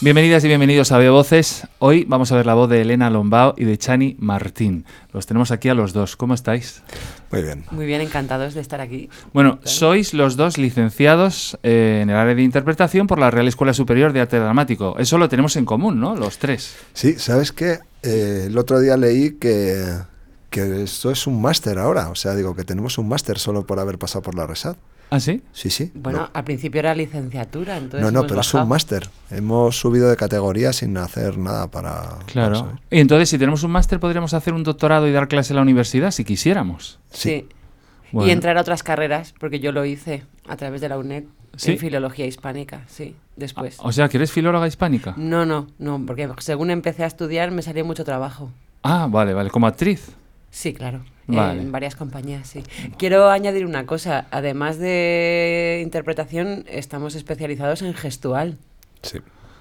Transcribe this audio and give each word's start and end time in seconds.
Bienvenidas 0.00 0.44
y 0.44 0.46
bienvenidos 0.46 0.92
a 0.92 0.98
Veo 0.98 1.12
Voces. 1.12 1.66
Hoy 1.80 2.04
vamos 2.06 2.30
a 2.30 2.36
ver 2.36 2.46
la 2.46 2.54
voz 2.54 2.70
de 2.70 2.82
Elena 2.82 3.10
Lombao 3.10 3.54
y 3.56 3.64
de 3.64 3.76
Chani 3.78 4.14
Martín. 4.20 4.84
Los 5.12 5.26
tenemos 5.26 5.50
aquí 5.50 5.70
a 5.70 5.74
los 5.74 5.92
dos. 5.92 6.14
¿Cómo 6.14 6.34
estáis? 6.34 6.84
Muy 7.32 7.42
bien. 7.42 7.64
Muy 7.72 7.84
bien, 7.84 8.00
encantados 8.00 8.54
de 8.54 8.60
estar 8.60 8.80
aquí. 8.80 9.10
Bueno, 9.32 9.58
sois 9.64 10.14
los 10.14 10.36
dos 10.36 10.56
licenciados 10.56 11.58
eh, 11.64 11.98
en 12.00 12.10
el 12.10 12.16
área 12.16 12.36
de 12.36 12.42
interpretación 12.42 13.08
por 13.08 13.18
la 13.18 13.32
Real 13.32 13.48
Escuela 13.48 13.74
Superior 13.74 14.12
de 14.12 14.20
Arte 14.20 14.38
Dramático. 14.38 14.94
Eso 15.00 15.18
lo 15.18 15.28
tenemos 15.28 15.56
en 15.56 15.64
común, 15.64 15.98
¿no? 15.98 16.14
Los 16.14 16.38
tres. 16.38 16.76
Sí, 16.92 17.14
¿sabes 17.18 17.50
qué? 17.50 17.80
Eh, 18.04 18.44
el 18.46 18.56
otro 18.56 18.78
día 18.78 18.96
leí 18.96 19.32
que, 19.32 19.82
que 20.48 20.84
esto 20.84 21.10
es 21.10 21.26
un 21.26 21.42
máster 21.42 21.76
ahora. 21.76 22.08
O 22.10 22.14
sea, 22.14 22.36
digo 22.36 22.54
que 22.54 22.62
tenemos 22.62 22.98
un 22.98 23.08
máster 23.08 23.40
solo 23.40 23.66
por 23.66 23.80
haber 23.80 23.98
pasado 23.98 24.22
por 24.22 24.36
la 24.36 24.46
RESAD. 24.46 24.76
¿Ah, 25.10 25.20
sí? 25.20 25.42
Sí, 25.52 25.70
sí. 25.70 25.90
Bueno, 25.94 26.18
No. 26.20 26.30
al 26.34 26.44
principio 26.44 26.80
era 26.80 26.94
licenciatura, 26.94 27.76
entonces. 27.78 28.00
No, 28.02 28.10
no, 28.10 28.26
pero 28.26 28.40
es 28.40 28.52
un 28.54 28.68
máster. 28.68 29.08
Hemos 29.30 29.78
subido 29.78 30.10
de 30.10 30.16
categoría 30.16 30.72
sin 30.72 30.96
hacer 30.98 31.38
nada 31.38 31.70
para... 31.70 32.18
Claro. 32.26 32.78
Y 32.90 33.00
entonces, 33.00 33.28
si 33.30 33.38
tenemos 33.38 33.62
un 33.62 33.70
máster, 33.70 34.00
podríamos 34.00 34.34
hacer 34.34 34.52
un 34.54 34.62
doctorado 34.64 35.08
y 35.08 35.12
dar 35.12 35.28
clase 35.28 35.52
en 35.52 35.56
la 35.56 35.62
universidad, 35.62 36.10
si 36.10 36.24
quisiéramos. 36.24 36.98
Sí. 37.10 37.48
Bueno. 38.12 38.28
Y 38.28 38.32
entrar 38.32 38.56
a 38.58 38.60
otras 38.62 38.82
carreras, 38.82 39.34
porque 39.38 39.60
yo 39.60 39.72
lo 39.72 39.84
hice 39.84 40.24
a 40.48 40.56
través 40.56 40.80
de 40.80 40.88
la 40.88 40.96
UNED 40.98 41.24
¿Sí? 41.56 41.72
en 41.72 41.78
filología 41.78 42.24
hispánica, 42.26 42.84
sí, 42.86 43.14
después. 43.36 43.76
O 43.80 43.92
sea, 43.92 44.08
que 44.08 44.16
eres 44.16 44.32
filóloga 44.32 44.66
hispánica. 44.66 45.12
No, 45.16 45.44
no, 45.44 45.66
no, 45.78 46.04
porque 46.06 46.26
según 46.38 46.70
empecé 46.70 47.04
a 47.04 47.06
estudiar 47.06 47.50
me 47.50 47.60
salía 47.62 47.84
mucho 47.84 48.04
trabajo. 48.04 48.50
Ah, 48.82 49.08
vale, 49.10 49.34
vale. 49.34 49.50
Como 49.50 49.66
actriz. 49.66 50.12
Sí, 50.50 50.72
claro. 50.72 51.02
Vale. 51.36 51.60
En 51.62 51.70
varias 51.70 51.94
compañías, 51.94 52.48
sí. 52.48 52.62
Quiero 52.98 53.28
añadir 53.30 53.66
una 53.66 53.84
cosa. 53.86 54.26
Además 54.30 54.78
de 54.78 55.80
interpretación, 55.84 56.64
estamos 56.68 57.14
especializados 57.14 57.82
en 57.82 57.94
gestual. 57.94 58.56
Sí. 59.02 59.18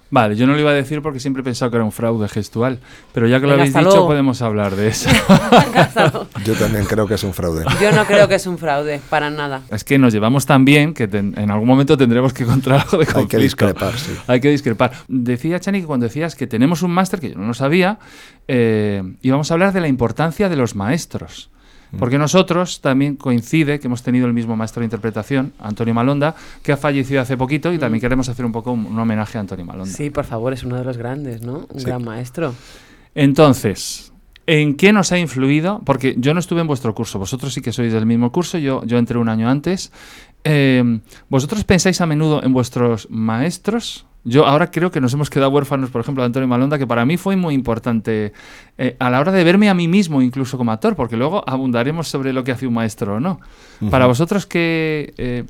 Vale, 0.09 0.37
yo 0.37 0.47
no 0.47 0.53
lo 0.53 0.59
iba 0.61 0.71
a 0.71 0.73
decir 0.73 1.01
porque 1.01 1.19
siempre 1.19 1.41
he 1.41 1.43
pensado 1.43 1.69
que 1.69 1.75
era 1.75 1.83
un 1.83 1.91
fraude 1.91 2.29
gestual, 2.29 2.79
pero 3.11 3.27
ya 3.27 3.41
que 3.41 3.45
lo 3.45 3.49
Venga, 3.57 3.63
habéis 3.63 3.73
dicho 3.75 3.89
luego. 3.89 4.07
podemos 4.07 4.41
hablar 4.41 4.73
de 4.77 4.87
eso. 4.87 5.09
Yo 6.45 6.53
también 6.55 6.85
creo 6.85 7.07
que 7.07 7.15
es 7.15 7.23
un 7.25 7.33
fraude. 7.33 7.65
Yo 7.81 7.91
no 7.91 8.05
creo 8.05 8.25
que 8.29 8.35
es 8.35 8.47
un 8.47 8.57
fraude, 8.57 9.01
para 9.09 9.29
nada. 9.29 9.63
es 9.69 9.83
que 9.83 9.97
nos 9.97 10.13
llevamos 10.13 10.45
tan 10.45 10.63
bien 10.63 10.93
que 10.93 11.09
ten- 11.09 11.33
en 11.37 11.51
algún 11.51 11.67
momento 11.67 11.97
tendremos 11.97 12.31
que 12.31 12.43
encontrar 12.43 12.79
algo 12.85 12.99
de 12.99 13.03
Hay 13.03 13.05
conflicto. 13.13 13.27
que 13.27 13.37
discrepar, 13.43 13.97
sí. 13.97 14.13
Hay 14.27 14.39
que 14.39 14.49
discrepar. 14.49 14.93
Decía 15.09 15.59
Chani 15.59 15.81
que 15.81 15.87
cuando 15.87 16.05
decías 16.05 16.35
que 16.35 16.47
tenemos 16.47 16.83
un 16.83 16.91
máster, 16.91 17.19
que 17.19 17.31
yo 17.31 17.37
no 17.37 17.47
lo 17.47 17.53
sabía, 17.53 17.99
eh, 18.47 19.03
íbamos 19.23 19.51
a 19.51 19.55
hablar 19.55 19.73
de 19.73 19.81
la 19.81 19.89
importancia 19.89 20.47
de 20.47 20.55
los 20.55 20.73
maestros. 20.73 21.49
Mm. 21.91 21.97
Porque 21.97 22.17
nosotros 22.17 22.81
también 22.81 23.15
coincide 23.15 23.79
que 23.79 23.87
hemos 23.87 24.03
tenido 24.03 24.27
el 24.27 24.33
mismo 24.33 24.55
maestro 24.55 24.81
de 24.81 24.85
interpretación, 24.85 25.53
Antonio 25.59 25.93
Malonda, 25.93 26.35
que 26.63 26.71
ha 26.73 26.77
fallecido 26.77 27.21
hace 27.21 27.37
poquito 27.37 27.71
y 27.71 27.77
también 27.77 28.01
queremos 28.01 28.27
hacer 28.29 28.45
un 28.45 28.51
poco 28.51 28.71
un, 28.71 28.85
un 28.85 28.99
homenaje 28.99 29.37
a 29.37 29.41
Antonio 29.41 29.65
Malonda. 29.65 29.91
Sí, 29.91 30.09
por 30.09 30.25
favor, 30.25 30.51
es 30.53 30.63
uno 30.63 30.75
de 30.77 30.83
los 30.83 30.97
grandes, 30.97 31.41
¿no? 31.41 31.65
Un 31.71 31.79
Sí. 31.79 31.85
gran 31.85 32.03
maestro. 32.03 32.53
Entonces, 33.15 34.13
¿en 34.45 34.75
qué 34.75 34.93
nos 34.93 35.11
ha 35.11 35.17
influido? 35.19 35.81
Porque 35.85 36.15
yo 36.17 36.33
no 36.33 36.39
estuve 36.39 36.61
en 36.61 36.67
vuestro 36.67 36.93
curso, 36.93 37.19
vosotros 37.19 37.53
sí 37.53 37.61
que 37.61 37.71
sois 37.71 37.91
del 37.91 38.05
mismo 38.05 38.31
curso, 38.31 38.57
yo, 38.57 38.83
yo 38.85 38.97
entré 38.97 39.17
un 39.17 39.29
año 39.29 39.49
antes. 39.49 39.91
Eh, 40.43 40.99
¿Vosotros 41.29 41.63
pensáis 41.63 41.99
a 41.99 42.05
menudo 42.05 42.43
en 42.43 42.53
vuestros 42.53 43.07
maestros? 43.09 44.05
Yo 44.29 44.45
ahora 44.45 44.69
creo 44.71 44.91
que 44.91 44.99
nos 44.99 45.13
hemos 45.13 45.29
quedado 45.29 45.49
huérfanos, 45.51 45.89
por 45.89 46.01
ejemplo, 46.01 46.21
de 46.21 46.25
Antonio 46.25 46.47
Malonda, 46.47 46.77
que 46.77 46.85
para 46.85 47.05
mí 47.05 47.15
fue 47.15 47.37
muy 47.37 47.53
importante 47.55 48.33
eh, 48.77 48.97
a 48.99 49.09
la 49.09 49.21
hora 49.21 49.31
de 49.31 49.43
verme 49.45 49.69
a 49.69 49.73
mí 49.73 49.87
mismo, 49.87 50.21
incluso 50.21 50.57
como 50.57 50.71
actor, 50.73 50.95
porque 50.97 51.15
luego 51.15 51.43
abundaremos 51.47 52.09
sobre 52.09 52.33
lo 52.33 52.43
que 52.43 52.51
hace 52.51 52.67
un 52.67 52.73
maestro 52.73 53.15
o 53.15 53.19
no. 53.21 53.39
Para 53.89 54.05
vosotros, 54.05 54.45
¿qué, 54.45 55.13
eh, 55.17 55.45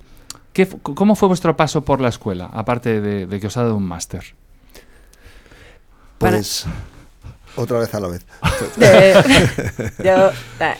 qué 0.53 0.67
¿cómo 0.83 1.15
fue 1.15 1.27
vuestro 1.27 1.57
paso 1.57 1.83
por 1.83 2.01
la 2.01 2.09
escuela, 2.09 2.49
aparte 2.53 3.01
de, 3.01 3.25
de 3.25 3.39
que 3.39 3.47
os 3.47 3.57
ha 3.57 3.63
dado 3.63 3.75
un 3.77 3.87
máster? 3.87 4.23
Para- 6.19 6.37
Pues... 6.37 6.65
Otra 7.55 7.79
vez 7.79 7.91
a 7.95 7.99
la 7.99 8.07
vez. 8.09 8.23
Yo, 10.03 10.29
ah, 10.59 10.75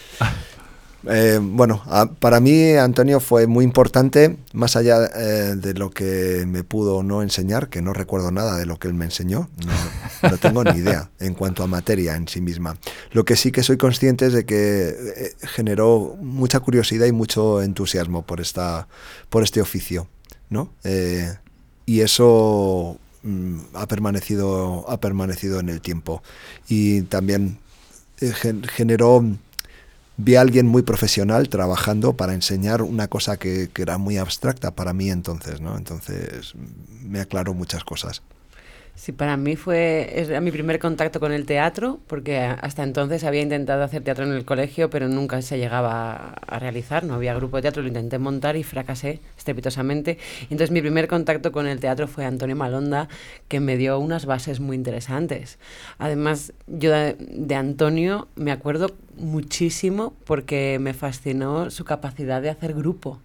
Eh, 1.08 1.40
bueno, 1.42 1.82
a- 1.86 2.08
para 2.10 2.40
mí 2.40 2.72
Antonio 2.74 3.20
fue 3.20 3.46
muy 3.48 3.64
importante, 3.64 4.36
más 4.54 4.76
allá 4.76 5.06
eh, 5.16 5.56
de 5.56 5.74
lo 5.74 5.90
que 5.92 6.46
me 6.48 6.64
pudo 6.64 7.04
no 7.04 7.22
enseñar, 7.22 7.70
que 7.70 7.82
no 7.82 7.94
recuerdo 7.94 8.32
nada 8.32 8.58
de 8.58 8.66
lo 8.66 8.78
que 8.80 8.88
él 8.88 8.94
me 8.96 9.06
enseñó, 9.06 9.50
no, 9.66 10.30
no 10.32 10.38
tengo 10.38 10.64
ni 10.64 10.72
idea 10.80 11.10
en 11.20 11.34
cuanto 11.36 11.64
a 11.64 11.68
materia 11.68 12.16
en 12.16 12.28
sí 12.28 12.42
misma. 12.42 12.78
Lo 13.12 13.26
que 13.26 13.36
sí 13.36 13.52
que 13.52 13.64
soy 13.64 13.78
consciente 13.78 14.26
es 14.26 14.34
de 14.34 14.46
que 14.46 14.88
eh, 14.90 15.34
generó 15.44 16.18
mucha 16.20 16.60
curiosidad 16.60 17.06
y 17.06 17.12
mucho 17.12 17.62
entusiasmo 17.62 18.26
por, 18.26 18.42
esta, 18.42 18.88
por 19.30 19.44
este 19.44 19.62
oficio, 19.62 20.08
¿no? 20.50 20.72
Y 21.86 22.02
eso 22.02 22.98
mm, 23.24 23.60
ha, 23.76 23.88
permanecido, 23.88 24.84
ha 24.90 25.00
permanecido 25.00 25.60
en 25.60 25.70
el 25.70 25.80
tiempo. 25.80 26.22
Y 26.68 27.04
también 27.04 27.60
gen- 28.20 28.64
generó 28.64 29.24
vi 30.18 30.36
a 30.36 30.42
alguien 30.42 30.68
muy 30.68 30.82
profesional 30.82 31.48
trabajando 31.48 32.14
para 32.14 32.34
enseñar 32.34 32.82
una 32.82 33.08
cosa 33.08 33.38
que, 33.38 33.70
que 33.72 33.84
era 33.84 33.98
muy 33.98 34.18
abstracta 34.18 34.72
para 34.72 34.94
mí 34.94 35.10
entonces, 35.10 35.62
¿no? 35.62 35.78
Entonces 35.78 36.54
me 37.04 37.20
aclaró 37.20 37.54
muchas 37.54 37.84
cosas. 37.84 38.24
sí, 38.96 39.12
para 39.12 39.38
mí 39.38 39.56
fue 39.56 40.12
era 40.16 40.42
mi 40.42 40.50
primer 40.52 40.80
contacto 40.80 41.20
con 41.20 41.32
el 41.32 41.46
teatro, 41.46 42.00
porque 42.08 42.40
hasta 42.40 42.82
entonces 42.84 43.24
había 43.24 43.42
intentado 43.42 43.84
hacer 43.84 44.04
teatro 44.04 44.26
en 44.26 44.34
el 44.34 44.44
colegio, 44.44 44.90
pero 44.90 45.08
nunca 45.08 45.40
se 45.44 45.60
llegaba 45.60 46.34
a, 46.48 46.60
realizar, 46.60 47.04
no 47.04 47.14
había 47.14 47.36
grupo 47.36 47.58
de 47.58 47.62
teatro, 47.62 47.84
lo 47.84 47.88
intenté 47.88 48.18
montar 48.18 48.56
y 48.58 48.64
fracasé 48.64 49.20
estrepitosamente. 49.38 50.18
Entonces 50.50 50.72
mi 50.72 50.82
primer 50.82 51.08
contacto 51.08 51.52
con 51.52 51.68
el 51.68 51.80
teatro 51.80 52.08
fue 52.08 52.26
Antonio 52.26 52.56
Malonda, 52.56 53.08
que 53.48 53.60
me 53.60 53.78
dio 53.78 54.00
unas 54.00 54.26
bases 54.26 54.60
muy 54.60 54.76
interesantes. 54.76 55.60
Además, 56.00 56.54
yo 56.66 56.92
de 56.92 57.56
Antonio 57.56 58.28
me 58.36 58.52
acuerdo 58.52 58.96
muchísimo 59.18 60.14
porque 60.26 60.78
me 60.80 60.94
fascinó 60.94 61.70
su 61.72 61.86
capacidad 61.86 62.42
de 62.42 62.50
hacer 62.50 62.74
grupo 62.74 63.20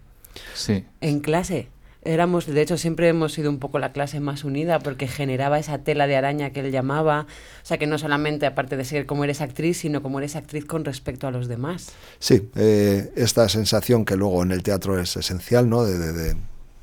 Sí. 0.54 0.84
en 1.00 1.20
clase. 1.20 1.68
Éramos, 2.04 2.46
de 2.46 2.60
hecho, 2.60 2.76
siempre 2.78 3.06
hemos 3.06 3.32
sido 3.32 3.48
un 3.48 3.60
poco 3.60 3.78
la 3.78 3.92
clase 3.92 4.18
más 4.18 4.42
unida 4.42 4.80
porque 4.80 5.06
generaba 5.06 5.60
esa 5.60 5.78
tela 5.78 6.08
de 6.08 6.16
araña 6.16 6.50
que 6.50 6.58
él 6.58 6.72
llamaba. 6.72 7.26
O 7.62 7.64
sea, 7.66 7.78
que 7.78 7.86
no 7.86 7.96
solamente, 7.96 8.44
aparte 8.44 8.76
de 8.76 8.84
ser 8.84 9.06
como 9.06 9.22
eres 9.22 9.40
actriz, 9.40 9.78
sino 9.78 10.02
como 10.02 10.18
eres 10.18 10.34
actriz 10.34 10.64
con 10.64 10.84
respecto 10.84 11.28
a 11.28 11.30
los 11.30 11.46
demás. 11.46 11.92
Sí, 12.18 12.50
eh, 12.56 13.12
esta 13.14 13.48
sensación 13.48 14.04
que 14.04 14.16
luego 14.16 14.42
en 14.42 14.50
el 14.50 14.64
teatro 14.64 14.98
es 14.98 15.16
esencial, 15.16 15.68
¿no? 15.68 15.84
De, 15.84 15.96
de- 15.96 16.12
de- 16.12 16.36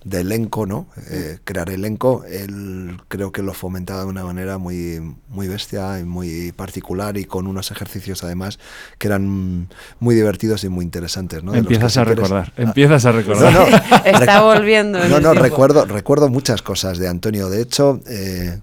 de 0.05 0.21
elenco, 0.21 0.65
¿no? 0.65 0.87
Eh, 1.09 1.39
crear 1.43 1.69
elenco, 1.69 2.23
él 2.23 2.97
creo 3.09 3.31
que 3.33 3.41
lo 3.43 3.53
fomentaba 3.53 4.01
de 4.01 4.07
una 4.07 4.23
manera 4.23 4.57
muy, 4.57 5.15
muy 5.27 5.47
bestia 5.49 5.99
y 5.99 6.05
muy 6.05 6.53
particular 6.53 7.17
y 7.17 7.25
con 7.25 7.47
unos 7.47 7.69
ejercicios 7.71 8.23
además 8.23 8.59
que 8.97 9.07
eran 9.07 9.67
muy 9.99 10.15
divertidos 10.15 10.63
y 10.63 10.69
muy 10.69 10.85
interesantes, 10.85 11.43
¿no? 11.43 11.51
De 11.51 11.59
Empiezas 11.59 11.97
a 11.97 12.05
recordar, 12.05 12.53
Ah, 12.57 12.61
empiezas 12.61 13.05
a 13.05 13.11
recordar. 13.11 13.51
No, 13.53 13.69
no, 13.69 13.77
Está 14.05 14.41
volviendo. 14.41 15.03
en 15.03 15.09
No, 15.09 15.19
no, 15.19 15.31
tiempo. 15.31 15.43
recuerdo, 15.43 15.85
recuerdo 15.85 16.29
muchas 16.29 16.61
cosas 16.61 16.97
de 16.97 17.07
Antonio. 17.09 17.49
De 17.49 17.61
hecho, 17.61 17.99
eh, 18.07 18.59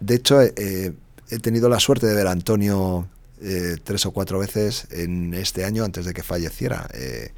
de 0.00 0.14
hecho 0.16 0.40
eh, 0.42 0.92
he 1.30 1.38
tenido 1.38 1.68
la 1.68 1.78
suerte 1.78 2.06
de 2.08 2.14
ver 2.14 2.26
a 2.26 2.32
Antonio 2.32 3.06
eh, 3.42 3.76
tres 3.82 4.06
o 4.06 4.12
cuatro 4.12 4.38
veces 4.38 4.86
en 4.90 5.34
este 5.34 5.64
año 5.64 5.84
antes 5.84 6.04
de 6.04 6.14
que 6.14 6.22
falleciera. 6.22 6.88
eh, 6.94 7.32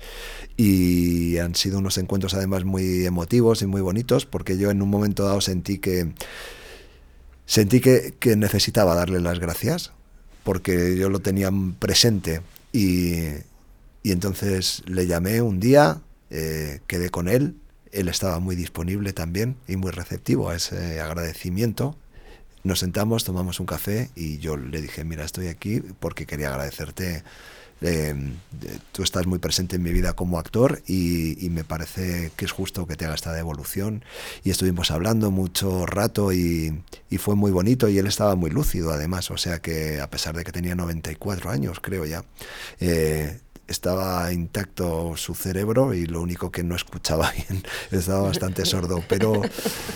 y 0.56 1.38
han 1.38 1.54
sido 1.54 1.78
unos 1.78 1.96
encuentros 1.98 2.34
además 2.34 2.64
muy 2.64 3.06
emotivos 3.06 3.62
y 3.62 3.66
muy 3.66 3.80
bonitos 3.80 4.26
porque 4.26 4.58
yo 4.58 4.70
en 4.70 4.82
un 4.82 4.90
momento 4.90 5.24
dado 5.24 5.40
sentí 5.40 5.78
que 5.78 6.12
sentí 7.46 7.80
que, 7.80 8.14
que 8.18 8.36
necesitaba 8.36 8.94
darle 8.94 9.20
las 9.20 9.38
gracias 9.38 9.92
porque 10.44 10.96
yo 10.96 11.08
lo 11.08 11.20
tenía 11.20 11.50
presente 11.78 12.42
y, 12.72 13.14
y 14.02 14.12
entonces 14.12 14.82
le 14.86 15.06
llamé 15.06 15.42
un 15.42 15.60
día, 15.60 16.00
eh, 16.30 16.80
quedé 16.86 17.10
con 17.10 17.28
él, 17.28 17.56
él 17.92 18.08
estaba 18.08 18.40
muy 18.40 18.56
disponible 18.56 19.12
también 19.12 19.56
y 19.68 19.76
muy 19.76 19.90
receptivo 19.90 20.48
a 20.50 20.56
ese 20.56 21.00
agradecimiento. 21.00 21.96
Nos 22.64 22.78
sentamos, 22.78 23.24
tomamos 23.24 23.58
un 23.60 23.66
café 23.66 24.10
y 24.14 24.38
yo 24.38 24.56
le 24.56 24.80
dije, 24.80 25.04
mira, 25.04 25.24
estoy 25.24 25.48
aquí 25.48 25.80
porque 26.00 26.26
quería 26.26 26.48
agradecerte. 26.50 27.24
de- 27.80 28.14
tú 28.92 29.02
estás 29.02 29.26
muy 29.26 29.40
presente 29.40 29.74
en 29.74 29.82
mi 29.82 29.90
vida 29.92 30.12
como 30.12 30.38
actor 30.38 30.80
y, 30.86 31.48
me 31.50 31.64
parece 31.64 32.30
que 32.36 32.44
es 32.44 32.52
justo 32.52 32.86
que 32.86 32.94
te 32.94 33.04
haga 33.06 33.16
esta 33.16 33.32
devolución. 33.32 34.04
Y 34.44 34.50
estuvimos 34.50 34.92
hablando 34.92 35.32
mucho 35.32 35.84
rato 35.86 36.32
y, 36.32 36.80
y 37.10 37.18
fue 37.18 37.34
muy 37.34 37.50
bonito 37.50 37.88
y 37.88 37.98
él 37.98 38.06
estaba 38.06 38.36
muy 38.36 38.50
lúcido 38.50 38.92
además, 38.92 39.32
o 39.32 39.36
sea 39.36 39.58
que 39.60 40.00
a 40.00 40.08
pesar 40.10 40.36
de 40.36 40.44
que 40.44 40.52
tenía 40.52 40.76
94 40.76 41.50
años, 41.50 41.80
creo 41.80 42.04
ya, 42.06 42.24
eh, 42.78 43.40
estaba 43.68 44.32
intacto 44.32 45.16
su 45.16 45.34
cerebro 45.34 45.94
y 45.94 46.06
lo 46.06 46.20
único 46.20 46.50
que 46.50 46.62
no 46.62 46.74
escuchaba 46.76 47.30
bien, 47.48 47.62
estaba 47.90 48.22
bastante 48.22 48.64
sordo, 48.66 49.02
pero, 49.08 49.40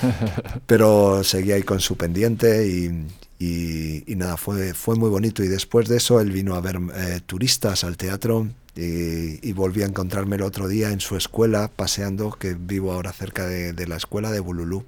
pero 0.67 1.23
seguía 1.25 1.57
ahí 1.57 1.63
con 1.63 1.81
su 1.81 1.97
pendiente 1.97 2.67
y, 2.69 3.07
y- 3.39 4.05
y 4.11 4.17
nada, 4.17 4.37
fue, 4.37 4.75
fue 4.75 4.97
muy 4.97 5.11
bonito. 5.11 5.43
Y 5.43 5.49
después 5.49 5.89
de 5.89 5.99
eso 5.99 6.21
él 6.21 6.31
vino 6.33 6.55
a 6.55 6.61
ver 6.61 6.79
eh, 6.95 7.21
turistas 7.25 7.85
al 7.85 7.97
teatro 7.97 8.49
y, 8.75 9.47
y 9.47 9.53
volví 9.53 9.83
a 9.83 9.87
encontrarme 9.87 10.37
el 10.37 10.43
otro 10.43 10.69
día 10.69 10.91
en 10.91 11.01
su 11.01 11.17
escuela 11.17 11.71
paseando, 11.75 12.31
que 12.33 12.55
vivo 12.55 12.93
ahora 12.93 13.13
cerca 13.13 13.47
de, 13.47 13.73
de 13.73 13.87
la 13.87 13.97
escuela 13.97 14.31
de 14.31 14.41
Bululú. 14.41 14.85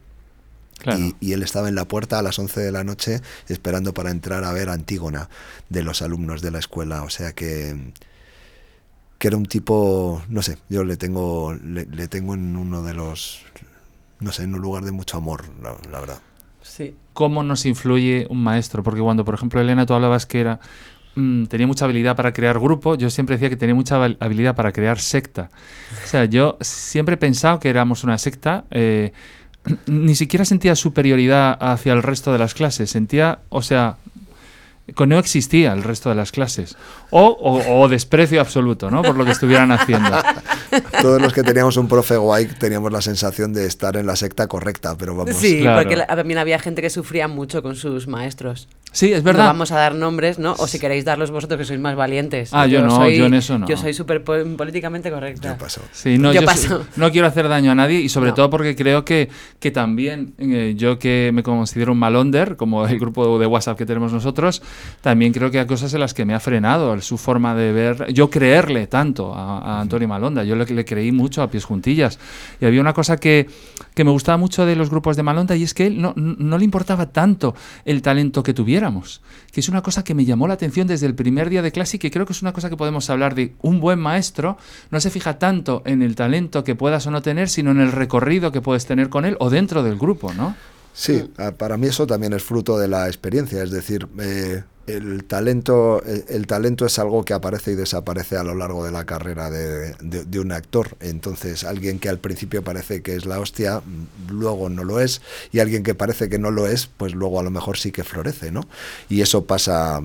Claro. 0.79 1.01
Y, 1.01 1.17
y 1.21 1.33
él 1.33 1.43
estaba 1.43 1.69
en 1.69 1.75
la 1.75 1.87
puerta 1.89 2.21
a 2.21 2.23
las 2.23 2.39
11 2.39 2.61
de 2.61 2.71
la 2.71 2.85
noche 2.85 3.21
esperando 3.49 3.93
para 3.95 4.13
entrar 4.13 4.45
a 4.45 4.53
ver 4.53 4.69
Antígona 4.69 5.29
de 5.69 5.83
los 5.83 6.03
alumnos 6.03 6.41
de 6.41 6.53
la 6.53 6.61
escuela. 6.61 7.03
O 7.03 7.11
sea 7.11 7.33
que, 7.33 7.93
que 9.19 9.29
era 9.29 9.37
un 9.37 9.47
tipo, 9.47 10.23
no 10.29 10.43
sé, 10.43 10.59
yo 10.69 10.85
le 10.85 10.97
tengo, 10.97 11.55
le, 11.55 11.87
le 11.87 12.09
tengo 12.09 12.35
en 12.35 12.57
uno 12.57 12.83
de 12.83 12.95
los, 12.95 13.43
no 14.21 14.31
sé, 14.33 14.45
en 14.45 14.55
un 14.55 14.61
lugar 14.61 14.85
de 14.85 14.93
mucho 14.93 15.17
amor, 15.17 15.45
la, 15.63 15.75
la 15.91 16.01
verdad. 16.01 16.19
Sí. 16.63 16.95
¿Cómo 17.15 17.43
nos 17.43 17.67
influye 17.67 18.27
un 18.31 18.43
maestro? 18.43 18.83
Porque 18.83 19.01
cuando, 19.01 19.25
por 19.25 19.35
ejemplo, 19.35 19.61
Elena, 19.61 19.87
tú 19.87 19.95
hablabas 19.95 20.27
que 20.27 20.41
era 20.41 20.61
mm, 21.17 21.47
tenía 21.47 21.67
mucha 21.67 21.85
habilidad 21.87 22.15
para 22.15 22.33
crear 22.33 22.61
grupo, 22.61 22.95
yo 22.95 23.11
siempre 23.11 23.35
decía 23.37 23.49
que 23.51 23.57
tenía 23.57 23.75
mucha 23.75 23.97
hab- 23.99 24.17
habilidad 24.21 24.55
para 24.55 24.71
crear 24.71 25.01
secta. 25.01 25.51
O 26.05 26.07
sea, 26.07 26.25
yo 26.27 26.57
siempre 26.61 27.15
he 27.15 27.19
pensado 27.19 27.59
que 27.59 27.71
éramos 27.71 28.05
una 28.05 28.19
secta. 28.19 28.67
eh, 28.71 29.13
ni 29.87 30.15
siquiera 30.15 30.45
sentía 30.45 30.77
superioridad 30.77 31.59
hacia 31.61 31.93
el 31.93 32.03
resto 32.05 32.33
de 32.33 32.39
las 32.39 32.55
clases. 32.55 32.91
Sentía, 32.91 33.41
o 33.49 33.63
sea, 33.63 33.97
que 34.97 35.07
no 35.07 35.19
existía 35.19 35.73
el 35.73 35.83
resto 35.83 36.09
de 36.09 36.15
las 36.15 36.31
clases. 36.33 36.77
O, 37.11 37.27
o- 37.27 37.81
o 37.83 37.89
desprecio 37.89 38.41
absoluto, 38.41 38.91
¿no? 38.91 39.03
Por 39.03 39.17
lo 39.17 39.25
que 39.25 39.31
estuvieran 39.33 39.73
haciendo. 39.73 40.11
Todos 41.03 41.21
los 41.23 41.33
que 41.33 41.43
teníamos 41.43 41.77
un 41.77 41.89
profe 41.89 42.17
guay 42.17 42.47
teníamos 42.47 42.93
la 42.93 43.01
sensación 43.01 43.53
de 43.53 43.67
estar 43.67 43.97
en 43.97 44.07
la 44.07 44.17
secta 44.17 44.47
correcta, 44.47 44.97
pero 44.99 45.15
vamos. 45.17 45.35
Sí, 45.37 45.61
Claro. 45.61 45.83
porque 45.83 45.97
también 46.07 46.39
había 46.39 46.59
gente 46.59 46.83
que 46.83 46.91
sufría 46.91 47.27
mucho 47.29 47.63
con 47.63 47.77
sus 47.77 48.07
maestros. 48.09 48.69
Sí, 48.91 49.13
es 49.13 49.19
No 49.23 49.27
verdad. 49.27 49.47
vamos 49.47 49.71
a 49.71 49.77
dar 49.77 49.95
nombres, 49.95 50.39
¿no? 50.39 50.55
O 50.59 50.67
si 50.67 50.79
queréis 50.79 51.05
darlos 51.05 51.31
vosotros 51.31 51.59
que 51.59 51.65
sois 51.67 51.79
más 51.79 51.95
valientes. 51.95 52.51
Ah, 52.55 52.67
yo 52.67 52.83
no, 52.83 53.07
yo 53.09 53.27
en 53.27 53.35
eso 53.35 53.59
no. 53.59 53.67
Yo 53.69 53.77
soy 53.77 53.93
súper 53.93 54.25
po- 54.25 54.33
políticamente 54.57 55.11
correcta. 55.11 55.53
¿Qué 55.55 55.61
pasó? 55.61 55.83
Sí, 55.93 56.17
no, 56.17 56.33
Yo 56.33 56.41
yo, 56.41 56.47
paso. 56.47 56.87
no 56.97 57.11
quiero 57.13 57.27
hacer 57.27 57.49
daño 57.49 57.71
a 57.71 57.75
nadie 57.75 58.01
y 58.01 58.09
sobre 58.09 58.31
No. 58.31 58.35
todo 58.37 58.51
porque 58.51 58.75
creo 58.77 59.05
que, 59.05 59.29
que 59.61 59.71
también 59.71 60.33
eh, 60.39 60.73
yo 60.77 60.99
que 60.99 61.31
me 61.35 61.43
considero 61.43 61.93
un 61.93 61.99
malonder, 61.99 62.57
como 62.57 62.87
el 62.87 62.99
grupo 62.99 63.39
de 63.39 63.47
WhatsApp 63.47 63.77
que 63.77 63.85
tenemos 63.85 64.11
nosotros, 64.13 64.63
también 65.03 65.33
creo 65.35 65.51
que 65.51 65.61
hay 65.61 65.67
cosas 65.67 65.93
en 65.93 66.01
las 66.01 66.15
que 66.15 66.25
me 66.25 66.35
ha 66.35 66.41
frenado 66.41 66.95
su 67.03 67.19
forma 67.19 67.55
de 67.55 67.73
ver, 67.73 68.13
yo 68.13 68.31
creerle 68.31 68.87
tanto 68.87 69.35
a, 69.35 69.59
a 69.59 69.81
Antonio 69.81 70.09
Malonda, 70.09 70.45
yo 70.45 70.57
le, 70.57 70.65
le 70.67 70.85
creí 70.85 71.13
mucho 71.13 71.43
a 71.43 71.51
pies 71.51 71.65
juntillas. 71.65 72.19
Y 72.61 72.65
había 72.67 72.81
una 72.81 72.93
cosa 72.93 73.17
que, 73.17 73.49
que 73.95 74.05
me 74.05 74.11
gustaba 74.11 74.39
mucho 74.39 74.67
de 74.67 74.77
los 74.77 74.91
grupos 74.91 75.17
de 75.17 75.23
Malonda 75.23 75.57
y 75.57 75.63
es 75.63 75.75
que 75.75 75.87
él 75.87 76.01
no, 76.01 76.13
no 76.17 76.59
le 76.59 76.65
importaba 76.65 77.07
tanto 77.07 77.55
el 77.85 78.03
talento 78.03 78.43
que 78.43 78.55
tuviéramos, 78.55 79.21
que 79.53 79.61
es 79.61 79.69
una 79.69 79.83
cosa 79.83 80.05
que 80.05 80.15
me 80.15 80.25
llamó 80.25 80.47
la 80.49 80.55
atención 80.55 80.87
desde 80.87 81.07
el 81.07 81.15
primer 81.15 81.49
día 81.51 81.63
de 81.63 81.73
clase 81.73 81.97
y 81.97 82.01
que 82.01 82.11
creo 82.11 82.27
que 82.27 82.33
es 82.33 82.43
una 82.43 82.53
cosa 82.53 82.71
que 82.71 82.77
podemos 82.77 83.09
hablar 83.11 83.35
de 83.35 83.55
un 83.63 83.81
buen 83.81 83.99
maestro, 83.99 84.59
no 84.91 85.01
se 85.01 85.11
fija 85.11 85.39
tanto 85.39 85.83
en 85.85 86.03
el 86.03 86.15
talento 86.17 86.65
que 86.65 86.75
puedas 86.75 87.07
o 87.07 87.11
no 87.11 87.23
tener, 87.23 87.49
sino 87.49 87.71
en 87.71 87.81
el 87.81 87.93
recorrido 87.93 88.53
que 88.53 88.61
puedes 88.61 88.87
tener 88.87 89.09
con 89.09 89.25
él 89.25 89.37
o 89.41 89.51
dentro 89.51 89.83
del 89.83 89.97
grupo, 89.99 90.33
¿no? 90.35 90.55
Sí, 90.93 91.31
a- 91.37 91.53
para 91.53 91.77
mí 91.77 91.87
eso 91.87 92.07
también 92.07 92.33
es 92.33 92.43
fruto 92.43 92.77
de 92.79 92.89
la 92.89 93.07
experiencia, 93.07 93.63
es 93.63 93.71
decir, 93.71 94.09
eh, 94.19 94.65
el 94.89 95.25
talento, 95.25 96.03
el, 96.05 96.25
el 96.29 96.47
talento 96.47 96.87
es 96.87 96.99
algo 96.99 97.25
que 97.25 97.33
aparece 97.35 97.73
y 97.73 97.75
desaparece 97.75 98.37
a 98.37 98.43
lo 98.43 98.55
largo 98.55 98.85
de 98.85 98.91
la 98.91 99.05
carrera 99.05 99.51
de, 99.51 99.95
de- 100.01 100.25
de 100.25 100.41
un 100.41 100.53
actor. 100.53 100.97
Entonces, 101.01 101.65
alguien 101.65 101.99
que 101.99 102.09
al 102.09 102.19
principio 102.19 102.63
parece 102.65 103.03
que 103.03 103.15
es 103.15 103.27
la 103.27 103.39
hostia, 103.41 103.83
luego 104.29 104.69
no 104.69 104.85
lo 104.85 105.01
es, 105.01 105.21
y 105.53 105.61
alguien 105.61 105.83
que 105.83 105.95
parece 105.95 106.29
que 106.29 106.39
no 106.39 106.51
lo 106.51 106.67
es, 106.67 106.87
pues 106.87 107.15
luego 107.15 107.41
a 107.41 107.43
lo 107.43 107.51
mejor 107.51 107.77
sí 107.79 107.93
que 107.93 108.05
florece, 108.05 108.51
¿no? 108.51 108.67
Y 109.09 109.21
eso 109.21 109.45
pasa, 109.45 110.01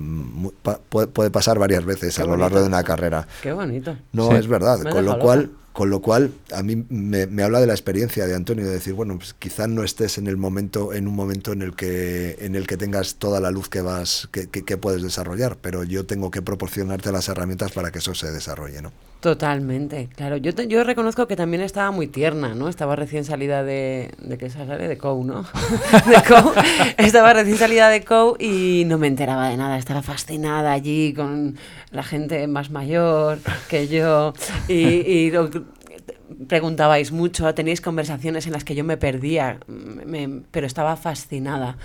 puede, 0.88 1.06
puede 1.08 1.30
pasar 1.30 1.58
varias 1.58 1.84
veces 1.84 2.16
Qué 2.16 2.22
a 2.22 2.26
lo 2.26 2.36
largo 2.36 2.60
de 2.60 2.66
una 2.66 2.82
carrera. 2.82 3.26
Qué 3.42 3.52
bonito. 3.52 3.96
No, 4.12 4.30
Sí. 4.30 4.36
es 4.36 4.46
verdad. 4.48 4.78
Me 4.80 4.90
Con 4.90 5.04
lo 5.04 5.18
cual, 5.18 5.42
loca. 5.42 5.54
Con 5.74 5.90
lo 5.90 6.00
cual, 6.00 6.30
a 6.52 6.62
mí 6.62 6.84
me, 6.88 7.26
me 7.26 7.42
habla 7.42 7.60
de 7.60 7.66
la 7.66 7.72
experiencia 7.74 8.26
de 8.26 8.34
Antonio, 8.34 8.64
de 8.64 8.70
decir, 8.72 8.94
bueno, 8.94 9.18
pues 9.18 9.34
quizás 9.34 9.68
no 9.68 9.82
estés 9.84 10.16
en 10.18 10.28
el 10.28 10.36
momento, 10.36 10.94
en 10.94 11.06
un 11.06 11.14
momento 11.14 11.52
en 11.52 11.60
el 11.62 11.74
que, 11.76 12.36
en 12.40 12.54
el 12.54 12.66
que 12.66 12.76
tengas 12.78 13.16
toda 13.16 13.40
la 13.40 13.50
luz 13.50 13.68
que 13.68 13.82
vas, 13.82 14.28
que, 14.32 14.48
que- 14.48 14.76
puedes 14.78 15.02
desarrollar, 15.02 15.56
pero 15.60 15.84
yo 15.84 16.06
tengo 16.06 16.30
que 16.30 16.42
proporcionarte 16.42 17.12
las 17.12 17.28
herramientas 17.28 17.72
para 17.72 17.90
que 17.90 17.98
eso 17.98 18.14
se 18.14 18.30
desarrolle, 18.30 18.80
¿no? 18.82 18.92
Totalmente, 19.20 20.08
claro. 20.14 20.36
Yo, 20.36 20.54
te- 20.54 20.68
yo 20.68 20.84
reconozco 20.84 21.26
que 21.26 21.34
también 21.34 21.62
estaba 21.62 21.90
muy 21.90 22.06
tierna, 22.06 22.54
¿no? 22.54 22.68
Estaba 22.68 22.94
recién 22.94 23.24
salida 23.24 23.64
de... 23.64 24.10
¿De 24.18 24.36
qué 24.38 24.50
sale? 24.50 24.86
De 24.86 24.98
COU, 24.98 25.24
¿no? 25.24 25.42
de 26.06 26.22
COU. 26.28 26.52
Estaba 26.98 27.32
recién 27.32 27.56
salida 27.56 27.88
de 27.88 28.04
COU 28.04 28.36
y 28.38 28.84
no 28.86 28.98
me 28.98 29.06
enteraba 29.06 29.48
de 29.48 29.56
nada. 29.56 29.78
Estaba 29.78 30.02
fascinada 30.02 30.72
allí 30.72 31.14
con 31.14 31.56
la 31.90 32.02
gente 32.02 32.46
más 32.48 32.70
mayor 32.70 33.38
que 33.70 33.88
yo. 33.88 34.34
Y, 34.68 34.74
y 35.10 35.30
preguntabais 36.48 37.12
mucho, 37.12 37.54
teníais 37.54 37.80
conversaciones 37.80 38.46
en 38.46 38.52
las 38.52 38.64
que 38.64 38.74
yo 38.74 38.84
me 38.84 38.96
perdía, 38.96 39.60
me- 39.66 40.42
pero 40.50 40.66
estaba 40.66 40.96
fascinada. 40.96 41.76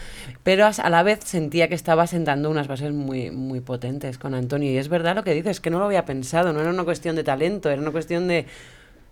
Pero 0.43 0.65
a 0.65 0.89
la 0.89 1.03
vez 1.03 1.19
sentía 1.23 1.67
que 1.67 1.75
estaba 1.75 2.07
sentando 2.07 2.49
unas 2.49 2.67
bases 2.67 2.93
muy, 2.93 3.31
muy 3.31 3.59
potentes 3.61 4.17
con 4.17 4.33
Antonio. 4.33 4.71
Y 4.71 4.77
es 4.77 4.89
verdad 4.89 5.15
lo 5.15 5.23
que 5.23 5.33
dices, 5.33 5.59
que 5.59 5.69
no 5.69 5.79
lo 5.79 5.85
había 5.85 6.05
pensado, 6.05 6.53
no 6.53 6.61
era 6.61 6.69
una 6.69 6.83
cuestión 6.85 7.15
de 7.15 7.23
talento, 7.23 7.69
era 7.69 7.81
una 7.81 7.91
cuestión 7.91 8.27
de 8.27 8.45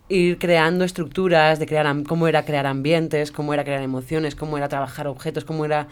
ir 0.08 0.38
creando 0.38 0.84
estructuras, 0.84 1.58
de 1.58 1.66
crear 1.66 1.86
cómo 2.04 2.28
era 2.28 2.44
crear 2.44 2.66
ambientes, 2.66 3.30
cómo 3.30 3.52
era 3.54 3.64
crear 3.64 3.82
emociones, 3.82 4.34
cómo 4.34 4.56
era 4.56 4.68
trabajar 4.68 5.06
objetos, 5.06 5.44
cómo 5.44 5.64
era 5.66 5.88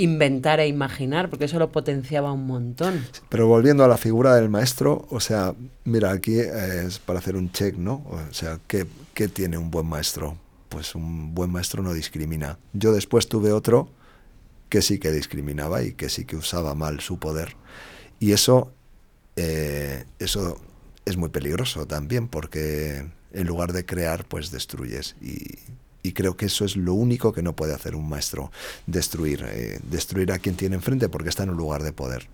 inventar 0.00 0.60
e 0.60 0.66
imaginar, 0.66 1.28
porque 1.28 1.44
eso 1.44 1.58
lo 1.58 1.70
potenciaba 1.70 2.32
un 2.32 2.46
montón. 2.46 3.04
Pero 3.28 3.46
volviendo 3.46 3.84
a 3.84 3.88
la 3.88 3.98
figura 3.98 4.34
del 4.34 4.48
maestro, 4.48 5.06
o 5.10 5.20
sea, 5.20 5.54
mira, 5.84 6.10
aquí 6.10 6.38
eh, 6.38 6.84
es 6.86 6.98
para 6.98 7.18
hacer 7.18 7.36
un 7.36 7.52
check, 7.52 7.76
¿no? 7.76 8.04
O 8.10 8.32
sea, 8.32 8.58
¿qué, 8.66 8.86
qué 9.14 9.28
tiene 9.28 9.58
un 9.58 9.70
buen 9.70 9.86
maestro? 9.86 10.36
Pues 10.68 10.94
un 10.94 11.34
buen 11.34 11.50
maestro 11.50 11.82
no 11.82 11.92
discrimina. 11.92 12.58
Yo 12.72 12.92
después 12.92 13.28
tuve 13.28 13.52
otro 13.52 13.88
que 14.70 14.82
sí 14.82 14.98
que 14.98 15.10
discriminaba 15.10 15.82
y 15.82 15.92
que 15.92 16.08
sí 16.08 16.24
que 16.24 16.36
usaba 16.36 16.74
mal 16.74 17.00
su 17.00 17.18
poder. 17.18 17.56
Y 18.20 18.32
eso, 18.32 18.72
eh, 19.36 20.04
eso 20.18 20.58
es 21.04 21.16
muy 21.16 21.28
peligroso 21.28 21.86
también, 21.86 22.28
porque 22.28 23.06
en 23.32 23.46
lugar 23.46 23.72
de 23.72 23.84
crear, 23.84 24.24
pues 24.24 24.50
destruyes. 24.50 25.16
Y, 25.20 25.58
y 26.02 26.12
creo 26.12 26.36
que 26.36 26.46
eso 26.46 26.64
es 26.64 26.76
lo 26.76 26.94
único 26.94 27.32
que 27.32 27.42
no 27.42 27.54
puede 27.54 27.74
hacer 27.74 27.94
un 27.94 28.08
maestro, 28.08 28.50
destruir, 28.86 29.44
eh, 29.46 29.80
destruir 29.82 30.32
a 30.32 30.38
quien 30.38 30.56
tiene 30.56 30.76
enfrente 30.76 31.08
porque 31.08 31.28
está 31.28 31.42
en 31.42 31.50
un 31.50 31.56
lugar 31.56 31.82
de 31.82 31.92
poder. 31.92 32.26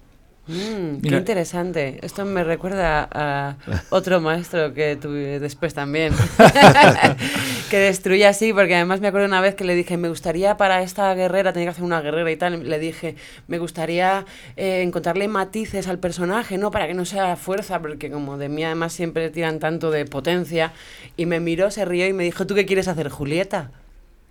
Mm, 0.49 1.01
qué 1.01 1.17
interesante. 1.17 1.99
Esto 2.03 2.25
me 2.25 2.45
recuerda 2.45 3.09
a 3.13 3.57
otro 3.91 4.21
maestro 4.21 4.73
que 4.75 4.95
tuve 4.97 5.41
después 5.41 5.75
también. 5.75 6.13
que 7.71 7.79
destruía 7.79 8.29
así, 8.29 8.53
porque 8.53 8.77
además 8.77 9.01
me 9.01 9.09
acuerdo 9.09 9.27
una 9.27 9.41
vez 9.41 9.55
que 9.57 9.65
le 9.65 9.75
dije, 9.75 9.97
me 9.97 10.09
gustaría 10.09 10.57
para 10.57 10.83
esta 10.83 11.13
guerrera, 11.15 11.53
tenía 11.53 11.67
que 11.67 11.71
hacer 11.71 11.85
una 11.85 12.01
guerrera 12.01 12.31
y 12.31 12.37
tal, 12.37 12.69
le 12.69 12.79
dije, 12.79 13.17
me 13.49 13.59
gustaría 13.59 14.25
eh, 14.57 14.83
encontrarle 14.83 15.27
matices 15.27 15.89
al 15.89 15.99
personaje, 15.99 16.59
¿no? 16.59 16.71
Para 16.71 16.87
que 16.87 16.95
no 16.95 17.05
sea 17.05 17.35
fuerza, 17.37 17.81
porque 17.81 18.11
como 18.11 18.39
de 18.39 18.49
mí 18.49 18.63
además 18.65 18.93
siempre 18.93 19.31
tiran 19.31 19.59
tanto 19.59 19.91
de 19.91 20.05
potencia. 20.05 20.73
Y 21.17 21.27
me 21.27 21.41
miró, 21.41 21.71
se 21.73 21.85
rió 21.85 22.07
y 22.07 22.13
me 22.13 22.23
dijo, 22.25 22.47
¿tú 22.47 22.55
qué 22.55 22.67
quieres 22.67 22.87
hacer, 22.89 23.09
Julieta? 23.09 23.71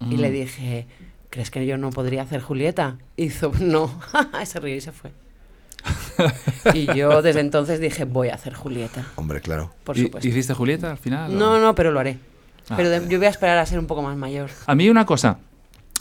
Y 0.10 0.18
le 0.18 0.30
Mm. 0.30 0.34
dije, 0.34 0.88
¿crees 1.30 1.52
que 1.52 1.66
yo 1.66 1.78
no 1.78 1.90
podría 1.90 2.22
hacer 2.22 2.40
Julieta? 2.42 2.98
Hizo, 3.18 3.52
no, 3.60 4.00
se 4.46 4.60
rió 4.62 4.76
y 4.76 4.82
se 4.82 4.92
fue. 4.94 5.12
Y 6.74 6.86
yo 6.96 7.22
desde 7.22 7.40
entonces 7.42 7.80
dije, 7.80 8.06
voy 8.06 8.30
a 8.30 8.36
hacer 8.36 8.54
Julieta, 8.54 9.06
Hombre, 9.16 9.42
claro. 9.42 9.74
por 9.84 9.98
¿Y- 9.98 10.04
supuesto. 10.04 10.28
¿Hiciste 10.28 10.54
Julieta 10.54 10.92
al 10.92 10.98
final? 10.98 11.32
o- 11.32 11.38
No, 11.38 11.60
no, 11.60 11.76
pero 11.76 11.92
lo 11.92 12.00
haré. 12.00 12.18
Ah. 12.70 12.74
Pero 12.78 12.90
de- 12.90 13.08
yo 13.08 13.18
voy 13.18 13.28
a 13.28 13.30
esperar 13.30 13.58
a 13.58 13.66
ser 13.66 13.80
un 13.80 13.88
poco 13.88 14.02
más 14.02 14.18
mayor. 14.18 14.50
A 14.66 14.76
mí 14.76 14.90
una 14.90 15.06
cosa 15.06 15.38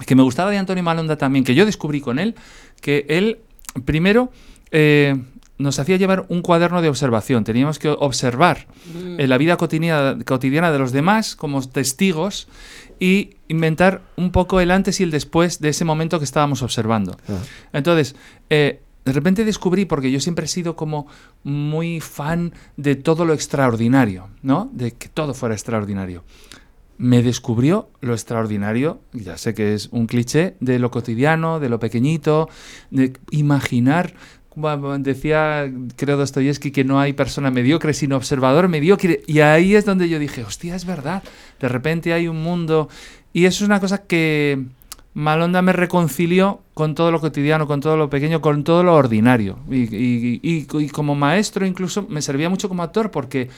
que 0.07 0.15
me 0.15 0.23
gustaba 0.23 0.51
de 0.51 0.59
Antonio 0.59 0.83
Malonda 0.83 1.17
también, 1.17 1.45
que 1.45 1.55
yo 1.55 1.67
descubrí 1.67 2.01
con 2.01 2.19
él, 2.19 2.35
que 2.81 3.07
él 3.09 3.39
primero 3.85 4.33
eh, 4.71 5.15
nos 5.57 5.79
hacía 5.79 5.97
llevar 5.97 6.25
un 6.29 6.43
cuaderno 6.43 6.83
de 6.83 6.89
observación. 6.89 7.45
Teníamos 7.45 7.79
que 7.79 7.89
observar 7.89 8.67
Mm. 8.93 9.21
eh, 9.21 9.27
la 9.29 9.39
vida 9.39 9.57
cotidiana, 9.57 10.19
cotidiana 10.25 10.73
de 10.73 10.79
los 10.81 10.91
demás 10.91 11.37
como 11.37 11.63
testigos 11.69 12.49
y 12.99 13.37
inventar 13.49 14.01
un 14.17 14.33
poco 14.33 14.61
el 14.61 14.71
antes 14.73 14.99
y 15.01 15.05
el 15.05 15.11
después 15.13 15.61
de 15.61 15.69
ese 15.69 15.85
momento 15.85 16.19
que 16.19 16.25
estábamos 16.25 16.63
observando. 16.63 17.17
Ah. 17.29 17.35
Entonces, 17.73 18.17
eh, 18.51 18.81
de 19.05 19.13
repente 19.13 19.45
descubrí, 19.45 19.85
porque 19.85 20.11
yo 20.11 20.21
siempre 20.21 20.47
he 20.47 20.49
sido 20.49 20.77
como 20.77 21.07
muy 21.43 22.01
fan 22.01 22.55
de 22.77 22.97
todo 22.97 23.25
lo 23.25 23.35
extraordinario, 23.35 24.29
¿no? 24.43 24.71
De 24.73 24.93
que 24.93 25.09
todo 25.09 25.35
fuera 25.35 25.55
extraordinario. 25.55 26.25
Me 26.97 27.23
descubrió 27.23 27.91
lo 28.01 28.15
extraordinario, 28.15 29.01
ya 29.13 29.37
sé 29.37 29.53
que 29.53 29.75
es 29.75 29.89
un 29.91 30.07
cliché, 30.07 30.55
de 30.61 30.79
lo 30.79 30.91
cotidiano, 30.91 31.61
de 31.61 31.69
lo 31.69 31.79
pequeñito, 31.81 32.49
de 32.91 33.13
imaginar. 33.31 34.15
Decía, 35.01 35.71
creo 35.97 36.17
Dostoyevsky, 36.17 36.71
que 36.71 36.85
no 36.85 37.01
hay 37.01 37.13
persona 37.13 37.51
mediocre, 37.51 37.93
sino 37.93 38.17
observador 38.17 38.69
mediocre. 38.69 39.23
Y 39.27 39.41
ahí 39.41 39.75
es 39.75 39.85
donde 39.85 40.09
yo 40.09 40.21
dije, 40.21 40.45
hostia, 40.45 40.77
es 40.77 40.85
verdad. 40.85 41.25
De 41.61 41.69
repente 41.69 42.13
hay 42.13 42.29
un 42.29 42.41
mundo. 42.41 42.89
Y 43.33 43.47
eso 43.47 43.65
es 43.65 43.69
una 43.69 43.81
cosa 43.81 44.03
que, 44.03 44.65
Malonda 45.15 45.63
me 45.63 45.73
reconcilió 45.73 46.61
con 46.75 46.95
todo 46.97 47.13
lo 47.13 47.21
cotidiano, 47.21 47.69
con 47.69 47.81
todo 47.81 47.97
lo 47.97 48.11
pequeño, 48.11 48.41
con 48.41 48.65
todo 48.65 48.83
lo 48.83 48.95
ordinario. 48.95 49.59
Y, 49.71 49.83
y- 49.95 50.41
y- 50.43 50.67
y 50.79 50.89
como 50.89 51.15
maestro 51.15 51.65
incluso 51.67 52.05
me 52.09 52.21
servía 52.21 52.51
mucho 52.51 52.69
como 52.69 52.83
actor 52.83 53.13
porque 53.13 53.49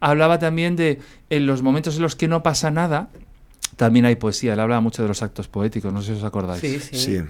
hablaba 0.00 0.38
también 0.40 0.74
de 0.74 0.98
en 1.30 1.46
los 1.46 1.62
momentos 1.62 1.96
en 1.96 2.02
los 2.02 2.16
que 2.16 2.26
no 2.26 2.42
pasa 2.42 2.72
nada, 2.72 3.08
también 3.76 4.04
hay 4.04 4.16
poesía. 4.16 4.54
Él 4.54 4.60
hablaba 4.60 4.80
mucho 4.80 5.02
de 5.02 5.08
los 5.08 5.22
actos 5.22 5.46
poéticos, 5.46 5.92
no 5.92 6.02
sé 6.02 6.12
si 6.14 6.18
os 6.18 6.24
acordáis. 6.24 6.60
Sí, 6.60 6.80
sí. 6.80 6.96
Sí. 6.98 7.20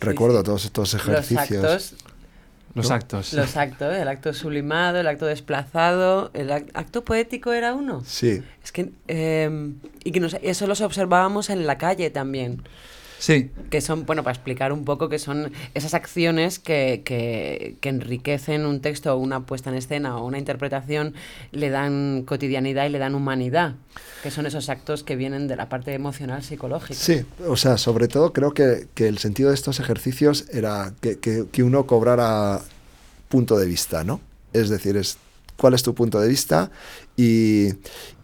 Recuerdo 0.00 0.38
sí. 0.38 0.44
todos 0.44 0.64
estos 0.64 0.92
Los 0.94 1.02
ejercicios. 1.02 1.64
actos, 1.64 1.94
Los 2.74 2.88
¿no? 2.88 2.94
actos. 2.96 3.32
los 3.34 3.56
actos, 3.56 3.94
el 3.94 4.08
acto 4.08 4.32
sublimado, 4.34 4.98
el 4.98 5.06
acto 5.06 5.26
desplazado, 5.26 6.30
el 6.34 6.50
ac- 6.50 6.70
acto 6.74 7.04
poético 7.04 7.52
era 7.52 7.72
uno. 7.72 8.02
Sí, 8.04 8.42
Es 8.64 8.72
que, 8.72 8.90
eh, 9.06 9.72
y 10.02 10.10
que 10.10 10.18
nos- 10.18 10.36
eso 10.42 10.66
los 10.66 10.80
observábamos 10.80 11.50
en 11.50 11.66
la 11.68 11.78
calle 11.78 12.10
también. 12.10 12.62
Sí, 13.18 13.50
que 13.70 13.80
son, 13.80 14.04
bueno, 14.06 14.22
para 14.22 14.34
explicar 14.34 14.72
un 14.72 14.84
poco 14.84 15.08
que 15.08 15.18
son 15.18 15.52
esas 15.74 15.94
acciones 15.94 16.58
que, 16.58 17.02
que, 17.04 17.76
que 17.80 17.88
enriquecen 17.88 18.66
un 18.66 18.80
texto 18.80 19.14
o 19.14 19.18
una 19.18 19.46
puesta 19.46 19.70
en 19.70 19.76
escena 19.76 20.18
o 20.18 20.26
una 20.26 20.38
interpretación, 20.38 21.14
le 21.52 21.70
dan 21.70 22.22
cotidianidad 22.26 22.86
y 22.86 22.90
le 22.90 22.98
dan 22.98 23.14
humanidad, 23.14 23.74
que 24.22 24.30
son 24.30 24.46
esos 24.46 24.68
actos 24.68 25.02
que 25.02 25.16
vienen 25.16 25.48
de 25.48 25.56
la 25.56 25.68
parte 25.68 25.94
emocional 25.94 26.42
psicológica. 26.42 26.94
sí. 27.00 27.24
O 27.48 27.56
sea, 27.56 27.78
sobre 27.78 28.08
todo 28.08 28.32
creo 28.32 28.52
que, 28.52 28.88
que 28.94 29.08
el 29.08 29.18
sentido 29.18 29.48
de 29.48 29.54
estos 29.54 29.80
ejercicios 29.80 30.46
era 30.52 30.92
que, 31.00 31.18
que- 31.18 31.46
que 31.50 31.62
uno 31.62 31.86
cobrara 31.86 32.60
punto 33.28 33.58
de 33.58 33.66
vista, 33.66 34.04
¿no? 34.04 34.20
Es 34.52 34.68
decir, 34.68 34.96
es 34.96 35.18
cuál 35.56 35.74
es 35.74 35.82
tu 35.82 35.94
punto 35.94 36.20
de 36.20 36.28
vista 36.28 36.70
y, 37.16 37.68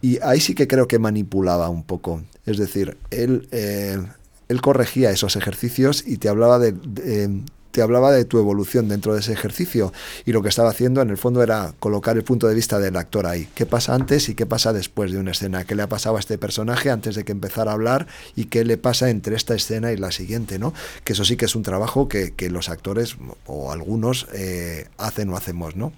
y 0.01 0.19
ahí 0.21 0.39
sí 0.39 0.55
que 0.55 0.67
creo 0.67 0.87
que 0.87 0.99
manipulaba 0.99 1.69
un 1.69 1.83
poco. 1.83 2.21
Es 2.45 2.57
decir, 2.57 2.97
él, 3.11 3.47
eh, 3.51 3.97
él 4.53 4.61
corregía 4.61 5.11
esos 5.11 5.35
ejercicios 5.35 6.03
y 6.07 6.17
te 6.17 6.29
hablaba 6.29 6.59
de, 6.59 6.71
de- 6.71 7.41
te 7.71 7.81
hablaba 7.81 8.11
de 8.11 8.23
tu 8.23 8.37
evolución 8.37 8.87
dentro 8.87 9.15
de 9.15 9.21
ese 9.21 9.33
ejercicio 9.33 9.91
y 10.25 10.31
lo 10.31 10.43
que 10.43 10.49
estaba 10.49 10.69
haciendo 10.69 11.01
en 11.01 11.09
el 11.09 11.17
fondo 11.17 11.41
era 11.41 11.73
colocar 11.79 12.15
el 12.15 12.23
punto 12.23 12.47
de 12.47 12.53
vista 12.53 12.77
del 12.77 12.95
actor 12.97 13.25
ahí. 13.25 13.49
¿Qué 13.55 13.65
pasa 13.65 13.95
antes 13.95 14.29
y 14.29 14.35
qué 14.35 14.45
pasa 14.45 14.73
después 14.73 15.11
de 15.11 15.17
una 15.17 15.31
escena? 15.31 15.63
¿Qué 15.63 15.73
le 15.73 15.81
ha 15.81 15.89
pasado 15.89 16.17
a 16.17 16.19
este 16.19 16.37
personaje 16.37 16.91
antes 16.91 17.15
de 17.15 17.23
que 17.23 17.31
empezara 17.31 17.71
a 17.71 17.73
hablar 17.73 18.05
y 18.35 18.45
qué 18.45 18.63
le 18.63 18.77
pasa 18.77 19.09
entre 19.09 19.35
esta 19.35 19.55
escena 19.55 19.91
y 19.91 19.97
la 19.97 20.11
siguiente? 20.11 20.59
¿no? 20.59 20.71
Que 21.03 21.13
eso 21.13 21.25
sí 21.25 21.35
que 21.35 21.45
es 21.45 21.55
un 21.55 21.63
trabajo 21.63 22.07
que, 22.07 22.35
que 22.35 22.51
los 22.51 22.69
actores 22.69 23.15
o 23.47 23.71
algunos 23.71 24.27
eh, 24.35 24.85
hacen 24.99 25.29
o 25.31 25.35
hacemos, 25.35 25.75
¿no? 25.75 25.93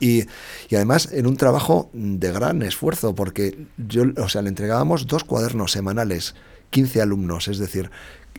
Y, 0.00 0.24
y 0.68 0.74
además 0.74 1.10
en 1.12 1.28
un 1.28 1.36
trabajo 1.36 1.90
de 1.92 2.32
gran 2.32 2.60
esfuerzo, 2.62 3.14
porque 3.14 3.66
yo, 3.76 4.02
o 4.16 4.28
sea, 4.28 4.42
le 4.42 4.48
entregábamos 4.48 5.06
dos 5.06 5.22
cuadernos 5.22 5.70
semanales, 5.70 6.34
15 6.70 7.00
alumnos, 7.02 7.48
es 7.48 7.58
decir, 7.58 7.90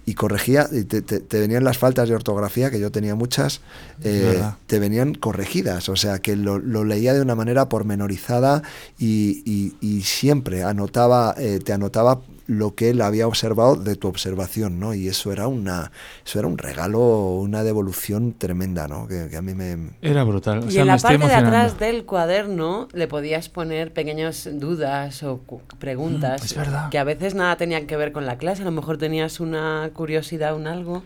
y 0.05 0.13
corregía, 0.15 0.67
y 0.71 0.86
te, 0.86 1.01
te- 1.03 1.19
te 1.19 1.39
venían 1.39 1.63
las 1.63 1.77
faltas 1.77 2.09
de 2.09 2.15
ortografía, 2.15 2.71
que 2.71 2.79
yo 2.79 2.91
tenía 2.91 3.13
muchas, 3.15 3.62
eh, 4.03 4.39
te 4.65 4.79
venían 4.79 5.13
corregidas, 5.13 5.88
o 5.89 5.95
sea, 5.95 6.19
que 6.19 6.36
lo, 6.36 6.57
lo 6.57 6.83
leía 6.83 7.13
de 7.13 7.21
una 7.21 7.36
manera 7.36 7.69
pormenorizada 7.69 8.63
y, 8.98 9.43
y- 9.45 9.75
y 9.81 10.01
siempre 10.01 10.63
anotaba, 10.63 11.36
eh, 11.38 11.59
te 11.63 11.74
anotaba 11.74 12.21
lo 12.50 12.75
que 12.75 12.89
él 12.91 13.01
había 13.01 13.27
observado 13.27 13.75
de 13.77 13.96
tu 13.96 14.08
observación, 14.08 14.79
¿no? 14.79 14.94
Y 14.94 15.08
eso 15.08 15.32
era 15.32 15.48
una, 15.48 15.91
eso 16.25 16.39
era 16.39 16.48
un 16.48 16.58
regalo, 16.58 17.00
una 17.36 17.63
devolución 17.63 18.34
tremenda, 18.38 18.88
¿no? 18.88 19.08
Que, 19.08 19.29
que 19.29 19.38
a 19.38 19.41
mí 19.41 19.53
me, 19.56 19.91
era 20.01 20.24
brutal. 20.24 20.63
O 20.63 20.70
Y 20.70 20.72
sea, 20.72 20.82
en 20.82 20.88
la 20.88 21.00
parte 21.01 21.27
de 21.27 21.34
atrás 21.36 21.77
del 21.79 22.06
cuaderno 22.06 22.88
le 22.94 23.08
podías 23.08 23.50
poner 23.50 23.94
pequeñas 23.94 24.50
dudas 24.53 25.24
o 25.24 25.41
preguntas 25.79 26.41
Mm, 26.41 26.46
es 26.46 26.53
verdad. 26.56 26.89
que 26.89 26.98
a 27.00 27.03
veces 27.03 27.36
nada 27.36 27.58
tenían 27.58 27.88
que 27.88 27.98
ver 27.98 28.12
con 28.12 28.25
la 28.25 28.38
clase, 28.38 28.62
a 28.62 28.65
lo 28.65 28.72
mejor 28.72 28.98
tenías 28.98 29.39
una 29.39 29.89
curiosidad, 29.94 30.56
un 30.56 30.68
algo. 30.68 31.06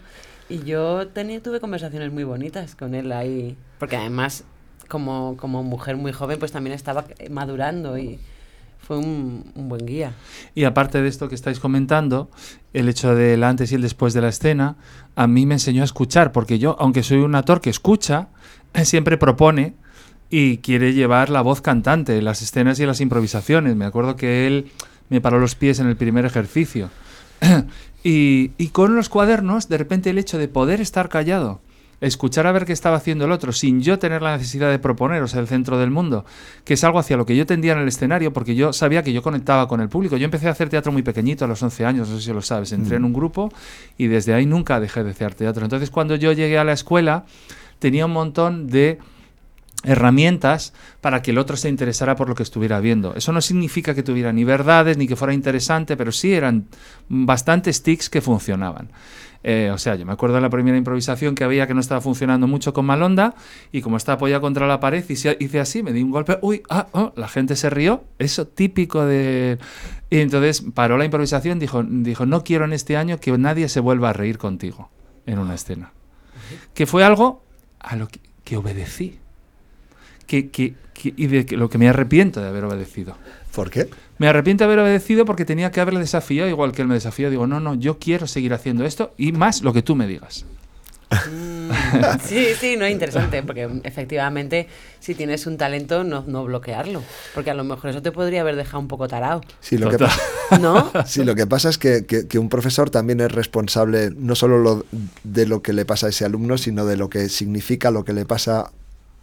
Y 0.49 0.63
yo 0.63 1.07
tenía, 1.09 1.41
tuve 1.41 1.59
conversaciones 1.59 2.11
muy 2.11 2.23
bonitas 2.25 2.75
con 2.75 2.95
él 2.95 3.11
ahí, 3.11 3.57
porque 3.79 3.95
además 3.97 4.45
como, 4.89 5.37
como 5.37 5.63
mujer 5.63 5.95
muy 5.97 6.11
joven 6.11 6.39
pues 6.39 6.51
también 6.51 6.75
estaba 6.75 7.05
madurando 7.29 7.97
y 7.97 8.21
fue 8.85 8.97
un, 8.97 9.45
buen 9.55 9.85
guía. 9.85 10.13
Y 10.55 10.65
aparte 10.65 11.01
de 11.01 11.07
esto 11.07 11.29
que 11.29 11.35
estáis 11.35 11.59
comentando, 11.59 12.29
el 12.73 12.89
hecho 12.89 13.15
del 13.15 13.43
antes 13.43 13.71
y 13.71 13.75
el 13.75 13.81
después 13.81 14.13
de 14.13 14.21
la 14.21 14.29
escena, 14.29 14.75
a 15.15 15.25
mí 15.27 15.45
me 15.45 15.55
enseñó 15.55 15.81
a 15.81 15.85
escuchar, 15.85 16.31
porque 16.31 16.59
yo, 16.59 16.75
aunque 16.79 17.01
soy 17.01 17.19
un 17.19 17.35
actor 17.35 17.61
que 17.61 17.69
escucha, 17.69 18.27
siempre 18.83 19.17
propone 19.17 19.73
y 20.29 20.57
quiere 20.57 20.93
llevar 20.93 21.29
la 21.29 21.41
voz 21.41 21.61
cantante 21.61 22.21
las 22.21 22.41
escenas 22.41 22.79
y 22.79 22.85
las 22.85 23.01
improvisaciones. 23.01 23.75
Me 23.75 23.85
acuerdo 23.85 24.15
que 24.15 24.47
él 24.47 24.71
me 25.09 25.21
paró 25.21 25.39
los 25.39 25.55
pies 25.55 25.79
en 25.79 25.87
el 25.87 25.95
primer 25.95 26.25
ejercicio. 26.25 26.89
y 28.03 28.67
con 28.69 28.95
los 28.95 29.09
cuadernos, 29.09 29.69
de 29.69 29.77
repente 29.77 30.09
el 30.09 30.17
hecho 30.17 30.37
de 30.37 30.47
poder 30.47 30.81
estar 30.81 31.09
callado, 31.09 31.61
escuchar 32.07 32.47
a 32.47 32.51
ver 32.51 32.65
qué 32.65 32.73
estaba 32.73 32.97
haciendo 32.97 33.25
el 33.25 33.31
otro, 33.31 33.51
sin 33.51 33.81
yo 33.81 33.97
tener 33.97 34.21
la 34.21 34.37
necesidad 34.37 34.69
de 34.69 34.77
proponer, 34.77 35.23
o 35.23 35.27
sea, 35.27 35.39
el 35.39 35.47
centro 35.47 35.79
del 35.79 35.89
mundo, 35.89 36.25
que 36.65 36.73
es 36.73 36.83
algo 36.83 36.99
hacia 36.99 37.17
lo 37.17 37.25
que 37.25 37.35
yo 37.35 37.45
tendía 37.45 37.73
en 37.73 37.79
el 37.79 37.87
escenario, 37.87 38.33
porque 38.33 38.55
yo 38.55 38.73
sabía 38.73 39.03
que 39.03 39.13
yo 39.13 39.21
conectaba 39.21 39.67
con 39.67 39.79
el 39.81 39.89
público. 39.89 40.17
Yo 40.17 40.25
empecé 40.25 40.47
a 40.47 40.51
hacer 40.51 40.69
teatro 40.69 40.91
muy 40.91 41.01
pequeñito, 41.01 41.45
a 41.45 41.47
los 41.47 41.63
11 41.63 41.85
años, 41.85 42.09
no 42.09 42.17
sé 42.17 42.23
si 42.23 42.33
lo 42.33 42.41
sabes. 42.41 42.71
Entré 42.73 42.97
en 42.97 43.05
un 43.05 43.13
grupo 43.13 43.51
y 43.97 44.07
desde 44.07 44.33
ahí 44.33 44.45
nunca 44.45 44.79
dejé 44.79 45.03
de 45.03 45.11
hacer 45.11 45.33
teatro. 45.33 45.63
Entonces, 45.63 45.89
cuando 45.89 46.15
yo 46.15 46.31
llegué 46.33 46.57
a 46.57 46.63
la 46.63 46.73
escuela, 46.73 47.25
tenía 47.79 48.05
un 48.05 48.13
montón 48.13 48.67
de 48.67 48.99
herramientas 49.83 50.73
para 51.01 51.21
que 51.21 51.31
el 51.31 51.37
otro 51.37 51.57
se 51.57 51.69
interesara 51.69 52.15
por 52.15 52.29
lo 52.29 52.35
que 52.35 52.43
estuviera 52.43 52.79
viendo. 52.79 53.15
Eso 53.15 53.31
no 53.31 53.41
significa 53.41 53.93
que 53.93 54.03
tuviera 54.03 54.31
ni 54.31 54.43
verdades 54.43 54.97
ni 54.97 55.07
que 55.07 55.15
fuera 55.15 55.33
interesante, 55.33 55.97
pero 55.97 56.11
sí 56.11 56.33
eran 56.33 56.67
bastantes 57.09 57.83
tics 57.83 58.09
que 58.09 58.21
funcionaban. 58.21 58.89
Eh, 59.43 59.71
o 59.73 59.77
sea, 59.77 59.95
yo 59.95 60.05
me 60.05 60.13
acuerdo 60.13 60.35
de 60.35 60.41
la 60.41 60.49
primera 60.49 60.77
improvisación 60.77 61.35
que 61.35 61.43
había 61.43 61.67
que 61.67 61.73
no 61.73 61.81
estaba 61.81 61.99
funcionando 61.99 62.47
mucho 62.47 62.73
con 62.73 62.85
Malonda 62.85 63.35
y 63.71 63.81
como 63.81 63.97
estaba 63.97 64.15
apoyada 64.15 64.39
contra 64.39 64.67
la 64.67 64.79
pared 64.79 65.03
y 65.09 65.15
se- 65.17 65.35
hice 65.39 65.59
así, 65.59 65.83
me 65.83 65.91
di 65.91 66.01
un 66.01 66.11
golpe, 66.11 66.39
uy, 66.41 66.63
ah, 66.69 66.87
oh, 66.93 67.11
la 67.17 67.27
gente 67.27 67.55
se 67.57 67.69
rió, 67.69 68.03
eso 68.19 68.47
típico 68.47 69.05
de... 69.05 69.57
Y 70.09 70.19
entonces 70.19 70.63
paró 70.73 70.97
la 70.97 71.05
improvisación, 71.05 71.59
dijo, 71.59 71.83
dijo, 71.83 72.25
no 72.25 72.43
quiero 72.43 72.65
en 72.65 72.73
este 72.73 72.95
año 72.97 73.19
que 73.19 73.37
nadie 73.37 73.67
se 73.67 73.79
vuelva 73.81 74.11
a 74.11 74.13
reír 74.13 74.37
contigo 74.37 74.89
en 75.25 75.39
una 75.39 75.55
escena. 75.55 75.91
Que 76.73 76.85
fue 76.85 77.03
algo 77.03 77.43
a 77.79 77.95
lo 77.95 78.07
que, 78.07 78.19
que 78.43 78.57
obedecí 78.57 79.19
que, 80.27 80.49
que- 80.49 80.75
que- 80.93 81.13
y 81.15 81.27
de 81.27 81.45
que- 81.45 81.57
lo 81.57 81.69
que 81.69 81.77
me 81.77 81.89
arrepiento 81.89 82.41
de 82.41 82.47
haber 82.47 82.63
obedecido. 82.65 83.15
¿Por 83.55 83.69
qué? 83.69 83.89
Me 84.17 84.27
arrepiento 84.27 84.63
de 84.63 84.65
haber 84.73 84.79
obedecido 84.79 85.25
porque 85.25 85.45
tenía 85.45 85.71
que 85.71 85.79
haberle 85.81 85.99
desafiado 85.99 86.49
igual 86.49 86.71
que 86.71 86.81
él 86.81 86.87
me 86.87 86.95
desafió. 86.95 87.29
Digo, 87.29 87.45
no, 87.47 87.59
no, 87.59 87.75
yo 87.75 87.99
quiero 87.99 88.25
seguir 88.27 88.53
haciendo 88.53 88.85
esto 88.85 89.13
y 89.17 89.31
más 89.31 89.61
lo 89.61 89.73
que 89.73 89.81
tú 89.81 89.95
me 89.95 90.07
digas. 90.07 90.45
Mm, 91.29 91.69
sí, 92.25 92.47
sí, 92.59 92.75
no 92.75 92.85
es 92.85 92.91
interesante, 92.91 93.43
porque 93.43 93.69
efectivamente 93.83 94.67
si 94.99 95.13
tienes 95.13 95.45
un 95.45 95.57
talento 95.57 96.03
no, 96.03 96.23
no 96.25 96.43
bloquearlo, 96.45 97.03
porque 97.35 97.51
a 97.51 97.53
lo 97.53 97.63
mejor 97.63 97.91
eso 97.91 98.01
te 98.01 98.11
podría 98.11 98.41
haber 98.41 98.55
dejado 98.55 98.79
un 98.79 98.87
poco 98.87 99.07
tarado, 99.07 99.41
Sí, 99.59 99.77
lo 99.77 99.91
que, 99.91 99.97
Total. 99.97 100.17
pa- 100.49 100.57
¿no? 100.57 100.91
sí, 101.05 101.23
lo 101.23 101.35
que 101.35 101.45
pasa 101.45 101.69
es 101.69 101.77
que, 101.77 102.05
que- 102.07 102.27
que 102.27 102.39
un 102.39 102.49
profesor 102.49 102.89
también 102.89 103.19
es 103.21 103.31
responsable 103.31 104.09
no 104.15 104.33
solo 104.33 104.57
lo- 104.57 104.85
de 105.23 105.45
lo 105.45 105.61
que 105.61 105.73
le 105.73 105.85
pasa 105.85 106.07
a 106.07 106.09
ese 106.09 106.25
alumno, 106.25 106.57
sino 106.57 106.83
de 106.87 106.97
lo 106.97 107.09
que 107.11 107.29
significa 107.29 107.91
lo 107.91 108.03
que 108.05 108.13
le 108.13 108.25
pasa 108.25 108.71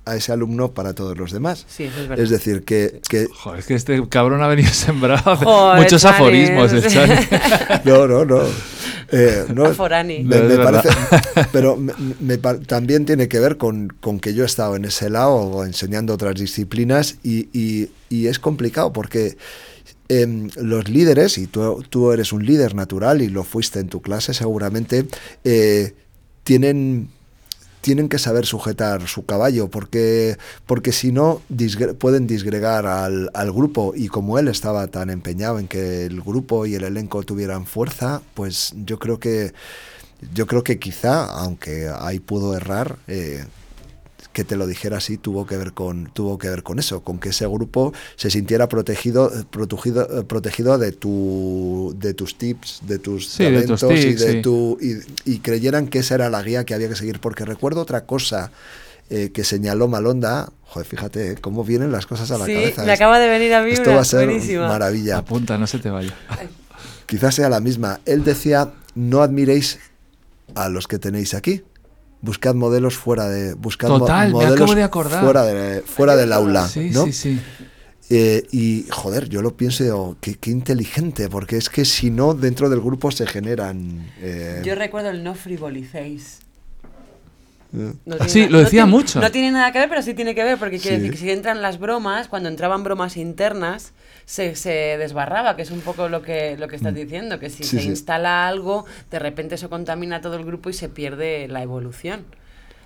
a 0.04 0.16
ese 0.16 0.32
alumno 0.32 0.72
para 0.72 0.94
todos 0.94 1.16
los 1.16 1.30
demás. 1.32 1.66
Sí, 1.68 1.84
eso 1.84 2.00
es 2.00 2.08
verdad. 2.08 2.24
Es 2.24 2.30
decir, 2.30 2.62
que, 2.64 3.00
que- 3.08 3.26
Joder, 3.32 3.60
es 3.60 3.66
que 3.66 3.74
este 3.74 4.08
cabrón 4.08 4.42
ha 4.42 4.48
venido 4.48 4.70
sembrado 4.72 5.36
de 5.36 5.44
Joder, 5.44 5.82
muchos 5.82 6.02
Chani. 6.02 6.14
aforismos. 6.14 6.72
el 6.72 6.86
Chani. 6.88 7.14
no, 7.84 8.06
no, 8.06 8.24
no. 8.24 8.40
Eh, 9.12 9.44
no, 9.52 9.64
Aforani. 9.66 10.22
me- 10.22 10.36
parece- 10.56 10.88
pero 11.52 11.76
me- 11.76 11.92
me 12.20 12.38
pa- 12.38 12.58
también 12.60 13.04
tiene 13.06 13.26
que 13.28 13.40
ver 13.40 13.56
con, 13.56 13.88
con 14.00 14.20
que 14.20 14.34
yo 14.34 14.44
he 14.44 14.46
estado 14.46 14.76
en 14.76 14.84
ese 14.84 15.10
lado 15.10 15.64
enseñando 15.64 16.14
otras 16.14 16.36
disciplinas 16.36 17.16
y, 17.24 17.48
y- 17.52 17.90
y 18.08 18.28
es 18.28 18.38
complicado 18.38 18.92
porque 18.92 19.36
em, 20.08 20.48
los 20.56 20.88
líderes, 20.88 21.38
y 21.38 21.46
tú, 21.46 21.84
tú 21.88 22.10
eres 22.12 22.32
un 22.32 22.44
líder 22.46 22.74
natural 22.74 23.20
y 23.22 23.28
lo 23.28 23.42
fuiste 23.44 23.78
en 23.80 23.88
tu 23.88 24.00
clase 24.00 24.32
seguramente, 24.34 25.06
eh, 25.44 25.94
tienen 26.44 27.10
tienen 27.80 28.08
que 28.08 28.18
saber 28.18 28.46
sujetar 28.46 29.06
su 29.08 29.24
caballo 29.24 29.68
porque 29.68 30.36
porque 30.66 30.92
si 30.92 31.12
no 31.12 31.42
pueden 31.98 32.26
disgregar 32.26 32.86
al, 32.86 33.30
al 33.34 33.52
grupo. 33.52 33.92
Y 33.94 34.08
como 34.08 34.38
él 34.38 34.48
estaba 34.48 34.86
tan 34.88 35.10
empeñado 35.10 35.58
en 35.58 35.68
que 35.68 36.04
el 36.06 36.20
grupo 36.20 36.66
y 36.66 36.74
el 36.74 36.84
elenco 36.84 37.22
tuvieran 37.22 37.66
fuerza 37.66 38.22
pues 38.34 38.72
yo 38.84 38.98
creo 38.98 39.18
que 39.18 39.52
yo 40.34 40.46
creo 40.46 40.62
que 40.62 40.78
quizá 40.78 41.24
aunque 41.24 41.88
ahí 41.88 42.20
pudo 42.20 42.54
errar 42.56 42.98
eh, 43.08 43.44
que 44.32 44.44
te 44.44 44.56
lo 44.56 44.66
dijera 44.66 44.98
así 44.98 45.16
tuvo 45.18 45.44
que 45.46 45.56
ver 45.56 45.72
con 45.72 46.10
tuvo 46.12 46.38
que 46.38 46.48
ver 46.48 46.62
con 46.62 46.78
eso 46.78 47.02
con 47.02 47.18
que 47.18 47.30
ese 47.30 47.46
grupo 47.48 47.92
se 48.16 48.30
sintiera 48.30 48.68
protegido 48.68 49.32
eh, 49.34 49.44
protegido 49.50 50.20
eh, 50.20 50.22
protegido 50.24 50.78
de 50.78 50.92
tu 50.92 51.94
de 51.98 52.14
tus 52.14 52.38
tips 52.38 52.80
de 52.86 52.98
tus 53.00 53.28
Sí, 53.28 53.44
de 53.44 53.62
tus 53.66 53.80
talentos 53.80 54.04
y 54.04 54.14
de 54.14 54.32
sí. 54.34 54.42
tu 54.42 54.78
y, 54.80 55.32
y 55.32 55.38
creyeran 55.40 55.88
que 55.88 55.98
esa 55.98 56.14
era 56.14 56.30
la 56.30 56.42
guía 56.42 56.64
que 56.64 56.74
había 56.74 56.88
que 56.88 56.94
seguir. 56.96 57.18
Porque 57.20 57.44
recuerdo 57.44 57.80
otra 57.80 58.04
cosa 58.06 58.52
eh, 59.10 59.30
que 59.34 59.42
señaló 59.42 59.88
Malonda. 59.88 60.52
Joder 60.66 60.86
fíjate 60.86 61.32
eh, 61.32 61.36
cómo 61.40 61.64
vienen 61.64 61.90
las 61.90 62.06
cosas 62.06 62.30
a 62.30 62.38
la 62.38 62.46
sí, 62.46 62.54
cabeza. 62.54 62.84
me 62.84 62.92
Es- 62.92 63.00
acaba 63.00 63.18
de 63.18 63.28
venir 63.28 63.52
a 63.54 63.62
mí 63.64 63.72
esto 63.72 63.90
una 63.90 63.96
va 63.96 64.02
a 64.02 64.04
ser 64.04 64.26
buenísima. 64.26 64.68
maravilla. 64.68 65.18
Apunta, 65.18 65.58
no 65.58 65.66
se 65.66 65.80
te 65.80 65.90
vaya. 65.90 66.14
quizás 67.06 67.34
sea 67.34 67.48
la 67.48 67.58
misma. 67.58 67.98
Él 68.06 68.22
decía 68.22 68.72
no 68.94 69.22
admiréis 69.22 69.80
a 70.54 70.68
los 70.68 70.86
que 70.86 70.98
tenéis 71.00 71.34
aquí 71.34 71.62
buscad 72.22 72.54
modelos 72.54 72.96
fuera 72.96 73.28
de 73.28 73.54
buscad 73.54 73.88
mo- 73.88 74.00
Total, 74.00 74.28
me 74.28 74.32
modelos 74.34 74.56
acabo 74.56 74.74
de 74.74 74.82
acordar. 74.82 75.24
fuera 75.24 75.44
de 75.44 75.80
fuera 75.82 76.16
del 76.16 76.32
aula 76.32 76.66
Sí, 76.68 76.90
¿no? 76.92 77.06
sí, 77.06 77.12
sí. 77.12 77.40
Eh, 78.12 78.44
y 78.50 78.86
joder, 78.90 79.28
yo 79.28 79.40
lo 79.40 79.56
pienso, 79.56 80.16
qué, 80.20 80.34
qué, 80.34 80.50
inteligente, 80.50 81.28
porque 81.28 81.56
es 81.56 81.70
que 81.70 81.84
si 81.84 82.10
no, 82.10 82.34
dentro 82.34 82.68
del 82.68 82.80
grupo 82.80 83.12
se 83.12 83.24
generan... 83.24 84.04
Eh... 84.18 84.62
Yo 84.64 84.74
recuerdo 84.74 85.10
el 85.10 85.22
no 85.22 85.36
frivolicéis. 85.36 86.40
No 87.72 87.94
sí, 88.26 88.48
lo 88.48 88.58
decía 88.58 88.84
no 88.84 88.88
mucho. 88.90 89.20
No 89.20 89.30
tiene 89.30 89.52
nada 89.52 89.70
que 89.70 89.78
ver, 89.78 89.88
pero 89.88 90.02
sí 90.02 90.14
tiene 90.14 90.34
que 90.34 90.42
ver, 90.42 90.58
porque 90.58 90.80
quiere 90.80 90.96
sí. 90.96 91.02
decir 91.02 91.12
que 91.12 91.24
si 91.24 91.30
entran 91.30 91.62
las 91.62 91.78
bromas, 91.78 92.26
cuando 92.26 92.48
entraban 92.48 92.82
bromas 92.82 93.16
internas, 93.16 93.92
se, 94.30 94.54
se, 94.54 94.96
desbarraba, 94.96 95.56
que 95.56 95.62
es 95.62 95.72
un 95.72 95.80
poco 95.80 96.08
lo 96.08 96.22
que, 96.22 96.56
lo 96.56 96.68
que 96.68 96.76
estás 96.76 96.94
diciendo, 96.94 97.40
que 97.40 97.50
si 97.50 97.64
Sí, 97.64 97.78
se 97.78 97.82
sí. 97.82 97.88
instala 97.88 98.46
algo, 98.46 98.86
de 99.10 99.18
repente 99.18 99.56
eso 99.56 99.68
contamina 99.68 100.20
todo 100.20 100.36
el 100.36 100.44
grupo 100.44 100.70
y 100.70 100.72
se 100.72 100.88
pierde 100.88 101.48
la 101.48 101.62
evolución. 101.64 102.24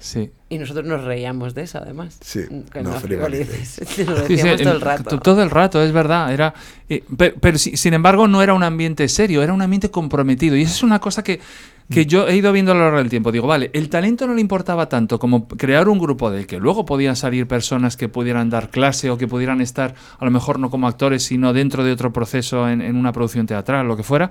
Sí. 0.04 0.30
Y 0.50 0.58
nosotros 0.58 0.84
nos 0.84 1.02
reíamos 1.02 1.54
de 1.54 1.62
eso, 1.62 1.78
además. 1.78 2.18
Sí, 2.20 2.40
Que 2.70 2.82
no 2.82 2.90
no 2.90 3.00
frivolices. 3.00 3.80
frivolices. 3.86 4.06
Lo 4.06 4.16
Sí, 4.18 4.22
sí, 4.26 4.32
decíamos 4.36 4.60
todo 4.62 4.72
el 4.74 4.80
rato. 4.82 5.04
to- 5.04 5.18
Todo 5.20 5.42
el 5.42 5.48
rato, 5.50 5.82
es 5.82 5.92
verdad. 5.92 6.30
Era, 6.30 6.52
eh, 6.90 7.02
pe- 7.16 7.30
pero, 7.40 7.56
si- 7.56 7.78
sin 7.78 7.94
embargo, 7.94 8.28
no 8.28 8.42
era 8.42 8.52
un 8.52 8.62
ambiente 8.62 9.08
serio, 9.08 9.42
era 9.42 9.54
un 9.54 9.62
ambiente 9.62 9.90
comprometido. 9.90 10.56
Y 10.56 10.62
esa 10.62 10.72
es 10.74 10.82
una 10.82 10.98
cosa 11.00 11.24
que, 11.24 11.40
Mm. 11.88 11.94
que 11.94 12.04
yo 12.04 12.28
he 12.28 12.36
ido 12.36 12.52
viendo 12.52 12.72
a 12.72 12.74
lo 12.74 12.82
largo 12.82 12.98
del 12.98 13.08
tiempo. 13.08 13.32
Digo, 13.32 13.46
vale, 13.46 13.70
el 13.72 13.88
talento 13.88 14.26
no 14.26 14.34
le 14.34 14.42
importaba 14.42 14.90
tanto 14.90 15.18
como 15.18 15.48
crear 15.48 15.88
un 15.88 15.98
grupo 15.98 16.30
del 16.30 16.46
que 16.46 16.58
luego 16.58 16.84
podían 16.84 17.16
salir 17.16 17.48
personas 17.48 17.96
que 17.96 18.10
pudieran 18.10 18.50
dar 18.50 18.68
clase 18.68 19.08
o 19.10 19.16
que 19.16 19.26
pudieran 19.26 19.62
estar, 19.62 19.94
a 20.18 20.24
lo 20.26 20.30
mejor 20.30 20.58
no 20.58 20.68
como 20.68 20.86
actores, 20.86 21.22
sino 21.22 21.54
dentro 21.54 21.82
de 21.82 21.92
otro 21.92 22.12
proceso 22.12 22.68
en, 22.68 22.82
en 22.82 22.96
una 22.96 23.10
producción 23.12 23.46
teatral, 23.46 23.88
lo 23.88 23.96
que 23.96 24.02
fuera. 24.02 24.28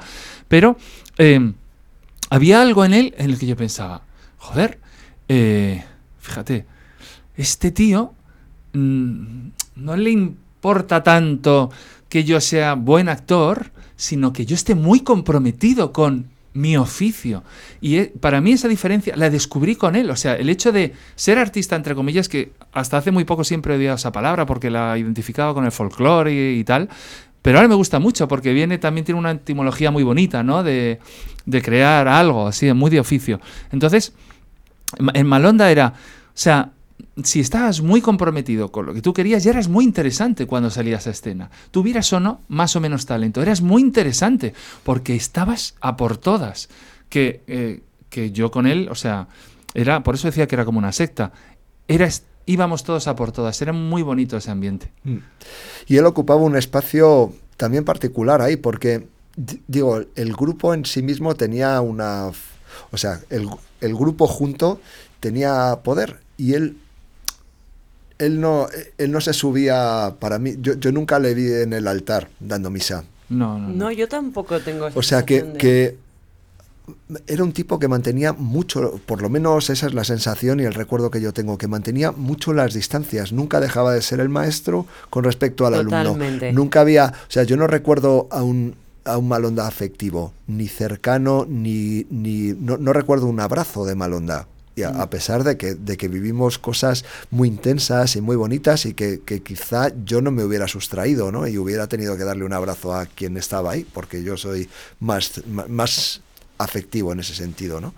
Pero 0.47 0.77
eh, 1.17 1.51
había 2.29 2.61
algo 2.61 2.85
en 2.85 2.93
él 2.93 3.15
en 3.17 3.31
el 3.31 3.39
que 3.39 3.47
yo 3.47 3.55
pensaba, 3.55 4.03
joder, 4.37 4.77
eh, 5.35 5.83
fíjate, 6.19 6.67
este 7.35 7.71
tío 7.71 8.13
mm, 8.73 9.47
no 9.77 9.97
le 9.97 10.11
importa 10.11 11.01
tanto 11.01 11.71
que 12.07 12.23
yo 12.23 12.39
sea 12.39 12.75
buen 12.75 13.09
actor, 13.09 13.71
sino 13.95 14.31
que 14.31 14.45
yo 14.45 14.53
esté 14.53 14.75
muy 14.75 14.99
comprometido 14.99 15.91
con 15.91 16.27
mi 16.53 16.77
oficio. 16.77 17.43
Y 17.81 17.97
eh, 17.97 18.13
para 18.19 18.41
mí 18.41 18.51
esa 18.51 18.67
diferencia 18.67 19.15
la 19.15 19.31
descubrí 19.31 19.75
con 19.75 19.95
él. 19.95 20.11
O 20.11 20.15
sea, 20.15 20.35
el 20.35 20.49
hecho 20.49 20.71
de 20.71 20.93
ser 21.15 21.39
artista, 21.39 21.75
entre 21.75 21.95
comillas, 21.95 22.29
que 22.29 22.51
hasta 22.71 22.97
hace 22.97 23.09
muy 23.09 23.23
poco 23.23 23.43
siempre 23.43 23.73
he 23.73 23.77
odiado 23.77 23.95
esa 23.95 24.11
palabra 24.11 24.45
porque 24.45 24.69
la 24.69 24.95
identificaba 24.99 25.55
con 25.55 25.65
el 25.65 25.71
folclore 25.71 26.53
y, 26.53 26.63
tal. 26.63 26.89
Pero 27.41 27.57
ahora 27.57 27.67
me 27.67 27.75
gusta 27.75 27.97
mucho 27.97 28.27
porque 28.27 28.53
viene, 28.53 28.77
también 28.77 29.03
tiene 29.03 29.17
una 29.17 29.31
etimología 29.31 29.89
muy 29.89 30.03
bonita, 30.03 30.43
¿no? 30.43 30.61
De, 30.61 30.99
de 31.47 31.61
crear 31.63 32.07
algo, 32.07 32.49
así, 32.49 32.71
muy 32.73 32.91
de 32.91 32.99
oficio. 32.99 33.41
Entonces, 33.71 34.13
en 35.13 35.27
Malonda 35.27 35.71
era, 35.71 35.87
o 35.87 36.31
sea, 36.33 36.71
si 37.23 37.39
estabas 37.39 37.81
muy 37.81 38.01
comprometido 38.01 38.71
con 38.71 38.85
lo 38.85 38.93
que 38.93 39.01
tú 39.01 39.13
querías, 39.13 39.43
ya 39.43 39.51
eras 39.51 39.67
muy 39.67 39.85
interesante 39.85 40.47
cuando 40.47 40.69
salías 40.69 41.05
a 41.07 41.11
escena. 41.11 41.49
Tuvieras 41.71 42.11
o 42.13 42.19
no 42.19 42.41
más 42.47 42.75
o 42.75 42.79
menos 42.79 43.05
talento, 43.05 43.41
eras 43.41 43.61
muy 43.61 43.81
interesante 43.81 44.53
porque 44.83 45.15
estabas 45.15 45.75
a 45.81 45.95
por 45.95 46.17
todas. 46.17 46.69
Que, 47.09 47.43
eh, 47.45 47.83
que 48.09 48.31
yo 48.31 48.49
con 48.49 48.65
él, 48.65 48.87
o 48.89 48.95
sea, 48.95 49.27
era, 49.73 50.03
por 50.03 50.15
eso 50.15 50.27
decía 50.27 50.47
que 50.47 50.55
era 50.55 50.65
como 50.65 50.79
una 50.79 50.91
secta. 50.91 51.31
Íbamos 52.45 52.83
todos 52.83 53.07
a 53.07 53.15
por 53.15 53.31
todas, 53.31 53.61
era 53.61 53.73
muy 53.73 54.01
bonito 54.01 54.35
ese 54.37 54.51
ambiente. 54.51 54.91
Y 55.87 55.97
él 55.97 56.05
ocupaba 56.05 56.41
un 56.41 56.57
espacio 56.57 57.33
también 57.57 57.85
particular 57.85 58.41
ahí, 58.41 58.57
porque, 58.57 59.07
digo, 59.67 60.01
el 60.15 60.33
grupo 60.33 60.73
en 60.73 60.85
sí 60.85 61.01
mismo 61.01 61.35
tenía 61.35 61.79
una... 61.81 62.31
O 62.93 62.97
sea, 62.97 63.19
el, 63.29 63.49
el 63.81 63.95
grupo 63.95 64.27
junto 64.27 64.79
tenía 65.19 65.79
poder 65.83 66.19
y 66.37 66.53
él... 66.53 66.77
Él 68.19 68.39
no, 68.39 68.67
él 68.97 69.11
no 69.11 69.19
se 69.19 69.33
subía 69.33 70.15
para 70.19 70.37
mí. 70.39 70.53
Yo, 70.61 70.75
yo 70.75 70.91
nunca 70.91 71.19
le 71.19 71.33
vi 71.33 71.51
en 71.51 71.73
el 71.73 71.87
altar 71.87 72.29
dando 72.39 72.69
misa. 72.69 73.03
No, 73.27 73.57
no, 73.57 73.67
no. 73.67 73.73
No, 73.75 73.91
yo 73.91 74.07
tampoco 74.07 74.59
tengo 74.61 74.87
esa 74.87 74.97
O 74.99 75.01
sea, 75.01 75.25
que, 75.25 75.41
de- 75.41 75.57
que 75.57 75.97
era 77.27 77.43
un 77.43 77.51
tipo 77.53 77.79
que 77.79 77.87
mantenía 77.87 78.31
mucho, 78.31 79.01
por 79.07 79.21
lo 79.21 79.29
menos 79.29 79.69
esa 79.71 79.87
es 79.87 79.93
la 79.93 80.03
sensación 80.03 80.59
y 80.59 80.63
el 80.63 80.73
recuerdo 80.73 81.09
que 81.09 81.19
yo 81.21 81.33
tengo, 81.33 81.57
que 81.57 81.67
mantenía 81.67 82.11
mucho 82.11 82.53
las 82.53 82.73
distancias. 82.75 83.33
Nunca 83.33 83.59
dejaba 83.59 83.93
de 83.93 84.01
ser 84.01 84.19
el 84.19 84.29
maestro 84.29 84.85
con 85.09 85.23
respecto 85.23 85.65
al 85.65 85.73
Totalmente. 85.83 86.47
alumno. 86.49 86.63
Nunca 86.63 86.81
había, 86.81 87.07
o 87.07 87.31
sea, 87.31 87.43
yo 87.43 87.57
no 87.57 87.67
recuerdo 87.67 88.27
a 88.31 88.43
un 88.43 88.75
a 89.05 89.17
un 89.17 89.27
Malonda 89.27 89.67
afectivo, 89.67 90.33
ni 90.47 90.67
cercano, 90.67 91.45
ni, 91.47 92.05
ni 92.09 92.53
no, 92.53 92.77
no 92.77 92.93
recuerdo 92.93 93.27
un 93.27 93.39
abrazo 93.39 93.85
de 93.85 93.95
Malonda. 93.95 94.47
Y 94.75 94.81
a, 94.81 94.89
a 94.89 95.09
pesar 95.09 95.43
de 95.43 95.55
que, 95.55 95.75
de 95.75 95.97
que 95.97 96.07
vivimos 96.07 96.57
cosas 96.57 97.05
muy 97.29 97.47
intensas 97.47 98.15
y 98.15 98.21
muy 98.21 98.35
bonitas 98.35 98.87
y 98.87 98.95
que, 98.95 99.21
que 99.23 99.43
quizá 99.43 99.91
yo 100.03 100.19
no 100.21 100.31
me 100.31 100.43
hubiera 100.43 100.67
sustraído, 100.67 101.31
¿no? 101.31 101.47
Y 101.47 101.59
hubiera 101.59 101.85
tenido 101.87 102.17
que 102.17 102.23
darle 102.23 102.43
un 102.43 102.53
abrazo 102.53 102.93
a 102.95 103.05
quien 103.05 103.37
estaba 103.37 103.73
ahí, 103.73 103.85
porque 103.93 104.23
yo 104.23 104.35
soy 104.35 104.67
más, 104.99 105.43
más 105.67 106.21
afectivo 106.63 107.11
en 107.11 107.19
ese 107.19 107.35
sentido, 107.35 107.81
¿no? 107.81 107.93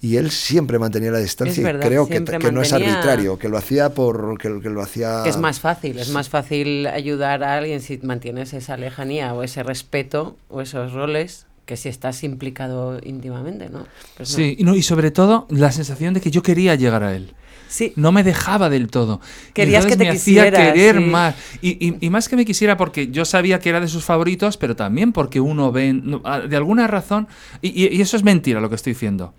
Y 0.00 0.16
él 0.16 0.30
siempre 0.30 0.78
mantenía 0.78 1.10
la 1.10 1.18
distancia 1.18 1.62
verdad, 1.62 1.84
y 1.84 1.88
creo 1.88 2.08
que, 2.08 2.20
no 2.52 2.62
es 2.62 2.72
arbitrario, 2.72 3.38
que 3.38 3.48
lo 3.48 3.58
hacía 3.58 3.90
por 3.90 4.38
que, 4.38 4.60
que 4.60 4.70
lo 4.70 4.82
hacía 4.82 5.24
es 5.24 5.36
más 5.36 5.60
fácil, 5.60 5.98
es 5.98 6.10
más 6.10 6.28
fácil 6.28 6.86
ayudar 6.86 7.42
a 7.44 7.56
alguien 7.56 7.80
si 7.80 7.98
mantienes 7.98 8.52
esa 8.52 8.76
lejanía 8.76 9.34
o 9.34 9.42
ese 9.42 9.62
respeto 9.62 10.36
o 10.48 10.60
esos 10.60 10.92
roles 10.92 11.46
que 11.66 11.76
si 11.76 11.88
estás 11.88 12.24
implicado 12.24 12.98
íntimamente, 13.02 13.68
¿no? 13.68 13.86
Pues 14.16 14.30
no. 14.30 14.36
Sí, 14.36 14.56
y, 14.58 14.64
no, 14.64 14.74
y 14.74 14.82
sobre 14.82 15.10
todo 15.12 15.46
la 15.50 15.70
sensación 15.70 16.14
de 16.14 16.20
que 16.20 16.30
yo 16.30 16.42
quería 16.42 16.74
llegar 16.74 17.04
a 17.04 17.14
él. 17.14 17.32
Sí, 17.70 17.92
no 17.94 18.10
me 18.10 18.24
dejaba 18.24 18.68
del 18.68 18.88
todo. 18.88 19.20
Querías 19.54 19.86
que 19.86 19.96
te 19.96 20.02
me 20.04 20.10
hacía 20.10 20.42
quisiera, 20.50 20.72
querer 20.72 20.96
sí. 20.96 21.04
más. 21.04 21.34
Y, 21.62 21.86
y- 21.86 21.96
y 22.00 22.10
más 22.10 22.28
que 22.28 22.34
me 22.34 22.44
quisiera 22.44 22.76
porque 22.76 23.08
yo 23.12 23.24
sabía 23.24 23.60
que 23.60 23.68
era 23.68 23.80
de 23.80 23.86
sus 23.86 24.04
favoritos, 24.04 24.56
pero 24.56 24.74
también 24.74 25.12
porque 25.12 25.38
uno 25.40 25.70
ve, 25.70 26.02
ah, 26.24 26.40
de 26.40 26.56
alguna 26.56 26.88
razón, 26.88 27.28
y, 27.62 27.68
y- 27.68 27.96
y 27.96 28.00
eso 28.00 28.16
es 28.16 28.24
mentira 28.24 28.60
lo 28.60 28.68
que 28.68 28.74
estoy 28.74 28.94
diciendo. 28.94 29.34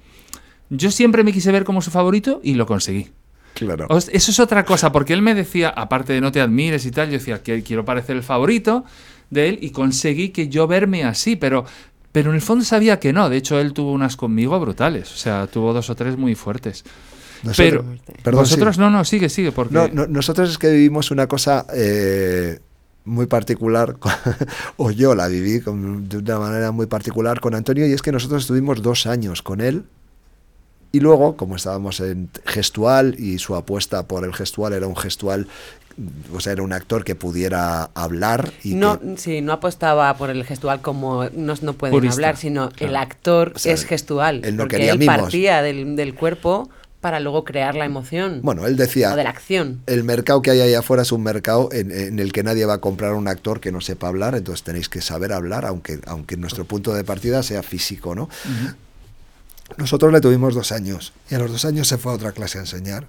Yo 0.69 0.91
siempre 0.91 1.25
me 1.25 1.33
quise 1.33 1.51
ver 1.51 1.65
como 1.65 1.81
su 1.81 1.91
favorito 1.91 2.39
y 2.41 2.53
lo 2.53 2.65
conseguí. 2.65 3.09
Claro. 3.53 3.85
Eso 3.97 4.31
es 4.31 4.39
otra 4.39 4.63
cosa, 4.63 4.93
porque 4.93 5.11
él 5.11 5.21
me 5.21 5.35
decía, 5.35 5.67
aparte 5.67 6.13
de 6.13 6.21
no 6.21 6.31
te 6.31 6.39
admires 6.39 6.85
y 6.85 6.91
tal, 6.91 7.07
yo 7.07 7.13
decía 7.19 7.43
que 7.43 7.61
quiero 7.63 7.83
parecer 7.83 8.15
el 8.15 8.23
favorito 8.23 8.85
de 9.29 9.49
él 9.49 9.59
y 9.61 9.71
conseguí 9.71 10.29
que 10.29 10.47
yo 10.47 10.67
verme 10.67 11.03
así, 11.03 11.35
pero, 11.35 11.65
pero 12.13 12.29
en 12.29 12.35
el 12.37 12.41
fondo 12.41 12.63
sabía 12.63 12.97
que 13.01 13.11
no. 13.11 13.29
De 13.29 13.35
hecho, 13.35 13.59
él 13.59 13.73
tuvo 13.73 13.91
unas 13.91 14.15
conmigo 14.15 14.57
brutales, 14.57 15.11
o 15.11 15.17
sea, 15.17 15.47
tuvo 15.47 15.73
dos 15.73 15.89
o 15.89 15.95
tres 15.95 16.15
muy 16.17 16.33
fuertes. 16.35 16.85
Nosotros- 17.43 17.57
pero 17.57 17.85
perdón, 18.23 18.45
sí. 18.45 18.79
no, 18.79 18.89
no, 18.89 19.03
sigue, 19.05 19.29
sigue, 19.29 19.51
porque... 19.51 19.73
No, 19.73 19.87
no, 19.87 20.07
nosotros 20.07 20.49
es 20.51 20.57
que 20.57 20.69
vivimos 20.69 21.11
una 21.11 21.27
cosa 21.27 21.65
eh, 21.73 22.59
muy 23.05 23.25
particular, 23.25 23.97
con- 23.97 24.11
o 24.77 24.91
yo 24.91 25.15
la 25.15 25.27
viví 25.27 25.61
con- 25.61 26.07
de 26.07 26.17
una 26.17 26.39
manera 26.39 26.71
muy 26.71 26.85
particular 26.85 27.39
con 27.39 27.55
Antonio, 27.55 27.87
y 27.87 27.93
es 27.93 28.01
que 28.01 28.11
nosotros 28.11 28.43
estuvimos 28.43 28.81
dos 28.81 29.05
años 29.07 29.41
con 29.41 29.61
él, 29.61 29.85
y 30.91 30.99
luego, 30.99 31.37
como 31.37 31.55
estábamos 31.55 31.99
en 32.01 32.29
gestual, 32.45 33.15
y 33.17 33.39
su 33.39 33.55
apuesta 33.55 34.07
por 34.07 34.25
el 34.25 34.33
gestual 34.33 34.73
era 34.73 34.87
un 34.87 34.95
gestual, 34.97 35.47
o 36.33 36.39
sea, 36.39 36.53
era 36.53 36.63
un 36.63 36.73
actor 36.73 37.03
que 37.03 37.15
pudiera 37.15 37.83
hablar 37.95 38.51
y 38.63 38.75
no, 38.75 38.99
que- 38.99 39.17
sí, 39.17 39.41
no 39.41 39.51
apostaba 39.53 40.15
por 40.17 40.29
el 40.29 40.43
gestual 40.45 40.81
como 40.81 41.25
no, 41.33 41.53
no 41.61 41.73
pueden 41.73 41.93
Purista, 41.93 42.15
hablar, 42.15 42.37
sino 42.37 42.69
claro. 42.69 42.89
el 42.91 42.95
actor 42.95 43.51
O 43.55 43.59
sea, 43.59 43.73
es 43.73 43.85
gestual. 43.85 44.41
él 44.45 44.55
no 44.55 44.63
porque 44.63 44.77
quería 44.77 44.93
él 44.93 44.99
mimos. 44.99 45.17
partía 45.17 45.61
del, 45.61 45.95
del 45.97 46.13
cuerpo 46.15 46.69
para 47.01 47.19
luego 47.19 47.43
crear 47.43 47.75
la 47.75 47.85
emoción. 47.85 48.39
Bueno, 48.43 48.65
él 48.65 48.77
decía, 48.77 49.11
o 49.13 49.15
de 49.15 49.23
la 49.23 49.31
acción. 49.31 49.81
el 49.87 50.03
mercado 50.03 50.41
que 50.41 50.51
hay 50.51 50.61
ahí 50.61 50.73
afuera 50.75 51.01
es 51.01 51.11
un 51.11 51.23
mercado 51.23 51.69
en, 51.71 51.91
en 51.91 52.19
el 52.19 52.31
que 52.31 52.43
nadie 52.43 52.65
va 52.65 52.75
a 52.75 52.77
comprar 52.77 53.11
a 53.11 53.15
un 53.15 53.27
actor 53.27 53.59
que 53.59 53.71
no 53.71 53.81
sepa 53.81 54.07
hablar, 54.07 54.35
entonces 54.35 54.63
tenéis 54.63 54.87
que 54.87 55.01
saber 55.01 55.33
hablar, 55.33 55.65
aunque, 55.65 55.99
aunque 56.05 56.37
nuestro 56.37 56.63
punto 56.65 56.93
de 56.93 57.03
partida 57.03 57.43
sea 57.43 57.63
físico, 57.63 58.15
¿no? 58.15 58.29
Nosotros 59.77 60.13
le 60.13 60.21
tuvimos 60.21 60.53
dos 60.53 60.71
años 60.71 61.13
y 61.29 61.35
a 61.35 61.39
los 61.39 61.51
dos 61.51 61.65
años 61.65 61.87
se 61.87 61.97
fue 61.97 62.11
a 62.11 62.15
otra 62.15 62.31
clase 62.33 62.59
a 62.59 62.61
enseñar 62.61 63.07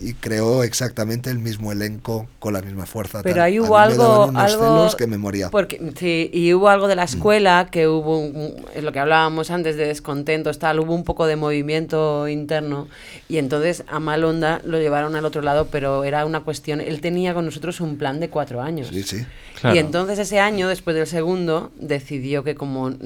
y 0.00 0.14
creó 0.14 0.62
exactamente 0.64 1.30
el 1.30 1.38
mismo 1.38 1.72
elenco 1.72 2.26
con 2.38 2.52
la 2.54 2.62
misma 2.62 2.86
fuerza. 2.86 3.22
Pero 3.22 3.36
tal. 3.36 3.44
ahí 3.44 3.56
A 3.58 3.62
hubo 3.62 3.78
algo, 3.78 4.26
unos 4.26 4.42
algo 4.42 4.64
celos 4.64 4.96
que 4.96 5.06
me 5.06 5.18
moría. 5.18 5.50
Porque, 5.50 5.80
sí, 5.98 6.30
y 6.32 6.52
hubo 6.52 6.68
algo 6.68 6.88
de 6.88 6.96
la 6.96 7.04
escuela 7.04 7.68
que 7.70 7.88
hubo, 7.88 8.18
un- 8.18 8.54
es 8.74 8.82
lo 8.82 8.92
que 8.92 8.98
hablábamos 8.98 9.50
antes 9.50 9.76
de 9.76 9.86
descontentos, 9.86 10.58
tal, 10.58 10.80
hubo 10.80 10.94
un 10.94 11.04
poco 11.04 11.26
de 11.26 11.36
movimiento 11.36 12.28
interno 12.28 12.88
y 13.28 13.38
entonces 13.38 13.84
a 13.88 14.00
Malonda 14.00 14.60
lo 14.64 14.78
llevaron 14.78 15.16
al 15.16 15.24
otro 15.24 15.42
lado, 15.42 15.68
pero 15.70 16.04
era 16.04 16.24
una 16.26 16.40
cuestión, 16.40 16.80
él 16.80 17.00
tenía 17.00 17.34
con 17.34 17.44
nosotros 17.44 17.80
un 17.80 17.96
plan 17.96 18.20
de 18.20 18.28
cuatro 18.30 18.60
años. 18.62 18.88
Sí, 18.88 19.02
sí. 19.02 19.24
Claro. 19.60 19.76
Y 19.76 19.78
entonces 19.78 20.18
ese 20.18 20.40
año, 20.40 20.68
después 20.68 20.96
del 20.96 21.06
segundo, 21.06 21.70
decidió 21.76 22.42
que 22.42 22.54
como 22.56 22.90
mm, 22.90 22.96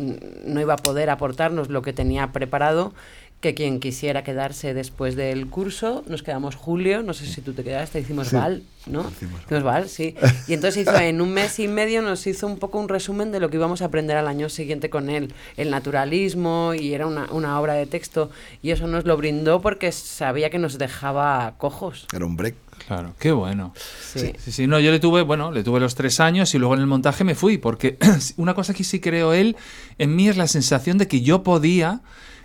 no 0.47 0.61
iba 0.61 0.75
a 0.75 0.79
poder 0.79 1.11
aportarnos 1.11 1.69
lo 1.69 1.83
que 1.83 1.93
tenía 1.93 2.33
preparado, 2.33 2.95
que 3.41 3.55
quien 3.55 3.79
quisiera 3.79 4.25
quedarse 4.25 4.75
después 4.75 5.15
del 5.15 5.47
curso, 5.47 6.03
nos 6.09 6.25
quedamos 6.25 6.57
Julio, 6.57 7.03
no 7.05 7.15
sé 7.15 7.25
si 7.27 7.41
tú 7.41 7.53
te 7.53 7.63
quedaste, 7.63 8.01
hicimos 8.01 8.29
Sí. 8.29 8.37
Val, 8.37 8.65
¿no? 8.87 9.09
Hicimos 9.11 9.43
Hicimos 9.45 9.63
Val, 9.63 9.89
sí. 9.89 10.17
Y 10.49 10.55
entonces 10.55 10.83
hizo, 10.83 10.99
en 10.99 11.21
un 11.21 11.33
mes 11.33 11.59
y 11.61 11.69
medio 11.69 12.03
nos 12.03 12.27
hizo 12.27 12.49
un 12.49 12.59
poco 12.59 12.81
un 12.81 12.89
resumen 12.89 13.31
de 13.31 13.39
lo 13.39 13.49
que 13.49 13.57
íbamos 13.57 13.81
a 13.81 13.85
aprender 13.87 14.17
al 14.17 14.27
año 14.27 14.49
siguiente 14.49 14.91
con 14.91 15.09
él, 15.09 15.33
el 15.57 15.71
naturalismo, 15.71 16.75
y 16.75 16.95
era 16.95 17.07
una, 17.07 17.31
una 17.31 17.61
obra 17.61 17.75
de 17.75 17.87
texto, 17.87 18.31
y 18.61 18.73
eso 18.73 18.89
nos 18.89 19.05
lo 19.05 19.17
brindó 19.17 19.61
porque 19.61 19.93
sabía 19.93 20.51
que 20.51 20.59
nos 20.59 20.77
dejaba 20.77 21.55
cojos. 21.59 22.07
Era 22.13 22.27
un 22.27 22.37
break. 22.37 22.57
Claro, 22.87 23.15
qué 23.19 23.33
bueno. 23.33 23.75
Sí. 24.01 24.33
Sí, 24.39 24.53
sí, 24.53 24.67
no, 24.67 24.81
yo 24.81 24.91
le 24.91 25.01
tuve, 25.01 25.23
bueno, 25.23 25.53
le 25.53 25.63
tuve 25.63 25.79
los 25.81 25.95
tres 25.95 26.21
años 26.21 26.55
y 26.55 26.59
luego 26.59 26.75
en 26.75 26.81
el 26.81 26.87
montaje 26.87 27.23
me 27.25 27.35
fui, 27.35 27.59
porque 27.59 27.99
una 28.37 28.55
cosa 28.55 28.75
que 28.75 28.85
sí 28.85 29.01
creo 29.01 29.33
él 29.33 29.57
en 29.99 30.17
mí 30.17 30.29
es 30.29 30.37
la 30.37 30.49
sensación 30.49 30.97
de 30.99 31.07
que 31.09 31.21
yo 31.21 31.43
podía, 31.43 32.01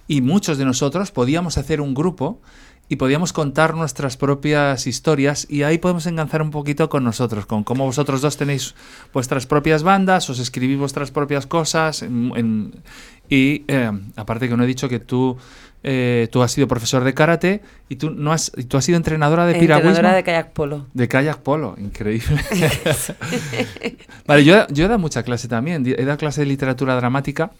y 0.07 0.21
muchos 0.21 0.57
de 0.57 0.65
nosotros 0.65 1.11
podíamos 1.11 1.57
hacer 1.57 1.81
un 1.81 1.93
grupo 1.93 2.41
y 2.89 2.97
podíamos 2.97 3.31
contar 3.31 3.75
nuestras 3.75 4.17
propias 4.17 4.85
historias 4.87 5.47
y 5.49 5.63
ahí 5.63 5.77
podemos 5.77 6.05
enganzar 6.05 6.41
un 6.41 6.51
poquito 6.51 6.89
con 6.89 7.03
nosotros, 7.03 7.45
con 7.45 7.63
cómo 7.63 7.85
vosotros 7.85 8.21
dos 8.21 8.35
tenéis 8.37 8.75
vuestras 9.13 9.45
propias 9.47 9.83
bandas, 9.83 10.29
os 10.29 10.37
escribís 10.39 10.77
vuestras 10.77 11.09
propias 11.09 11.47
cosas 11.47 12.01
en- 12.03 12.31
en- 12.35 12.75
y 13.29 13.63
eh, 13.69 13.89
aparte 14.17 14.49
que 14.49 14.57
no 14.57 14.63
he 14.63 14.67
dicho 14.67 14.89
que 14.89 14.99
tú 14.99 15.37
eh, 15.85 16.29
tú 16.31 16.41
has 16.43 16.51
sido 16.51 16.65
profesor 16.67 17.03
de 17.03 17.13
karate 17.13 17.61
y 17.89 17.95
tú 17.97 18.09
no 18.11 18.31
has 18.31 18.51
y 18.55 18.63
tú 18.65 18.77
has 18.77 18.85
sido 18.85 18.95
entrenadora 18.97 19.45
de 19.45 19.55
piragüismo 19.55 19.89
Entrenadora 19.89 20.15
de 20.17 20.23
kayak 20.23 20.51
polo. 20.53 20.85
de 20.93 21.07
kayak 21.09 21.37
polo, 21.39 21.75
increíble. 21.77 22.37
vale, 24.27 24.43
yo, 24.45 24.67
yo 24.69 24.85
he 24.85 24.87
dado 24.87 24.99
mucha 24.99 25.23
clase 25.23 25.47
también. 25.47 25.83
He 25.85 26.05
dado 26.05 26.17
clase 26.17 26.41
de 26.41 26.47
literatura 26.47 26.95
dramática 26.95 27.51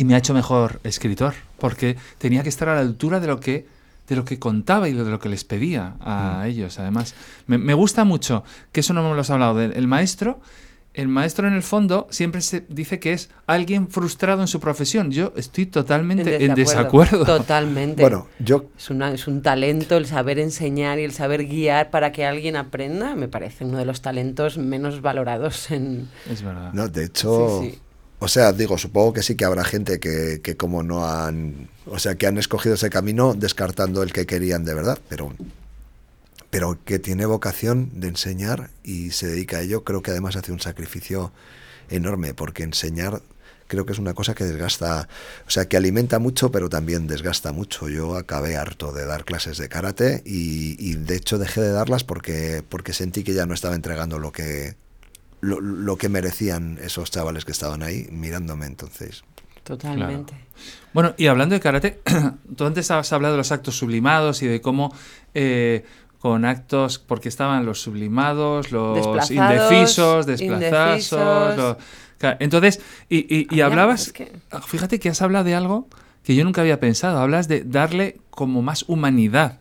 y 0.00 0.04
me 0.04 0.14
ha 0.14 0.16
hecho 0.16 0.32
mejor 0.32 0.80
escritor, 0.82 1.34
porque 1.58 1.94
tenía 2.16 2.42
que 2.42 2.48
estar 2.48 2.70
a 2.70 2.74
la 2.74 2.80
altura 2.80 3.20
de 3.20 3.26
lo 3.26 3.38
que, 3.38 3.66
de 4.08 4.16
lo 4.16 4.24
que 4.24 4.38
contaba 4.38 4.88
y 4.88 4.94
de 4.94 5.04
lo 5.04 5.18
que 5.18 5.28
les 5.28 5.44
pedía 5.44 5.96
a 6.00 6.46
ellos. 6.46 6.78
Además, 6.78 7.14
me, 7.46 7.58
me 7.58 7.74
gusta 7.74 8.04
mucho, 8.04 8.42
que 8.72 8.80
eso 8.80 8.94
no 8.94 9.06
me 9.06 9.14
lo 9.14 9.20
has 9.20 9.28
hablado, 9.28 9.56
del 9.56 9.74
el 9.74 9.86
maestro. 9.86 10.40
El 10.94 11.08
maestro 11.08 11.46
en 11.48 11.52
el 11.52 11.62
fondo 11.62 12.06
siempre 12.08 12.40
se 12.40 12.64
dice 12.70 12.98
que 12.98 13.12
es 13.12 13.28
alguien 13.46 13.88
frustrado 13.88 14.40
en 14.40 14.48
su 14.48 14.58
profesión. 14.58 15.10
Yo 15.10 15.34
estoy 15.36 15.66
totalmente 15.66 16.46
en 16.46 16.54
desacuerdo. 16.54 17.26
Totalmente. 17.26 18.00
Bueno, 18.00 18.26
yo 18.38 18.70
Es, 18.78 18.88
una, 18.88 19.12
es 19.12 19.28
un 19.28 19.42
talento 19.42 19.98
el 19.98 20.06
saber 20.06 20.38
enseñar 20.38 20.98
y 20.98 21.04
el 21.04 21.12
saber 21.12 21.44
guiar 21.46 21.90
para 21.90 22.10
que 22.10 22.24
alguien 22.24 22.56
aprenda. 22.56 23.16
Me 23.16 23.28
parece 23.28 23.66
uno 23.66 23.76
de 23.76 23.84
los 23.84 24.00
talentos 24.00 24.56
menos 24.56 25.02
valorados 25.02 25.70
en... 25.70 26.08
Es 26.28 26.42
verdad. 26.42 26.72
No, 26.72 26.88
de 26.88 27.04
hecho, 27.04 27.60
Sí, 27.60 27.72
sí. 27.72 27.80
O 28.20 28.28
sea, 28.28 28.52
digo, 28.52 28.76
supongo 28.76 29.14
que 29.14 29.22
sí 29.22 29.34
que 29.34 29.46
habrá 29.46 29.64
gente 29.64 29.98
que, 29.98 30.40
que 30.42 30.56
como 30.56 30.82
no 30.82 31.06
han, 31.06 31.70
o 31.86 31.98
sea, 31.98 32.16
que 32.16 32.26
han 32.26 32.36
escogido 32.36 32.74
ese 32.74 32.90
camino 32.90 33.34
descartando 33.34 34.02
el 34.02 34.12
que 34.12 34.26
querían 34.26 34.66
de 34.66 34.74
verdad, 34.74 34.98
pero, 35.08 35.34
pero 36.50 36.78
que 36.84 36.98
tiene 36.98 37.24
vocación 37.24 37.90
de 37.94 38.08
enseñar 38.08 38.70
y 38.84 39.12
se 39.12 39.26
dedica 39.26 39.56
a 39.56 39.62
ello, 39.62 39.84
creo 39.84 40.02
que 40.02 40.10
además 40.10 40.36
hace 40.36 40.52
un 40.52 40.60
sacrificio 40.60 41.32
enorme, 41.88 42.34
porque 42.34 42.62
enseñar 42.62 43.22
creo 43.68 43.86
que 43.86 43.92
es 43.92 43.98
una 43.98 44.12
cosa 44.12 44.34
que 44.34 44.44
desgasta, 44.44 45.08
o 45.46 45.50
sea, 45.50 45.66
que 45.66 45.78
alimenta 45.78 46.18
mucho, 46.18 46.50
pero 46.50 46.68
también 46.68 47.06
desgasta 47.06 47.52
mucho. 47.52 47.88
Yo 47.88 48.16
acabé 48.16 48.56
harto 48.56 48.92
de 48.92 49.06
dar 49.06 49.24
clases 49.24 49.56
de 49.56 49.68
karate 49.68 50.22
y, 50.26 50.76
y 50.78 50.94
de 50.96 51.16
hecho 51.16 51.38
dejé 51.38 51.62
de 51.62 51.70
darlas 51.70 52.04
porque, 52.04 52.62
porque 52.68 52.92
sentí 52.92 53.22
que 53.22 53.32
ya 53.32 53.46
no 53.46 53.54
estaba 53.54 53.76
entregando 53.76 54.18
lo 54.18 54.32
que, 54.32 54.74
lo, 55.40 55.60
lo 55.60 55.96
que 55.96 56.08
merecían 56.08 56.78
esos 56.82 57.10
chavales 57.10 57.44
que 57.44 57.52
estaban 57.52 57.82
ahí 57.82 58.06
mirándome 58.10 58.66
entonces. 58.66 59.24
Totalmente. 59.64 60.34
Bueno, 60.92 61.14
y 61.16 61.26
hablando 61.26 61.54
de 61.54 61.60
karate, 61.60 62.00
tú 62.56 62.64
antes 62.66 62.90
has 62.90 63.12
hablado 63.12 63.34
de 63.34 63.38
los 63.38 63.52
actos 63.52 63.76
sublimados 63.76 64.42
y 64.42 64.46
de 64.46 64.60
cómo 64.60 64.94
eh, 65.34 65.84
con 66.18 66.44
actos, 66.44 66.98
porque 66.98 67.28
estaban 67.28 67.64
los 67.64 67.80
sublimados, 67.80 68.72
los 68.72 68.96
Desplazados, 68.96 69.30
indecisos, 69.30 70.26
desplazados. 70.26 71.12
indecisos. 71.12 71.56
los- 71.56 71.76
Claro, 72.18 72.36
entonces, 72.40 72.80
y, 73.08 73.46
y- 73.54 73.60
hablabas, 73.62 74.08
es 74.08 74.12
que- 74.12 74.30
fíjate 74.66 74.98
que 75.00 75.08
has 75.08 75.22
hablado 75.22 75.44
de 75.46 75.54
algo 75.54 75.88
que 76.22 76.34
yo 76.34 76.44
nunca 76.44 76.60
había 76.60 76.78
pensado, 76.78 77.18
hablas 77.18 77.48
de 77.48 77.62
darle 77.64 78.18
como 78.28 78.60
más 78.60 78.84
humanidad 78.88 79.60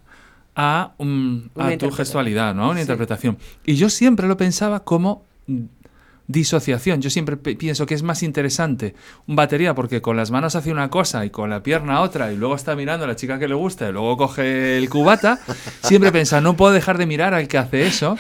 a, 0.58 0.94
un- 0.98 1.52
Una 1.56 1.68
a 1.68 1.78
tu 1.78 1.90
gestualidad, 1.92 2.54
¿no? 2.56 2.66
Una 2.66 2.76
Sí. 2.76 2.82
interpretación. 2.82 3.38
Y 3.66 3.76
yo 3.76 3.90
siempre 3.90 4.28
lo 4.28 4.36
pensaba 4.36 4.84
como 4.84 5.24
disociación. 6.30 7.02
Yo 7.02 7.10
siempre 7.10 7.38
pienso 7.38 7.88
que 7.88 7.96
es 7.96 8.04
más 8.04 8.22
interesante 8.22 8.94
un 9.26 9.36
batería 9.36 9.74
porque 9.74 10.02
con 10.02 10.16
las 10.16 10.30
manos 10.30 10.56
hace 10.56 10.72
una 10.72 10.90
cosa 10.90 11.26
y 11.26 11.32
con 11.32 11.50
la 11.50 11.64
pierna 11.64 12.02
otra 12.02 12.32
y 12.32 12.38
luego 12.38 12.56
está 12.56 12.76
mirando 12.76 13.06
a 13.06 13.08
la 13.08 13.16
chica 13.16 13.40
que 13.40 13.48
le 13.48 13.56
gusta 13.56 13.90
y 13.90 13.92
luego 13.92 14.16
coge 14.16 14.78
el 14.78 14.90
cubata. 14.90 15.40
Siempre 15.82 16.12
piensa, 16.12 16.40
no 16.40 16.56
puedo 16.56 16.72
dejar 16.72 17.00
de 17.00 17.08
mirar 17.08 17.34
al 17.34 17.48
que 17.48 17.58
hace 17.58 17.88
eso. 17.88 18.16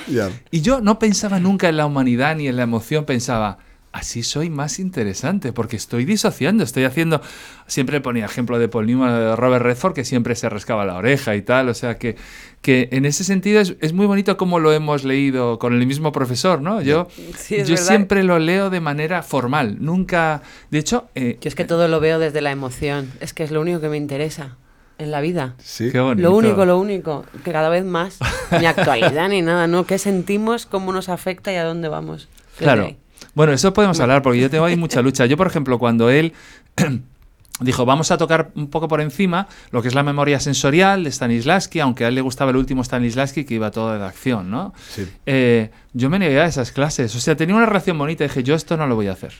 Y 0.49 0.61
yo 0.61 0.81
no 0.81 0.97
pensaba 0.97 1.39
nunca 1.39 1.69
en 1.69 1.77
la 1.77 1.85
humanidad 1.85 2.35
ni 2.35 2.47
en 2.47 2.55
la 2.55 2.63
emoción, 2.63 3.05
pensaba, 3.05 3.59
así 3.91 4.23
soy 4.23 4.49
más 4.49 4.79
interesante, 4.79 5.51
porque 5.53 5.75
estoy 5.75 6.05
disociando, 6.05 6.63
estoy 6.63 6.83
haciendo... 6.83 7.21
Siempre 7.67 8.01
ponía 8.01 8.25
ejemplo 8.25 8.57
de 8.59 8.67
Paul 8.67 8.87
Newman, 8.87 9.11
de 9.19 9.35
Robert 9.35 9.63
Redford, 9.63 9.93
que 9.93 10.05
siempre 10.05 10.35
se 10.35 10.47
rascaba 10.49 10.85
la 10.85 10.95
oreja 10.95 11.35
y 11.35 11.41
tal, 11.41 11.69
o 11.69 11.73
sea 11.73 11.97
que, 11.97 12.15
que 12.61 12.89
en 12.91 13.05
ese 13.05 13.23
sentido 13.23 13.61
es, 13.61 13.75
es 13.81 13.93
muy 13.93 14.05
bonito 14.05 14.37
como 14.37 14.59
lo 14.59 14.71
hemos 14.73 15.03
leído 15.03 15.59
con 15.59 15.73
el 15.73 15.85
mismo 15.85 16.11
profesor, 16.11 16.61
¿no? 16.61 16.81
Yo, 16.81 17.07
Sí, 17.37 17.57
yo 17.57 17.63
verdad. 17.63 17.77
siempre 17.77 18.23
lo 18.23 18.39
leo 18.39 18.69
de 18.69 18.79
manera 18.79 19.21
formal, 19.23 19.77
nunca... 19.79 20.41
De 20.71 20.79
hecho... 20.79 21.09
eh, 21.15 21.37
Yo 21.41 21.47
es 21.47 21.55
que 21.55 21.65
todo 21.65 21.87
lo 21.87 21.99
veo 21.99 22.19
desde 22.19 22.41
la 22.41 22.51
emoción. 22.51 23.11
Es 23.19 23.33
que 23.33 23.43
es 23.43 23.51
lo 23.51 23.61
único 23.61 23.79
que 23.81 23.89
me 23.89 23.97
interesa 23.97 24.57
en 24.97 25.11
la 25.11 25.21
vida. 25.21 25.55
Sí. 25.59 25.91
qué 25.91 25.99
bonito. 25.99 26.27
Lo 26.29 26.35
único, 26.35 26.65
lo 26.65 26.77
único, 26.77 27.25
que 27.43 27.51
cada 27.51 27.69
vez 27.69 27.85
más, 27.85 28.19
ni 28.59 28.65
actualidad 28.65 29.29
ni 29.29 29.41
nada, 29.41 29.65
¿no? 29.67 29.85
¿Qué 29.85 29.97
sentimos, 29.97 30.65
cómo 30.65 30.91
nos 30.91 31.07
afecta 31.09 31.51
y 31.53 31.55
a 31.55 31.63
dónde 31.63 31.87
vamos? 31.87 32.27
¿Qué 32.57 32.65
es 32.65 32.67
lo 32.71 32.73
Claro. 32.75 32.95
Bueno, 33.35 33.53
eso 33.53 33.73
podemos 33.73 33.99
hablar 33.99 34.21
porque 34.21 34.39
yo 34.39 34.49
tengo 34.49 34.65
ahí 34.65 34.75
mucha 34.75 35.01
lucha. 35.01 35.25
Yo, 35.25 35.37
por 35.37 35.47
ejemplo, 35.47 35.79
cuando 35.79 36.09
él 36.09 36.33
dijo, 37.59 37.85
vamos 37.85 38.11
a 38.11 38.17
tocar 38.17 38.51
un 38.55 38.69
poco 38.69 38.87
por 38.87 39.01
encima 39.01 39.47
lo 39.71 39.81
que 39.81 39.87
es 39.87 39.95
la 39.95 40.03
memoria 40.03 40.39
sensorial 40.39 41.03
de 41.03 41.11
Stanislavski, 41.11 41.79
aunque 41.79 42.05
a 42.05 42.07
él 42.07 42.15
le 42.15 42.21
gustaba 42.21 42.51
el 42.51 42.57
último 42.57 42.83
Stanislavski 42.83 43.45
que 43.45 43.55
iba 43.55 43.71
todo 43.71 43.97
de 43.97 44.05
acción, 44.05 44.49
¿no? 44.49 44.73
Sí. 44.89 45.07
Eh, 45.25 45.71
yo 45.93 46.09
me 46.09 46.19
negué 46.19 46.39
a 46.39 46.45
esas 46.45 46.71
clases. 46.71 47.15
O 47.15 47.19
sea, 47.19 47.35
tenía 47.35 47.55
una 47.55 47.65
relación 47.65 47.97
bonita 47.97 48.23
y 48.23 48.27
dije, 48.27 48.43
yo 48.43 48.55
esto 48.55 48.77
no 48.77 48.87
lo 48.87 48.95
voy 48.95 49.07
a 49.07 49.13
hacer. 49.13 49.33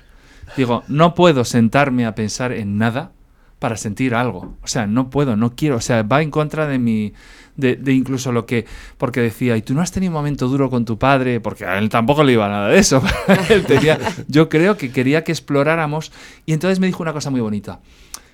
Digo, 0.58 0.84
no 0.88 1.13
puedo 1.13 1.45
sentarme 1.45 2.06
a 2.06 2.15
pensar 2.15 2.52
en 2.52 2.78
nada 2.78 3.12
para 3.60 3.78
sentir 3.78 4.15
algo. 4.15 4.58
O 4.63 4.67
sea, 4.67 4.88
no 4.88 5.10
puedo, 5.10 5.36
no 5.36 5.56
quiero. 5.56 5.76
O 5.76 5.82
sea, 5.82 6.04
va 6.04 6.22
en 6.22 6.32
contra 6.32 6.67
de 6.67 6.80
mi. 6.80 7.13
De, 7.56 7.76
de 7.76 7.93
incluso 7.93 8.32
lo 8.32 8.45
que. 8.45 8.65
Porque 8.98 9.19
decía, 9.19 9.58
¿y 9.58 9.62
tú 9.62 9.74
no 9.74 9.82
has 9.82 9.91
tenido 9.91 10.12
un 10.12 10.15
momento 10.15 10.48
duro 10.48 10.69
con 10.69 10.86
tu 10.86 10.98
padre? 10.98 11.41
Porque 11.41 11.65
a 11.65 11.78
él 11.78 11.89
tampoco 11.89 12.24
le 12.24 12.34
iba 12.34 12.48
nada 12.48 12.69
de 12.69 12.80
eso. 12.80 13.02
él 13.50 13.65
tenía, 13.65 14.00
yo 14.28 14.50
creo 14.50 14.78
que 14.78 14.91
quería 14.91 15.24
que 15.24 15.34
exploráramos. 15.34 16.12
Y 16.45 16.54
entonces 16.54 16.80
me 16.80 16.88
dijo 16.88 17.04
una 17.04 17.13
cosa 17.13 17.30
muy 17.30 17.41
bonita. 17.41 17.82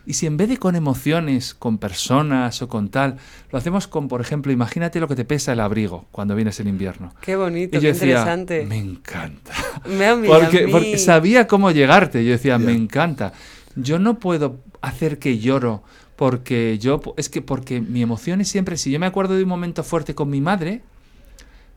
Y 0.07 0.13
si 0.13 0.27
en 0.27 0.37
vez 0.37 0.49
de 0.49 0.57
con 0.57 0.75
emociones, 0.75 1.55
con 1.55 1.79
personas 1.79 2.61
o 2.61 2.67
con 2.67 2.89
tal, 2.89 3.17
lo 3.51 3.57
hacemos 3.57 3.87
con, 3.87 4.07
por 4.07 4.21
ejemplo, 4.21 4.51
imagínate 4.51 4.99
lo 4.99 5.07
que 5.07 5.15
te 5.15 5.25
pesa 5.25 5.53
el 5.53 5.59
abrigo 5.59 6.05
cuando 6.11 6.35
vienes 6.35 6.59
en 6.59 6.67
invierno. 6.67 7.13
Qué 7.21 7.35
bonito, 7.35 7.77
Y 7.77 7.79
qué 7.79 7.87
yo 7.87 7.93
decía, 7.93 8.07
interesante. 8.07 8.65
me 8.67 8.77
encanta. 8.77 9.51
Me 9.85 10.05
ha 10.05 10.15
mirado 10.15 10.41
a 10.41 10.43
Porque, 10.43 10.67
porque 10.67 10.97
sabía 10.99 11.47
cómo 11.47 11.71
llegarte. 11.71 12.23
Yo 12.23 12.31
decía, 12.31 12.59
me 12.59 12.73
encanta. 12.73 13.33
Yo 13.75 13.99
no 13.99 14.19
puedo 14.19 14.59
hacer 14.81 15.19
que 15.19 15.39
lloro 15.39 15.83
porque 16.15 16.77
yo, 16.79 17.01
es 17.17 17.29
que 17.29 17.41
porque 17.41 17.81
mi 17.81 18.01
emoción 18.01 18.41
es 18.41 18.47
siempre, 18.47 18.77
si 18.77 18.91
yo 18.91 18.99
me 18.99 19.05
acuerdo 19.05 19.35
de 19.35 19.43
un 19.43 19.49
momento 19.49 19.83
fuerte 19.83 20.15
con 20.15 20.29
mi 20.29 20.41
madre, 20.41 20.81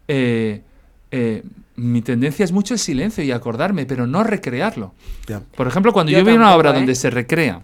eh, 0.07 0.63
eh, 1.11 1.43
mi 1.77 2.03
tendencia 2.03 2.45
es 2.45 2.53
mucho 2.53 2.75
el 2.75 2.81
silencio 2.81 3.25
y 3.25 3.31
acordarme, 3.31 3.87
pero 3.87 4.07
no 4.07 4.25
recrearlo. 4.25 4.95
Por 5.57 5.67
ejemplo, 5.67 5.93
cuando 5.93 6.13
yo, 6.13 6.19
Yo 6.19 6.25
veo 6.25 6.37
una 6.37 6.55
obra 6.55 6.71
¿eh? 6.71 6.75
donde 6.75 6.95
se 6.95 7.11
recrea 7.11 7.63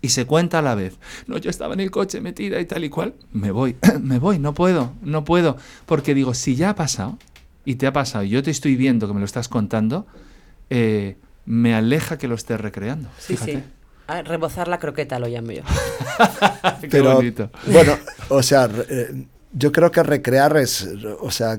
y 0.00 0.10
se 0.10 0.26
cuenta 0.26 0.60
a 0.60 0.62
la 0.62 0.74
vez, 0.74 0.98
no, 1.26 1.38
yo 1.38 1.50
estaba 1.50 1.74
en 1.74 1.80
el 1.80 1.90
coche 1.90 2.20
metida 2.20 2.60
y 2.60 2.66
tal 2.66 2.84
y 2.84 2.88
cual, 2.88 3.14
me 3.32 3.50
voy, 3.50 3.76
me 4.00 4.18
voy, 4.18 4.38
no 4.38 4.54
puedo, 4.54 4.92
no 5.02 5.24
puedo, 5.24 5.56
porque 5.86 6.14
digo, 6.14 6.34
si 6.34 6.56
ya 6.56 6.70
ha 6.70 6.74
pasado 6.74 7.18
y 7.64 7.76
te 7.76 7.86
ha 7.86 7.92
pasado 7.92 8.24
y 8.24 8.30
yo 8.30 8.42
te 8.42 8.50
estoy 8.50 8.76
viendo 8.76 9.08
que 9.08 9.14
me 9.14 9.20
lo 9.20 9.26
estás 9.26 9.48
contando, 9.48 10.06
eh, 10.70 11.16
me 11.48 11.74
aleja 11.74 12.18
que 12.18 12.28
lo 12.28 12.34
estés 12.34 12.60
recreando. 12.60 13.08
Sí, 13.18 13.34
Fíjate. 13.34 13.52
sí. 13.52 13.62
Ah, 14.06 14.22
rebozar 14.22 14.68
la 14.68 14.78
croqueta 14.78 15.18
lo 15.18 15.26
llamo 15.28 15.50
yo. 15.52 15.62
Qué 16.80 16.88
Pero, 16.88 17.14
bonito. 17.16 17.50
bueno, 17.66 17.98
o 18.28 18.42
sea, 18.42 18.66
re- 18.66 18.86
eh, 18.88 19.24
yo 19.52 19.70
creo 19.72 19.90
que 19.90 20.02
recrear 20.02 20.56
es, 20.56 20.88
o 21.20 21.30
sea, 21.30 21.58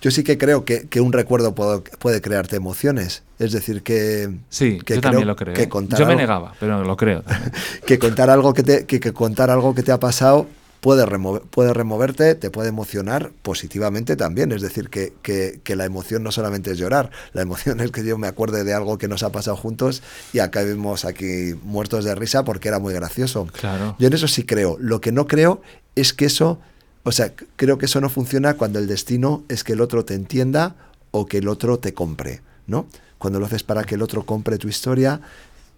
yo 0.00 0.10
sí 0.10 0.22
que 0.22 0.36
creo 0.38 0.64
que, 0.64 0.86
que 0.88 1.00
un 1.00 1.12
recuerdo 1.12 1.54
puedo- 1.54 1.82
puede 1.98 2.20
crearte 2.20 2.56
emociones. 2.56 3.22
Es 3.38 3.52
decir, 3.52 3.82
que, 3.82 4.28
Sí, 4.48 4.78
que 4.84 4.94
yo 4.96 5.00
creo 5.00 5.00
también 5.00 5.26
lo 5.26 5.34
creo. 5.36 5.54
que 5.54 5.62
¿eh? 5.62 5.68
contar 5.68 5.98
Yo 5.98 6.06
me 6.06 6.12
algo- 6.12 6.20
negaba, 6.22 6.54
pero 6.60 6.84
lo 6.84 6.96
creo. 6.96 7.24
que 7.86 7.98
contar 7.98 8.30
algo 8.30 8.52
que 8.54 8.62
te, 8.62 8.86
que, 8.86 9.00
que 9.00 9.12
contar 9.12 9.50
algo 9.50 9.74
que 9.74 9.82
te 9.82 9.90
ha 9.92 9.98
pasado 9.98 10.46
puede, 10.84 11.06
remover, 11.06 11.40
puede 11.40 11.72
removerte, 11.72 12.34
te 12.34 12.50
puede 12.50 12.68
emocionar 12.68 13.30
positivamente 13.40 14.16
también. 14.16 14.52
Es 14.52 14.60
decir, 14.60 14.90
que, 14.90 15.14
que, 15.22 15.58
que 15.64 15.76
la 15.76 15.86
emoción 15.86 16.22
no 16.22 16.30
solamente 16.30 16.72
es 16.72 16.76
llorar, 16.76 17.10
la 17.32 17.40
emoción 17.40 17.80
es 17.80 17.90
que 17.90 18.04
yo 18.04 18.18
me 18.18 18.26
acuerde 18.26 18.64
de 18.64 18.74
algo 18.74 18.98
que 18.98 19.08
nos 19.08 19.22
ha 19.22 19.32
pasado 19.32 19.56
juntos 19.56 20.02
y 20.34 20.40
acabemos 20.40 21.06
aquí 21.06 21.54
muertos 21.62 22.04
de 22.04 22.14
risa 22.14 22.44
porque 22.44 22.68
era 22.68 22.80
muy 22.80 22.92
gracioso. 22.92 23.46
Claro. 23.46 23.96
Yo 23.98 24.08
en 24.08 24.12
eso 24.12 24.28
sí 24.28 24.44
creo. 24.44 24.76
Lo 24.78 25.00
que 25.00 25.10
no 25.10 25.26
creo 25.26 25.62
es 25.94 26.12
que 26.12 26.26
eso, 26.26 26.60
o 27.02 27.12
sea, 27.12 27.32
creo 27.56 27.78
que 27.78 27.86
eso 27.86 28.02
no 28.02 28.10
funciona 28.10 28.58
cuando 28.58 28.78
el 28.78 28.86
destino 28.86 29.42
es 29.48 29.64
que 29.64 29.72
el 29.72 29.80
otro 29.80 30.04
te 30.04 30.12
entienda 30.12 30.76
o 31.12 31.24
que 31.24 31.38
el 31.38 31.48
otro 31.48 31.78
te 31.78 31.94
compre, 31.94 32.42
¿no? 32.66 32.84
Cuando 33.16 33.40
lo 33.40 33.46
haces 33.46 33.62
para 33.62 33.84
que 33.84 33.94
el 33.94 34.02
otro 34.02 34.26
compre 34.26 34.58
tu 34.58 34.68
historia, 34.68 35.22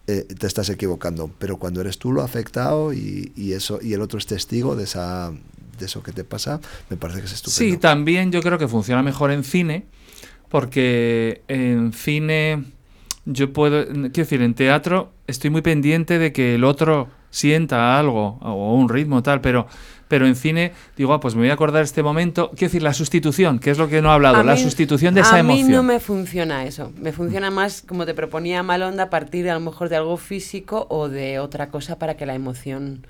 eh, 0.07 0.23
te 0.23 0.47
estás 0.47 0.69
equivocando. 0.71 1.31
Pero 1.39 1.57
cuando 1.57 1.81
eres 1.81 1.99
tú 1.99 2.13
lo 2.13 2.23
afectado 2.23 2.93
y, 2.93 3.33
y 3.37 3.53
eso 3.53 3.79
y 3.83 3.93
el 3.93 4.01
otro 4.01 4.19
es 4.19 4.27
testigo 4.27 4.77
de 4.77 4.85
esa 4.85 5.33
de 5.79 5.87
eso 5.87 6.03
que 6.03 6.13
te 6.13 6.25
pasa, 6.25 6.61
me 6.89 6.97
parece 6.97 7.21
que 7.21 7.27
es 7.27 7.33
estupendo. 7.33 7.75
Sí, 7.75 7.77
también 7.79 8.33
yo 8.33 8.41
creo 8.41 8.59
que 8.59 8.69
funciona 8.69 9.03
mejor 9.03 9.31
en 9.31 9.45
cine, 9.45 9.85
porque 10.49 11.43
en 11.49 11.93
cine 11.93 12.65
yo 13.27 13.53
puedo, 13.53 13.85
quiero 13.87 14.11
decir, 14.11 14.41
en 14.41 14.55
teatro 14.55 15.13
estoy 15.27 15.51
muy 15.51 15.63
pendiente 15.63 16.19
de 16.19 16.33
que 16.33 16.55
el 16.55 16.65
otro 16.65 17.09
sienta 17.31 17.99
algo 17.99 18.39
o 18.41 18.75
un 18.75 18.89
ritmo 18.89 19.23
tal, 19.23 19.41
pero 19.41 19.67
pero 20.09 20.27
en 20.27 20.37
cine 20.37 20.73
digo, 20.97 21.13
ah, 21.15 21.21
pues 21.21 21.35
me 21.35 21.41
voy 21.43 21.51
a 21.51 21.55
acordar 21.55 21.83
este 21.83 22.03
momento. 22.03 22.51
Quiero 22.51 22.69
decir, 22.69 22.83
la 22.83 22.93
sustitución, 22.95 23.59
que 23.59 23.71
es 23.71 23.79
lo 23.79 23.89
que 23.89 24.01
no 24.03 24.11
he 24.11 24.13
hablado, 24.13 24.37
A 24.37 24.45
la 24.45 24.55
mí- 24.55 24.61
sustitución 24.63 25.15
de 25.15 25.23
esa 25.23 25.37
a 25.37 25.41
emoción. 25.41 25.67
mí 25.69 25.73
no 25.75 25.83
me 25.83 25.99
funciona 26.01 26.65
eso. 26.65 26.93
Me 27.01 27.13
funciona 27.13 27.51
más, 27.51 27.83
como 27.83 28.07
te 28.07 28.15
proponía 28.15 28.63
Malonda, 28.63 29.05
a 29.05 29.11
partir 29.11 29.49
a 29.51 29.55
lo 29.55 29.61
mejor 29.61 29.89
de 29.89 29.97
algo 29.97 30.17
físico 30.17 30.87
o 30.91 31.09
de 31.09 31.39
otra 31.39 31.69
cosa 31.69 31.99
para 31.99 32.17
que 32.17 32.25
la 32.27 32.35
emoción 32.35 33.07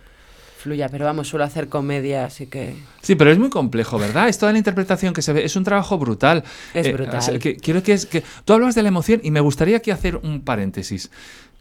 fluya. 0.58 0.88
Pero 0.88 1.04
vamos, 1.04 1.28
suelo 1.28 1.44
hacer 1.44 1.68
comedia, 1.68 2.24
así 2.24 2.46
que... 2.46 2.74
Sí, 3.02 3.14
pero 3.14 3.30
es 3.30 3.38
muy 3.38 3.50
complejo, 3.50 3.98
¿verdad? 3.98 4.28
Es 4.28 4.38
toda 4.38 4.50
la 4.52 4.58
interpretación 4.58 5.12
que 5.14 5.22
se 5.22 5.32
ve. 5.32 5.44
Es 5.44 5.54
un 5.54 5.62
trabajo 5.64 5.96
brutal. 5.98 6.42
Es 6.74 6.86
Eh, 6.86 6.92
brutal. 6.92 7.16
o 7.18 7.22
sea, 7.22 7.38
que, 7.38 7.56
quiero 7.56 7.82
que, 7.82 7.92
es, 7.92 8.06
que 8.06 8.24
tú 8.44 8.52
hablabas 8.54 8.74
de 8.74 8.82
la 8.82 8.88
emoción 8.88 9.20
y 9.22 9.30
me 9.30 9.40
gustaría 9.40 9.76
aquí 9.76 9.90
hacer 9.92 10.16
un 10.16 10.40
paréntesis. 10.40 11.10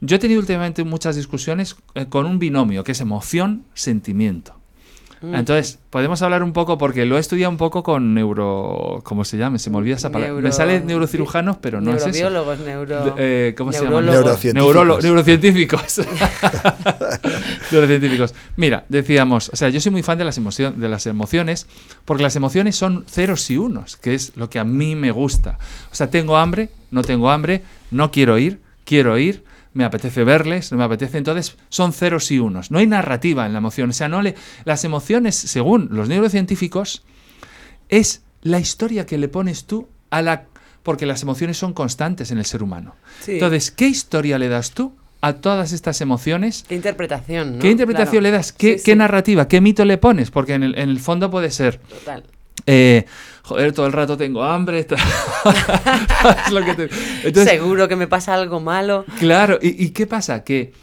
Yo 0.02 0.16
he 0.16 0.20
tenido 0.20 0.40
últimamente 0.40 0.84
muchas 0.84 1.16
discusiones 1.16 1.76
eh, 1.94 2.08
con 2.08 2.26
un 2.26 2.40
binomio 2.40 2.84
que 2.84 2.94
es 2.94 3.02
emoción-sentimiento. 3.02 4.56
Mm. 5.32 5.36
Entonces, 5.36 5.80
podemos 5.90 6.22
hablar 6.22 6.44
un 6.44 6.54
poco, 6.54 6.78
porque 6.78 7.06
lo 7.06 7.18
he 7.18 7.20
estudiado 7.20 7.50
un 7.52 7.58
poco 7.58 7.84
con 7.84 8.14
neuro... 8.14 9.02
¿Cómo 9.04 9.26
se 9.26 9.38
llama? 9.38 9.58
Se 9.60 9.70
me 9.70 9.78
olvida 9.78 9.96
esa 9.96 10.12
palabra. 10.12 10.34
Neuro- 10.34 10.44
Me 10.44 10.52
sale 10.52 10.82
neurocirujanos, 10.82 11.58
pero 11.58 11.82
no 11.82 11.92
es 11.92 11.98
eso. 12.06 12.10
Neurobiólogos, 12.12 12.60
neuro... 12.60 13.16
Eh, 13.18 13.54
¿Cómo 13.58 13.72
se 13.72 13.84
llama? 13.84 14.02
Neurocientíficos. 14.02 14.76
Neurolo- 14.76 15.02
neurocientíficos. 15.02 16.02
neurocientíficos. 17.72 18.34
Mira, 18.56 18.86
decíamos, 18.90 19.50
o 19.54 19.56
sea, 19.56 19.70
yo 19.70 19.80
soy 19.82 19.92
muy 19.92 20.04
fan 20.04 20.18
de 20.18 20.26
las, 20.26 20.38
emocio- 20.38 20.72
de 20.72 20.90
las 20.90 21.06
emociones, 21.08 21.68
porque 22.06 22.24
las 22.24 22.36
emociones 22.36 22.76
son 22.76 23.06
ceros 23.08 23.50
y 23.50 23.58
unos, 23.58 23.98
que 23.98 24.14
es 24.14 24.34
lo 24.36 24.50
que 24.50 24.60
a 24.60 24.64
mí 24.64 24.96
me 24.96 25.12
gusta. 25.12 25.58
O 25.92 25.96
sea, 25.96 26.10
tengo 26.10 26.38
hambre, 26.38 26.70
no 26.92 27.04
tengo 27.04 27.30
hambre, 27.30 27.64
no 27.92 28.12
quiero 28.12 28.38
ir, 28.38 28.60
quiero 28.84 29.18
ir, 29.18 29.44
me 29.76 29.84
apetece 29.84 30.24
verles, 30.24 30.72
no 30.72 30.78
me 30.80 30.86
apetece, 30.86 31.18
entonces 31.20 31.58
son 31.70 31.94
ceros 31.94 32.32
y 32.32 32.40
unos. 32.40 32.72
No 32.72 32.80
hay 32.80 32.88
narrativa 32.88 33.46
en 33.46 33.52
la 33.52 33.60
emoción. 33.60 33.90
O 33.92 33.94
sea, 33.94 34.08
no 34.10 34.22
le, 34.22 34.34
las 34.64 34.84
emociones, 34.86 35.36
según 35.36 35.90
los 35.92 36.08
neurocientíficos, 36.10 37.04
es 37.90 38.24
la 38.42 38.60
historia 38.60 39.06
que 39.06 39.18
le 39.18 39.28
pones 39.28 39.66
tú 39.66 39.88
a 40.10 40.22
la... 40.22 40.46
Porque 40.82 41.06
las 41.06 41.24
emociones 41.24 41.58
son 41.58 41.74
constantes 41.74 42.32
en 42.32 42.38
el 42.38 42.46
ser 42.46 42.64
humano. 42.64 42.96
Sí. 43.22 43.34
Entonces, 43.34 43.70
¿qué 43.72 43.88
historia 43.88 44.40
le 44.40 44.48
das 44.48 44.72
tú 44.72 44.94
a 45.20 45.34
todas 45.34 45.74
estas 45.74 46.00
emociones? 46.00 46.64
¿Qué 46.68 46.76
interpretación, 46.76 47.58
no? 47.58 47.60
¿Qué 47.60 47.72
interpretación 47.72 48.22
Claro. 48.22 48.24
le 48.24 48.32
das? 48.32 48.54
¿Qué, 48.54 48.78
Sí, 48.78 48.86
qué 48.86 48.96
narrativa? 48.96 49.48
¿Qué 49.48 49.60
mito 49.62 49.84
le 49.84 49.98
pones? 49.98 50.32
Porque 50.32 50.54
en 50.54 50.64
el, 50.64 50.78
en 50.78 50.90
el 50.90 51.00
fondo 51.00 51.30
puede 51.32 51.52
ser, 51.52 51.80
Total. 51.80 52.24
Eh, 52.66 53.06
joder, 53.44 53.74
todo 53.74 53.86
el 53.88 53.94
rato 53.94 54.18
tengo 54.18 54.44
hambre. 54.44 54.84
tal. 54.84 55.00
Es 56.46 56.52
lo 56.52 56.64
que 56.66 56.74
te- 56.74 56.90
Entonces, 57.24 57.50
Seguro 57.54 57.88
que 57.88 57.96
me 57.96 58.08
pasa 58.08 58.34
algo 58.34 58.60
malo. 58.60 59.06
Claro, 59.20 59.60
¿y, 59.62 59.84
y 59.84 59.90
qué 59.90 60.08
pasa? 60.08 60.44
Que, 60.44 60.74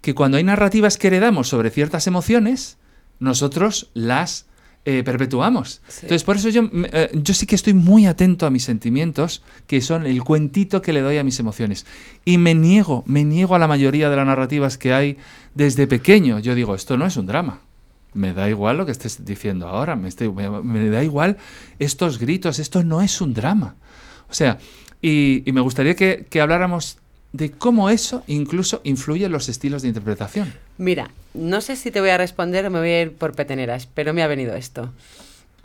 que 0.00 0.14
cuando 0.14 0.36
hay 0.36 0.44
narrativas 0.44 0.96
que 0.98 1.06
heredamos 1.08 1.48
sobre 1.48 1.70
ciertas 1.70 2.06
emociones, 2.06 2.76
nosotros 3.18 3.90
las 3.94 4.46
eh, 4.84 5.02
perpetuamos. 5.04 5.80
Sí. 5.86 6.00
Entonces, 6.02 6.24
por 6.24 6.36
eso 6.36 6.48
yo, 6.48 6.68
eh, 6.72 7.10
yo 7.14 7.34
sí 7.34 7.46
que 7.46 7.54
estoy 7.54 7.72
muy 7.72 8.06
atento 8.06 8.46
a 8.46 8.50
mis 8.50 8.64
sentimientos, 8.64 9.42
que 9.68 9.80
son 9.80 10.06
el 10.06 10.22
cuentito 10.24 10.82
que 10.82 10.92
le 10.92 11.00
doy 11.02 11.18
a 11.18 11.24
mis 11.24 11.38
emociones. 11.38 11.86
Y 12.24 12.36
me 12.38 12.54
niego, 12.54 13.04
me 13.06 13.24
niego 13.24 13.54
a 13.54 13.58
la 13.60 13.68
mayoría 13.68 14.10
de 14.10 14.16
las 14.16 14.26
narrativas 14.26 14.76
que 14.78 14.92
hay 14.92 15.18
desde 15.54 15.86
pequeño. 15.86 16.40
Yo 16.40 16.54
digo, 16.56 16.74
esto 16.74 16.96
no 16.96 17.06
es 17.06 17.16
un 17.16 17.26
drama. 17.26 17.60
Me 18.14 18.34
da 18.34 18.48
igual 18.48 18.76
lo 18.76 18.86
que 18.86 18.92
estés 18.92 19.24
diciendo 19.24 19.68
ahora, 19.68 19.96
me, 19.96 20.10
da 20.90 21.02
igual 21.02 21.38
estos 21.78 22.18
gritos, 22.18 22.58
esto 22.58 22.84
no 22.84 23.00
es 23.00 23.20
un 23.20 23.32
drama. 23.32 23.76
O 24.28 24.34
sea, 24.34 24.58
y, 25.00 25.42
me 25.52 25.60
gustaría 25.60 25.94
que, 25.94 26.40
habláramos 26.40 26.98
de 27.32 27.50
cómo 27.50 27.88
eso 27.88 28.22
incluso 28.26 28.82
influye 28.84 29.24
en 29.24 29.32
los 29.32 29.48
estilos 29.48 29.82
de 29.82 29.88
interpretación. 29.88 30.52
Mira, 30.76 31.10
no 31.32 31.62
sé 31.62 31.76
si 31.76 31.90
te 31.90 32.00
voy 32.00 32.10
a 32.10 32.18
responder 32.18 32.66
o 32.66 32.70
me 32.70 32.78
voy 32.78 32.90
a 32.90 33.02
ir 33.02 33.16
por 33.16 33.34
peteneras, 33.34 33.86
pero 33.86 34.12
me 34.12 34.22
ha 34.22 34.26
venido 34.26 34.54
esto. 34.54 34.92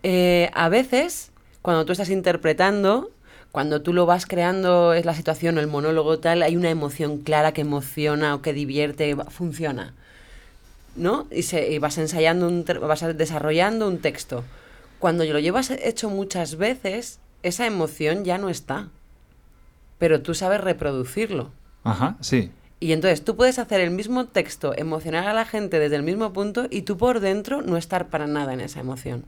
Eh, 0.03 0.49
a 0.53 0.69
veces, 0.69 1.31
cuando 1.61 1.85
tú 1.85 1.91
estás 1.91 2.09
interpretando, 2.09 3.11
cuando 3.51 3.81
tú 3.81 3.91
lo 3.91 4.05
vas 4.05 4.25
creando, 4.25 4.93
es 4.93 5.05
la 5.05 5.15
situación 5.15 5.57
o 5.57 5.61
el 5.61 5.67
monólogo 5.67 6.19
tal, 6.19 6.43
hay 6.43 6.55
una 6.55 6.69
emoción 6.69 7.17
clara 7.17 7.53
que 7.53 7.61
emociona 7.61 8.35
o 8.35 8.41
que 8.41 8.53
divierte, 8.53 9.15
funciona. 9.29 9.93
¿No? 10.97 11.27
Y, 11.31 11.43
se, 11.43 11.71
y 11.71 11.79
vas 11.79 11.97
ensayando, 11.97 12.47
un, 12.47 12.65
vas 12.81 13.17
desarrollando 13.17 13.87
un 13.87 13.99
texto. 13.99 14.43
Cuando 14.99 15.23
lo 15.23 15.39
llevas 15.39 15.69
hecho 15.69 16.09
muchas 16.09 16.57
veces, 16.57 17.19
esa 17.43 17.65
emoción 17.65 18.25
ya 18.25 18.37
no 18.37 18.49
está. 18.49 18.89
Pero 19.99 20.21
tú 20.21 20.33
sabes 20.33 20.61
reproducirlo. 20.61 21.51
Ajá, 21.83 22.17
sí. 22.19 22.51
Y 22.79 22.91
entonces 22.91 23.23
tú 23.23 23.35
puedes 23.35 23.57
hacer 23.57 23.81
el 23.81 23.91
mismo 23.91 24.25
texto, 24.25 24.73
emocionar 24.77 25.27
a 25.27 25.33
la 25.33 25.45
gente 25.45 25.79
desde 25.79 25.95
el 25.95 26.03
mismo 26.03 26.33
punto 26.33 26.67
y 26.69 26.83
tú 26.83 26.97
por 26.97 27.19
dentro 27.19 27.61
no 27.61 27.77
estar 27.77 28.09
para 28.09 28.27
nada 28.27 28.53
en 28.53 28.61
esa 28.61 28.79
emoción. 28.79 29.25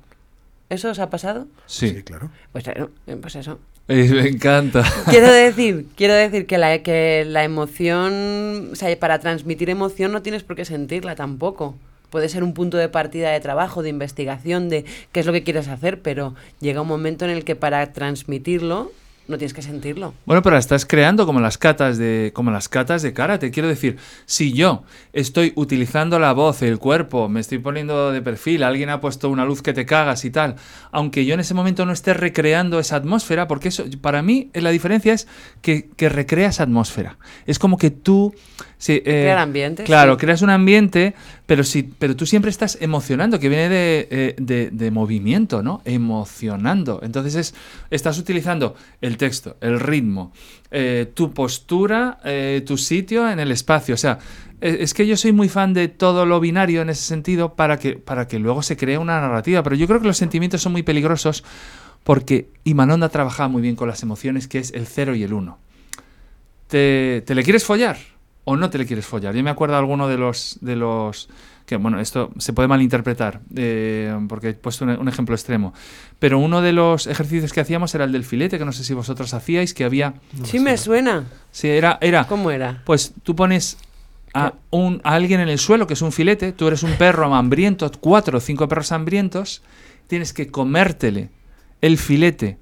¿Eso 0.70 0.90
os 0.90 1.00
ha 1.00 1.10
pasado? 1.10 1.48
Sí. 1.66 2.04
claro. 2.04 2.30
Pues, 2.52 2.64
claro, 2.64 2.92
eh, 3.08 3.16
pues 3.16 3.36
eso. 3.36 3.60
Eh, 3.90 4.08
me 4.14 4.28
encanta. 4.28 4.84
Quiero 5.10 5.32
decir, 5.32 5.88
quiero 5.96 6.14
decir 6.14 6.46
que 6.46 6.60
la, 6.60 6.78
que 6.84 7.26
la 7.28 7.44
emoción, 7.44 8.70
o 8.72 8.76
sea, 8.76 8.98
para 9.00 9.18
transmitir 9.18 9.68
emoción 9.72 10.12
no 10.12 10.22
tienes 10.22 10.44
por 10.44 10.56
qué 10.56 10.64
sentirla 10.64 11.16
tampoco. 11.16 11.76
Puede 12.12 12.30
ser 12.30 12.44
un 12.44 12.54
punto 12.54 12.78
de 12.78 12.88
partida 12.88 13.32
de 13.32 13.40
trabajo, 13.40 13.82
de 13.82 13.90
investigación, 13.90 14.70
de 14.70 14.86
qué 15.12 15.20
es 15.20 15.26
lo 15.26 15.34
que 15.34 15.44
quieres 15.44 15.68
hacer, 15.68 16.02
pero 16.02 16.36
llega 16.60 16.82
un 16.82 16.88
momento 16.88 17.26
en 17.26 17.32
el 17.32 17.44
que 17.44 17.56
para 17.56 17.92
transmitirlo 17.92 18.92
no 19.30 19.38
tienes 19.38 19.54
que 19.54 19.62
sentirlo. 19.62 20.14
Bueno, 20.26 20.42
pero 20.42 20.56
la 20.56 20.60
estás 20.60 20.86
creando 20.86 21.26
como 21.26 21.40
las 21.40 21.58
catas 21.58 21.98
de 21.98 22.32
como 22.34 22.52
las 22.52 22.68
catas 22.68 23.04
de 23.04 23.14
karate. 23.14 23.52
Quiero 23.52 23.70
decir, 23.70 23.98
si 24.26 24.54
yo 24.54 24.84
estoy 25.14 25.54
utilizando 25.56 26.18
la 26.18 26.34
voz, 26.34 26.62
el 26.64 26.80
cuerpo, 26.80 27.30
me 27.30 27.40
estoy 27.40 27.60
poniendo 27.60 28.12
de 28.12 28.22
perfil, 28.22 28.64
alguien 28.64 28.90
ha 28.90 29.00
puesto 29.00 29.30
una 29.30 29.46
luz 29.46 29.62
que 29.62 29.72
te 29.72 29.86
cagas 29.86 30.26
y 30.26 30.32
tal, 30.32 30.56
aunque 30.92 31.26
yo 31.26 31.36
en 31.36 31.40
ese 31.40 31.54
momento 31.54 31.86
no 31.86 31.94
esté 31.94 32.14
recreando 32.14 32.80
esa 32.80 32.96
atmósfera, 32.96 33.48
porque 33.48 33.70
eso 33.70 33.86
para 34.02 34.24
mí 34.24 34.50
eh, 34.54 34.62
la 34.62 34.72
diferencia 34.72 35.14
es 35.14 35.28
que, 35.62 35.90
que 35.96 36.10
recreas 36.10 36.60
atmósfera. 36.60 37.20
Es 37.46 37.60
como 37.60 37.78
que 37.78 37.92
tú 37.92 38.34
sí, 38.80 38.94
eh, 38.94 39.02
Crear 39.04 39.38
ambiente, 39.38 39.84
Claro, 39.84 40.14
sí. 40.16 40.20
creas 40.22 40.42
un 40.42 40.50
ambiente, 40.50 41.14
pero 41.46 41.64
sí, 41.64 41.88
pero 42.00 42.16
tú 42.16 42.26
siempre 42.26 42.50
estás 42.50 42.80
emocionando, 42.82 43.38
que 43.40 43.48
viene 43.50 43.70
de, 43.70 44.08
eh, 44.10 44.36
de- 44.40 44.70
de 44.72 44.90
movimiento, 44.90 45.62
¿no? 45.62 45.82
Emocionando. 45.86 47.00
Entonces 47.04 47.36
es, 47.36 47.54
estás 47.92 48.18
utilizando 48.18 48.76
el 49.02 49.18
texto, 49.18 49.56
el 49.62 49.80
ritmo, 49.80 50.32
eh, 50.72 51.12
tu 51.14 51.32
postura, 51.34 52.20
eh, 52.24 52.64
tu 52.66 52.76
sitio 52.78 53.30
en 53.30 53.40
el 53.40 53.52
espacio. 53.52 53.94
O 53.96 53.98
sea, 53.98 54.18
eh, 54.62 54.78
es 54.82 54.94
que 54.94 55.06
yo 55.06 55.16
soy 55.18 55.32
muy 55.34 55.50
fan 55.50 55.74
de 55.74 55.88
todo 55.90 56.26
lo 56.26 56.40
binario 56.40 56.82
en 56.82 56.90
ese 56.90 57.04
sentido 57.04 57.54
para 57.56 57.78
que, 57.80 57.94
para 57.98 58.28
que 58.28 58.40
luego 58.40 58.62
se 58.64 58.76
cree 58.78 58.98
una 58.98 59.20
narrativa. 59.22 59.62
Pero 59.64 59.76
yo 59.76 59.88
creo 59.88 60.00
que 60.02 60.08
los 60.08 60.18
sentimientos 60.18 60.62
son 60.62 60.72
muy 60.72 60.84
peligrosos 60.84 61.44
porque 62.04 62.50
Imanonda 62.64 63.10
trabajaba 63.10 63.50
muy 63.50 63.62
bien 63.62 63.76
con 63.76 63.88
las 63.90 64.02
emociones, 64.04 64.48
que 64.48 64.60
es 64.60 64.72
el 64.74 64.88
cero 64.88 65.16
y 65.16 65.24
el 65.24 65.34
uno. 65.34 65.58
¿Te, 66.68 67.24
te 67.26 67.34
le 67.36 67.44
quieres 67.44 67.66
follar 67.66 67.98
o 68.50 68.58
no 68.58 68.72
te 68.72 68.80
le 68.80 68.88
quieres 68.88 69.06
follar? 69.06 69.36
Yo 69.36 69.44
me 69.44 69.52
acuerdo 69.52 69.76
de 69.76 69.80
alguno 69.80 70.08
de 70.08 70.18
los, 70.18 70.58
de 70.62 70.76
los 70.76 71.30
que, 71.68 71.76
bueno, 71.76 72.00
esto 72.00 72.32
se 72.40 72.52
puede 72.52 72.68
malinterpretar, 72.68 73.42
eh, 73.56 74.12
porque 74.28 74.50
he 74.50 74.54
puesto 74.56 74.86
un, 74.86 74.90
un 74.90 75.08
ejemplo 75.08 75.36
extremo, 75.36 75.72
pero 76.18 76.40
uno 76.40 76.60
de 76.64 76.74
los 76.74 77.06
ejercicios 77.06 77.54
que 77.54 77.60
hacíamos 77.60 77.94
era 77.94 78.06
el 78.06 78.12
del 78.12 78.24
filete, 78.24 78.58
que 78.58 78.66
no 78.66 78.72
sé 78.72 78.84
si 78.84 78.96
vosotros 78.96 79.36
hacíais, 79.36 79.76
que 79.76 79.84
había, 79.84 80.16
sí 80.44 80.60
me 80.60 80.78
suena. 80.78 81.26
sí, 81.52 81.68
era, 81.68 82.00
era 82.02 82.26
¿Cómo 82.26 82.50
era? 82.50 82.82
pues 82.86 83.14
tú 83.22 83.36
pones 83.36 83.78
a, 84.34 84.54
un, 84.72 85.00
a 85.04 85.14
alguien 85.14 85.42
en 85.42 85.50
el 85.50 85.60
suelo, 85.60 85.86
que 85.86 85.94
es 85.94 86.02
un 86.02 86.12
filete, 86.12 86.52
tú 86.52 86.68
eres 86.68 86.82
un 86.82 86.94
perro 86.94 87.32
hambriento, 87.36 87.92
cuatro 88.00 88.40
o 88.40 88.42
cinco 88.42 88.68
perros 88.68 88.92
hambrientos, 88.92 89.62
tienes 90.08 90.34
que 90.34 90.48
comértele 90.48 91.30
el 91.82 92.00
filete 92.00 92.58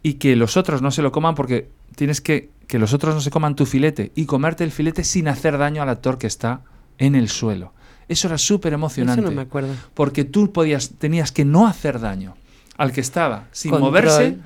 y 0.00 0.14
que 0.14 0.36
los 0.36 0.56
otros 0.56 0.80
no 0.80 0.92
se 0.92 1.02
lo 1.02 1.10
coman 1.10 1.34
porque 1.34 1.66
tienes 1.96 2.20
que 2.20 2.50
que 2.66 2.78
los 2.78 2.92
otros 2.92 3.14
no 3.14 3.20
se 3.20 3.30
coman 3.30 3.54
tu 3.56 3.66
filete 3.66 4.12
y 4.14 4.26
comerte 4.26 4.64
el 4.64 4.70
filete 4.70 5.04
sin 5.04 5.28
hacer 5.28 5.58
daño 5.58 5.82
al 5.82 5.88
actor 5.88 6.18
que 6.18 6.26
está 6.26 6.60
en 6.98 7.14
el 7.14 7.28
suelo. 7.28 7.72
Eso 8.08 8.28
era 8.28 8.38
súper 8.38 8.72
emocionante. 8.72 9.22
Eso 9.22 9.30
no 9.30 9.36
me 9.36 9.42
acuerdo. 9.42 9.74
Porque 9.94 10.24
tú 10.24 10.52
podías, 10.52 10.90
tenías 10.98 11.32
que 11.32 11.44
no 11.44 11.66
hacer 11.66 12.00
daño 12.00 12.36
al 12.76 12.92
que 12.92 13.00
estaba 13.00 13.48
sin 13.52 13.70
Control. 13.70 13.90
moverse, 13.90 14.36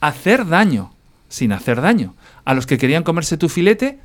hacer 0.00 0.46
daño 0.46 0.92
sin 1.28 1.52
hacer 1.52 1.80
daño 1.80 2.14
a 2.44 2.54
los 2.54 2.66
que 2.66 2.78
querían 2.78 3.02
comerse 3.02 3.36
tu 3.36 3.48
filete 3.48 3.98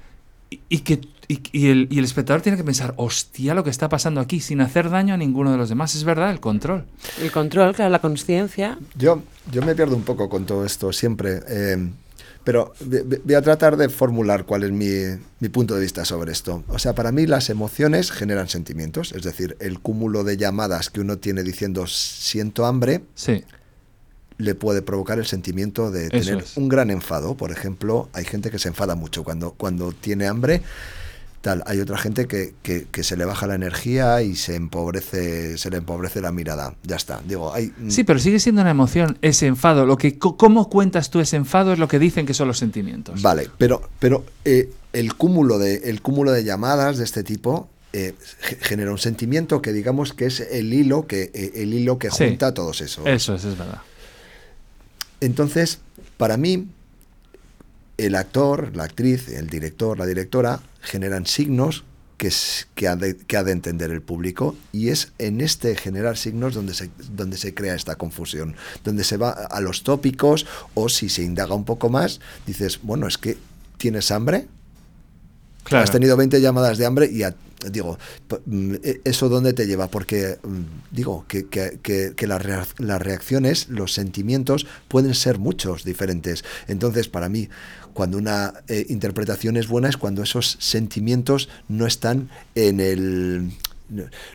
y, 0.49 0.59
y 0.69 0.79
que 0.79 1.01
y, 1.27 1.41
y 1.53 1.69
el, 1.69 1.87
y 1.89 1.99
el 1.99 2.03
espectador 2.03 2.41
tiene 2.41 2.57
que 2.57 2.63
pensar, 2.65 2.93
hostia, 2.97 3.53
lo 3.53 3.63
que 3.63 3.69
está 3.69 3.87
pasando 3.87 4.19
aquí, 4.19 4.41
sin 4.41 4.59
hacer 4.59 4.89
daño 4.89 5.13
a 5.13 5.17
ninguno 5.17 5.49
de 5.51 5.57
los 5.57 5.69
demás. 5.69 5.95
Es 5.95 6.03
verdad, 6.03 6.29
el 6.29 6.41
control. 6.41 6.83
El 7.21 7.31
control, 7.31 7.73
claro, 7.73 7.89
la 7.89 7.99
conciencia. 7.99 8.77
Yo, 8.95 9.21
yo 9.49 9.61
me 9.61 9.73
pierdo 9.73 9.95
un 9.95 10.03
poco 10.03 10.27
con 10.27 10.45
todo 10.45 10.65
esto 10.65 10.91
siempre. 10.91 11.39
Eh, 11.47 11.89
Pero 12.43 12.73
voy 13.23 13.35
a 13.35 13.41
tratar 13.41 13.77
de 13.77 13.87
formular 13.89 14.45
cuál 14.45 14.63
es 14.63 14.71
mi, 14.71 14.89
mi 15.39 15.49
punto 15.49 15.75
de 15.75 15.81
vista 15.81 16.05
sobre 16.05 16.31
esto. 16.31 16.63
O 16.69 16.79
sea, 16.79 16.93
para 16.95 17.11
mí 17.11 17.27
las 17.27 17.49
emociones 17.49 18.11
generan 18.11 18.47
sentimientos, 18.49 19.11
es 19.11 19.23
decir, 19.23 19.55
el 19.59 19.79
cúmulo 19.79 20.23
de 20.23 20.37
llamadas 20.37 20.89
que 20.89 21.01
uno 21.01 21.17
tiene 21.19 21.43
diciendo 21.43 21.85
siento 21.87 22.65
hambre 22.65 23.01
Sí, 23.13 23.43
le 24.37 24.55
puede 24.55 24.81
provocar 24.81 25.19
el 25.19 25.27
sentimiento 25.27 25.91
de 25.91 26.07
Eso 26.07 26.25
tener 26.29 26.43
es. 26.43 26.57
un 26.57 26.67
gran 26.67 26.89
enfado. 26.89 27.35
Por 27.35 27.51
ejemplo, 27.51 28.09
hay 28.13 28.25
gente 28.25 28.49
que 28.49 28.57
se 28.57 28.69
enfada 28.69 28.95
mucho 28.95 29.23
cuando, 29.23 29.51
cuando 29.51 29.91
tiene 29.91 30.25
hambre. 30.27 30.63
Tal, 31.41 31.63
hay 31.65 31.79
otra 31.79 31.97
gente 31.97 32.27
que, 32.27 32.53
que- 32.61 32.85
que 32.91 33.03
se 33.03 33.17
le 33.17 33.25
baja 33.25 33.47
la 33.47 33.55
energía 33.55 34.21
y 34.21 34.35
se 34.35 34.55
empobrece, 34.55 35.57
se 35.57 35.71
le 35.71 35.77
empobrece 35.77 36.21
la 36.21 36.31
mirada. 36.31 36.75
Ya 36.83 36.95
está. 36.97 37.19
Digo, 37.27 37.51
hay 37.51 37.73
mm, 37.79 37.89
sí, 37.89 38.03
pero 38.03 38.19
sigue 38.19 38.39
siendo 38.39 38.61
una 38.61 38.69
emoción 38.69 39.17
ese 39.23 39.47
enfado. 39.47 39.87
Lo 39.87 39.97
que, 39.97 40.19
¿Cómo 40.19 40.69
cuentas 40.69 41.09
tú 41.09 41.19
ese 41.19 41.37
enfado 41.37 41.73
es 41.73 41.79
lo 41.79 41.87
que 41.87 41.97
dicen 41.97 42.27
que 42.27 42.35
son 42.35 42.47
los 42.47 42.59
sentimientos? 42.59 43.23
Vale, 43.23 43.49
pero, 43.57 43.81
pero 43.97 44.23
eh, 44.45 44.71
el, 44.93 45.15
cúmulo 45.15 45.57
de, 45.57 45.77
el 45.89 46.01
cúmulo 46.03 46.31
de 46.31 46.43
llamadas 46.43 46.99
de 46.99 47.05
este 47.05 47.23
tipo 47.23 47.67
eh, 47.93 48.13
ge- 48.41 48.57
genera 48.61 48.91
un 48.91 48.99
sentimiento 48.99 49.63
que 49.63 49.73
digamos 49.73 50.13
que 50.13 50.27
es 50.27 50.41
el 50.41 50.71
hilo 50.71 51.07
que, 51.07 51.31
eh, 51.33 51.53
el 51.55 51.73
hilo 51.73 51.97
que 51.97 52.11
Sí. 52.11 52.25
junta 52.27 52.53
todos 52.53 52.81
esos. 52.81 53.07
Eso 53.07 53.33
es, 53.33 53.45
es 53.45 53.57
verdad. 53.57 53.81
Entonces, 55.19 55.79
para 56.17 56.37
mí, 56.37 56.67
el 57.97 58.15
actor, 58.15 58.75
la 58.75 58.83
actriz, 58.83 59.27
el 59.29 59.47
director, 59.47 59.97
la 59.97 60.05
directora 60.05 60.59
generan 60.81 61.25
signos 61.25 61.83
que, 62.17 62.27
es- 62.27 62.67
que, 62.75 62.87
ha 62.87 62.95
de, 62.95 63.17
que 63.17 63.37
ha 63.37 63.43
de 63.43 63.51
entender 63.51 63.89
el 63.91 64.01
público 64.01 64.55
y 64.71 64.89
es 64.89 65.11
en 65.17 65.41
este 65.41 65.75
generar 65.75 66.17
signos 66.17 66.53
donde 66.53 66.73
se, 66.75 66.89
donde 67.11 67.37
se 67.37 67.53
crea 67.53 67.73
esta 67.75 67.95
confusión, 67.95 68.55
donde 68.83 69.03
se 69.03 69.17
va 69.17 69.31
a 69.31 69.59
los 69.61 69.83
tópicos 69.83 70.45
o 70.75 70.87
si 70.89 71.09
se 71.09 71.23
indaga 71.23 71.55
un 71.55 71.65
poco 71.65 71.89
más, 71.89 72.19
dices, 72.45 72.79
bueno, 72.83 73.07
es 73.07 73.17
que 73.17 73.37
tienes 73.77 74.11
hambre, 74.11 74.47
Claro. 75.63 75.83
Has 75.83 75.91
tenido 75.91 76.17
20 76.17 76.41
llamadas 76.41 76.79
de 76.79 76.87
hambre 76.87 77.07
y 77.11 77.21
a- 77.21 77.35
digo, 77.69 77.99
mm, 78.47 78.73
e- 78.83 79.01
¿eso 79.03 79.29
dónde 79.29 79.53
te 79.53 79.67
lleva? 79.67 79.89
Porque 79.89 80.39
mm, 80.43 80.61
digo 80.95 81.23
que, 81.27 81.45
que- 81.47 82.15
las, 82.27 82.43
las 82.79 82.99
reacciones, 83.01 83.69
los 83.69 83.93
sentimientos 83.93 84.65
pueden 84.87 85.13
ser 85.13 85.37
muchos 85.37 85.83
diferentes. 85.83 86.43
Entonces, 86.67 87.09
para 87.09 87.29
mí, 87.29 87.47
cuando 87.93 88.17
una 88.17 88.53
eh, 88.67 88.85
interpretación 88.89 89.57
es 89.57 89.67
buena 89.67 89.89
es 89.89 89.97
cuando 89.97 90.23
esos 90.23 90.57
sentimientos 90.59 91.49
no 91.67 91.85
están 91.85 92.29
en 92.55 92.79
el... 92.79 93.51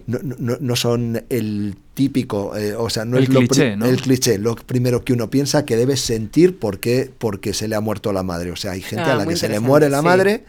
No, 0.07 0.19
no- 0.23 0.37
no- 0.38 0.59
no 0.61 0.77
son 0.77 1.25
el 1.31 1.77
típico, 1.95 2.55
eh, 2.59 2.75
o 2.75 2.90
sea, 2.90 3.07
no 3.07 3.16
El 3.16 3.23
es 3.25 3.29
lo 3.31 3.40
cliché, 3.40 3.75
¿no? 3.75 3.87
el 3.87 4.01
cliché, 4.03 4.37
lo 4.37 4.55
primero 4.55 5.03
que 5.03 5.14
uno 5.14 5.31
piensa 5.31 5.64
que 5.64 5.77
debe 5.77 5.97
sentir 5.97 6.59
porque, 6.59 7.11
porque 7.16 7.55
se 7.55 7.66
le 7.66 7.75
ha 7.75 7.81
muerto 7.81 8.12
la 8.12 8.23
madre. 8.23 8.51
O 8.51 8.57
sea, 8.57 8.73
hay 8.73 8.83
gente 8.83 9.05
Ah, 9.09 9.14
a 9.14 9.16
la 9.16 9.25
muy 9.25 9.33
que 9.33 9.40
se 9.40 9.49
le 9.49 9.61
muere 9.61 9.88
la 9.88 10.01
sí. 10.01 10.05
madre 10.05 10.45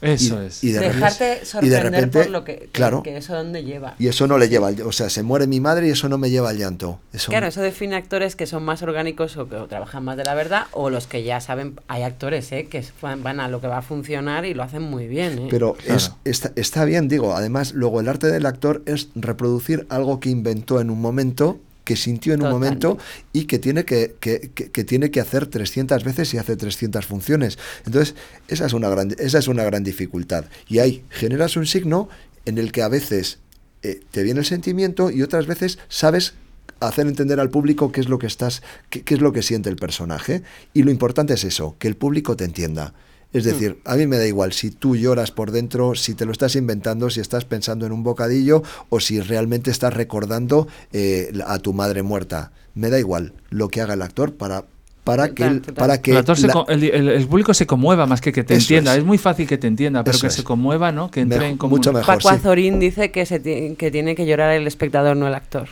Eso 0.00 0.42
y- 0.42 0.46
es. 0.46 0.64
y 0.64 0.72
de 0.72 0.80
Dejarte 0.80 1.24
repente- 1.24 1.40
y 1.42 1.46
sorprender 1.46 1.82
de 1.82 1.90
repente, 1.90 2.18
por 2.22 2.30
lo 2.30 2.44
que, 2.44 2.56
que- 2.58 2.66
claro, 2.68 3.02
que 3.02 3.16
eso 3.16 3.34
dónde 3.34 3.64
lleva. 3.64 3.94
y 3.98 4.08
eso 4.08 4.26
no 4.26 4.36
le 4.38 4.48
lleva, 4.48 4.68
al- 4.68 4.82
o 4.82 4.92
sea, 4.92 5.08
se 5.10 5.22
muere 5.22 5.46
mi 5.46 5.58
madre 5.60 5.88
y 5.88 5.90
eso 5.90 6.08
no 6.08 6.18
me 6.18 6.30
lleva 6.30 6.50
al 6.50 6.58
llanto. 6.58 7.00
Eso, 7.12 7.30
Claro, 7.30 7.46
eso 7.46 7.62
define 7.62 7.96
actores 7.96 8.36
que 8.36 8.46
son 8.46 8.62
más 8.64 8.82
orgánicos 8.82 9.36
o 9.36 9.48
que 9.48 9.56
o 9.56 9.66
trabajan 9.66 10.04
más 10.04 10.16
de 10.16 10.24
la 10.24 10.34
verdad 10.34 10.64
o 10.72 10.90
los 10.90 11.06
que 11.06 11.22
ya 11.24 11.40
saben, 11.40 11.80
hay 11.88 12.02
actores 12.02 12.52
¿eh? 12.52 12.66
que 12.70 12.84
van 13.00 13.22
van 13.22 13.40
a 13.40 13.48
lo 13.48 13.60
que 13.60 13.66
va 13.68 13.78
a 13.78 13.82
funcionar 13.82 14.44
y 14.44 14.54
lo 14.54 14.62
hacen 14.62 14.82
muy 14.82 15.06
bien. 15.06 15.38
¿eh? 15.38 15.48
Pero 15.50 15.74
Claro. 15.74 15.94
es, 15.96 16.12
está, 16.24 16.52
está 16.56 16.84
bien, 16.84 17.08
digo, 17.08 17.34
además, 17.34 17.72
luego 17.72 18.00
el 18.00 18.08
arte 18.08 18.26
del 18.28 18.46
actor 18.46 18.82
es 18.86 19.08
reproducir 19.14 19.86
algo 19.88 20.20
que 20.20 20.28
inventó 20.30 20.80
en 20.80 20.90
un 20.90 21.00
momento, 21.00 21.58
que 21.86 21.96
sintió 21.96 22.34
en 22.34 22.42
un 22.42 22.48
momento 22.50 22.98
y 23.32 23.44
que 23.46 23.58
tiene 23.58 23.84
que, 23.86 24.16
que, 24.20 24.50
que- 24.54 24.70
que 24.70 24.84
tiene 24.84 25.10
que 25.10 25.20
hacer 25.20 25.46
300 25.46 26.04
veces 26.04 26.34
y 26.34 26.38
hace 26.38 26.56
300 26.56 27.06
funciones. 27.06 27.58
Entonces, 27.86 28.14
esa 28.48 28.66
es 28.66 28.72
una 28.74 28.88
gran, 28.90 29.14
esa 29.18 29.38
es 29.38 29.48
una 29.48 29.62
gran 29.64 29.84
dificultad. 29.84 30.44
Y 30.68 30.80
ahí 30.80 31.04
generas 31.10 31.56
un 31.56 31.64
signo 31.66 32.08
en 32.44 32.58
el 32.58 32.72
que 32.72 32.82
a 32.82 32.88
veces 32.88 33.38
eh, 33.82 34.00
te 34.10 34.22
viene 34.24 34.40
el 34.40 34.46
sentimiento 34.46 35.10
y 35.10 35.22
otras 35.22 35.46
veces 35.46 35.78
sabes 35.88 36.34
hacer 36.80 37.06
entender 37.06 37.38
al 37.40 37.50
público 37.50 37.92
qué 37.92 38.00
es 38.00 38.08
lo 38.08 38.18
que 38.18 38.26
estás, 38.26 38.62
qué, 38.90 39.02
qué 39.02 39.14
es 39.14 39.20
lo 39.20 39.32
que 39.32 39.42
siente 39.42 39.70
el 39.70 39.76
personaje. 39.76 40.42
Y 40.74 40.82
lo 40.82 40.90
importante 40.90 41.34
es 41.34 41.44
eso, 41.44 41.76
que 41.78 41.88
el 41.88 41.96
público 41.96 42.36
te 42.36 42.44
entienda. 42.44 42.92
Es 43.36 43.44
decir, 43.44 43.78
a 43.84 43.96
mí 43.96 44.06
me 44.06 44.16
da 44.18 44.26
igual 44.26 44.52
si 44.52 44.70
tú 44.70 44.96
lloras 44.96 45.30
por 45.30 45.50
dentro, 45.50 45.94
si 45.94 46.14
te 46.14 46.24
lo 46.24 46.32
estás 46.32 46.56
inventando, 46.56 47.10
si 47.10 47.20
estás 47.20 47.44
pensando 47.44 47.86
en 47.86 47.92
un 47.92 48.02
bocadillo 48.02 48.62
o 48.88 49.00
si 49.00 49.20
realmente 49.20 49.70
estás 49.70 49.92
recordando 49.94 50.68
eh, 50.92 51.32
a 51.46 51.58
tu 51.58 51.72
madre 51.72 52.02
muerta. 52.02 52.52
Me 52.74 52.90
da 52.90 52.98
igual 52.98 53.32
lo 53.50 53.68
que 53.68 53.80
haga 53.80 53.94
el 53.94 54.02
actor 54.02 54.34
para, 54.34 54.64
para 55.04 55.28
que, 55.30 55.44
total. 55.48 55.74
para 55.74 56.02
que 56.02 56.10
el, 56.12 56.16
actor 56.18 56.36
se 56.36 56.46
la- 56.46 56.52
co- 56.52 56.66
el, 56.68 56.82
el- 56.84 57.08
el 57.08 57.26
público 57.26 57.54
se 57.54 57.66
conmueva 57.66 58.06
más 58.06 58.20
que 58.20 58.32
que 58.32 58.42
te 58.44 58.54
Eso 58.54 58.64
entienda. 58.64 58.92
es. 58.92 58.98
Es. 58.98 59.04
muy 59.04 59.18
fácil 59.18 59.46
que 59.46 59.56
te 59.58 59.66
entienda, 59.66 60.02
pero 60.04 60.14
Eso 60.16 60.22
que 60.22 60.26
es. 60.28 60.34
se 60.34 60.44
conmueva, 60.44 60.92
¿no? 60.92 61.10
Que 61.10 61.20
entre 61.20 61.38
Mejor- 61.38 61.50
en 61.52 61.58
común. 61.58 61.78
mucho 61.78 61.92
mejor. 61.92 62.06
Paco 62.16 62.28
sí. 62.28 62.34
Azorín 62.34 62.78
dice 62.78 63.10
que, 63.10 63.24
se 63.24 63.40
que 63.76 63.90
tiene 63.90 64.14
que 64.14 64.26
llorar 64.26 64.52
el 64.52 64.66
espectador, 64.66 65.16
no 65.16 65.26
el 65.28 65.34
actor. 65.34 65.68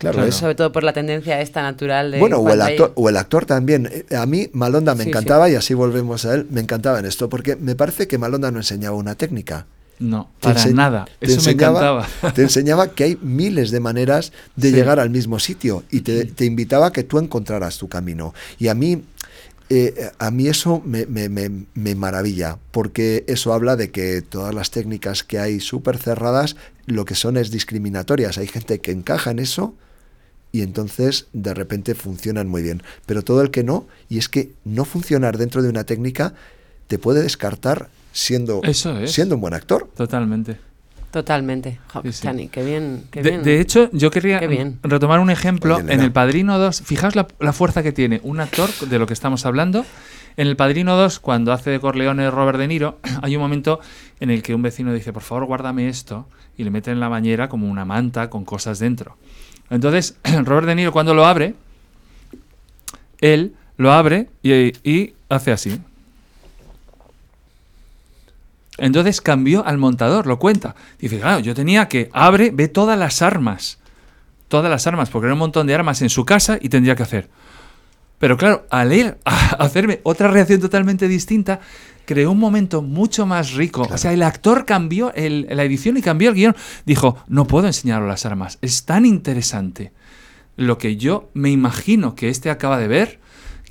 Claro, 0.00 0.14
Claro. 0.16 0.28
es- 0.28 0.34
Sobre 0.34 0.56
todo 0.56 0.72
por 0.72 0.82
la 0.82 0.92
tendencia 0.92 1.40
esta 1.40 1.62
natural 1.62 2.10
de... 2.10 2.18
Bueno, 2.18 2.38
o 2.38 2.50
el, 2.50 2.60
actor, 2.60 2.92
o 2.96 3.08
el 3.08 3.16
actor 3.16 3.46
también. 3.46 3.88
Eh, 3.92 4.16
A 4.16 4.26
mí 4.26 4.48
Malonda 4.52 4.96
me 4.96 5.04
Sí, 5.04 5.10
encantaba 5.10 5.48
y 5.48 5.54
así 5.54 5.74
volvemos 5.74 6.24
a 6.24 6.34
él. 6.34 6.46
Me 6.50 6.60
encantaba 6.60 6.98
en 6.98 7.06
esto 7.06 7.28
porque 7.28 7.54
me 7.54 7.76
parece 7.76 8.08
que 8.08 8.18
Malonda 8.18 8.50
no 8.50 8.58
enseñaba 8.58 8.96
una 8.96 9.14
técnica. 9.14 9.66
No, 10.00 10.30
Te 10.40 10.48
para 10.54 10.66
nada. 10.68 11.04
te 11.18 11.26
Eso 11.26 11.34
me 11.42 11.50
enseñaba- 11.52 12.00
encantaba. 12.00 12.32
Te 12.34 12.42
enseñaba 12.42 12.88
que 12.94 13.04
hay 13.04 13.18
miles 13.20 13.70
de 13.70 13.80
maneras 13.80 14.32
de 14.56 14.70
Sí. 14.70 14.74
llegar 14.74 14.98
al 14.98 15.10
mismo 15.10 15.38
sitio 15.38 15.84
y 15.90 16.00
te, 16.00 16.24
te 16.24 16.46
invitaba 16.46 16.86
a 16.86 16.92
que 16.92 17.04
tú 17.04 17.18
encontraras 17.18 17.76
tu 17.76 17.86
camino. 17.88 18.32
Y 18.58 18.68
a 18.68 18.74
mí, 18.74 19.04
eh, 19.68 20.10
a 20.18 20.30
mí 20.30 20.48
eso 20.48 20.82
me, 20.86 21.04
me- 21.04 21.28
me- 21.28 21.66
me 21.74 21.94
maravilla, 21.94 22.56
porque 22.70 23.24
eso 23.28 23.52
habla 23.52 23.76
de 23.76 23.90
que 23.90 24.22
todas 24.22 24.54
las 24.54 24.70
técnicas 24.70 25.22
que 25.22 25.38
hay 25.38 25.60
súper 25.60 25.98
cerradas, 25.98 26.56
lo 26.86 27.04
que 27.04 27.14
son 27.14 27.36
es 27.36 27.50
discriminatorias. 27.50 28.38
Hay 28.38 28.46
gente 28.48 28.80
que 28.80 28.90
encaja 28.92 29.30
en 29.30 29.38
eso 29.38 29.74
y 30.52 30.62
entonces 30.62 31.28
de 31.32 31.54
repente 31.54 31.94
funcionan 31.94 32.48
muy 32.48 32.62
bien. 32.62 32.82
Pero 33.06 33.22
todo 33.22 33.42
el 33.42 33.50
que 33.50 33.62
no, 33.64 33.86
y 34.08 34.18
es 34.18 34.28
que 34.28 34.52
no 34.64 34.84
funcionar 34.84 35.38
dentro 35.38 35.62
de 35.62 35.68
una 35.68 35.84
técnica 35.84 36.34
te 36.88 36.98
puede 36.98 37.22
descartar 37.22 37.88
siendo, 38.12 38.60
Eso 38.64 38.98
es. 38.98 39.12
siendo 39.12 39.36
un 39.36 39.40
buen 39.40 39.54
actor. 39.54 39.88
Totalmente. 39.96 40.56
Totalmente. 41.10 41.78
Jo, 41.92 42.02
Sí, 42.04 42.12
sí. 42.12 42.22
Chani, 42.22 42.48
qué 42.48 42.62
bien. 42.64 43.04
Qué 43.10 43.22
De, 43.22 43.30
bien. 43.30 43.42
de 43.42 43.60
hecho, 43.60 43.90
yo 43.92 44.10
quería 44.10 44.38
bien. 44.46 44.78
retomar 44.82 45.18
un 45.20 45.30
ejemplo. 45.30 45.76
Oye, 45.76 45.92
en. 45.92 46.00
El 46.00 46.12
Padrino 46.12 46.58
2, 46.58 46.82
fijaos 46.82 47.16
la, 47.16 47.26
la 47.40 47.52
fuerza 47.52 47.82
que 47.82 47.90
tiene 47.92 48.20
un 48.22 48.38
actor 48.40 48.70
de 48.88 48.98
lo 48.98 49.06
que 49.06 49.12
estamos 49.14 49.44
hablando. 49.44 49.84
En 50.36 50.46
El 50.46 50.54
Padrino 50.56 50.96
2, 50.96 51.18
cuando 51.18 51.52
hace 51.52 51.70
de 51.70 51.80
Corleone 51.80 52.30
Robert 52.30 52.58
De 52.58 52.68
Niro, 52.68 53.00
hay 53.22 53.34
un 53.34 53.42
momento 53.42 53.80
en 54.20 54.30
el 54.30 54.42
que 54.42 54.54
un 54.54 54.62
vecino 54.62 54.92
dice, 54.94 55.12
por 55.12 55.22
favor, 55.22 55.46
guárdame 55.46 55.88
esto, 55.88 56.28
y 56.56 56.62
le 56.62 56.70
mete 56.70 56.92
en 56.92 57.00
la 57.00 57.08
bañera 57.08 57.48
como 57.48 57.68
una 57.68 57.84
manta 57.84 58.30
con 58.30 58.44
cosas 58.44 58.78
dentro. 58.78 59.16
Entonces, 59.70 60.16
Robert 60.44 60.66
De 60.66 60.74
Niro 60.74 60.92
cuando 60.92 61.14
lo 61.14 61.24
abre, 61.24 61.54
él 63.20 63.54
lo 63.76 63.92
abre 63.92 64.28
y, 64.42 64.72
y 64.88 65.14
hace 65.28 65.52
así. 65.52 65.80
Entonces 68.80 69.20
cambió 69.20 69.64
al 69.66 69.78
montador, 69.78 70.26
lo 70.26 70.38
cuenta. 70.38 70.74
Dice, 70.98 71.20
claro, 71.20 71.40
yo 71.40 71.54
tenía 71.54 71.86
que 71.86 72.10
abre, 72.12 72.50
ve 72.50 72.66
todas 72.68 72.98
las 72.98 73.22
armas. 73.22 73.78
Todas 74.48 74.70
las 74.70 74.86
armas, 74.86 75.10
porque 75.10 75.26
era 75.26 75.34
un 75.34 75.38
montón 75.38 75.66
de 75.66 75.74
armas 75.74 76.02
en 76.02 76.08
su 76.08 76.24
casa 76.24 76.58
y 76.60 76.70
tendría 76.70 76.96
que 76.96 77.02
hacer. 77.02 77.28
Pero 78.18 78.36
claro, 78.36 78.66
al 78.70 78.92
él 78.92 79.16
a 79.24 79.50
hacerme 79.64 80.00
otra 80.02 80.28
reacción 80.28 80.60
totalmente 80.60 81.08
distinta, 81.08 81.60
creó 82.12 82.32
un 82.32 82.38
momento 82.40 82.82
mucho 82.82 83.24
más 83.24 83.52
rico. 83.52 83.82
O 83.88 83.96
sea, 83.96 84.12
el 84.12 84.24
actor 84.24 84.66
cambió 84.66 85.12
el- 85.14 85.46
la 85.48 85.62
edición 85.62 85.96
y 85.96 86.02
cambió 86.02 86.30
el 86.30 86.34
guion. 86.34 86.56
Dijo, 86.84 87.16
no 87.28 87.46
puedo 87.46 87.68
enseñaros 87.68 88.08
las 88.08 88.26
armas. 88.26 88.58
Es 88.62 88.84
tan 88.84 89.06
interesante 89.06 89.92
lo 90.56 90.76
que 90.76 90.96
yo 90.96 91.30
me 91.34 91.50
imagino 91.50 92.16
que 92.16 92.28
este 92.28 92.50
acaba 92.50 92.78
de 92.78 92.88
ver 92.88 93.20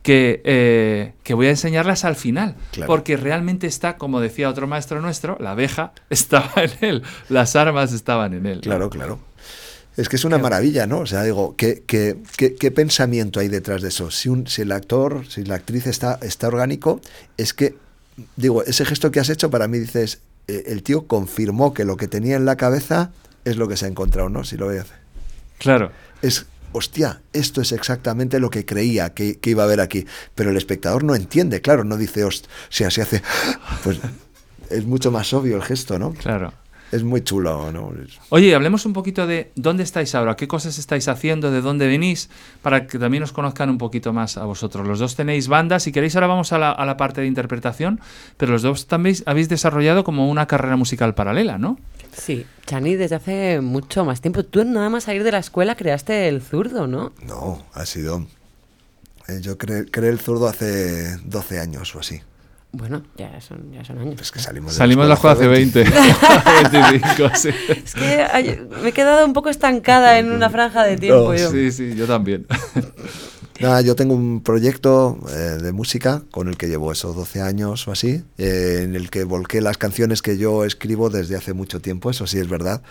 que, 0.03 0.41
eh, 0.45 1.11
que 1.23 1.33
voy 1.33 1.47
a 1.47 1.49
enseñarlas 1.49 2.05
al 2.05 2.15
final. 2.15 2.55
Claro. 2.71 2.87
Porque 2.87 3.17
realmente 3.17 3.67
está, 3.67 3.97
como 3.97 4.21
decía 4.21 4.47
otro 4.49 4.67
maestro 4.67 5.01
nuestro, 5.01 5.35
la 5.41 5.51
abeja 5.51 5.91
estaba 6.09 6.49
en 6.63 6.71
él, 6.79 7.03
las 7.27 7.57
armas 7.57 7.91
estaban 7.91 8.33
en 8.33 8.45
él. 8.45 8.61
Claro, 8.61 8.89
claro. 8.89 9.19
Es 9.97 10.07
que 10.07 10.15
es 10.15 10.23
una 10.23 10.37
maravilla, 10.37 10.87
¿no? 10.87 10.99
O 10.99 11.05
sea, 11.05 11.23
digo, 11.23 11.55
¿qué, 11.57 11.83
qué, 11.85 12.15
qué- 12.37 12.55
qué 12.55 12.71
pensamiento 12.71 13.41
hay 13.41 13.49
detrás 13.49 13.81
de 13.81 13.89
eso? 13.89 14.09
Si, 14.11 14.29
un, 14.29 14.47
si 14.47 14.61
el 14.61 14.71
actor, 14.71 15.25
si 15.27 15.43
la 15.43 15.55
actriz 15.55 15.87
está, 15.87 16.17
está 16.21 16.47
orgánico, 16.47 17.01
es 17.35 17.53
que, 17.53 17.75
digo, 18.35 18.63
ese 18.63 18.85
gesto 18.85 19.11
que 19.11 19.19
has 19.19 19.29
hecho 19.29 19.49
para 19.49 19.67
mí 19.67 19.79
dices, 19.79 20.19
eh, 20.47 20.63
el 20.67 20.83
tío 20.83 21.07
confirmó 21.07 21.73
que 21.73 21.85
lo 21.85 21.97
que 21.97 22.07
tenía 22.07 22.35
en 22.35 22.45
la 22.45 22.55
cabeza 22.55 23.11
es 23.45 23.57
lo 23.57 23.67
que 23.67 23.77
se 23.77 23.85
ha 23.85 23.87
encontrado, 23.89 24.29
¿no? 24.29 24.43
Si 24.43 24.57
lo 24.57 24.67
veis. 24.67 24.85
Claro. 25.57 25.91
Es, 26.21 26.45
hostia, 26.71 27.21
esto 27.33 27.61
es 27.61 27.71
exactamente 27.71 28.39
lo 28.39 28.49
que 28.49 28.65
creía 28.65 29.13
que, 29.13 29.39
que 29.39 29.49
iba 29.51 29.63
a 29.63 29.65
haber 29.65 29.81
aquí. 29.81 30.05
Pero 30.35 30.51
el 30.51 30.57
espectador 30.57 31.03
no 31.03 31.15
entiende, 31.15 31.61
claro, 31.61 31.83
no 31.83 31.97
dice, 31.97 32.23
hostia, 32.23 32.49
si 32.69 32.83
así 32.83 33.01
hace, 33.01 33.21
pues 33.83 33.99
es 34.69 34.85
mucho 34.85 35.11
más 35.11 35.33
obvio 35.33 35.55
el 35.55 35.63
gesto, 35.63 35.99
¿no? 35.99 36.13
Claro. 36.13 36.53
Es 36.91 37.03
muy 37.03 37.21
chulo, 37.23 37.71
¿no? 37.71 37.91
Oye, 38.29 38.55
hablemos 38.55 38.85
un 38.85 38.93
poquito 38.93 39.27
de 39.27 39.51
dónde 39.55 39.83
estáis 39.83 40.15
ahora, 40.15 40.35
qué 40.35 40.47
cosas 40.47 40.77
estáis 40.77 41.07
haciendo, 41.07 41.51
de 41.51 41.61
dónde 41.61 41.87
venís, 41.87 42.29
para 42.61 42.87
que 42.87 42.97
también 42.97 43.23
os 43.23 43.31
conozcan 43.31 43.69
un 43.69 43.77
poquito 43.77 44.13
más 44.13 44.37
a 44.37 44.45
vosotros. 44.45 44.87
Los 44.87 44.99
dos 44.99 45.15
tenéis 45.15 45.47
bandas, 45.47 45.83
si 45.83 45.91
queréis 45.91 46.15
ahora 46.15 46.27
vamos 46.27 46.51
a 46.53 46.57
la, 46.57 46.71
a 46.71 46.85
la 46.85 46.97
parte 46.97 47.21
de 47.21 47.27
interpretación, 47.27 47.99
pero 48.37 48.51
los 48.51 48.61
dos 48.61 48.87
también 48.87 49.15
habéis 49.25 49.49
desarrollado 49.49 50.03
como 50.03 50.29
una 50.29 50.47
carrera 50.47 50.75
musical 50.75 51.13
paralela, 51.15 51.57
¿no? 51.57 51.77
Sí, 52.11 52.45
Chani, 52.65 52.95
desde 52.95 53.15
hace 53.15 53.61
mucho 53.61 54.03
más 54.03 54.19
tiempo. 54.19 54.43
Tú 54.43 54.63
nada 54.65 54.89
más 54.89 55.03
salir 55.05 55.23
de 55.23 55.31
la 55.31 55.39
escuela 55.39 55.75
creaste 55.75 56.27
el 56.27 56.41
zurdo, 56.41 56.87
¿no? 56.87 57.13
No, 57.25 57.63
ha 57.73 57.85
sido... 57.85 58.25
eh, 59.27 59.39
yo 59.41 59.57
creé, 59.57 59.85
creé 59.85 60.09
el 60.09 60.19
zurdo 60.19 60.47
hace 60.47 61.17
12 61.23 61.59
años 61.59 61.95
o 61.95 61.99
así. 61.99 62.21
Bueno, 62.71 63.01
ya 63.17 63.41
son, 63.41 63.71
ya 63.71 63.83
son 63.83 63.97
años. 63.97 64.21
Es 64.21 64.31
que 64.31 64.39
salimos 64.39 64.73
de 64.73 64.77
Salimos 64.77 65.07
la 65.07 65.15
escuela 65.15 65.33
hace 65.33 65.47
20. 65.47 65.83
25, 66.71 67.35
sí. 67.35 67.49
Es 67.67 67.95
que 67.95 68.67
me 68.83 68.89
he 68.89 68.91
quedado 68.91 69.25
un 69.25 69.33
poco 69.33 69.49
estancada 69.49 70.19
en 70.19 70.31
una 70.31 70.49
franja 70.51 70.83
de 70.83 70.97
tiempo. 70.97 71.33
No, 71.33 71.35
yo. 71.35 71.49
Sí, 71.49 71.71
sí, 71.71 71.95
yo 71.95 72.05
también. 72.05 72.45
Nada, 73.61 73.81
yo 73.81 73.95
tengo 73.95 74.13
un 74.15 74.41
proyecto 74.41 75.17
eh, 75.29 75.57
de 75.61 75.71
música 75.73 76.23
con 76.31 76.47
el 76.47 76.55
que 76.57 76.67
llevo 76.67 76.91
esos 76.91 77.15
12 77.15 77.41
años 77.41 77.87
o 77.87 77.91
así, 77.91 78.23
eh, 78.37 78.81
en 78.83 78.95
el 78.95 79.09
que 79.09 79.25
volqué 79.25 79.59
las 79.59 79.77
canciones 79.77 80.21
que 80.21 80.37
yo 80.37 80.63
escribo 80.63 81.09
desde 81.09 81.35
hace 81.35 81.53
mucho 81.53 81.81
tiempo, 81.81 82.09
eso 82.09 82.25
sí 82.25 82.39
es 82.39 82.47
verdad. 82.47 82.81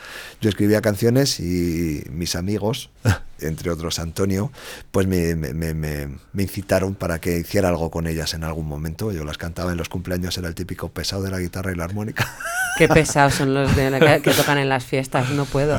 Yo 0.40 0.48
escribía 0.50 0.80
canciones 0.82 1.40
y 1.40 2.04
mis 2.10 2.36
amigos, 2.36 2.90
entre 3.40 3.70
otros 3.70 3.98
Antonio, 3.98 4.52
pues 4.90 5.06
me, 5.06 5.34
me- 5.34 5.54
me- 5.54 5.74
me- 5.74 6.08
incitaron 6.42 6.94
para 6.94 7.18
que 7.18 7.38
hiciera 7.38 7.68
algo 7.70 7.90
con 7.90 8.06
ellas 8.06 8.34
en 8.34 8.44
algún 8.44 8.66
momento. 8.68 9.10
Yo 9.10 9.24
las 9.24 9.38
cantaba 9.38 9.72
en 9.72 9.78
los 9.78 9.88
cumpleaños, 9.88 10.36
era 10.38 10.48
el 10.48 10.54
típico 10.54 10.90
pesado 10.90 11.22
de 11.22 11.30
la 11.30 11.38
guitarra 11.40 11.72
y 11.72 11.76
la 11.76 11.84
armónica. 11.84 12.28
Qué 12.76 12.88
pesados 12.88 13.34
son 13.34 13.54
los 13.54 13.74
de 13.74 13.90
que, 13.98 14.22
que 14.22 14.30
tocan 14.32 14.58
en 14.58 14.68
las 14.68 14.84
fiestas, 14.84 15.30
no 15.30 15.46
puedo. 15.46 15.78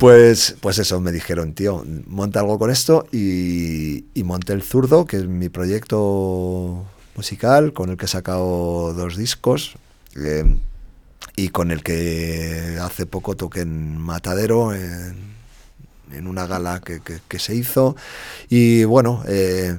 Pues, 0.00 0.56
pues 0.62 0.78
eso, 0.78 0.98
me 0.98 1.12
dijeron, 1.12 1.52
tío, 1.52 1.84
monta 2.06 2.40
algo 2.40 2.58
con 2.58 2.70
esto 2.70 3.06
y, 3.12 4.06
monté 4.24 4.54
El 4.54 4.62
Zurdo, 4.62 5.04
que 5.04 5.18
es 5.18 5.26
mi 5.26 5.50
proyecto 5.50 6.86
musical 7.16 7.74
con 7.74 7.90
el 7.90 7.98
que 7.98 8.06
he 8.06 8.08
sacado 8.08 8.94
dos 8.94 9.18
discos 9.18 9.74
eh, 10.16 10.56
y 11.36 11.50
con 11.50 11.70
el 11.70 11.82
que 11.82 12.78
hace 12.80 13.04
poco 13.04 13.36
toqué 13.36 13.60
en 13.60 13.98
Matadero, 13.98 14.72
en, 14.74 15.36
una 16.26 16.46
gala 16.46 16.80
que, 16.80 17.38
se 17.38 17.54
hizo. 17.54 17.94
Y 18.48 18.84
bueno, 18.84 19.22
eh, 19.28 19.76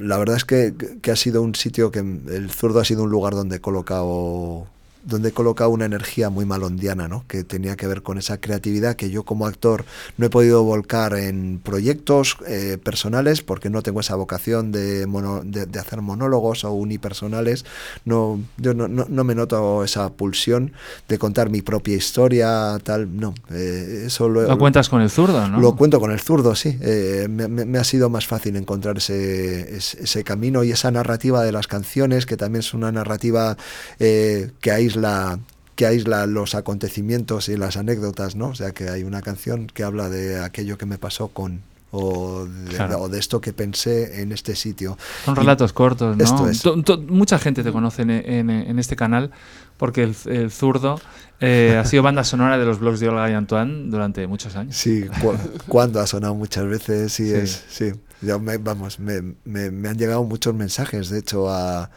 la 0.00 0.18
verdad 0.18 0.36
es 0.36 0.44
que 0.44 0.74
ha 1.12 1.16
sido 1.16 1.42
un 1.42 1.54
sitio 1.54 1.92
que 1.92 2.00
el 2.00 2.50
zurdo 2.50 2.80
ha 2.80 2.84
sido 2.84 3.04
un 3.04 3.10
lugar 3.10 3.36
donde 3.36 3.58
he 3.58 3.60
colocado 3.60 4.66
donde 5.04 5.30
he 5.30 5.32
colocado 5.32 5.70
una 5.70 5.84
energía 5.84 6.30
muy 6.30 6.44
malondiana, 6.44 7.08
¿no? 7.08 7.24
que 7.28 7.44
tenía 7.44 7.76
que 7.76 7.86
ver 7.86 8.02
con 8.02 8.18
esa 8.18 8.38
creatividad 8.40 8.94
que 8.96 9.10
yo 9.10 9.24
como 9.24 9.46
actor 9.46 9.84
no 10.16 10.26
he 10.26 10.30
podido 10.30 10.62
volcar 10.64 11.14
en 11.14 11.60
proyectos 11.62 12.36
eh, 12.46 12.78
personales 12.82 13.42
porque 13.42 13.68
no 13.70 13.82
tengo 13.82 14.00
esa 14.00 14.14
vocación 14.14 14.70
de, 14.72 15.06
mono- 15.06 15.42
de, 15.44 15.66
de 15.66 15.78
hacer 15.78 16.00
monólogos 16.02 16.64
o 16.64 16.72
unipersonales. 16.72 17.64
No, 18.04 18.40
yo 18.58 18.74
no, 18.74 18.88
no, 18.88 19.06
no 19.08 19.24
me 19.24 19.34
noto 19.34 19.82
esa 19.84 20.10
pulsión 20.12 20.72
de 21.08 21.18
contar 21.18 21.50
mi 21.50 21.62
propia 21.62 21.96
historia, 21.96 22.78
tal, 22.82 23.16
no. 23.18 23.34
eh, 23.50 24.04
eso 24.06 24.28
lo, 24.28 24.42
Lo 24.42 24.58
cuentas 24.58 24.88
con 24.88 25.00
el 25.02 25.10
zurdo, 25.10 25.48
¿no? 25.48 25.60
lo 25.60 25.76
cuento 25.76 25.98
con 26.00 26.10
el 26.12 26.20
zurdo, 26.20 26.54
sí. 26.54 26.76
Eh, 26.80 27.26
me, 27.28 27.48
me- 27.48 27.64
me 27.64 27.78
ha 27.78 27.84
sido 27.84 28.08
más 28.10 28.26
fácil 28.26 28.56
encontrar 28.56 28.98
ese, 28.98 29.76
ese, 29.76 30.02
ese 30.04 30.24
camino 30.24 30.62
y 30.64 30.70
esa 30.72 30.90
narrativa 30.90 31.42
de 31.42 31.52
las 31.52 31.66
canciones, 31.66 32.26
que 32.26 32.36
también 32.36 32.60
es 32.60 32.72
una 32.74 32.92
narrativa 32.92 33.56
eh, 33.98 34.50
que 34.60 34.70
aísla 34.96 35.38
que 35.74 35.86
aísla 35.86 36.26
los 36.26 36.54
acontecimientos 36.54 37.48
y 37.48 37.56
las 37.56 37.76
anécdotas, 37.78 38.36
¿no? 38.36 38.48
O 38.48 38.54
sea, 38.54 38.72
que 38.72 38.90
hay 38.90 39.04
una 39.04 39.22
canción 39.22 39.66
que 39.68 39.84
habla 39.84 40.10
de 40.10 40.38
aquello 40.44 40.76
que 40.76 40.84
me 40.86 40.98
pasó 40.98 41.28
con 41.28 41.62
o 41.94 42.46
de, 42.46 42.74
Claro. 42.74 43.00
o 43.00 43.08
de 43.08 43.18
esto 43.18 43.40
que 43.40 43.52
pensé 43.52 44.22
en 44.22 44.32
este 44.32 44.54
sitio. 44.56 44.96
Son 45.24 45.34
Y- 45.34 45.38
relatos 45.40 45.72
cortos, 45.72 46.16
¿no? 46.16 46.24
Esto 46.24 46.48
es. 46.48 46.60
To- 46.62 46.82
to- 46.82 46.98
mucha 47.02 47.38
gente 47.38 47.62
te 47.62 47.70
conoce 47.72 48.02
en, 48.02 48.10
en- 48.10 48.50
en 48.50 48.78
este 48.78 48.96
canal 48.96 49.30
porque 49.78 50.02
el, 50.04 50.14
el 50.26 50.50
zurdo 50.50 51.00
eh, 51.40 51.76
ha 51.78 51.84
sido 51.86 52.02
banda 52.02 52.22
sonora 52.24 52.56
de 52.58 52.64
los 52.64 52.78
blogs 52.78 53.00
de 53.00 53.08
Olga 53.08 53.30
y 53.30 53.34
Antoine 53.34 53.90
durante 53.90 54.26
muchos 54.26 54.56
años. 54.56 54.76
Sí, 54.76 55.04
cu- 55.20 55.34
cuando 55.68 56.00
ha 56.00 56.06
sonado 56.06 56.34
muchas 56.34 56.66
veces, 56.66 57.12
sí, 57.12 57.28
Sí. 57.28 57.34
es, 57.34 57.64
sí. 57.68 57.92
Ya 58.20 58.38
me- 58.38 58.58
vamos, 58.58 58.98
me, 59.00 59.20
me- 59.44 59.70
me 59.70 59.88
han 59.88 59.98
llegado 59.98 60.22
muchos 60.24 60.54
mensajes, 60.54 61.10
de 61.10 61.18
hecho, 61.18 61.50
a 61.50 61.90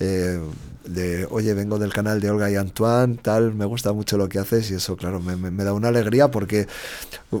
eh, 0.00 0.40
de 0.86 1.26
oye, 1.30 1.54
vengo 1.54 1.78
del 1.78 1.92
canal 1.92 2.20
de 2.20 2.30
Olga 2.30 2.50
y 2.50 2.56
Antoine, 2.56 3.16
tal, 3.16 3.54
me 3.54 3.64
gusta 3.66 3.92
mucho 3.92 4.16
lo 4.18 4.28
que 4.28 4.38
haces, 4.40 4.70
y 4.70 4.74
eso, 4.74 4.96
claro, 4.96 5.20
me, 5.20 5.36
me- 5.36 5.64
da 5.64 5.72
una 5.74 5.88
alegría 5.88 6.30
porque 6.30 6.66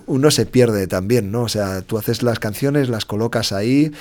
uno 0.06 0.30
se 0.30 0.46
pierde 0.46 0.86
también, 0.86 1.30
¿no? 1.30 1.42
O 1.42 1.48
sea, 1.48 1.82
tú 1.82 1.98
haces 1.98 2.22
las 2.22 2.38
canciones, 2.38 2.88
las 2.88 3.04
colocas 3.04 3.52
ahí, 3.52 3.92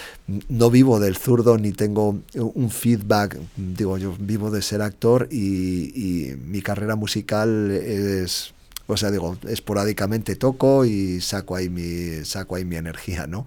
no 0.49 0.69
vivo 0.69 0.99
del 0.99 1.17
zurdo 1.17 1.57
ni 1.57 1.71
tengo 1.71 2.19
un 2.35 2.69
feedback, 2.69 3.37
digo, 3.57 3.97
yo 3.97 4.15
vivo 4.19 4.51
de 4.51 4.61
ser 4.61 4.81
actor 4.81 5.27
y, 5.31 5.91
y 6.31 6.35
mi 6.35 6.61
carrera 6.61 6.95
musical 6.95 7.71
es 7.71 8.53
o 8.87 8.97
sea, 8.97 9.09
digo, 9.09 9.37
esporádicamente 9.47 10.35
toco 10.35 10.83
y 10.83 11.21
saco 11.21 11.55
ahí 11.55 11.69
mi, 11.69 12.25
saco 12.25 12.55
ahí 12.57 12.65
mi 12.65 12.75
energía, 12.75 13.25
¿no? 13.25 13.45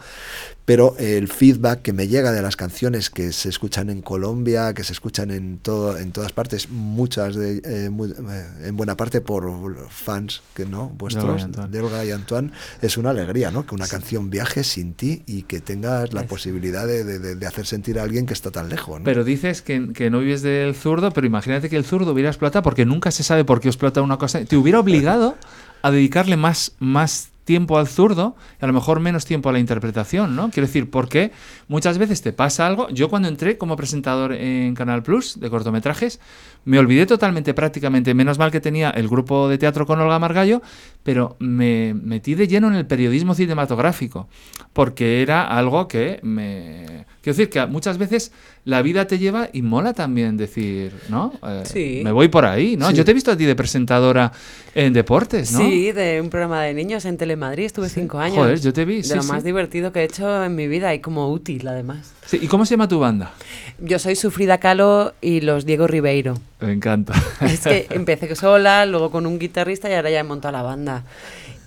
Pero 0.67 0.97
el 0.99 1.29
feedback 1.29 1.83
que 1.83 1.93
me 1.93 2.09
llega 2.09 2.33
de 2.33 2.41
las 2.41 2.57
canciones 2.57 3.11
que 3.11 3.33
se 3.33 3.51
escuchan 3.51 3.91
en 3.91 4.01
Colombia, 4.01 4.73
que 4.73 4.83
se 4.83 4.95
escuchan 4.95 5.31
en 5.31 5.59
todo, 5.59 5.99
en 5.99 6.11
todas 6.11 6.33
partes, 6.33 6.71
muchas 6.71 7.35
de, 7.37 7.61
eh, 7.65 7.91
muy- 7.91 8.11
eh, 8.13 8.47
en 8.65 8.75
buena 8.77 8.97
parte 8.97 9.21
por 9.21 9.89
fans 9.91 10.41
que 10.55 10.65
no, 10.65 10.89
vuestros, 10.97 11.43
Antoine. 11.45 11.71
de 11.71 11.81
Olga 11.83 12.03
y 12.07 12.13
Antoine, 12.13 12.51
es 12.81 12.97
una 12.97 13.11
alegría, 13.11 13.51
¿no? 13.51 13.67
Que 13.67 13.75
una 13.75 13.87
canción 13.87 14.31
viaje 14.31 14.65
sin 14.65 14.95
ti 14.95 15.23
y 15.27 15.43
que 15.43 15.61
tengas 15.61 16.15
la 16.15 16.23
Es- 16.23 16.27
posibilidad 16.29 16.87
de, 16.87 17.05
de- 17.05 17.19
de- 17.19 17.35
de 17.35 17.47
hacer 17.47 17.67
sentir 17.67 17.99
a 17.99 18.03
alguien 18.03 18.25
que 18.25 18.33
está 18.33 18.51
tan 18.51 18.71
lejos, 18.71 19.01
¿no? 19.01 19.05
Pero 19.05 19.23
dices 19.23 19.61
que, 19.61 19.93
que 19.93 20.09
no 20.09 20.21
vives 20.21 20.41
del 20.41 20.75
zurdo, 20.75 21.11
pero 21.11 21.27
imagínate 21.27 21.69
que 21.69 21.77
el 21.77 21.85
zurdo 21.85 22.13
hubiera 22.13 22.31
explotado 22.31 22.63
porque 22.63 22.87
nunca 22.87 23.11
se 23.11 23.23
sabe 23.23 23.45
por 23.45 23.61
qué 23.61 23.69
explota 23.69 24.01
una 24.01 24.17
cosa. 24.17 24.43
Te 24.47 24.57
hubiera 24.57 24.81
obligado 24.81 25.37
a 25.83 25.91
dedicarle 25.91 26.39
más, 26.39 26.73
más 26.79 27.29
tiempo 27.45 27.79
al 27.79 27.87
zurdo 27.87 28.37
y 28.61 28.65
a 28.65 28.67
lo 28.67 28.73
mejor 28.73 29.01
menos 29.01 29.25
tiempo 29.25 29.49
a 29.49 29.53
la 29.53 29.59
interpretación, 29.59 30.35
¿no? 30.35 30.51
Quiero 30.51 30.67
decir, 30.67 30.91
porque 30.91 31.31
muchas 31.69 31.99
veces 31.99 32.23
te 32.23 32.33
pasa 32.33 32.67
algo. 32.67 32.89
Yo 32.91 33.09
cuando 33.09 33.29
entré 33.29 33.59
como 33.59 33.77
presentador 33.77 34.33
en 34.33 34.75
Canal 34.75 35.03
Plus 35.03 35.39
de 35.39 35.51
cortometrajes, 35.51 36.21
me 36.65 36.79
olvidé 36.79 37.07
totalmente, 37.07 37.55
prácticamente, 37.55 38.15
menos 38.15 38.39
mal 38.39 38.51
que 38.51 38.61
tenía 38.61 38.91
el 38.91 39.09
grupo 39.09 39.49
de 39.49 39.59
teatro 39.59 39.87
con 39.87 40.01
Olga 40.01 40.19
Margallo, 40.19 40.63
pero 41.03 41.37
me 41.39 41.95
metí 41.95 42.35
de 42.35 42.49
lleno 42.49 42.69
en 42.69 42.75
el 42.75 42.87
periodismo 42.87 43.35
cinematográfico, 43.35 44.29
porque 44.73 45.23
era 45.23 45.47
algo 45.47 45.89
que 45.89 46.21
me... 46.23 47.07
Quiero 47.25 47.39
decir 47.39 47.49
que 47.49 47.65
muchas 47.65 47.97
veces 47.97 48.33
la 48.67 48.83
vida 48.83 49.07
te 49.07 49.19
lleva 49.19 49.49
y 49.51 49.63
mola 49.63 49.95
también 49.95 50.37
decir, 50.37 50.93
¿no? 51.09 51.33
Eh, 51.43 51.63
Sí. 51.65 52.01
Me 52.05 52.13
voy 52.13 52.29
por 52.29 52.45
ahí, 52.45 52.77
¿no? 52.77 52.91
Sí. 52.91 52.97
Yo 52.97 53.05
te 53.07 53.13
he 53.13 53.15
visto 53.15 53.31
a 53.33 53.37
ti 53.37 53.47
de 53.47 53.57
presentadora 53.57 54.31
en 54.75 54.93
deportes, 54.93 55.51
¿no? 55.53 55.61
Sí, 55.61 55.91
de 55.93 56.21
un 56.21 56.29
programa 56.29 56.61
de 56.63 56.75
niños 56.75 57.07
en 57.07 57.17
Telemadrid, 57.17 57.65
estuve 57.65 57.89
cinco 57.89 58.19
años. 58.19 58.37
Joder, 58.37 58.61
yo 58.61 58.75
te 58.75 58.85
vi, 58.85 58.97
De 58.97 59.05
sí, 59.05 59.15
lo 59.15 59.23
más 59.25 59.43
divertido 59.43 59.91
que 59.91 60.01
he 60.01 60.05
hecho 60.05 60.45
en 60.45 60.55
mi 60.55 60.69
vida 60.69 60.93
y 60.93 60.99
como 60.99 61.31
útil, 61.33 61.67
además. 61.67 62.13
Sí, 62.27 62.39
¿Y 62.43 62.47
cómo 62.47 62.67
se 62.67 62.73
llama 62.75 62.89
tu 62.89 62.99
banda? 62.99 63.33
Yo 63.79 63.99
soy 63.99 64.17
Sufrida 64.17 64.59
Calo 64.59 65.15
y 65.23 65.41
los 65.41 65.65
Diego 65.65 65.87
Ribeiro. 65.87 66.35
Me 66.61 66.73
encanta. 66.73 67.15
Es 67.41 67.61
que 67.61 67.87
empecé 67.91 68.35
sola, 68.37 68.85
luego 68.85 69.11
con 69.11 69.25
un 69.27 69.39
guitarrista 69.39 69.89
y 69.89 69.95
ahora 69.95 70.11
ya 70.11 70.21
he 70.21 70.25
montado 70.25 70.53
la 70.53 70.63
banda. 70.63 71.05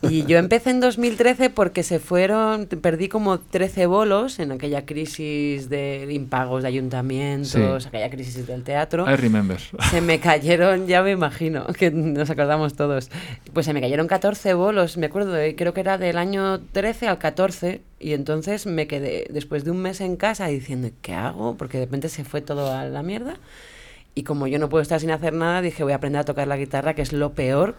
Y 0.02 0.26
yo 0.26 0.38
empecé 0.38 0.70
en 0.70 0.80
2013 0.80 1.50
porque 1.50 1.82
se 1.84 2.00
fueron, 2.00 2.68
perdí 2.68 3.08
como 3.10 3.40
13 3.40 3.88
bolos 3.88 4.40
en 4.40 4.52
aquella 4.52 4.86
crisis 4.86 5.70
de 5.70 6.08
impagos 6.12 6.62
de 6.62 6.68
ayuntamientos, 6.70 7.84
Sí. 7.84 7.88
aquella 7.90 8.10
crisis 8.10 8.46
del 8.46 8.64
teatro. 8.64 9.06
I 9.12 9.16
remember. 9.16 9.58
Se 9.90 10.02
me 10.02 10.20
cayeron, 10.20 10.88
ya 10.88 11.02
me 11.02 11.12
imagino, 11.12 11.66
que 11.68 11.90
nos 11.92 12.30
acordamos 12.30 12.76
todos. 12.76 13.10
Pues 13.54 13.66
se 13.66 13.74
me 13.74 13.82
cayeron 13.82 14.08
14 14.08 14.54
bolos, 14.54 14.98
me 14.98 15.08
acuerdo, 15.08 15.36
eh, 15.38 15.56
creo 15.56 15.74
que 15.74 15.82
era 15.82 15.98
del 15.98 16.18
año 16.18 16.60
13 16.60 17.08
al 17.08 17.18
14. 17.18 17.82
Y 18.00 18.14
entonces 18.14 18.68
me 18.68 18.86
quedé 18.86 19.26
después 19.32 19.64
de 19.64 19.72
un 19.72 19.78
mes 19.82 20.00
en 20.02 20.16
casa 20.18 20.46
diciendo, 20.48 20.90
¿qué 21.02 21.14
hago? 21.16 21.56
Porque 21.58 21.80
de 21.80 21.86
repente 21.86 22.10
se 22.10 22.24
fue 22.24 22.42
todo 22.42 22.72
a 22.72 22.86
la 22.86 23.02
mierda. 23.02 23.38
Y 24.14 24.24
como 24.24 24.46
yo 24.48 24.60
no 24.60 24.70
puedo 24.70 24.82
estar 24.84 25.00
sin 25.00 25.10
hacer 25.12 25.34
nada, 25.34 25.62
dije, 25.62 25.84
voy 25.84 25.94
a 25.94 25.96
aprender 25.96 26.22
a 26.22 26.26
tocar 26.26 26.48
la 26.48 26.58
guitarra, 26.58 26.94
que 26.94 27.02
es 27.02 27.14
lo 27.14 27.34
peor 27.34 27.76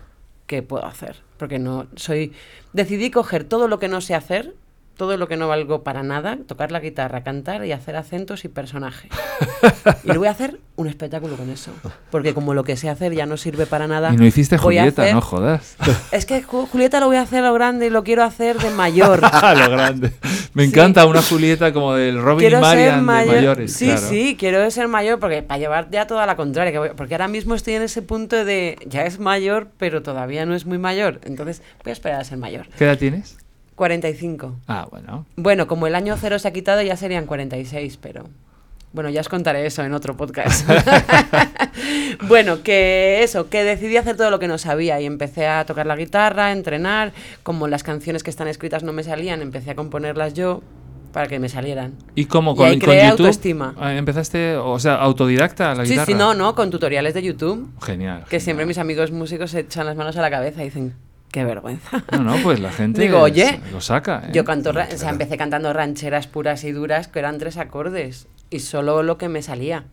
que 0.49 0.63
puedo 0.65 0.85
hacer. 0.85 1.23
Porque 1.37 1.61
no 1.61 1.87
soy. 1.95 2.33
Decidí 2.73 3.13
coger 3.13 3.45
todo 3.45 3.69
lo 3.69 3.79
que 3.79 3.87
no 3.87 4.01
sé 4.01 4.17
hacer 4.17 4.57
todo 4.99 5.17
lo 5.17 5.29
que 5.29 5.37
no 5.39 5.49
valgo 5.49 5.83
para 5.85 6.03
nada, 6.03 6.37
tocar 6.47 6.73
la 6.73 6.81
guitarra, 6.81 7.23
cantar 7.23 7.65
y 7.65 7.73
hacer 7.73 7.97
acentos 7.97 8.45
y 8.45 8.49
personajes. 8.49 9.11
y 10.05 10.09
le 10.13 10.19
voy 10.19 10.27
a 10.27 10.33
hacer 10.33 10.59
un 10.77 10.89
espectáculo 10.89 11.37
con 11.37 11.49
eso. 11.51 11.71
Porque 12.11 12.35
como 12.35 12.53
lo 12.53 12.65
que 12.65 12.77
sé 12.77 12.91
hacer 12.91 13.15
ya 13.15 13.25
no 13.25 13.37
sirve 13.37 13.65
para 13.67 13.87
nada. 13.87 14.13
Y 14.13 14.17
no 14.17 14.27
hiciste 14.27 14.59
Julieta, 14.59 15.03
hacer- 15.03 15.15
no 15.15 15.21
jodas. 15.23 15.77
Es 16.13 16.27
que 16.27 16.43
Ju- 16.45 16.69
Julieta 16.69 16.99
lo 17.01 17.07
voy 17.07 17.17
a 17.17 17.23
hacer 17.23 17.45
a 17.45 17.49
lo 17.49 17.55
grande 17.55 17.87
y 17.87 17.91
lo 17.91 18.03
quiero 18.05 18.25
hacer 18.25 18.59
de 18.59 18.71
mayor. 18.71 19.21
A 19.33 19.55
lo 19.55 19.71
grande. 19.71 20.13
Me 20.55 20.65
Sí. 20.65 20.71
encanta 20.71 21.07
una 21.07 21.23
Julieta 21.23 21.73
como 21.73 21.95
del 21.95 22.21
Robin 22.21 22.41
quiero 22.41 22.59
y 22.59 22.61
Marian 22.61 22.89
ser 22.91 22.97
de 22.97 23.03
mayor. 23.03 23.35
mayores. 23.37 23.73
sí, 23.73 23.87
claro. 23.87 24.01
sí, 24.09 24.37
quiero 24.39 24.71
ser 24.73 24.89
mayor 24.89 25.21
porque 25.21 25.43
para 25.43 25.59
llevar 25.59 25.91
ya 25.91 26.07
toda 26.09 26.27
la 26.27 26.35
contraria. 26.37 26.73
que 26.73 26.79
voy- 26.79 26.91
porque 26.97 27.15
ahora 27.15 27.29
mismo 27.29 27.55
estoy 27.55 27.75
en 27.75 27.83
ese 27.83 28.03
punto 28.03 28.45
de 28.45 28.77
ya 28.87 29.05
es 29.07 29.21
mayor, 29.21 29.69
pero 29.79 30.03
todavía 30.03 30.45
no 30.45 30.55
es 30.57 30.67
muy 30.67 30.79
mayor. 30.79 31.21
Entonces 31.25 31.63
voy 31.85 31.91
a 31.91 31.93
esperar 31.93 32.21
a 32.21 32.25
ser 32.25 32.39
mayor. 32.39 32.67
¿Qué 32.77 32.85
edad 32.85 32.99
tienes? 32.99 33.37
45. 33.79 34.57
Ah, 34.67 34.87
bueno. 34.91 35.25
Bueno, 35.37 35.67
como 35.67 35.87
el 35.87 35.95
año 35.95 36.15
cero 36.21 36.39
se 36.39 36.49
ha 36.49 36.53
quitado, 36.53 36.83
ya 36.83 36.97
serían 36.97 37.25
46, 37.25 37.97
pero. 38.03 38.25
Bueno, 38.93 39.11
ya 39.11 39.21
os 39.21 39.29
contaré 39.29 39.65
eso 39.67 39.83
en 39.85 39.93
otro 39.95 40.17
podcast. 40.17 40.69
bueno, 42.29 42.63
que 42.63 43.23
eso, 43.23 43.49
que 43.49 43.65
decidí 43.65 43.97
hacer 43.97 44.17
todo 44.17 44.31
lo 44.31 44.39
que 44.39 44.49
no 44.49 44.59
sabía 44.59 45.01
y 45.01 45.07
empecé 45.07 45.47
a 45.47 45.65
tocar 45.67 45.87
la 45.87 45.97
guitarra, 45.97 46.47
a 46.47 46.53
entrenar. 46.53 47.13
Como 47.43 47.69
las 47.69 47.83
canciones 47.83 48.23
que 48.23 48.31
están 48.31 48.49
escritas 48.49 48.83
no 48.83 48.93
me 48.93 49.03
salían, 49.03 49.43
empecé 49.43 49.71
a 49.71 49.75
componerlas 49.75 50.35
yo 50.35 50.63
para 51.13 51.27
que 51.27 51.39
me 51.39 51.49
salieran. 51.49 51.95
¿Y 52.15 52.27
cómo? 52.27 52.53
Y 52.53 52.57
¿Con, 52.57 52.67
ahí 52.67 52.79
con 52.79 52.89
creé 52.91 53.05
YouTube? 53.09 53.27
autoestima. 53.27 53.75
Ah, 53.79 53.95
¿Empezaste, 53.95 54.57
o 54.57 54.79
sea, 54.79 54.95
autodidacta 54.97 55.75
la 55.75 55.85
Sí, 55.85 55.91
guitarra? 55.93 56.07
sí, 56.07 56.15
no, 56.15 56.35
no, 56.35 56.55
con 56.55 56.71
tutoriales 56.71 57.15
de 57.15 57.23
YouTube. 57.23 57.69
Genial. 57.83 58.25
Que 58.29 58.41
siempre 58.41 58.67
mis 58.67 58.79
amigos 58.79 59.11
músicos 59.11 59.51
se 59.51 59.61
echan 59.61 59.87
las 59.87 59.97
manos 59.97 60.17
a 60.17 60.23
la 60.23 60.31
cabeza 60.31 60.63
y 60.63 60.65
dicen, 60.65 60.95
qué 61.31 61.45
vergüenza. 61.45 62.05
No, 62.13 62.25
no, 62.25 62.37
pues 62.43 62.61
la 62.61 62.71
gente 62.73 63.01
Digo, 63.01 63.21
oye, 63.21 63.61
lo 63.73 63.81
saca. 63.81 64.25
¿eh? 64.27 64.31
Yo 64.33 64.45
canto, 64.45 64.73
ra- 64.73 64.89
o 64.93 64.97
sea, 64.99 65.11
empecé 65.11 65.37
cantando 65.37 65.73
rancheras 65.73 66.27
puras 66.27 66.65
y 66.65 66.73
duras 66.73 67.09
que 67.09 67.19
eran 67.19 67.39
tres 67.39 67.57
acordes 67.59 68.29
y 68.51 68.61
solo 68.61 69.03
lo 69.03 69.19
que 69.19 69.29
me 69.29 69.43
salía. 69.43 69.85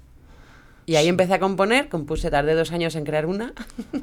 Y 0.88 0.97
ahí 0.97 1.07
empecé 1.07 1.33
a 1.33 1.39
componer, 1.39 1.89
compuse, 1.89 2.29
tardé 2.29 2.53
dos 2.53 2.71
años 2.71 2.95
en 2.95 3.05
crear 3.05 3.25
una 3.25 3.53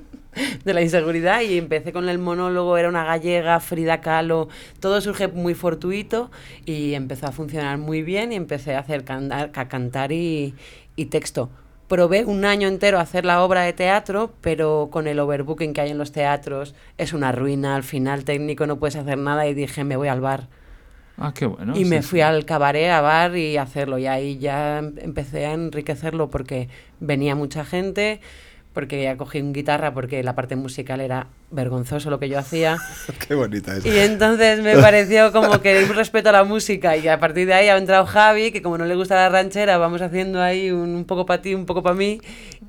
de 0.64 0.74
la 0.74 0.82
inseguridad 0.82 1.40
y 1.42 1.56
empecé 1.58 1.92
con 1.92 2.08
el 2.08 2.18
monólogo, 2.18 2.76
era 2.76 2.88
una 2.88 3.04
gallega, 3.04 3.60
Frida 3.60 4.00
Kahlo, 4.00 4.48
todo 4.80 5.00
surge 5.00 5.28
muy 5.28 5.54
fortuito 5.54 6.30
y 6.64 6.94
empezó 6.94 7.26
a 7.28 7.32
funcionar 7.32 7.78
muy 7.78 8.02
bien 8.02 8.32
y 8.32 8.36
empecé 8.36 8.74
a 8.74 8.80
hacer 8.80 9.04
cantar, 9.04 9.52
a 9.54 9.68
cantar 9.68 10.10
y, 10.10 10.54
y 10.96 11.06
texto. 11.06 11.50
Probé 11.92 12.24
un 12.24 12.46
año 12.46 12.68
entero 12.68 12.96
a 12.96 13.02
hacer 13.02 13.26
la 13.26 13.44
obra 13.44 13.60
de 13.64 13.74
teatro, 13.74 14.32
pero 14.40 14.88
con 14.90 15.06
el 15.06 15.20
overbooking 15.20 15.74
que 15.74 15.82
hay 15.82 15.90
en 15.90 15.98
los 15.98 16.10
teatros 16.10 16.74
es 16.96 17.12
una 17.12 17.32
ruina, 17.32 17.76
al 17.76 17.82
final 17.82 18.24
técnico 18.24 18.66
no 18.66 18.78
puedes 18.78 18.96
hacer 18.96 19.18
nada 19.18 19.46
y 19.46 19.52
dije 19.52 19.84
me 19.84 19.96
voy 19.96 20.08
al 20.08 20.22
bar. 20.22 20.48
Ah, 21.18 21.34
qué 21.34 21.44
bueno. 21.44 21.74
y 21.76 21.80
sí, 21.80 21.84
me 21.84 22.00
sí. 22.00 22.08
fui 22.08 22.20
al 22.22 22.46
cabaret, 22.46 22.88
a 22.90 23.02
bar 23.02 23.36
y 23.36 23.58
a 23.58 23.62
hacerlo. 23.64 23.98
Y 23.98 24.06
ahí 24.06 24.38
ya 24.38 24.78
em- 24.78 24.94
empecé 25.02 25.44
a 25.44 25.52
enriquecerlo 25.52 26.30
porque 26.30 26.70
venía 27.00 27.34
mucha 27.34 27.62
gente, 27.62 28.22
porque 28.72 29.02
ya 29.02 29.16
cogí 29.16 29.40
un 29.40 29.52
guitarra 29.52 29.92
porque 29.92 30.22
la 30.22 30.34
parte 30.34 30.56
musical 30.56 31.00
era 31.00 31.28
vergonzoso 31.50 32.10
lo 32.10 32.18
que 32.18 32.28
yo 32.28 32.38
hacía. 32.38 32.78
Qué 33.28 33.34
bonita 33.34 33.76
es. 33.76 33.84
Y 33.84 33.98
entonces 33.98 34.62
me 34.62 34.76
pareció 34.78 35.32
como 35.32 35.60
que 35.60 35.84
un 35.84 35.94
respeto 35.94 36.30
a 36.30 36.32
la 36.32 36.44
música 36.44 36.96
y 36.96 37.08
a 37.08 37.20
partir 37.20 37.46
de 37.46 37.54
ahí 37.54 37.68
ha 37.68 37.76
entrado 37.76 38.06
Javi, 38.06 38.52
que 38.52 38.62
como 38.62 38.78
no 38.78 38.86
le 38.86 38.94
gusta 38.94 39.14
la 39.14 39.28
ranchera, 39.28 39.78
vamos 39.78 40.00
haciendo 40.00 40.40
ahí 40.40 40.70
un, 40.70 40.94
un 40.94 41.04
poco 41.04 41.26
para 41.26 41.42
ti, 41.42 41.54
un 41.54 41.66
poco 41.66 41.82
para 41.82 41.94
mí. 41.94 42.20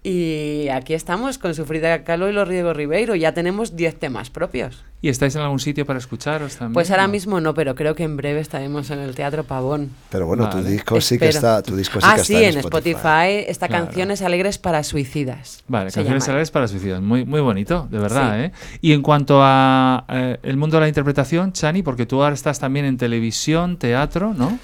Y 0.05 0.67
aquí 0.67 0.93
estamos 0.93 1.37
con 1.37 1.55
su 1.55 1.65
Frida 1.65 2.03
Kahlo 2.03 2.29
y 2.29 2.33
los 2.33 2.45
Riego 2.45 2.73
Ribeiro. 2.73 3.15
Ya 3.15 3.33
tenemos 3.33 3.77
10 3.77 3.99
temas 3.99 4.29
propios. 4.29 4.83
¿Y 5.01 5.07
estáis 5.07 5.35
en 5.35 5.41
algún 5.43 5.59
sitio 5.59 5.85
para 5.85 5.97
escucharos 5.99 6.57
también? 6.57 6.73
Pues 6.73 6.91
ahora 6.91 7.07
¿no? 7.07 7.13
mismo 7.13 7.39
no, 7.39 7.53
pero 7.53 7.73
creo 7.73 7.95
que 7.95 8.03
en 8.03 8.17
breve 8.17 8.41
estaremos 8.41 8.89
en 8.89 8.99
el 8.99 9.15
Teatro 9.15 9.45
Pavón. 9.45 9.91
Pero 10.09 10.25
bueno, 10.27 10.49
tu 10.49 10.61
disco 10.61 10.99
sí 10.99 11.17
que 11.17 11.29
Espero. 11.29 11.55
está, 11.55 11.63
tu 11.63 11.77
disco 11.77 12.01
sí 12.01 12.07
ah, 12.09 12.15
que 12.17 12.23
sí, 12.25 12.35
está 12.35 12.47
en 12.49 12.57
Spotify. 12.57 13.45
esta 13.47 13.67
Claro. 13.69 13.85
Canciones 13.85 14.21
Alegres 14.21 14.57
para 14.57 14.83
Suicidas. 14.83 15.63
Vale, 15.69 15.85
canciones 15.91 16.23
llama. 16.23 16.33
alegres 16.33 16.51
para 16.51 16.67
suicidas. 16.67 17.01
Muy, 17.01 17.23
muy 17.23 17.39
bonito, 17.39 17.87
de 17.89 17.99
verdad, 17.99 18.35
Sí. 18.37 18.43
¿eh? 18.45 18.51
Y 18.81 18.91
en 18.91 19.01
cuanto 19.01 19.39
a 19.41 20.05
eh, 20.09 20.37
el 20.43 20.57
mundo 20.57 20.77
de 20.77 20.81
la 20.81 20.87
interpretación, 20.89 21.53
Chani, 21.53 21.81
porque 21.81 22.05
tú 22.05 22.21
ahora 22.21 22.35
estás 22.35 22.59
también 22.59 22.85
en 22.85 22.97
televisión, 22.97 23.77
teatro, 23.77 24.33
¿no? 24.33 24.59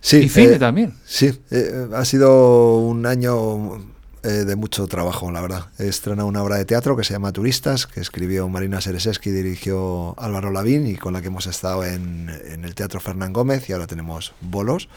Sí, 0.00 0.18
y 0.18 0.28
cine 0.28 0.54
eh, 0.54 0.58
también. 0.58 0.92
Sí, 1.06 1.32
eh, 1.50 1.86
ha 1.94 2.04
sido 2.04 2.78
un 2.80 3.06
año 3.06 3.93
eh, 4.24 4.44
de 4.44 4.56
mucho 4.56 4.86
trabajo, 4.86 5.30
la 5.30 5.40
verdad. 5.40 5.66
He 5.78 5.86
estrenado 5.86 6.26
una 6.28 6.42
obra 6.42 6.56
de 6.56 6.64
teatro 6.64 6.96
que 6.96 7.04
se 7.04 7.12
llama 7.12 7.30
Turistas, 7.32 7.86
que 7.86 8.00
escribió 8.00 8.48
Marina 8.48 8.80
Sereseski 8.80 9.30
y 9.30 9.32
dirigió 9.32 10.14
Álvaro 10.18 10.50
Lavín 10.50 10.86
y 10.86 10.96
con 10.96 11.12
la 11.12 11.20
que 11.20 11.28
hemos 11.28 11.46
estado 11.46 11.84
en, 11.84 12.30
en 12.48 12.64
el 12.64 12.74
Teatro 12.74 13.00
Fernán 13.00 13.32
Gómez 13.32 13.68
y 13.68 13.72
ahora 13.72 13.86
tenemos 13.86 14.34
bolos. 14.40 14.88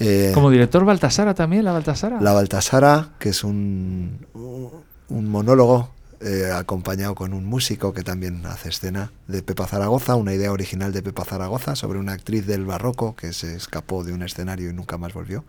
Eh, 0.00 0.32
Como 0.34 0.50
director 0.50 0.84
Baltasara 0.84 1.34
también, 1.34 1.64
la 1.64 1.72
Baltasara. 1.72 2.20
La 2.20 2.32
Baltasara, 2.32 3.10
que 3.18 3.30
es 3.30 3.42
un, 3.44 4.26
un 4.34 5.28
monólogo 5.28 5.90
eh, 6.20 6.50
acompañado 6.52 7.14
con 7.14 7.32
un 7.32 7.44
músico 7.44 7.92
que 7.92 8.02
también 8.02 8.44
hace 8.46 8.70
escena 8.70 9.12
de 9.28 9.42
Pepa 9.42 9.66
Zaragoza, 9.66 10.16
una 10.16 10.34
idea 10.34 10.52
original 10.52 10.92
de 10.92 11.02
Pepa 11.02 11.24
Zaragoza 11.24 11.76
sobre 11.76 11.98
una 11.98 12.12
actriz 12.12 12.46
del 12.46 12.64
barroco 12.64 13.14
que 13.14 13.32
se 13.32 13.54
escapó 13.54 14.02
de 14.04 14.12
un 14.12 14.22
escenario 14.22 14.70
y 14.70 14.72
nunca 14.72 14.98
más 14.98 15.12
volvió. 15.12 15.44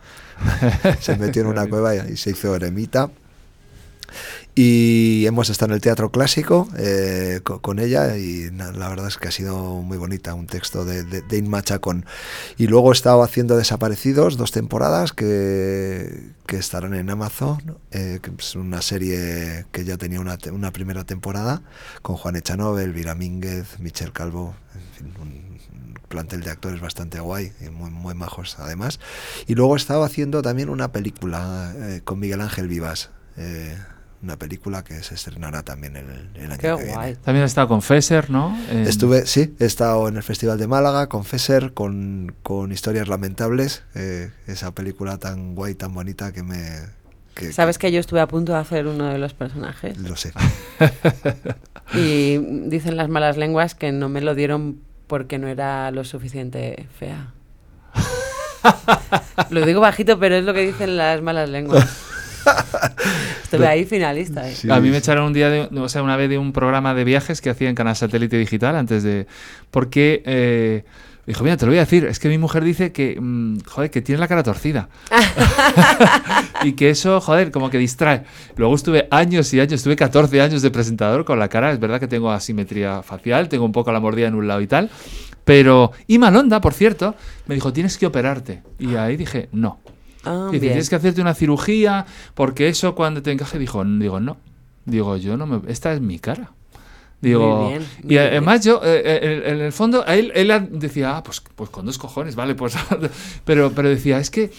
se 1.02 1.18
metió 1.18 1.42
en 1.42 1.48
una 1.48 1.68
cueva 1.68 1.96
y, 1.96 2.14
y 2.14 2.18
se 2.18 2.32
hizo 2.32 2.56
eremita. 2.56 3.10
Y 4.62 5.26
hemos 5.26 5.50
estado 5.50 5.72
en 5.72 5.76
el 5.76 5.82
teatro 5.82 6.12
clásico 6.12 6.68
eh, 6.78 7.40
co- 7.46 7.62
con, 7.62 7.80
ella 7.80 8.18
y 8.18 8.52
la 8.52 8.90
verdad 8.90 9.08
es 9.08 9.16
que 9.16 9.30
ha 9.30 9.32
sido 9.32 9.58
muy 9.82 9.98
bonita, 9.98 10.34
un 10.34 10.48
texto 10.48 10.84
de, 10.84 11.06
de, 11.06 11.22
de 11.22 11.38
Inma 11.38 11.62
Chacón. 11.62 12.06
Y 12.58 12.68
luego 12.68 12.92
he 12.92 12.94
estado 12.94 13.24
haciendo 13.24 13.56
Desaparecidos, 13.56 14.36
dos 14.36 14.52
temporadas 14.52 15.14
que, 15.14 16.34
que 16.46 16.58
estarán 16.58 16.94
en 16.94 17.10
Amazon, 17.10 17.78
eh, 17.92 18.20
que 18.22 18.32
es 18.38 18.56
una 18.56 18.82
serie 18.82 19.66
que 19.72 19.86
ya 19.86 19.96
tenía 19.96 20.20
una, 20.20 20.38
una 20.52 20.74
primera 20.74 21.06
temporada 21.06 21.62
con 22.02 22.18
Juan 22.18 22.36
Echanove, 22.36 22.84
Elvira 22.84 23.16
Mínguez, 23.16 23.80
Michel 23.80 24.12
Calvo, 24.12 24.56
en 24.76 24.98
fin, 24.98 25.14
un, 25.22 25.60
plantel 26.10 26.42
de 26.42 26.50
actores 26.50 26.82
bastante 26.82 27.22
guay 27.22 27.54
muy, 27.72 27.92
muy 27.92 28.14
majos 28.14 28.58
además. 28.60 29.00
Y 29.48 29.56
luego 29.56 29.76
he 29.76 29.78
estado 29.78 30.04
haciendo 30.04 30.42
también 30.42 30.68
una 30.68 30.92
película 30.92 31.74
eh, 31.78 32.02
con 32.04 32.20
Miguel 32.20 32.42
Ángel 32.42 32.68
Vivas. 32.68 33.12
Una 34.22 34.36
película 34.38 34.84
que 34.84 35.02
se 35.04 35.16
estrenará 35.16 35.64
también 35.64 35.96
el, 35.96 36.30
el 36.36 36.52
año 36.52 36.58
Qué 36.60 36.68
que 36.68 36.74
guay. 36.74 36.86
viene. 36.88 37.16
También 37.24 37.44
has 37.46 37.52
estado 37.52 37.68
con 37.70 37.82
Fesser, 37.82 38.30
¿no? 38.30 38.58
En- 38.70 38.80
Estuve, 38.88 39.26
sí, 39.26 39.56
he 39.60 39.66
estado 39.66 40.08
en 40.08 40.18
el 40.18 40.24
Festival 40.24 40.58
de 40.58 40.68
Málaga 40.68 41.08
con 41.08 41.24
Fesser, 41.26 41.74
con, 41.74 42.36
con 42.44 42.72
Historias 42.72 43.08
Lamentables, 43.08 43.84
eh, 43.96 44.32
esa 44.48 44.72
película 44.72 45.18
tan 45.18 45.56
guay, 45.56 45.76
tan 45.76 45.94
bonita 45.94 46.32
que 46.34 46.44
me... 46.44 46.60
que- 47.34 47.54
¿Sabes 47.54 47.78
que 47.78 47.92
yo 47.92 48.00
estuve 48.00 48.20
a 48.20 48.28
punto 48.28 48.52
de 48.54 48.60
hacer 48.60 48.88
uno 48.88 49.06
de 49.06 49.18
los 49.20 49.34
personajes? 49.34 49.98
Lo 49.98 50.16
sé. 50.16 50.34
Y 51.94 52.38
dicen 52.70 52.98
las 52.98 53.10
malas 53.10 53.36
lenguas 53.36 53.74
que 53.74 53.92
no 53.92 54.10
me 54.10 54.22
lo 54.22 54.36
dieron 54.36 54.80
porque 55.08 55.40
no 55.40 55.48
era 55.48 55.90
lo 55.90 56.04
suficiente 56.04 56.88
fea. 57.00 57.34
Lo 59.50 59.66
digo 59.66 59.82
bajito, 59.82 60.20
pero 60.20 60.36
es 60.36 60.44
lo 60.44 60.54
que 60.54 60.66
dicen 60.68 60.98
las 60.98 61.22
malas 61.24 61.50
lenguas. 61.50 61.88
Estuve 63.44 63.68
ahí 63.68 63.86
finalista. 63.86 64.48
¿eh? 64.48 64.56
Sí. 64.56 64.70
a 64.70 64.80
mí 64.80 64.90
me 64.90 64.98
echaron 64.98 65.26
un 65.26 65.34
día, 65.34 65.50
de, 65.50 65.70
o 65.80 65.90
sea, 65.90 66.04
una 66.04 66.16
vez 66.16 66.30
de 66.30 66.38
un 66.38 66.54
programa 66.54 66.94
de 66.94 67.04
viajes 67.04 67.42
que 67.42 67.50
hacía 67.50 67.70
en 67.70 67.76
Canal 67.76 67.96
Satélite 67.96 68.38
Digital 68.38 68.76
antes 68.76 69.04
de... 69.04 69.28
Porque... 69.72 70.24
Eh, 70.26 70.84
dijo, 71.30 71.44
mira, 71.44 71.58
te 71.58 71.66
lo 71.66 71.72
voy 71.72 71.78
a 71.78 71.82
decir, 71.82 72.06
es 72.06 72.18
que 72.18 72.28
mi 72.28 72.40
mujer 72.40 72.64
dice 72.64 72.92
que, 72.92 73.16
mm, 73.20 73.60
joder, 73.68 73.92
que 73.92 74.02
tiene 74.02 74.20
la 74.20 74.28
cara 74.28 74.42
torcida. 74.42 74.90
y 76.64 76.74
que 76.74 76.90
eso, 76.90 77.22
joder, 77.22 77.52
como 77.52 77.70
que 77.70 77.78
distrae. 77.78 78.24
Luego 78.56 78.74
estuve 78.74 79.08
años 79.12 79.54
y 79.54 79.60
años, 79.60 79.74
estuve 79.74 79.96
14 79.96 80.42
años 80.42 80.64
de 80.64 80.72
presentador 80.72 81.26
con 81.26 81.38
la 81.38 81.48
cara, 81.48 81.72
es 81.72 81.80
verdad 81.80 82.00
que 82.00 82.08
tengo 82.08 82.32
asimetría 82.32 83.04
facial, 83.04 83.48
tengo 83.48 83.64
un 83.64 83.72
poco 83.72 83.92
la 83.92 84.00
mordida 84.00 84.28
en 84.28 84.34
un 84.34 84.48
lado 84.48 84.62
y 84.62 84.68
tal. 84.68 84.90
Pero, 85.44 85.92
y 86.08 86.18
Malonda, 86.18 86.62
por 86.62 86.74
cierto, 86.74 87.14
me 87.46 87.54
dijo, 87.54 87.72
tienes 87.74 88.00
que 88.00 88.08
operarte. 88.08 88.64
Y 88.80 88.96
ahí 88.96 89.16
dije, 89.16 89.50
no. 89.52 89.80
Ah, 90.26 90.50
Dice, 90.52 90.68
tienes 90.68 90.90
que 90.90 90.96
hacerte 90.96 91.22
una 91.22 91.34
cirugía 91.34 92.06
porque 92.34 92.68
eso 92.68 92.96
cuando 92.96 93.22
te 93.22 93.32
encaje, 93.32 93.58
dijo, 93.58 93.84
digo, 93.86 94.20
no. 94.20 94.38
Digo, 94.86 95.16
yo 95.18 95.38
no 95.38 95.46
me... 95.46 95.62
Esta 95.72 95.94
es 95.94 96.02
mi 96.02 96.20
cara. 96.20 96.52
Digo, 97.22 97.64
Muy 97.64 97.70
bien, 97.74 97.82
muy 97.82 98.06
y 98.06 98.08
bien. 98.18 98.22
además 98.28 98.64
yo, 98.64 98.82
eh, 98.84 99.02
eh, 99.04 99.20
en, 99.46 99.56
en 99.56 99.62
el 99.66 99.72
fondo, 99.74 100.04
a 100.08 100.16
él, 100.16 100.32
él 100.36 100.70
decía, 100.72 101.18
ah, 101.18 101.24
pues, 101.24 101.42
pues 101.56 101.70
con 101.70 101.86
dos 101.86 101.98
cojones, 101.98 102.36
vale, 102.36 102.56
pues... 102.56 102.76
pero, 103.46 103.72
pero 103.72 103.90
decía, 103.90 104.20
es 104.20 104.30
que 104.30 104.52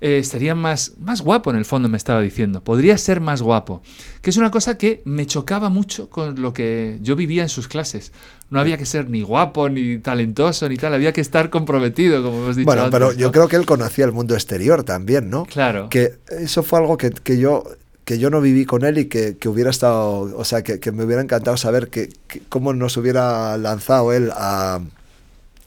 eh, 0.00 0.18
estaría 0.18 0.54
más, 0.54 0.92
más 0.98 1.22
guapo 1.22 1.50
en 1.50 1.56
el 1.56 1.64
fondo, 1.64 1.88
me 1.88 1.96
estaba 1.96 2.20
diciendo. 2.20 2.62
Podría 2.62 2.98
ser 2.98 3.20
más 3.20 3.42
guapo. 3.42 3.82
Que 4.22 4.30
es 4.30 4.36
una 4.36 4.50
cosa 4.50 4.76
que 4.76 5.02
me 5.04 5.26
chocaba 5.26 5.68
mucho 5.68 6.10
con 6.10 6.40
lo 6.40 6.52
que 6.52 6.98
yo 7.02 7.16
vivía 7.16 7.42
en 7.42 7.48
sus 7.48 7.68
clases. 7.68 8.12
No 8.50 8.60
había 8.60 8.76
que 8.76 8.86
ser 8.86 9.08
ni 9.08 9.22
guapo, 9.22 9.68
ni 9.68 9.98
talentoso, 9.98 10.68
ni 10.68 10.76
tal. 10.76 10.94
Había 10.94 11.12
que 11.12 11.20
estar 11.20 11.50
comprometido, 11.50 12.22
como 12.22 12.42
hemos 12.42 12.56
dicho 12.56 12.66
Bueno, 12.66 12.88
pero 12.90 13.12
yo 13.12 13.26
¿no? 13.26 13.32
creo 13.32 13.48
que 13.48 13.56
él 13.56 13.66
conocía 13.66 14.04
el 14.04 14.12
mundo 14.12 14.34
exterior 14.34 14.84
también, 14.84 15.30
¿no? 15.30 15.46
Claro. 15.46 15.88
Que 15.88 16.14
eso 16.38 16.62
fue 16.62 16.78
algo 16.78 16.96
que, 16.96 17.10
que 17.10 17.38
yo 17.38 17.64
que 18.04 18.18
yo 18.18 18.28
no 18.28 18.40
viví 18.40 18.66
con 18.66 18.84
él 18.84 18.98
y 18.98 19.06
que, 19.06 19.38
que 19.38 19.48
hubiera 19.48 19.70
estado, 19.70 20.36
o 20.36 20.44
sea, 20.44 20.62
que, 20.62 20.78
que 20.78 20.92
me 20.92 21.04
hubiera 21.04 21.22
encantado 21.22 21.56
saber 21.56 21.88
que, 21.88 22.10
que 22.28 22.42
cómo 22.50 22.74
nos 22.74 22.96
hubiera 22.98 23.56
lanzado 23.56 24.12
él 24.12 24.30
a, 24.34 24.80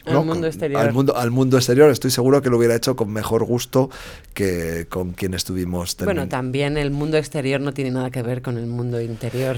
Al 0.07 0.13
¿no? 0.13 0.19
mundo 0.23 0.33
Con- 0.41 0.45
exterior. 0.45 0.81
Al 0.81 0.93
mundo, 0.93 1.15
al 1.17 1.31
mundo 1.31 1.57
exterior. 1.57 1.89
Estoy 1.91 2.11
seguro 2.11 2.41
que 2.41 2.49
lo 2.49 2.57
hubiera 2.57 2.75
hecho 2.75 2.95
con 2.95 3.11
mejor 3.11 3.43
gusto 3.45 3.89
que 4.33 4.85
con 4.89 5.11
quien 5.13 5.33
estuvimos 5.33 5.95
Bueno, 6.03 6.23
termin- 6.25 6.29
también 6.29 6.77
el 6.77 6.91
mundo 6.91 7.17
exterior 7.17 7.59
no 7.61 7.73
tiene 7.73 7.91
nada 7.91 8.11
que 8.11 8.21
ver 8.21 8.41
con 8.41 8.57
el 8.57 8.67
mundo 8.67 9.01
interior. 9.01 9.57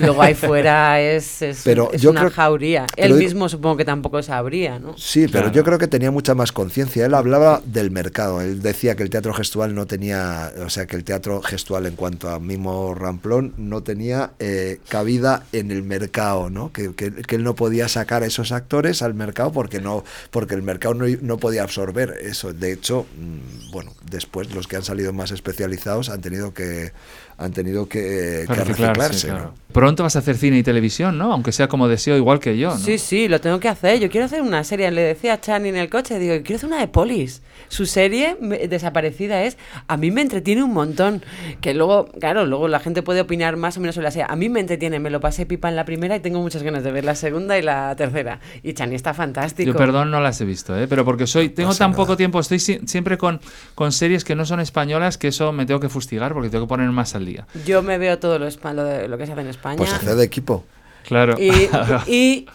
Luego 0.00 0.22
ahí 0.22 0.34
fuera 0.34 1.00
es, 1.00 1.42
es, 1.42 1.60
Pero 1.64 1.90
es 1.92 2.00
yo 2.02 2.10
una 2.10 2.20
creo- 2.20 2.30
jauría. 2.32 2.86
Él 2.96 3.08
digo- 3.08 3.18
mismo 3.18 3.48
supongo 3.48 3.76
que 3.76 3.84
tampoco 3.84 4.22
sabría, 4.22 4.78
¿no? 4.78 4.96
Sí, 4.96 5.26
pero 5.28 5.44
Claro. 5.44 5.52
yo 5.52 5.64
creo 5.64 5.78
que 5.78 5.86
tenía 5.88 6.10
mucha 6.10 6.34
más 6.34 6.52
conciencia. 6.52 7.04
Él 7.06 7.14
hablaba 7.14 7.60
del 7.64 7.90
mercado. 7.90 8.40
Él 8.40 8.62
decía 8.62 8.96
que 8.96 9.02
el 9.02 9.10
teatro 9.10 9.34
gestual 9.34 9.74
no 9.74 9.86
tenía, 9.86 10.52
o 10.64 10.70
sea, 10.70 10.86
que 10.86 10.96
el 10.96 11.04
teatro 11.04 11.42
gestual 11.42 11.86
en 11.86 11.94
cuanto 11.96 12.30
a 12.30 12.40
Mimo 12.40 12.94
Ramplón 12.94 13.52
no 13.56 13.82
tenía 13.82 14.30
eh, 14.38 14.80
cabida 14.88 15.44
en 15.52 15.70
el 15.70 15.82
mercado, 15.82 16.48
¿no? 16.50 16.72
Que, 16.72 16.94
que- 16.94 17.12
que 17.12 17.36
él 17.36 17.44
no 17.44 17.54
podía 17.54 17.88
sacar 17.88 18.22
a 18.22 18.26
esos 18.26 18.52
actores 18.52 19.02
al 19.02 19.14
mercado 19.14 19.52
porque 19.52 19.75
no, 19.80 20.04
porque 20.30 20.54
el 20.54 20.62
mercado 20.62 20.94
no, 20.94 21.06
no 21.22 21.38
podía 21.38 21.62
absorber 21.62 22.18
eso. 22.20 22.52
De 22.52 22.72
hecho, 22.72 23.06
mm, 23.16 23.70
bueno, 23.70 23.94
después 24.10 24.54
los 24.54 24.66
que 24.66 24.76
han 24.76 24.82
salido 24.82 25.12
más 25.12 25.30
especializados 25.30 26.08
han 26.08 26.20
tenido 26.20 26.54
que 26.54 26.92
han 27.38 27.52
tenido 27.52 27.88
que, 27.88 28.42
que 28.42 28.44
Para 28.46 28.64
reciclarse. 28.64 29.26
claro. 29.28 29.44
¿no? 29.44 29.66
Pronto 29.72 30.02
vas 30.04 30.16
a 30.16 30.20
hacer 30.20 30.36
cine 30.38 30.56
y 30.56 30.62
televisión, 30.62 31.18
¿no? 31.18 31.32
Aunque 31.34 31.52
sea 31.52 31.68
como 31.68 31.86
deseo, 31.86 32.16
igual 32.16 32.38
que 32.40 32.56
yo, 32.56 32.70
¿no? 32.70 32.78
Sí, 32.78 32.96
sí, 32.96 33.28
lo 33.28 33.42
tengo 33.42 33.60
que 33.60 33.68
hacer. 33.68 34.00
Yo 34.00 34.08
quiero 34.08 34.24
hacer 34.24 34.40
una 34.40 34.64
serie. 34.64 34.90
Le 34.90 35.02
decía 35.02 35.34
a 35.34 35.40
Chani 35.40 35.68
en 35.68 35.76
el 35.76 35.90
coche, 35.90 36.18
digo, 36.18 36.34
quiero 36.42 36.56
hacer 36.56 36.68
una 36.70 36.78
de 36.80 36.88
Polis. 36.88 37.42
Su 37.68 37.84
serie 37.84 38.36
desaparecida 38.70 39.42
es, 39.44 39.58
a 39.86 39.96
mí 39.98 40.10
me 40.10 40.22
entretiene 40.22 40.62
un 40.62 40.72
montón. 40.72 41.22
Que 41.60 41.74
luego, 41.74 42.06
claro, 42.20 42.46
luego 42.46 42.68
la 42.68 42.80
gente 42.80 43.02
puede 43.02 43.20
opinar 43.20 43.56
más 43.56 43.76
o 43.76 43.80
menos 43.80 43.94
sobre 43.96 44.04
la 44.06 44.10
serie. 44.12 44.26
A 44.28 44.36
mí 44.36 44.48
me 44.48 44.60
entretiene, 44.60 44.98
me 44.98 45.10
lo 45.10 45.20
pasé 45.20 45.44
pipa 45.46 45.68
en 45.68 45.76
la 45.76 45.84
primera 45.84 46.16
y 46.16 46.20
tengo 46.20 46.40
muchas 46.40 46.62
ganas 46.62 46.82
de 46.82 46.92
ver 46.92 47.04
la 47.04 47.14
segunda 47.14 47.58
y 47.58 47.62
la 47.62 47.94
tercera. 47.96 48.40
Y 48.62 48.72
Chani 48.72 48.94
está 48.94 49.12
fantástico. 49.14 49.72
Yo, 49.72 49.76
perdón, 49.76 50.10
no 50.10 50.20
las 50.20 50.40
he 50.40 50.44
visto, 50.46 50.78
¿eh? 50.78 50.86
pero 50.88 51.04
porque 51.04 51.26
soy 51.26 51.50
tengo 51.50 51.68
pasa 51.70 51.80
tan 51.80 51.90
nada. 51.90 52.02
poco 52.02 52.16
tiempo, 52.16 52.40
estoy 52.40 52.60
si- 52.60 52.80
siempre 52.86 53.18
con, 53.18 53.40
con 53.74 53.92
series 53.92 54.24
que 54.24 54.34
no 54.34 54.46
son 54.46 54.60
españolas 54.60 55.18
que 55.18 55.28
eso 55.28 55.52
me 55.52 55.66
tengo 55.66 55.80
que 55.80 55.88
fustigar 55.90 56.32
porque 56.32 56.48
tengo 56.48 56.64
que 56.64 56.68
poner 56.68 56.88
más 56.90 57.14
al 57.14 57.25
día. 57.26 57.46
Yo 57.66 57.82
me 57.82 57.98
veo 57.98 58.18
todo 58.18 58.38
lo, 58.38 58.46
espa- 58.48 58.72
lo, 58.72 58.84
de- 58.84 59.08
lo 59.08 59.18
que 59.18 59.26
se 59.26 59.32
hace 59.32 59.42
en 59.42 59.48
España. 59.48 59.76
Pues 59.76 59.92
hacer 59.92 60.14
de 60.14 60.24
equipo. 60.24 60.64
Claro. 61.06 61.34
y, 61.38 61.68
y, 62.10 62.46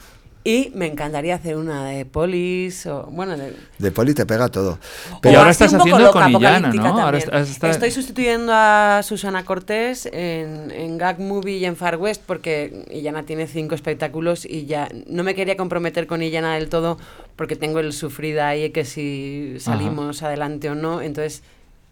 y 0.43 0.71
me 0.73 0.87
encantaría 0.87 1.35
hacer 1.35 1.55
una 1.55 1.85
de 1.85 2.03
Polis 2.05 2.87
o, 2.87 3.03
bueno, 3.11 3.37
de, 3.37 3.53
De 3.77 3.91
poli 3.91 4.13
te 4.15 4.25
pega 4.25 4.49
todo. 4.49 4.79
Y 5.11 5.15
Pero 5.21 5.37
ahora 5.39 5.51
estás 5.51 5.71
haciendo 5.73 5.99
loca, 5.99 6.23
con 6.23 6.31
Illana, 6.31 6.73
¿no? 6.73 6.99
Ahora 6.99 7.19
está- 7.19 7.69
Estoy 7.69 7.91
sustituyendo 7.91 8.51
a 8.55 9.01
Susana 9.03 9.45
Cortés 9.45 10.07
en, 10.11 10.71
en 10.71 10.97
Gag 10.97 11.19
Movie 11.19 11.57
y 11.57 11.65
en 11.65 11.75
Far 11.75 11.97
West 11.97 12.23
porque 12.25 12.85
Illana 12.91 13.21
tiene 13.23 13.45
cinco 13.45 13.75
espectáculos 13.75 14.43
y 14.45 14.65
ya 14.65 14.89
no 15.05 15.23
me 15.23 15.35
quería 15.35 15.55
comprometer 15.57 16.07
con 16.07 16.23
Illana 16.23 16.55
del 16.55 16.69
todo 16.69 16.97
porque 17.35 17.55
tengo 17.55 17.79
el 17.79 17.93
sufrida 17.93 18.47
ahí 18.47 18.71
que 18.71 18.83
si 18.83 19.57
salimos 19.59 20.23
adelante 20.23 20.69
o 20.71 20.75
no. 20.75 21.01
Entonces, 21.03 21.43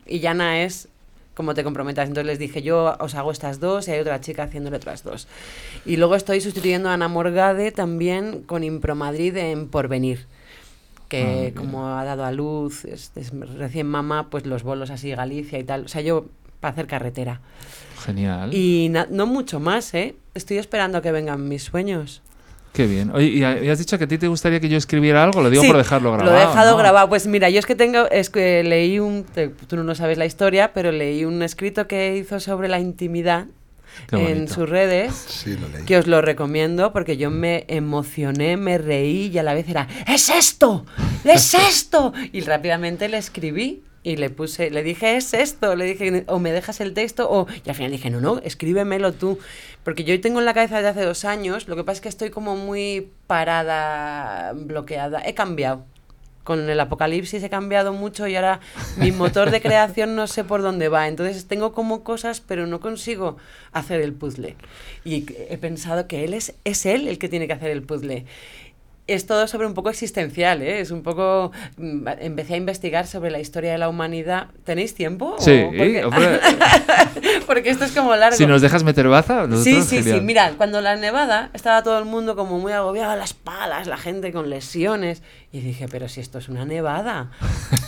Illana 0.07 0.63
es 0.63 0.88
como 1.39 1.53
te 1.53 1.63
comprometas. 1.63 2.09
Entonces 2.09 2.25
les 2.27 2.37
dije, 2.37 2.61
yo 2.61 2.97
os 2.99 3.15
hago 3.15 3.31
estas 3.31 3.61
dos 3.61 3.87
y 3.87 3.91
hay 3.91 4.01
otra 4.01 4.19
chica 4.19 4.43
haciéndole 4.43 4.75
otras 4.75 5.05
dos. 5.05 5.25
Y 5.85 5.95
luego 5.95 6.15
estoy 6.15 6.41
sustituyendo 6.41 6.89
a 6.89 6.95
Ana 6.95 7.07
Morgade 7.07 7.71
también 7.71 8.41
con 8.41 8.65
Impro 8.65 8.93
Madrid 8.93 9.37
en 9.37 9.69
Porvenir 9.69 10.25
Ah, 10.27 11.05
que 11.07 11.23
bien. 11.23 11.53
como 11.53 11.87
ha 11.97 12.03
dado 12.03 12.25
a 12.25 12.33
luz, 12.33 12.83
es, 12.83 13.13
es 13.15 13.31
recién 13.31 13.87
mamá, 13.87 14.29
pues 14.29 14.45
los 14.45 14.63
bolos 14.63 14.89
así 14.89 15.11
Galicia 15.11 15.57
y 15.59 15.63
tal. 15.63 15.85
O 15.85 15.87
sea, 15.87 16.01
yo 16.01 16.25
para 16.59 16.73
hacer 16.73 16.87
carretera. 16.87 17.39
Genial. 18.03 18.53
Y 18.53 18.89
no 18.89 19.25
mucho 19.25 19.61
más, 19.61 19.93
¿eh? 19.93 20.15
Estoy 20.33 20.57
esperando 20.57 20.97
a 20.97 21.01
que 21.01 21.13
vengan 21.13 21.47
mis 21.47 21.63
sueños. 21.63 22.21
Qué 22.80 22.88
bien. 22.88 23.11
Oye, 23.13 23.25
y, 23.27 23.43
has 23.43 23.77
dicho 23.77 23.97
que 23.97 24.05
a 24.05 24.07
ti 24.07 24.17
te 24.17 24.30
gustaría 24.30 24.61
que 24.61 24.69
yo 24.69 24.77
escribiera 24.77 25.21
algo, 25.21 25.41
lo 25.41 25.49
digo 25.49 25.63
Sí, 25.63 25.67
por 25.67 25.75
dejarlo 25.75 26.13
grabado. 26.13 26.32
Lo 26.32 26.38
he 26.38 26.47
dejado 26.47 26.71
¿no? 26.71 26.77
grabado. 26.77 27.09
Pues 27.09 27.27
mira, 27.27 27.49
yo 27.49 27.59
es 27.59 27.65
que 27.65 27.75
tengo, 27.75 28.09
es 28.09 28.30
que 28.30 28.63
leí 28.63 28.99
un, 28.99 29.25
te- 29.25 29.49
tú 29.49 29.75
no 29.75 29.95
sabes 29.95 30.17
la 30.17 30.25
historia, 30.25 30.71
pero 30.73 30.93
leí 30.93 31.25
un 31.25 31.43
escrito 31.43 31.89
que 31.89 32.15
hizo 32.15 32.39
sobre 32.39 32.69
la 32.69 32.80
intimidad 32.80 33.47
en 34.13 34.47
sus 34.47 34.69
redes. 34.69 35.13
sí, 35.13 35.57
lo 35.57 35.67
leí. 35.67 35.84
Que 35.84 35.97
os 35.97 36.07
lo 36.07 36.21
recomiendo 36.21 36.93
porque 36.93 37.17
yo 37.17 37.30
me 37.30 37.65
emocioné, 37.67 38.55
me 38.55 38.77
reí 38.77 39.27
y 39.27 39.38
a 39.39 39.43
la 39.43 39.53
vez 39.53 39.67
era 39.67 39.86
¡Es 40.07 40.30
esto! 40.30 40.86
¡Es 41.25 41.53
esto! 41.55 42.13
Y 42.32 42.39
rápidamente 42.39 43.09
le 43.09 43.17
escribí 43.17 43.84
y 44.04 44.16
le 44.16 44.30
puse, 44.30 44.70
le 44.70 44.84
dije 44.84 45.18
es 45.18 45.34
esto, 45.34 45.76
le 45.76 45.86
dije 45.86 46.24
o 46.28 46.39
me 46.39 46.52
dejas 46.52 46.80
el 46.80 46.93
texto 46.93 47.30
o 47.30 47.47
y 47.66 47.70
al 47.70 47.76
final 47.76 47.91
dije 47.91 48.10
no, 48.10 48.22
no, 48.22 48.39
escríbemelo 48.39 49.14
tú. 49.14 49.39
Porque 49.84 50.04
yo 50.04 50.20
tengo 50.22 50.39
en 50.39 50.45
la 50.45 50.54
cabeza 50.54 50.78
desde 50.78 50.89
hace 50.89 51.04
dos 51.04 51.26
años, 51.26 51.68
lo 51.68 51.76
que 51.76 51.84
pasa 51.84 51.95
es 51.97 52.02
que 52.02 52.10
estoy 52.10 52.30
como 52.30 52.56
muy 52.56 53.12
parada, 53.28 54.54
bloqueada. 54.54 55.22
He 55.26 55.34
cambiado. 55.34 55.86
Con 56.43 56.68
el 56.68 56.80
apocalipsis 56.80 57.43
he 57.43 57.50
cambiado 57.50 57.93
mucho 57.93 58.28
y 58.28 58.36
ahora 58.36 58.60
mi 58.97 59.12
motor 59.12 59.52
de 59.52 59.62
creación 59.62 60.16
no 60.16 60.26
sé 60.26 60.43
por 60.43 60.64
dónde 60.64 60.89
va. 60.89 61.08
Entonces 61.08 61.47
tengo 61.47 61.74
como 61.74 62.04
cosas, 62.04 62.41
pero 62.41 62.66
no 62.66 62.80
consigo 62.80 63.38
hacer 63.72 64.02
el 64.02 64.14
puzzle. 64.14 64.56
Y 65.04 65.26
he 65.50 65.58
pensado 65.60 66.08
que 66.08 66.24
él 66.24 66.34
es, 66.34 66.56
es 66.64 66.88
él 66.88 67.08
el 67.08 67.20
que 67.20 67.30
tiene 67.30 67.45
que 67.45 67.54
hacer 67.54 67.70
el 67.70 67.84
puzzle. 67.84 68.26
Es 69.14 69.26
todo 69.26 69.47
sobre 69.47 69.66
un 69.68 69.74
poco 69.74 69.89
existencial, 69.89 70.62
¿eh? 70.62 70.80
Es 70.82 70.91
un 70.91 71.01
poco... 71.03 71.51
mm, 71.78 72.07
Empecé 72.20 72.53
a 72.53 72.57
investigar 72.57 73.07
sobre 73.07 73.32
la 73.32 73.39
historia 73.39 73.72
de 73.72 73.78
la 73.78 73.89
humanidad. 73.89 74.47
¿Tenéis 74.64 74.93
tiempo? 74.95 75.36
¿O 75.38 75.41
Sí, 75.41 75.62
porque, 75.66 76.05
hombre, 76.05 76.39
porque 77.47 77.70
esto 77.70 77.86
es 77.86 77.91
como 77.91 78.16
largo. 78.16 78.38
si 78.38 78.45
nos 78.45 78.62
dejas 78.62 78.84
meter 78.84 79.07
baza, 79.07 79.47
Sí, 79.64 79.82
sí, 79.82 79.82
sí. 79.84 79.95
genial. 80.03 80.22
Mira, 80.22 80.53
cuando 80.57 80.82
la 80.82 80.95
nevada 80.95 81.49
estaba 81.53 81.84
todo 81.84 81.97
el 81.99 82.05
mundo 82.05 82.36
como 82.36 82.60
muy 82.60 82.72
agobiado, 82.72 83.16
las 83.16 83.34
palas, 83.34 83.88
la 83.88 83.97
gente 83.97 84.32
con 84.32 84.49
lesiones. 84.49 85.22
Y 85.51 85.60
dije, 85.62 85.88
pero 85.89 86.07
si 86.07 86.22
esto 86.22 86.38
es 86.38 86.49
una 86.49 86.66
nevada, 86.66 87.32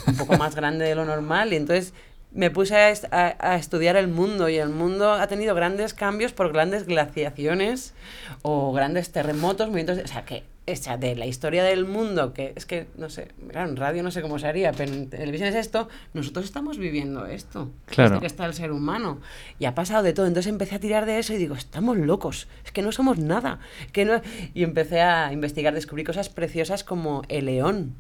un 0.08 0.16
poco 0.18 0.38
más 0.38 0.56
grande 0.56 0.86
de 0.86 0.96
lo 0.96 1.06
normal. 1.06 1.54
Y 1.54 1.58
entonces 1.58 1.94
me 2.34 2.50
puse 2.50 2.76
a, 2.76 2.90
est- 2.90 3.14
a- 3.14 3.36
a 3.40 3.56
estudiar 3.58 3.96
el 3.98 4.08
mundo 4.08 4.48
y 4.50 4.58
el 4.58 4.70
mundo 4.70 5.12
ha 5.14 5.28
tenido 5.28 5.54
grandes 5.54 5.94
cambios 5.94 6.32
por 6.32 6.52
grandes 6.54 6.86
glaciaciones 6.86 7.94
o 8.42 8.72
grandes 8.74 9.12
terremotos, 9.12 9.68
movimientos. 9.68 10.00
o 10.04 10.08
sea, 10.08 10.24
que 10.26 10.44
o 10.72 10.76
sea, 10.84 10.98
de 10.98 11.16
la 11.16 11.26
historia 11.26 11.64
del 11.64 11.86
mundo, 11.86 12.34
que 12.34 12.54
es 12.56 12.66
que, 12.66 12.88
no 12.98 13.10
sé, 13.10 13.30
claro, 13.50 13.70
en 13.70 13.76
radio 13.76 14.04
no 14.04 14.12
sé 14.12 14.22
cómo 14.22 14.40
se 14.40 14.48
haría, 14.48 14.72
pero 14.72 14.92
en 14.94 15.10
televisión 15.10 15.50
es 15.50 15.56
esto, 15.56 15.88
nosotros 16.14 16.46
estamos 16.46 16.78
viviendo 16.78 17.26
esto. 17.26 17.70
Claro. 17.86 18.12
Desde 18.12 18.22
que 18.22 18.28
está 18.28 18.46
el 18.46 18.54
ser 18.54 18.72
humano. 18.72 19.20
Y 19.60 19.66
ha 19.66 19.76
pasado 19.76 20.04
de 20.04 20.14
todo. 20.14 20.26
Entonces 20.28 20.50
empecé 20.50 20.76
a 20.76 20.80
tirar 20.80 21.06
de 21.06 21.20
eso 21.20 21.34
y 21.34 21.38
digo, 21.38 21.56
estamos 21.56 21.98
locos. 21.98 22.48
Es 22.66 22.72
que 22.72 22.82
no 22.82 22.92
somos 22.92 23.18
nada. 23.20 23.60
Que 23.92 24.06
no... 24.06 24.22
Y 24.54 24.64
empecé 24.64 25.02
a 25.02 25.32
investigar, 25.34 25.74
descubrí 25.74 26.04
cosas 26.04 26.30
preciosas 26.30 26.84
como 26.84 27.22
el 27.30 27.46
león. 27.46 27.96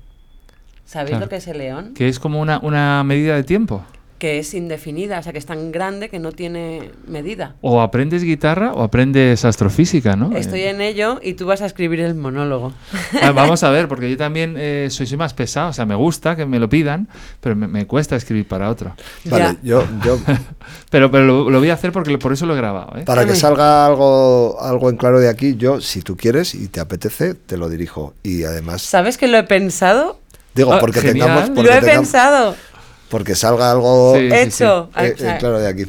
¿Sabéis 0.85 1.11
Claro. 1.11 1.25
lo 1.25 1.29
que 1.29 1.35
es 1.37 1.47
el 1.47 1.57
león? 1.59 1.93
Que 1.93 2.07
es 2.09 2.19
como 2.19 2.41
una, 2.41 2.59
una 2.59 3.03
medida 3.03 3.35
de 3.35 3.43
tiempo. 3.43 3.85
Que 4.21 4.37
es 4.37 4.53
indefinida, 4.53 5.17
o 5.17 5.23
sea, 5.23 5.31
que 5.33 5.39
es 5.39 5.47
tan 5.47 5.71
grande 5.71 6.07
que 6.09 6.19
no 6.19 6.31
tiene 6.31 6.91
medida. 7.07 7.55
O 7.61 7.81
aprendes 7.81 8.21
guitarra 8.23 8.71
o 8.71 8.83
aprendes 8.83 9.43
astrofísica, 9.45 10.15
¿no? 10.15 10.37
Estoy 10.37 10.59
Eh, 10.61 10.69
en 10.69 10.79
ello 10.79 11.19
y 11.23 11.33
tú 11.33 11.47
vas 11.47 11.63
a 11.63 11.65
escribir 11.65 12.01
el 12.01 12.13
monólogo. 12.13 12.71
ah, 13.19 13.31
vamos 13.35 13.63
a 13.63 13.71
ver, 13.71 13.87
porque 13.87 14.11
yo 14.11 14.17
también 14.17 14.53
eh, 14.59 14.89
soy, 14.91 15.07
soy 15.07 15.17
más 15.17 15.33
pesado, 15.33 15.69
o 15.69 15.73
sea, 15.73 15.87
me 15.87 15.95
gusta 15.95 16.35
que 16.35 16.45
me 16.45 16.59
lo 16.59 16.69
pidan, 16.69 17.07
pero 17.39 17.55
me, 17.55 17.67
me 17.67 17.87
cuesta 17.87 18.15
escribir 18.15 18.47
para 18.47 18.69
otro. 18.69 18.93
Vale, 19.25 19.43
Ya. 19.43 19.57
yo, 19.63 19.83
yo 20.05 20.19
Pero, 20.91 21.09
pero 21.09 21.25
lo, 21.25 21.49
lo 21.49 21.57
voy 21.57 21.71
a 21.71 21.73
hacer 21.73 21.91
porque 21.91 22.15
por 22.19 22.31
eso 22.31 22.45
lo 22.45 22.53
he 22.53 22.57
grabado, 22.57 22.99
¿eh? 22.99 23.03
para 23.05 23.25
que 23.25 23.35
salga 23.35 23.87
algo, 23.87 24.57
algo 24.61 24.91
en 24.91 24.97
claro 24.97 25.19
de 25.19 25.29
aquí, 25.29 25.55
yo, 25.55 25.81
si 25.81 26.03
tú 26.03 26.15
quieres 26.15 26.53
y 26.53 26.67
te 26.67 26.79
apetece, 26.79 27.33
te 27.33 27.57
lo 27.57 27.69
dirijo. 27.69 28.13
Y 28.21 28.43
además, 28.43 28.83
¿Sabes 28.83 29.17
que 29.17 29.27
lo 29.27 29.39
he 29.39 29.43
pensado? 29.45 30.19
digo, 30.53 30.73
Ah, 30.73 30.79
porque 30.79 30.99
genial. 30.99 31.27
tengamos, 31.29 31.49
Lo 31.49 31.55
porque, 31.55 31.69
lo 31.71 31.77
he 31.77 31.79
tengamos- 31.81 31.97
pensado. 32.11 32.55
Porque 33.11 33.35
salga 33.35 33.69
algo 33.69 34.15
Sí, 34.15 34.29
sí, 34.31 34.35
Hecho. 34.35 34.89
eh, 34.97 35.13
eh, 35.19 35.35
claro 35.39 35.59
de 35.59 35.67
aquí. 35.67 35.85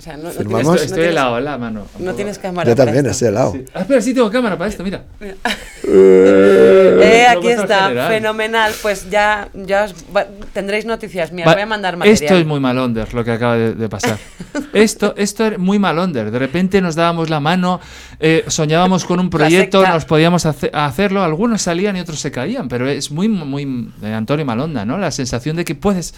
O 0.00 0.02
sea, 0.02 0.16
no, 0.16 0.22
no 0.24 0.30
Firmamos. 0.30 0.62
tienes- 0.62 0.66
Estoy, 0.66 0.66
no 0.66 0.74
estoy 0.74 0.96
tienes- 0.96 1.10
helado 1.12 1.38
en 1.38 1.44
la 1.44 1.58
mano. 1.58 1.86
No 1.98 2.14
tienes 2.14 2.38
cámara. 2.38 2.70
Yo 2.70 2.74
también 2.74 3.04
esto. 3.04 3.10
estoy 3.10 3.28
helado. 3.28 3.52
Sí. 3.52 3.64
Ah, 3.74 3.80
espera, 3.82 4.00
sí 4.00 4.14
tengo 4.14 4.30
cámara 4.30 4.56
para 4.56 4.70
esto, 4.70 4.82
mira. 4.82 5.04
Eh, 5.92 7.26
Lo 7.32 7.38
aquí 7.40 7.48
está, 7.48 7.88
general. 7.88 8.12
fenomenal. 8.12 8.72
Pues 8.82 9.10
ya, 9.10 9.48
ya 9.54 9.84
os 9.84 9.94
va- 10.14 10.26
tendréis 10.52 10.84
noticias 10.84 11.32
mías. 11.32 11.48
Va- 11.48 11.52
Voy 11.54 11.62
a 11.62 11.66
mandar 11.66 11.96
material. 11.96 12.22
Esto 12.22 12.36
es 12.36 12.46
muy 12.46 12.60
mal 12.60 12.78
under, 12.78 13.12
lo 13.14 13.24
que 13.24 13.32
acaba 13.32 13.56
de, 13.56 13.74
de 13.74 13.88
pasar. 13.88 14.18
esto, 14.72 15.14
esto 15.16 15.46
es 15.46 15.58
muy 15.58 15.78
mal 15.78 15.98
under. 15.98 16.30
De 16.30 16.38
repente 16.38 16.80
nos 16.80 16.94
dábamos 16.94 17.30
la 17.30 17.40
mano, 17.40 17.80
eh, 18.20 18.44
soñábamos 18.46 19.04
con 19.04 19.20
un 19.20 19.30
proyecto, 19.30 19.86
nos 19.86 20.04
podíamos 20.04 20.46
hace- 20.46 20.70
hacerlo, 20.72 21.22
algunos 21.22 21.62
salían 21.62 21.96
y 21.96 22.00
otros 22.00 22.20
se 22.20 22.30
caían, 22.30 22.68
pero 22.68 22.88
es 22.88 23.10
muy, 23.10 23.28
muy 23.28 23.90
de 24.00 24.14
Antonio 24.14 24.44
Malonda, 24.44 24.84
¿no? 24.84 24.98
La 24.98 25.10
sensación 25.10 25.56
de 25.56 25.64
que 25.64 25.74
puedes, 25.74 26.14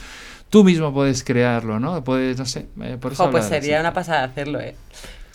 tú 0.52 0.64
mismo 0.64 0.92
puedes 0.92 1.24
crearlo, 1.24 1.80
¿no? 1.80 2.04
Puedes, 2.04 2.36
no 2.38 2.44
sé, 2.44 2.66
eh, 2.82 2.98
por 3.00 3.12
eso 3.12 3.24
Jo, 3.24 3.30
pues 3.30 3.46
sería 3.46 3.80
una 3.80 3.94
pasada 3.94 4.24
hacerlo, 4.24 4.60
¿eh? 4.60 4.76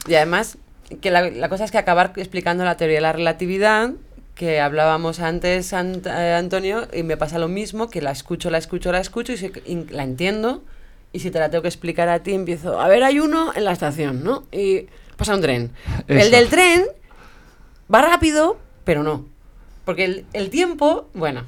Y 0.07 0.13
además, 0.13 0.59
que 1.01 1.09
la, 1.09 1.27
la 1.31 1.49
cosa 1.49 1.65
es 1.65 1.71
que 1.71 1.79
acabar 1.79 2.13
explicando 2.17 2.63
la 2.63 2.77
teoría 2.77 2.97
de 2.97 3.01
la 3.01 3.13
relatividad, 3.13 3.89
que 4.35 4.61
hablábamos 4.61 5.19
antes, 5.19 5.73
Ant- 5.73 6.05
eh, 6.05 6.35
Antonio, 6.35 6.87
y 6.93 7.01
me 7.01 7.17
pasa 7.17 7.39
lo 7.39 7.47
mismo, 7.47 7.89
que 7.89 7.99
la 8.03 8.11
escucho, 8.11 8.51
la 8.51 8.59
escucho, 8.59 8.91
la 8.91 8.99
escucho 8.99 9.33
y 9.33 9.37
se- 9.37 9.51
la 9.89 10.03
entiendo, 10.03 10.63
y 11.11 11.19
si 11.21 11.31
te 11.31 11.39
la 11.39 11.49
tengo 11.49 11.63
que 11.63 11.67
explicar 11.69 12.09
a 12.09 12.19
ti, 12.19 12.33
empiezo, 12.35 12.79
a 12.79 12.87
ver, 12.87 13.03
hay 13.03 13.19
uno 13.19 13.51
en 13.55 13.65
la 13.65 13.71
estación, 13.71 14.23
¿no? 14.23 14.43
Y 14.51 14.85
pasa 15.15 15.33
un 15.33 15.41
tren. 15.41 15.71
Eso. 16.07 16.25
El 16.25 16.29
del 16.29 16.47
tren 16.49 16.85
va 17.91 18.03
rápido, 18.03 18.59
pero 18.83 19.01
no. 19.01 19.25
Porque 19.83 20.05
el, 20.05 20.25
el 20.33 20.51
tiempo, 20.51 21.09
bueno, 21.15 21.45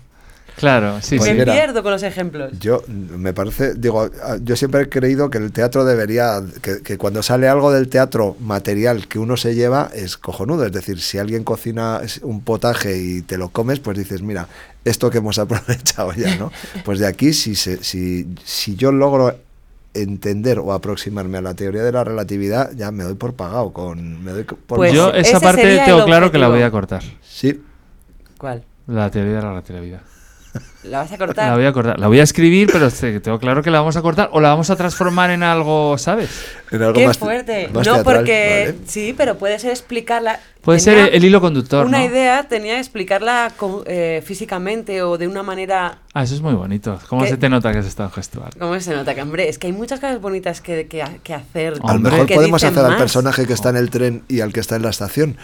Claro, 0.60 0.99
sí, 1.01 1.18
Pues 1.18 1.30
me 1.30 1.36
sí. 1.36 1.39
mira, 1.39 1.53
pierdo 1.53 1.82
con 1.84 1.91
los 1.93 2.03
ejemplos. 2.03 2.51
Yo 2.60 2.84
me 2.88 3.34
parece, 3.34 3.74
digo, 3.76 4.01
a- 4.03 4.38
yo 4.43 4.55
siempre 4.55 4.82
he 4.82 4.89
creído 4.89 5.30
que 5.30 5.38
el 5.38 5.51
teatro 5.51 5.86
debería, 5.86 6.41
que, 6.62 6.82
que 6.84 6.97
cuando 6.97 7.24
sale 7.24 7.47
algo 7.47 7.72
del 7.72 7.88
teatro 7.88 8.36
material 8.41 9.07
que 9.07 9.20
uno 9.20 9.38
se 9.38 9.55
lleva 9.55 9.89
es 9.93 10.18
cojonudo. 10.18 10.66
Es 10.66 10.72
decir, 10.74 10.99
si 10.99 11.18
alguien 11.18 11.43
cocina 11.43 12.01
un 12.24 12.41
potaje 12.41 12.97
y 12.97 13.22
te 13.22 13.38
lo 13.38 13.49
comes, 13.49 13.80
pues 13.80 13.97
dices, 13.97 14.22
mira, 14.22 14.47
esto 14.84 15.10
que 15.10 15.20
hemos 15.20 15.39
aprovechado 15.39 16.12
ya, 16.14 16.36
¿no? 16.36 16.51
Pues 16.84 16.99
de 16.99 17.07
aquí, 17.07 17.34
si, 17.34 17.55
se, 17.55 17.84
si, 17.84 18.28
si 18.43 18.76
yo 18.76 18.91
logro 18.91 19.36
entender 19.93 20.60
o 20.60 20.72
aproximarme 20.74 21.39
a 21.39 21.41
la 21.41 21.53
teoría 21.55 21.84
de 21.84 21.91
la 21.91 22.03
relatividad, 22.03 22.72
ya 22.76 22.91
me 22.91 23.03
doy 23.03 23.16
por 23.16 23.34
pagado. 23.34 23.72
Con, 23.74 24.24
me 24.24 24.32
doy 24.32 24.43
por 24.43 24.78
Pues 24.78 24.93
Yo 24.93 25.12
esa 25.14 25.39
parte 25.39 25.82
tengo 25.86 26.05
claro 26.05 26.32
que 26.32 26.38
la 26.38 26.47
voy 26.47 26.62
a 26.62 26.70
cortar. 26.72 27.01
Sí, 27.24 27.62
¿Cuál? 28.38 28.64
La 28.88 29.10
teoría 29.12 29.34
de 29.36 29.41
la 29.41 29.49
relatividad. 29.49 30.01
¿La 30.84 30.99
vas 30.99 31.10
a 31.10 31.18
La 31.18 31.18
cortar? 31.18 31.55
voy 31.55 31.66
a 31.66 31.74
cortar. 31.74 31.99
La 31.99 32.07
voy 32.07 32.20
a 32.20 32.24
escribir, 32.24 32.70
pero 32.72 32.89
tengo 32.89 33.39
claro 33.39 33.62
que 33.62 33.70
la 33.70 33.80
vamos 33.80 33.97
a 33.97 34.01
cortar 34.01 34.30
o 34.32 34.39
la 34.39 34.49
vamos 34.49 34.70
a 34.70 34.76
transformar 34.76 35.30
en 35.32 35.43
algo, 35.43 35.97
¿sabes? 35.97 36.30
en 36.72 36.82
algo 36.82 36.93
Qué 36.93 37.07
más, 37.07 37.18
fuerte. 37.18 37.68
más 37.74 37.86
no, 37.88 37.93
teatral, 37.95 38.03
porque 38.03 38.64
¿vale? 38.74 38.78
sí, 38.88 39.14
pero 39.18 39.38
puede 39.38 39.60
ser 39.60 39.72
explicarla. 39.72 40.39
Puede 40.62 40.80
tenía 40.80 41.05
ser 41.05 41.16
el 41.16 41.24
hilo 41.24 41.39
conductor, 41.41 41.86
Una 41.86 41.99
¿no? 41.99 42.05
idea 42.05 42.43
tenía 42.47 42.80
explicarla 42.80 43.51
eh, 43.86 44.22
físicamente 44.26 45.01
o 45.03 45.18
de 45.18 45.28
una 45.28 45.41
manera. 45.43 45.99
Ah, 46.14 46.24
eso 46.24 46.36
es 46.36 46.41
muy 46.41 46.53
bonito. 46.53 46.99
¿Cómo 47.07 47.24
¿Qué? 47.24 47.30
se 47.30 47.38
te 47.38 47.49
nota 47.49 47.72
que 47.72 47.80
es 47.80 47.86
estado 47.86 48.10
gestual? 48.12 48.51
¿Cómo 48.60 48.80
se 48.80 48.93
nota 48.95 49.16
que, 49.16 49.22
hombre? 49.22 49.49
Es 49.49 49.57
que 49.57 49.68
hay 49.68 49.74
muchas 49.74 49.99
cosas 49.99 50.20
bonitas 50.22 50.62
que, 50.62 50.88
que, 50.88 51.03
que 51.24 51.34
hacer. 51.34 51.76
A 51.84 51.93
lo 51.93 51.99
mejor 51.99 52.26
que 52.26 52.36
podemos 52.36 52.64
hacer 52.64 52.84
al 52.84 52.91
más. 52.91 52.99
personaje 52.99 53.45
que 53.47 53.53
está 53.53 53.70
en 53.70 53.78
el 53.78 53.89
tren 53.89 54.24
y 54.28 54.41
al 54.41 54.51
que 54.53 54.60
está 54.60 54.76
en 54.76 54.84
la 54.84 54.89
estación. 54.89 55.38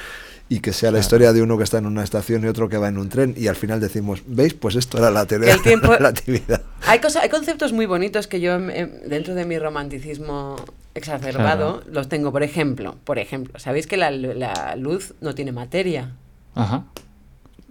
Y 0.48 0.60
que 0.60 0.74
sea 0.74 0.92
la 0.92 1.00
historia 1.00 1.34
de 1.34 1.42
uno 1.42 1.58
que 1.58 1.64
está 1.64 1.80
en 1.80 1.88
una 1.88 2.04
estación 2.04 2.44
y 2.44 2.48
otro 2.48 2.70
que 2.70 2.78
va 2.78 2.88
en 2.88 3.00
un 3.00 3.10
tren. 3.10 3.34
Y 3.36 3.48
al 3.48 3.56
final 3.56 3.80
decimos, 3.80 4.22
¿veis? 4.28 4.54
Pues 4.54 4.76
esto 4.76 5.00
era 5.00 5.10
la 5.10 5.26
teoría 5.26 5.52
El 5.52 5.62
tiempo- 5.64 5.88
de 5.88 5.94
la 5.94 5.98
relatividad. 5.98 6.62
Hay, 6.86 7.00
cosa- 7.00 7.22
hay 7.22 7.30
conceptos 7.30 7.74
muy 7.74 7.88
bonitos 7.88 8.28
que 8.28 8.40
yo, 8.40 8.54
em, 8.54 8.70
em, 8.70 8.92
dentro 9.08 9.34
de 9.34 9.44
mi 9.46 9.58
romanticismo 9.58 10.56
exacerbado, 10.94 11.82
los 11.92 12.10
tengo. 12.10 12.32
Por 12.32 12.44
ejemplo, 12.44 12.96
por 13.06 13.18
ejemplo, 13.18 13.58
¿sabéis 13.60 13.88
que 13.88 13.98
la, 13.98 14.12
lu- 14.12 14.34
la 14.36 14.76
luz 14.76 15.16
no 15.20 15.34
tiene 15.34 15.52
materia? 15.52 16.12
Ajá. 16.54 16.86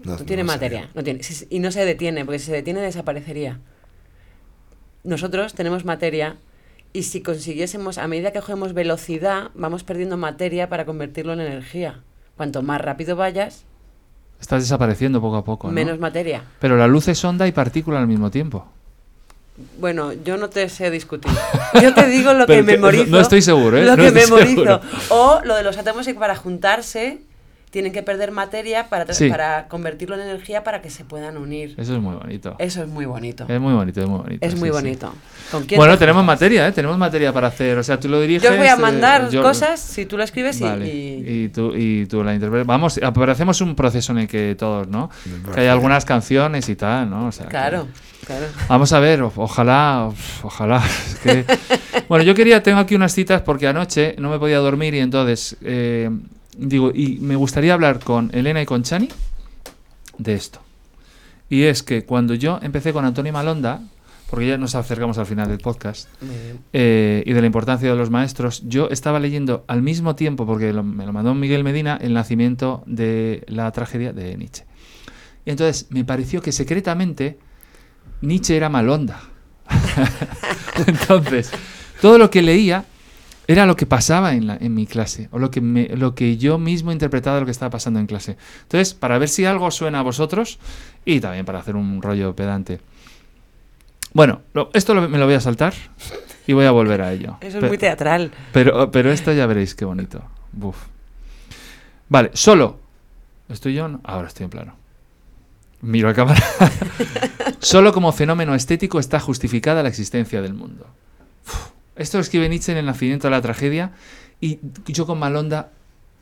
No, 0.03 0.17
No 0.19 0.25
tiene 0.25 0.43
no 0.43 0.49
materia. 0.49 0.91
No 0.95 1.05
tiene, 1.05 1.23
si- 1.23 1.47
y 1.51 1.61
no 1.61 1.71
se 1.71 1.85
detiene, 1.85 2.25
porque 2.25 2.41
si 2.41 2.47
se 2.47 2.53
detiene 2.53 2.81
desaparecería. 2.81 3.61
Nosotros 5.05 5.55
tenemos 5.55 5.85
materia 5.85 6.37
y 6.93 7.05
si 7.05 7.21
consiguiésemos, 7.23 7.99
a 7.99 8.09
medida 8.09 8.33
que 8.33 8.41
cogemos 8.41 8.73
velocidad, 8.73 9.51
vamos 9.55 9.85
perdiendo 9.85 10.17
materia 10.17 10.69
para 10.69 10.85
convertirlo 10.87 11.33
en 11.35 11.41
energía. 11.41 12.03
Cuanto 12.37 12.63
más 12.63 12.81
rápido 12.81 13.17
vayas, 13.17 13.65
Estás 14.41 14.63
desapareciendo 14.63 15.21
poco 15.21 15.37
a 15.37 15.45
poco, 15.45 15.69
¿no? 15.69 15.73
menos 15.73 15.99
materia. 15.99 16.43
Pero 16.59 16.77
la 16.77 16.87
luz 16.87 17.09
es 17.09 17.25
onda 17.25 17.47
y 17.47 17.53
partícula 17.53 17.99
al 18.01 18.07
mismo 18.07 18.31
tiempo. 18.31 18.67
Bueno, 19.79 20.13
yo 20.13 20.37
no 20.37 20.51
te 20.51 20.69
sé 20.69 20.91
discutir. 20.91 21.31
Yo 21.81 21.95
te 21.95 22.07
digo 22.09 22.33
lo 22.35 22.41
que 22.47 22.55
Pero 22.55 22.67
que- 22.67 22.73
memorizo. 22.73 23.07
no 23.07 23.21
estoy 23.21 23.41
seguro, 23.41 23.79
¿eh? 23.79 23.85
Lo 23.85 23.97
No 23.97 24.03
que 24.03 24.09
estoy 24.09 24.23
memorizo. 24.25 24.51
seguro. 24.51 24.81
O 25.11 25.41
lo 25.45 25.55
de 25.55 25.63
los 25.63 25.79
átomos 25.79 26.05
que 26.07 26.15
para 26.15 26.35
juntarse 26.35 27.21
tienen 27.75 27.91
que 27.91 28.05
perder 28.05 28.31
materia 28.31 28.89
para, 28.89 29.13
Sí. 29.13 29.29
para 29.29 29.67
convertirlo 29.67 30.15
en 30.15 30.21
energía 30.21 30.63
para 30.63 30.81
que 30.81 30.91
se 30.91 31.05
puedan 31.05 31.37
unir. 31.37 31.75
Eso 31.77 31.93
es 31.97 32.01
muy 32.01 32.15
bonito. 32.15 32.55
Eso 32.61 32.83
es 32.85 32.89
muy 32.89 33.05
bonito. 33.05 33.47
Es 33.49 33.61
muy 33.61 33.73
bonito, 33.75 34.01
es 34.01 34.07
muy 34.09 34.19
bonito. 34.21 34.47
Es 34.47 34.53
sí, 34.53 34.59
muy 34.61 34.69
sí. 34.69 34.73
bonito. 34.73 35.13
¿Con 35.51 35.65
quién 35.65 35.79
Bueno, 35.81 35.95
te 35.95 35.99
tenemos 35.99 36.25
materia, 36.25 36.69
¿eh? 36.69 36.71
Tenemos 36.71 36.97
materia 36.97 37.33
para 37.33 37.49
hacer. 37.49 37.77
O 37.77 37.83
sea, 37.83 37.99
tú 37.99 38.09
lo 38.09 38.21
diriges. 38.21 38.45
Yo 38.45 38.53
os 38.53 38.59
voy 38.59 38.69
a 38.69 38.75
eh, 38.75 38.77
mandar 38.77 39.29
yo- 39.29 39.43
cosas 39.43 39.81
si 39.81 40.07
tú 40.07 40.17
lo 40.17 40.23
escribes 40.23 40.61
y- 40.61 40.63
Vale. 40.63 40.87
y, 40.89 41.25
Y, 41.45 41.49
tú, 41.49 41.73
y 41.75 42.07
tú 42.07 42.23
la 42.23 42.33
interpretas. 42.33 42.65
Vamos, 42.69 43.01
a- 43.03 43.13
pero 43.13 43.33
hacemos 43.33 43.61
un 43.61 43.75
proceso 43.75 44.13
en 44.13 44.19
el 44.19 44.29
que 44.29 44.55
todos, 44.57 44.87
¿no? 44.87 45.11
Que 45.53 45.63
hay 45.63 45.67
algunas 45.67 46.05
canciones 46.05 46.69
y 46.69 46.77
tal, 46.77 47.11
¿no? 47.11 47.27
O 47.27 47.33
sea, 47.33 47.47
que- 47.47 47.51
Claro, 47.51 47.89
claro. 48.25 48.47
Vamos 48.69 48.93
a 48.93 49.01
ver, 49.01 49.21
o- 49.23 49.33
ojalá, 49.35 50.11
ojalá. 50.45 50.81
es 51.09 51.15
que- 51.17 51.45
Bueno, 52.09 52.23
yo 52.23 52.37
quería, 52.37 52.63
tengo 52.63 52.79
aquí 52.79 52.95
unas 52.95 53.13
citas 53.13 53.43
porque 53.43 53.67
anoche 53.67 54.15
no 54.19 54.31
me 54.31 54.39
podía 54.39 54.59
dormir 54.59 54.95
y 54.95 55.01
entonces, 55.01 55.57
eh, 55.63 56.09
digo, 56.59 56.91
y 56.95 57.19
me 57.21 57.37
gustaría 57.37 57.75
hablar 57.75 58.01
con 58.01 58.31
Elena 58.35 58.63
y 58.63 58.67
con 58.67 58.83
Chani 58.83 59.09
de 60.19 60.35
esto. 60.35 60.61
Y 61.49 61.63
es 61.63 61.83
que 61.83 62.05
cuando 62.05 62.35
yo 62.35 62.59
empecé 62.63 62.93
con 62.93 63.05
Antonio 63.05 63.33
Malonda, 63.33 63.83
porque 64.31 64.49
ya 64.49 64.59
nos 64.59 64.75
acercamos 64.75 65.19
al 65.19 65.27
final 65.27 65.49
del 65.49 65.59
podcast, 65.59 66.09
eh, 66.73 67.23
y 67.27 67.33
de 67.33 67.41
la 67.41 67.47
importancia 67.47 67.89
de 67.89 67.95
los 67.97 68.11
maestros, 68.11 68.63
yo 68.67 68.89
estaba 68.91 69.21
leyendo 69.21 69.65
al 69.69 69.83
mismo 69.83 70.17
tiempo, 70.17 70.47
porque 70.47 70.73
lo- 70.73 70.83
me 70.83 71.07
lo 71.07 71.13
mandó 71.13 71.35
Miguel 71.35 71.63
Medina, 71.63 71.99
el 72.01 72.15
nacimiento 72.15 72.83
de 72.87 73.45
la 73.47 73.71
tragedia 73.73 74.13
de 74.13 74.37
Nietzsche. 74.37 74.65
Y 75.45 75.51
entonces 75.51 75.87
me 75.91 76.05
pareció 76.05 76.41
que 76.41 76.53
secretamente 76.53 77.39
Nietzsche 78.23 78.57
era 78.57 78.69
Malonda. 78.71 79.21
entonces, 80.87 81.51
todo 82.01 82.19
lo 82.19 82.31
que 82.31 82.43
leía 82.43 82.85
era 83.47 83.67
lo 83.67 83.77
que 83.77 83.87
pasaba 83.87 84.33
en, 84.35 84.47
la, 84.47 84.57
en 84.57 84.75
mi 84.75 84.87
clase, 84.87 85.29
o 85.33 85.39
lo 85.39 85.51
que, 85.51 85.61
me- 85.61 85.89
lo 85.97 86.15
que 86.15 86.37
yo 86.39 86.59
mismo 86.59 86.93
interpretaba 86.93 87.37
de 87.37 87.41
lo 87.41 87.47
que 87.47 87.53
estaba 87.53 87.71
pasando 87.71 88.01
en 88.01 88.07
clase. 88.07 88.37
Entonces, 88.63 88.95
para 88.95 89.19
ver 89.19 89.29
si 89.29 89.45
algo 89.45 89.71
suena 89.71 90.01
a 90.01 90.03
vosotros, 90.03 90.59
y 91.05 91.21
también 91.21 91.45
para 91.45 91.59
hacer 91.59 91.77
un 91.77 92.01
rollo 92.03 92.35
pedante. 92.35 92.81
Bueno, 94.13 94.43
lo- 94.55 94.71
esto 94.75 94.95
lo- 94.95 95.09
me 95.09 95.19
lo 95.19 95.27
voy 95.27 95.35
a 95.35 95.41
saltar 95.41 95.75
y 96.47 96.53
voy 96.53 96.65
a 96.67 96.71
volver 96.71 97.03
a 97.03 97.13
ello. 97.13 97.37
Eso 97.41 97.59
es 97.59 97.65
muy 97.65 97.79
teatral. 97.79 98.31
pero, 98.53 98.91
pero 98.91 99.11
esto 99.13 99.33
ya 99.33 99.47
veréis 99.47 99.75
qué 99.75 99.85
bonito. 99.85 100.23
Buf. 100.53 100.77
Vale, 102.09 102.31
solo. 102.35 102.79
¿Estoy 103.49 103.75
yo? 103.75 103.89
No? 103.89 104.01
Ahora 104.05 104.29
estoy 104.29 104.45
en 104.45 104.51
plano. 104.51 104.77
Miro 105.83 106.09
a 106.09 106.15
cámara. 106.15 106.43
solo 107.59 107.93
como 107.93 108.11
fenómeno 108.13 108.55
estético 108.55 108.99
está 108.99 109.21
justificada 109.21 109.83
la 109.83 109.89
existencia 109.91 110.41
del 110.41 110.55
mundo. 110.55 110.87
Uf. 111.47 111.69
Esto 111.97 112.19
lo 112.19 112.23
escribe 112.23 112.49
Nietzsche 112.49 112.73
en 112.73 112.79
El 112.79 112.87
nacimiento 112.87 113.29
de 113.29 113.31
la 113.33 113.43
tragedia 113.43 113.93
y 114.41 114.59
yo 114.87 115.07
con 115.07 115.19
Malonda 115.19 115.71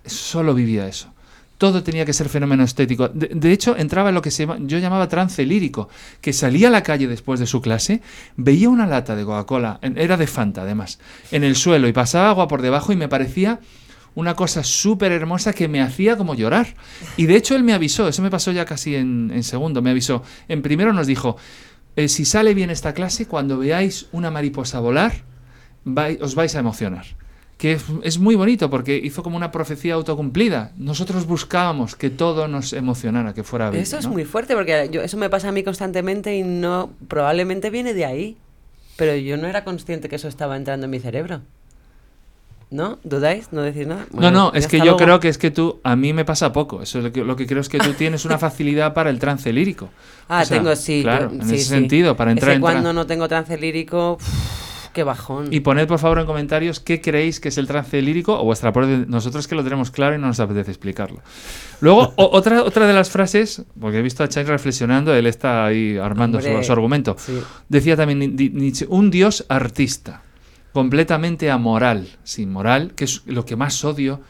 solo 0.04 0.54
vivía 0.54 0.86
eso. 0.86 1.12
Todo 1.58 1.84
tenía 1.84 2.04
que 2.04 2.12
ser 2.12 2.28
fenómeno 2.28 2.64
estético. 2.64 3.08
De, 3.08 3.52
hecho, 3.52 3.76
entraba 3.76 4.08
en 4.08 4.16
lo 4.16 4.22
que 4.22 4.32
se 4.32 4.48
yo 4.62 4.78
llamaba 4.78 5.08
trance 5.08 5.46
lírico, 5.46 5.88
que 6.20 6.32
salía 6.32 6.66
a 6.66 6.70
la 6.72 6.82
calle 6.82 7.06
después 7.06 7.38
de 7.38 7.46
su 7.46 7.60
clase, 7.60 8.02
veía 8.36 8.68
una 8.68 8.84
lata 8.84 9.14
de 9.14 9.24
Coca-Cola, 9.24 9.78
era 9.80 10.16
de 10.16 10.26
Fanta 10.26 10.62
además, 10.62 10.98
en 11.30 11.44
el 11.44 11.54
suelo 11.54 11.86
y 11.86 11.92
pasaba 11.92 12.30
agua 12.30 12.48
por 12.48 12.62
debajo 12.62 12.92
y 12.92 12.96
me 12.96 13.08
parecía 13.08 13.60
una 14.16 14.34
cosa 14.34 14.64
súper 14.64 15.12
hermosa 15.12 15.52
que 15.52 15.68
me 15.68 15.80
hacía 15.80 16.16
como 16.16 16.34
llorar. 16.34 16.74
Y 17.16 17.26
de 17.26 17.36
hecho 17.36 17.54
él 17.54 17.62
me 17.62 17.74
avisó, 17.74 18.08
eso 18.08 18.22
me 18.22 18.30
pasó 18.30 18.50
ya 18.50 18.64
casi 18.64 18.96
en, 18.96 19.30
en 19.32 19.44
segundo, 19.44 19.82
me 19.82 19.90
avisó. 19.90 20.24
En 20.48 20.62
primero 20.62 20.92
nos 20.92 21.06
dijo, 21.06 21.36
eh, 21.94 22.08
si 22.08 22.24
sale 22.24 22.54
bien 22.54 22.70
esta 22.70 22.92
clase, 22.92 23.26
cuando 23.26 23.58
veáis 23.58 24.08
una 24.10 24.32
mariposa 24.32 24.80
volar, 24.80 25.22
vai- 25.84 26.18
os 26.20 26.34
vais 26.34 26.54
a 26.54 26.60
emocionar. 26.60 27.04
Que 27.58 27.78
es, 28.02 28.18
muy 28.18 28.34
bonito 28.34 28.68
porque 28.70 28.96
hizo 28.96 29.22
como 29.22 29.36
una 29.36 29.52
profecía 29.52 29.94
autocumplida. 29.94 30.72
Nosotros 30.76 31.26
buscábamos 31.26 31.94
que 31.94 32.10
todo 32.10 32.48
nos 32.48 32.72
emocionara, 32.72 33.34
que 33.34 33.44
fuera 33.44 33.70
bien. 33.70 33.82
Eso 33.84 33.98
es 33.98 34.06
¿no? 34.06 34.12
muy 34.12 34.24
fuerte 34.24 34.54
porque 34.54 34.88
yo, 34.90 35.00
eso 35.00 35.16
me 35.16 35.30
pasa 35.30 35.50
a 35.50 35.52
mí 35.52 35.62
constantemente 35.62 36.34
y 36.34 36.42
no 36.42 36.90
probablemente 37.06 37.70
viene 37.70 37.94
de 37.94 38.04
ahí. 38.04 38.36
Pero 38.96 39.14
yo 39.16 39.36
no 39.36 39.46
era 39.46 39.62
consciente 39.62 40.08
que 40.08 40.16
eso 40.16 40.26
estaba 40.26 40.56
entrando 40.56 40.86
en 40.86 40.90
mi 40.90 40.98
cerebro. 40.98 41.40
¿No? 42.70 42.98
¿Dudáis? 43.04 43.52
¿No 43.52 43.60
decís 43.62 43.86
nada? 43.86 44.06
No, 44.12 44.30
no, 44.30 44.50
es 44.54 44.66
que 44.66 44.78
yo 44.78 44.84
luego. 44.84 44.96
creo 44.98 45.20
que 45.20 45.28
es 45.28 45.36
que 45.36 45.50
tú, 45.50 45.78
a 45.84 45.94
mí 45.94 46.14
me 46.14 46.24
pasa 46.24 46.52
poco. 46.54 46.80
Eso 46.82 46.98
es 46.98 47.04
lo 47.04 47.12
que, 47.12 47.22
lo 47.22 47.36
que 47.36 47.46
creo 47.46 47.60
es 47.60 47.68
que 47.68 47.78
tú 47.78 47.92
tienes 47.92 48.24
una 48.24 48.38
facilidad 48.46 48.94
para 48.94 49.10
el 49.10 49.18
trance 49.18 49.52
lírico. 49.52 49.90
Ah, 50.26 50.40
O 50.40 50.44
sea, 50.46 50.56
tengo, 50.56 50.74
sí. 50.74 51.02
Claro, 51.02 51.28
pero- 51.30 51.42
en 51.42 51.48
sí, 51.48 51.54
ese 51.56 51.64
sí. 51.64 51.68
sentido, 51.70 52.16
para 52.16 52.32
entrar 52.32 52.52
en 52.52 52.60
cuando 52.62 52.92
no 52.94 53.06
tengo 53.06 53.28
trance 53.28 53.58
lírico, 53.58 54.16
qué 54.92 55.02
bajón. 55.04 55.48
Y 55.52 55.60
poned 55.60 55.86
por 55.88 55.98
favor 55.98 56.18
en 56.18 56.26
comentarios 56.26 56.80
qué 56.80 57.00
creéis 57.00 57.40
que 57.40 57.48
es 57.48 57.58
el 57.58 57.66
trance 57.66 58.00
lírico 58.02 58.38
o 58.40 58.44
vuestra 58.44 58.72
propia. 58.72 59.04
Nosotros 59.08 59.48
que 59.48 59.54
lo 59.54 59.64
tenemos 59.64 59.90
claro 59.90 60.14
y 60.14 60.18
no 60.18 60.26
nos 60.28 60.38
apetece 60.40 60.70
explicarlo. 60.70 61.20
Luego, 61.80 62.12
o- 62.16 62.30
otra, 62.36 62.62
otra 62.62 62.86
de 62.86 62.92
las 62.92 63.10
frases, 63.10 63.64
porque 63.80 63.98
he 63.98 64.02
visto 64.02 64.22
a 64.22 64.28
Chai 64.28 64.44
reflexionando, 64.44 65.14
él 65.14 65.26
está 65.26 65.64
ahí 65.66 65.96
armando 65.98 66.40
su, 66.40 66.62
su 66.62 66.72
argumento. 66.72 67.16
sí. 67.18 67.40
Decía 67.68 67.96
también 67.96 68.18
Ni- 68.18 68.28
Ni- 68.28 68.48
Nietzsche, 68.50 68.86
un 68.88 69.10
dios 69.10 69.44
artista, 69.48 70.22
completamente 70.72 71.50
amoral, 71.50 72.08
sin 72.24 72.50
moral, 72.52 72.92
que 72.94 73.04
es 73.04 73.22
lo 73.26 73.44
que 73.44 73.56
más 73.56 73.84
odio 73.84 74.20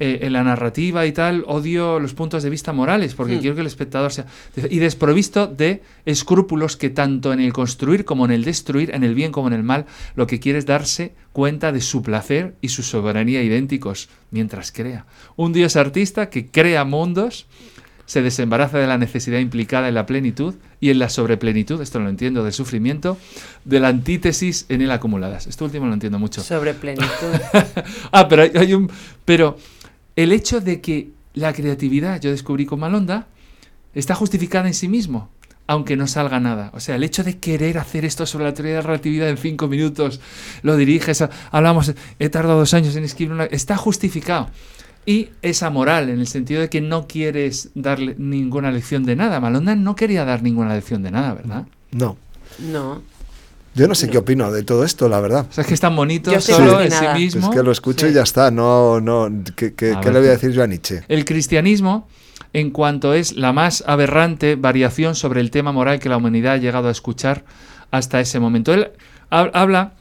eh, 0.00 0.20
en 0.22 0.32
la 0.32 0.44
narrativa 0.44 1.06
y 1.06 1.12
tal, 1.12 1.44
odio 1.46 1.98
los 1.98 2.14
puntos 2.14 2.42
de 2.42 2.50
vista 2.50 2.72
morales, 2.72 3.14
porque 3.14 3.36
Hmm. 3.36 3.40
quiero 3.40 3.54
que 3.56 3.62
el 3.62 3.66
espectador 3.66 4.12
sea... 4.12 4.26
Y 4.70 4.78
desprovisto 4.78 5.46
de 5.46 5.82
escrúpulos 6.04 6.76
que 6.76 6.90
tanto 6.90 7.32
en 7.32 7.40
el 7.40 7.52
construir 7.52 8.04
como 8.04 8.24
en 8.24 8.30
el 8.30 8.44
destruir, 8.44 8.94
en 8.94 9.02
el 9.02 9.14
bien 9.14 9.32
como 9.32 9.48
en 9.48 9.54
el 9.54 9.62
mal, 9.62 9.86
lo 10.14 10.26
que 10.26 10.38
quiere 10.40 10.58
es 10.58 10.66
darse 10.66 11.14
cuenta 11.32 11.72
de 11.72 11.80
su 11.80 12.02
placer 12.02 12.54
y 12.60 12.68
su 12.68 12.82
soberanía 12.82 13.42
idénticos 13.42 14.08
mientras 14.30 14.72
crea. 14.72 15.06
Un 15.36 15.52
dios 15.52 15.76
artista 15.76 16.30
que 16.30 16.46
crea 16.46 16.84
mundos 16.84 17.46
se 18.06 18.22
desembaraza 18.22 18.78
de 18.78 18.86
la 18.86 18.96
necesidad 18.96 19.38
implicada 19.38 19.88
en 19.88 19.94
la 19.94 20.06
plenitud 20.06 20.54
y 20.80 20.88
en 20.88 20.98
la 20.98 21.10
sobreplenitud, 21.10 21.82
esto 21.82 22.00
lo 22.00 22.08
entiendo, 22.08 22.42
del 22.42 22.54
sufrimiento, 22.54 23.18
de 23.66 23.80
la 23.80 23.88
antítesis 23.88 24.64
en 24.70 24.80
él 24.80 24.90
acumuladas. 24.90 25.46
Esto 25.46 25.66
último 25.66 25.86
lo 25.86 25.92
entiendo 25.92 26.18
mucho. 26.18 26.40
Sobre 26.42 26.72
plenitud. 26.72 27.04
ah, 28.12 28.26
pero 28.26 28.42
hay, 28.42 28.52
hay 28.54 28.72
un... 28.72 28.90
Pero 29.26 29.58
el 30.18 30.32
hecho 30.32 30.60
de 30.60 30.80
que 30.80 31.12
la 31.34 31.52
creatividad, 31.52 32.20
yo 32.20 32.32
descubrí 32.32 32.66
con 32.66 32.80
Malonda, 32.80 33.28
está 33.94 34.16
justificada 34.16 34.66
en 34.66 34.74
sí 34.74 34.88
mismo, 34.88 35.30
aunque 35.68 35.94
no 35.94 36.08
salga 36.08 36.40
nada. 36.40 36.72
O 36.74 36.80
sea, 36.80 36.96
el 36.96 37.04
hecho 37.04 37.22
de 37.22 37.38
querer 37.38 37.78
hacer 37.78 38.04
esto 38.04 38.26
sobre 38.26 38.46
la 38.46 38.52
teoría 38.52 38.72
de 38.72 38.78
la 38.78 38.86
relatividad 38.88 39.28
en 39.28 39.36
cinco 39.36 39.68
minutos, 39.68 40.20
lo 40.62 40.76
diriges, 40.76 41.24
hablamos, 41.52 41.94
he 42.18 42.28
tardado 42.30 42.58
dos 42.58 42.74
años 42.74 42.96
en 42.96 43.04
escribir 43.04 43.32
una... 43.32 43.44
Está 43.44 43.76
justificado. 43.76 44.50
Y 45.06 45.28
esa 45.40 45.70
moral, 45.70 46.08
en 46.08 46.18
el 46.18 46.26
sentido 46.26 46.62
de 46.62 46.68
que 46.68 46.80
no 46.80 47.06
quieres 47.06 47.70
darle 47.76 48.16
ninguna 48.18 48.72
lección 48.72 49.04
de 49.04 49.14
nada. 49.14 49.38
Malonda 49.38 49.76
no 49.76 49.94
quería 49.94 50.24
dar 50.24 50.42
ninguna 50.42 50.74
lección 50.74 51.04
de 51.04 51.12
nada, 51.12 51.32
¿verdad? 51.32 51.68
No. 51.92 52.16
No. 52.58 53.02
Yo 53.78 53.88
no 53.88 53.94
sé 53.94 54.10
qué 54.10 54.18
opino 54.18 54.50
de 54.50 54.62
todo 54.64 54.84
esto, 54.84 55.08
la 55.08 55.20
verdad. 55.20 55.46
O 55.48 55.52
sea, 55.52 55.62
es 55.62 55.68
que 55.68 55.74
es 55.74 55.80
tan 55.80 55.94
bonito 55.96 56.30
Yo 56.32 56.40
solo 56.40 56.80
en 56.82 56.90
sí 56.90 57.04
mismo. 57.14 57.48
Es 57.48 57.56
que 57.56 57.62
lo 57.62 57.70
escucho 57.72 58.06
Sí. 58.06 58.12
y 58.12 58.14
ya 58.14 58.22
está. 58.22 58.50
No, 58.50 59.00
no. 59.00 59.28
¿Qué, 59.54 59.72
le 59.80 59.94
voy 60.18 60.28
a 60.28 60.32
decir 60.32 60.50
yo 60.50 60.62
a 60.62 60.66
Nietzsche? 60.66 61.02
El 61.08 61.24
cristianismo, 61.24 62.08
en 62.52 62.70
cuanto 62.70 63.14
es 63.14 63.36
la 63.36 63.52
más 63.52 63.84
aberrante 63.86 64.56
variación 64.56 65.14
sobre 65.14 65.40
el 65.40 65.50
tema 65.50 65.70
moral 65.72 65.98
que 66.00 66.08
la 66.08 66.16
humanidad 66.16 66.54
ha 66.54 66.56
llegado 66.58 66.88
a 66.88 66.90
escuchar 66.90 67.44
hasta 67.90 68.20
ese 68.20 68.40
momento. 68.40 68.74
Él 68.74 68.90
hab- 69.30 69.50
habla 69.54 69.92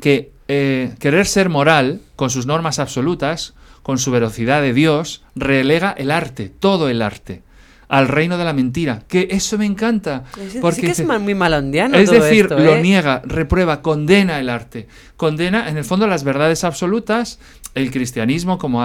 que 0.00 0.32
eh, 0.48 0.94
querer 0.98 1.26
ser 1.26 1.48
moral, 1.48 2.00
con 2.16 2.28
sus 2.30 2.44
normas 2.46 2.78
absolutas, 2.78 3.54
con 3.82 3.98
su 3.98 4.10
velocidad 4.10 4.60
de 4.62 4.72
Dios, 4.74 5.22
relega 5.34 5.92
el 5.92 6.10
arte, 6.10 6.48
todo 6.50 6.88
el 6.88 7.02
arte, 7.02 7.42
al 7.90 8.08
reino 8.08 8.38
de 8.38 8.44
la 8.44 8.52
mentira. 8.54 9.02
Que 9.06 9.28
eso 9.30 9.58
me 9.58 9.66
encanta. 9.66 10.24
Sí, 10.34 10.58
porque 10.60 10.76
sí 10.76 10.82
que 10.82 10.90
es 10.92 11.04
muy 11.20 11.34
malondiano 11.34 11.98
es 11.98 12.08
todo 12.08 12.22
decir, 12.22 12.44
esto, 12.44 12.58
lo 12.58 12.76
¿eh? 12.76 12.80
niega, 12.82 13.20
reprueba, 13.26 13.82
condena 13.82 14.40
el 14.40 14.48
arte. 14.48 14.86
Condena, 15.18 15.68
en 15.68 15.76
el 15.76 15.84
fondo, 15.84 16.06
las 16.06 16.24
verdades 16.24 16.64
absolutas, 16.64 17.38
el 17.74 17.90
cristianismo 17.90 18.58
como, 18.58 18.80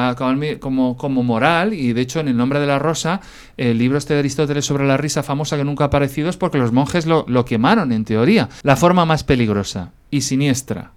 como- 0.59 0.97
como 0.97 1.23
moral, 1.23 1.73
y 1.73 1.93
de 1.93 2.01
hecho, 2.01 2.19
en 2.19 2.27
el 2.27 2.35
nombre 2.37 2.59
de 2.59 2.67
la 2.67 2.77
rosa, 2.79 3.21
el 3.57 3.77
libro 3.77 3.97
este 3.97 4.13
de 4.15 4.19
Aristóteles 4.19 4.65
sobre 4.65 4.85
la 4.85 4.97
risa 4.97 5.23
famosa 5.23 5.55
que 5.55 5.63
nunca 5.63 5.85
ha 5.85 5.87
aparecido 5.87 6.29
es 6.29 6.35
porque 6.37 6.57
los 6.57 6.71
monjes 6.71 7.05
lo, 7.05 7.25
lo 7.27 7.45
quemaron, 7.45 7.91
en 7.93 8.05
teoría. 8.05 8.49
La 8.63 8.75
forma 8.75 9.05
más 9.05 9.23
peligrosa 9.23 9.91
y 10.11 10.21
siniestra 10.21 10.91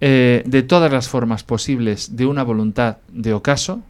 eh, 0.00 0.42
de 0.46 0.62
todas 0.62 0.92
las 0.92 1.08
formas 1.08 1.42
posibles 1.44 2.16
de 2.16 2.26
una 2.26 2.42
voluntad 2.42 2.98
de 3.08 3.32
ocaso 3.32 3.80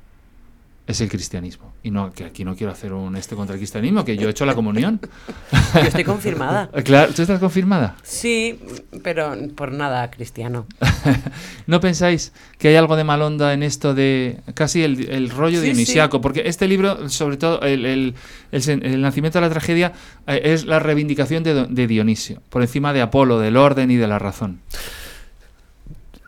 es 0.87 1.01
el 1.01 1.09
cristianismo. 1.09 1.73
Y 1.87 1.91
no, 1.91 2.11
que 2.15 2.25
aquí 2.25 2.45
no 2.47 2.57
quiero 2.57 2.73
hacer 2.73 2.95
un 2.95 3.15
este 3.15 3.37
contra 3.37 3.53
el 3.55 3.61
cristianismo, 3.61 4.07
que 4.07 4.17
yo 4.17 4.27
he 4.27 4.31
hecho 4.31 4.47
la 4.47 4.55
comunión. 4.55 4.99
Yo 5.75 5.81
estoy 5.83 6.03
confirmada. 6.03 6.71
Claro, 6.85 7.13
¿tú 7.13 7.21
estás 7.21 7.39
confirmada? 7.39 7.95
Sí, 8.03 8.59
pero 9.03 9.35
por 9.55 9.71
nada 9.71 10.11
cristiano. 10.11 10.67
¿No 11.67 11.81
pensáis 11.81 12.33
que 12.59 12.69
hay 12.69 12.77
algo 12.77 12.97
de 12.97 13.05
malonda 13.05 13.53
en 13.53 13.63
esto 13.63 13.93
de 13.95 14.41
casi 14.55 14.83
el, 14.83 15.11
el 15.11 15.29
rollo 15.29 15.59
Sí, 15.61 15.65
dionisiaco? 15.67 16.23
Porque 16.23 16.45
este 16.47 16.67
libro, 16.69 17.11
sobre 17.11 17.37
todo 17.37 17.61
el, 17.61 17.85
el- 17.85 18.15
el 18.51 18.63
sen- 18.63 18.83
el 18.83 19.03
nacimiento 19.03 19.39
de 19.39 19.43
la 19.47 19.51
tragedia, 19.51 19.93
eh, 20.27 20.41
es 20.43 20.65
la 20.65 20.79
reivindicación 20.79 21.43
de, 21.43 21.87
Dionisio, 21.87 22.41
por 22.49 22.63
encima 22.63 22.95
de 22.95 23.03
Apolo, 23.03 23.39
del 23.41 23.59
orden 23.59 23.91
y 23.91 23.97
de 23.97 24.07
la 24.09 24.19
razón. 24.19 24.61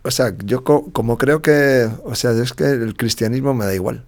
O 0.02 0.10
sea, 0.10 0.34
yo 0.44 0.62
co- 0.62 0.90
como 0.92 1.16
creo 1.18 1.40
que, 1.42 1.88
o 2.04 2.14
sea, 2.14 2.30
es 2.32 2.52
que 2.52 2.64
el 2.64 2.94
cristianismo 2.96 3.54
me 3.54 3.64
da 3.64 3.74
igual. 3.74 4.04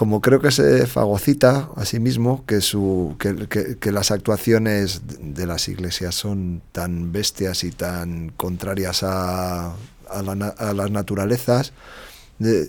Como 0.00 0.22
creo 0.22 0.40
que 0.40 0.50
se 0.50 0.86
fagocita 0.86 1.68
a 1.76 1.84
sí 1.84 2.00
mismo, 2.00 2.42
que, 2.46 2.62
su, 2.62 3.16
que, 3.18 3.46
que- 3.48 3.76
que 3.76 3.92
las 3.92 4.10
actuaciones 4.10 5.02
de 5.20 5.44
las 5.46 5.68
iglesias 5.68 6.14
son 6.14 6.62
tan 6.72 7.12
bestias 7.12 7.64
y 7.64 7.70
tan 7.70 8.30
contrarias 8.34 9.02
a, 9.02 9.74
a 10.08 10.22
la 10.22 10.32
a 10.56 10.72
las 10.72 10.90
naturalezas, 10.90 11.74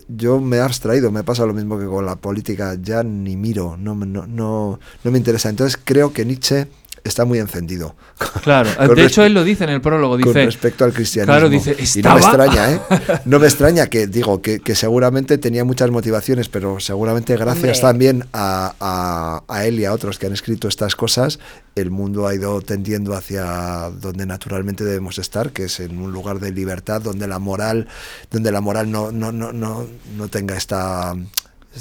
yo 0.10 0.42
me 0.42 0.58
he 0.58 0.60
abstraído, 0.60 1.10
me 1.12 1.24
pasa 1.24 1.46
lo 1.46 1.54
mismo 1.54 1.80
que 1.80 1.86
con 1.86 2.06
la 2.06 2.18
política, 2.18 2.76
ya 2.82 3.02
ni 3.04 3.38
miro, 3.38 3.78
no, 3.78 3.96
no, 3.96 4.28
no, 4.28 4.80
no 5.02 5.12
me 5.12 5.18
interesa. 5.18 5.48
Entonces 5.50 5.80
creo 5.82 6.12
que 6.12 6.26
Nietzsche 6.26 6.68
está 7.04 7.26
muy 7.26 7.40
encendido. 7.40 7.96
Claro, 8.44 8.70
Con 8.76 8.96
de 8.96 9.06
hecho 9.06 9.24
él 9.24 9.34
lo 9.34 9.44
dice 9.44 9.66
en 9.66 9.70
el 9.72 9.82
prólogo, 9.82 10.14
con 10.16 10.24
dice... 10.24 10.46
respecto 10.46 10.84
al 10.84 10.94
cristianismo. 10.94 11.34
Claro, 11.34 11.50
dice, 11.50 11.76
y 11.78 12.02
no 12.02 12.16
me 12.16 12.22
extraña, 12.22 12.72
¿eh? 12.72 12.80
No 13.26 13.40
me 13.40 13.48
extraña 13.48 13.88
que, 13.88 14.08
digo, 14.08 14.42
que, 14.42 14.60
que 14.62 14.74
seguramente 14.74 15.38
tenía 15.38 15.64
muchas 15.64 15.92
motivaciones, 15.92 16.50
pero 16.50 16.80
seguramente 16.80 17.36
gracias 17.38 17.78
Hombre. 17.78 17.82
también 17.82 18.26
a, 18.34 18.74
a- 18.80 19.44
a 19.48 19.66
él 19.66 19.80
y 19.80 19.86
a 19.86 19.94
otros 19.94 20.18
que 20.18 20.26
han 20.28 20.34
escrito 20.34 20.68
estas 20.68 20.96
cosas, 20.96 21.40
el 21.76 21.92
mundo 21.92 22.26
ha 22.28 22.34
ido 22.34 22.62
tendiendo 22.62 23.14
hacia 23.14 23.92
donde 24.00 24.26
naturalmente 24.26 24.84
debemos 24.84 25.20
estar, 25.20 25.52
que 25.52 25.66
es 25.66 25.80
en 25.80 26.00
un 26.02 26.12
lugar 26.12 26.40
de 26.40 26.52
libertad, 26.52 27.02
donde 27.02 27.28
la 27.28 27.38
moral, 27.40 27.88
donde 28.32 28.52
la 28.52 28.62
moral 28.62 28.90
no, 28.92 29.12
no, 29.12 29.32
no, 29.32 29.52
no, 29.54 29.86
no 30.18 30.28
tenga 30.30 30.58
esta 30.58 31.14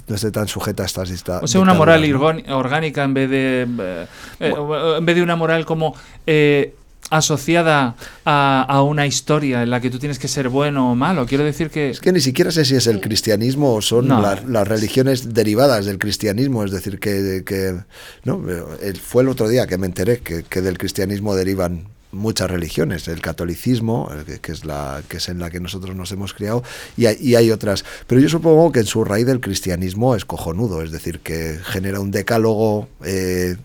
no 0.08 0.14
esté 0.14 0.30
tan 0.30 0.46
sujeta 0.48 0.82
a 0.84 0.86
estas 0.86 1.08
dicta- 1.10 1.40
O 1.42 1.46
sea, 1.46 1.60
una 1.60 1.74
moral 1.74 2.02
dictaduras, 2.02 2.48
orgánica 2.50 3.02
en 3.04 3.14
vez 3.14 3.30
de 3.30 3.66
eh, 3.78 4.06
eh, 4.40 4.54
en 4.98 5.04
vez 5.06 5.16
de 5.16 5.22
una 5.22 5.36
moral 5.36 5.64
como 5.66 5.94
eh, 6.26 6.74
asociada 7.10 7.96
a, 8.24 8.62
a 8.68 8.82
una 8.82 9.04
historia 9.06 9.62
en 9.64 9.70
la 9.70 9.80
que 9.80 9.90
tú 9.90 9.98
tienes 9.98 10.18
que 10.20 10.28
ser 10.28 10.48
bueno 10.48 10.92
o 10.92 10.94
malo. 10.94 11.26
Quiero 11.26 11.42
decir 11.44 11.68
que 11.70 11.90
Es 11.90 12.00
que 12.00 12.12
ni 12.12 12.20
siquiera 12.20 12.52
sé 12.52 12.64
si 12.64 12.76
es 12.76 12.86
el 12.86 13.00
cristianismo 13.00 13.74
o 13.74 13.82
son 13.82 14.06
No. 14.06 14.20
las, 14.22 14.44
las 14.44 14.66
religiones 14.68 15.34
derivadas 15.34 15.86
del 15.86 15.98
cristianismo. 15.98 16.62
Es 16.64 16.70
decir, 16.70 17.00
que, 17.00 17.42
que- 17.44 17.80
no, 18.24 18.40
fue 19.02 19.22
el 19.24 19.28
otro 19.28 19.48
día 19.48 19.66
que 19.66 19.76
me 19.76 19.86
enteré 19.86 20.18
que, 20.18 20.44
que 20.44 20.60
del 20.60 20.78
cristianismo 20.78 21.34
derivan 21.34 21.88
muchas 22.12 22.50
religiones, 22.50 23.06
el 23.08 23.20
catolicismo, 23.20 24.10
eh, 24.28 24.38
que, 24.40 24.52
es 24.52 24.64
la 24.64 25.02
que 25.08 25.18
es 25.18 25.28
en 25.28 25.38
la 25.38 25.50
que 25.50 25.60
nosotros 25.60 25.94
nos 25.96 26.10
hemos 26.12 26.34
criado, 26.34 26.62
y 26.96 27.06
hay, 27.06 27.16
y 27.20 27.34
hay 27.36 27.50
otras. 27.50 27.84
Pero 28.06 28.20
yo 28.20 28.28
supongo 28.28 28.72
que 28.72 28.80
en 28.80 28.86
su 28.86 29.04
raíz 29.04 29.28
el 29.28 29.40
cristianismo 29.40 30.14
es 30.16 30.24
cojonudo, 30.24 30.82
es 30.82 30.90
decir, 30.90 31.20
que 31.20 31.58
genera 31.64 32.00
un 32.00 32.10
decálogo. 32.10 32.88
eh, 33.04 33.56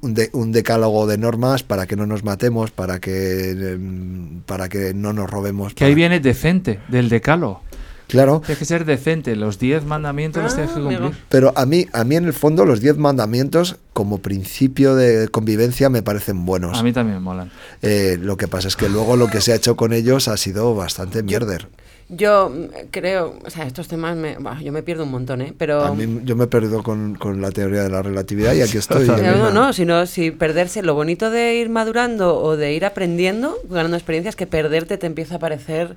un, 0.00 0.12
de- 0.12 0.28
un 0.32 0.50
decálogo 0.50 1.06
de 1.06 1.18
normas 1.18 1.62
para 1.62 1.86
que 1.86 1.94
no 1.94 2.04
nos 2.04 2.24
matemos, 2.24 2.72
para 2.72 2.98
que 2.98 3.50
em, 3.50 4.40
para 4.40 4.68
que 4.68 4.92
no 4.92 5.12
nos 5.12 5.30
robemos. 5.30 5.72
que 5.72 5.84
ahí 5.84 5.94
viene 5.94 6.18
decente 6.18 6.80
del 6.88 7.08
decálogo. 7.08 7.62
Claro, 8.08 8.40
Tienes 8.40 8.58
que 8.58 8.64
ser 8.64 8.84
decente. 8.84 9.36
Los 9.36 9.58
diez 9.58 9.84
mandamientos 9.84 10.42
los 10.42 10.52
Ah, 10.52 10.56
tienes 10.56 10.72
que 10.74 10.80
amigo. 10.80 11.00
cumplir. 11.02 11.22
Pero 11.28 11.52
a 11.56 11.64
mí, 11.66 11.86
a 11.92 12.04
mí 12.04 12.16
en 12.16 12.24
el 12.24 12.32
fondo 12.32 12.64
los 12.64 12.80
diez 12.80 12.96
mandamientos 12.96 13.76
como 13.92 14.18
principio 14.18 14.94
de 14.96 15.28
convivencia 15.28 15.88
me 15.90 16.02
parecen 16.02 16.44
buenos. 16.46 16.78
A 16.78 16.82
mí 16.82 16.92
también 16.92 17.18
me 17.18 17.20
molan. 17.22 17.50
Eh, 17.82 18.18
lo 18.20 18.36
que 18.36 18.48
pasa 18.48 18.68
es 18.68 18.76
que 18.76 18.88
luego 18.88 19.16
lo 19.16 19.28
que 19.28 19.40
se 19.40 19.52
ha 19.52 19.56
hecho 19.56 19.76
con 19.76 19.92
ellos 19.92 20.26
ha 20.28 20.36
sido 20.36 20.74
bastante 20.74 21.22
mierder. 21.22 21.68
Yo 22.10 22.48
mm, 22.48 22.86
creo, 22.90 23.38
o 23.44 23.50
sea, 23.50 23.66
estos 23.66 23.86
temas, 23.88 24.16
me, 24.16 24.38
yo 24.64 24.72
me 24.72 24.82
pierdo 24.82 25.04
un 25.04 25.10
montón, 25.10 25.42
¿eh? 25.42 25.52
Pero... 25.58 25.82
A 25.84 25.94
mí 25.94 26.22
yo 26.24 26.34
me 26.36 26.44
he 26.44 26.46
perdido 26.46 26.82
con, 26.82 27.14
con 27.16 27.42
la 27.42 27.50
teoría 27.50 27.82
de 27.82 27.90
la 27.90 28.00
relatividad 28.00 28.54
y 28.54 28.62
aquí 28.62 28.78
estoy. 28.78 29.06
No, 29.06 29.16
no, 29.36 29.50
no, 29.50 29.72
sino 29.74 30.06
si 30.06 30.30
perderse, 30.30 30.82
lo 30.82 30.94
bonito 30.94 31.30
de 31.30 31.56
ir 31.56 31.68
madurando 31.68 32.40
o 32.40 32.56
de 32.56 32.72
ir 32.72 32.86
aprendiendo, 32.86 33.58
ganando 33.68 33.98
experiencias, 33.98 34.36
que 34.36 34.46
perderte 34.46 34.96
te 34.96 35.06
empieza 35.06 35.34
a 35.34 35.38
parecer 35.38 35.96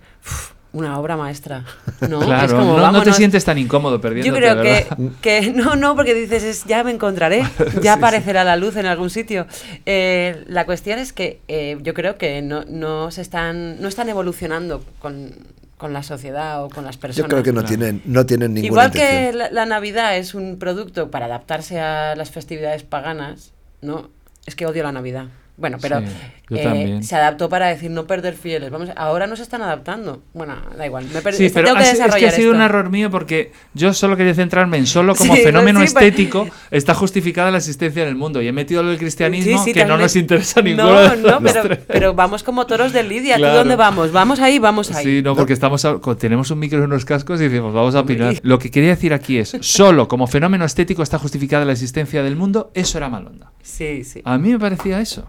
una 0.73 0.99
obra 0.99 1.17
maestra. 1.17 1.65
¿no? 2.09 2.21
Es 2.21 2.25
claro, 2.27 2.57
como, 2.57 2.77
no, 2.77 2.91
no 2.91 3.03
te 3.03 3.13
sientes 3.13 3.43
tan 3.43 3.57
incómodo 3.57 3.99
perdiendo. 3.99 4.27
Yo 4.27 4.35
creo 4.35 4.61
que, 4.61 4.85
que 5.21 5.51
no, 5.53 5.75
no, 5.75 5.95
porque 5.95 6.13
dices, 6.13 6.43
es, 6.43 6.63
ya 6.65 6.83
me 6.83 6.91
encontraré, 6.91 7.43
ya 7.81 7.93
aparecerá 7.93 8.43
la 8.43 8.55
luz 8.55 8.75
en 8.77 8.85
algún 8.85 9.09
sitio. 9.09 9.47
Eh, 9.85 10.43
la 10.47 10.65
cuestión 10.65 10.99
es 10.99 11.13
que 11.13 11.41
eh, 11.47 11.77
yo 11.81 11.93
creo 11.93 12.17
que 12.17 12.41
no, 12.41 12.63
no 12.67 13.11
se 13.11 13.21
están, 13.21 13.81
no 13.81 13.87
están 13.87 14.09
evolucionando 14.09 14.83
con, 14.99 15.31
con 15.77 15.93
la 15.93 16.03
sociedad 16.03 16.63
o 16.63 16.69
con 16.69 16.85
las 16.85 16.97
personas. 16.97 17.25
Yo 17.25 17.29
creo 17.29 17.43
que 17.43 17.51
no 17.51 17.61
Claro. 17.61 17.67
tienen, 17.77 18.01
no 18.05 18.25
tienen 18.25 18.53
ninguna 18.53 18.67
Igual 18.67 18.91
que 18.91 19.33
la, 19.33 19.51
la 19.51 19.65
Navidad 19.65 20.17
es 20.17 20.33
un 20.33 20.57
producto 20.57 21.11
para 21.11 21.25
adaptarse 21.25 21.79
a 21.79 22.15
las 22.15 22.31
festividades 22.31 22.83
paganas, 22.83 23.51
¿no? 23.81 24.09
Es 24.45 24.55
que 24.55 24.65
odio 24.65 24.83
la 24.83 24.91
Navidad. 24.91 25.25
Bueno, 25.57 25.77
pero 25.81 25.99
Sí, 25.99 26.05
yo 26.51 26.57
eh, 26.57 26.63
también. 26.63 27.03
se 27.03 27.15
adaptó 27.15 27.47
para 27.49 27.67
decir 27.67 27.89
no 27.89 28.05
perder 28.05 28.33
fieles. 28.35 28.69
Vamos, 28.71 28.89
ahora 28.97 29.25
no 29.25 29.35
se 29.37 29.43
están 29.43 29.61
adaptando. 29.61 30.21
Bueno, 30.33 30.55
da 30.77 30.85
igual. 30.85 31.05
Me 31.13 31.21
per- 31.21 31.33
Sí, 31.33 31.45
es 31.45 31.53
pero 31.53 31.67
tengo 31.67 31.79
que 31.79 31.85
sido- 31.85 32.05
es 32.07 32.15
que 32.15 32.27
ha 32.27 32.31
sido 32.31 32.49
un 32.51 32.57
esto. 32.57 32.65
error 32.65 32.89
mío 32.89 33.09
porque 33.09 33.53
yo 33.73 33.93
solo 33.93 34.17
quería 34.17 34.33
centrarme 34.33 34.77
en 34.77 34.85
solo 34.85 35.15
como 35.17 35.33
Sí, 35.35 35.41
fenómeno 35.41 35.79
pues 35.79 35.91
sí, 35.91 35.93
pues- 35.95 36.05
estético 36.05 36.47
está 36.71 36.93
justificada 36.93 37.49
la 37.51 37.57
existencia 37.59 38.03
en 38.03 38.09
el 38.09 38.15
mundo 38.15 38.41
y 38.41 38.47
he 38.49 38.51
metido 38.51 38.83
lo 38.83 38.89
del 38.89 38.97
cristianismo 38.99 39.63
que 39.63 39.85
no 39.85 39.97
nos 39.97 40.15
interesa 40.17 40.61
ninguno 40.61 40.91
No, 40.91 40.99
de 40.99 41.17
no, 41.17 41.39
pero, 41.41 41.61
tres. 41.63 41.79
pero 41.87 42.13
vamos 42.13 42.43
como 42.43 42.65
toros 42.67 42.91
de 42.91 43.03
Lidia. 43.03 43.37
Claro. 43.37 43.53
¿Tú 43.53 43.57
dónde 43.59 43.75
vamos? 43.77 44.11
Vamos 44.11 44.39
ahí, 44.41 44.59
vamos 44.59 44.91
ahí. 44.91 45.05
Sí, 45.05 45.21
no, 45.23 45.35
porque 45.35 45.53
estamos 45.53 45.85
a- 45.85 45.99
tenemos 46.19 46.51
un 46.51 46.59
micro 46.59 46.79
y 46.79 46.81
unos 46.83 47.05
cascos 47.05 47.39
y 47.39 47.45
decimos, 47.45 47.73
vamos 47.73 47.95
a 47.95 48.01
opinar. 48.01 48.35
Lo 48.43 48.59
que 48.59 48.69
quería 48.69 48.89
decir 48.89 49.13
aquí 49.13 49.37
es, 49.37 49.55
solo 49.61 50.07
como 50.09 50.27
fenómeno 50.27 50.65
estético 50.65 51.01
está 51.01 51.17
justificada 51.17 51.63
la 51.63 51.71
existencia 51.71 52.23
del 52.23 52.35
mundo, 52.35 52.71
eso 52.73 52.97
era 52.97 53.07
Malonda. 53.07 53.51
Sí, 53.61 54.03
sí. 54.03 54.21
A 54.25 54.37
mí 54.37 54.49
me 54.49 54.59
parecía 54.59 54.99
eso. 54.99 55.27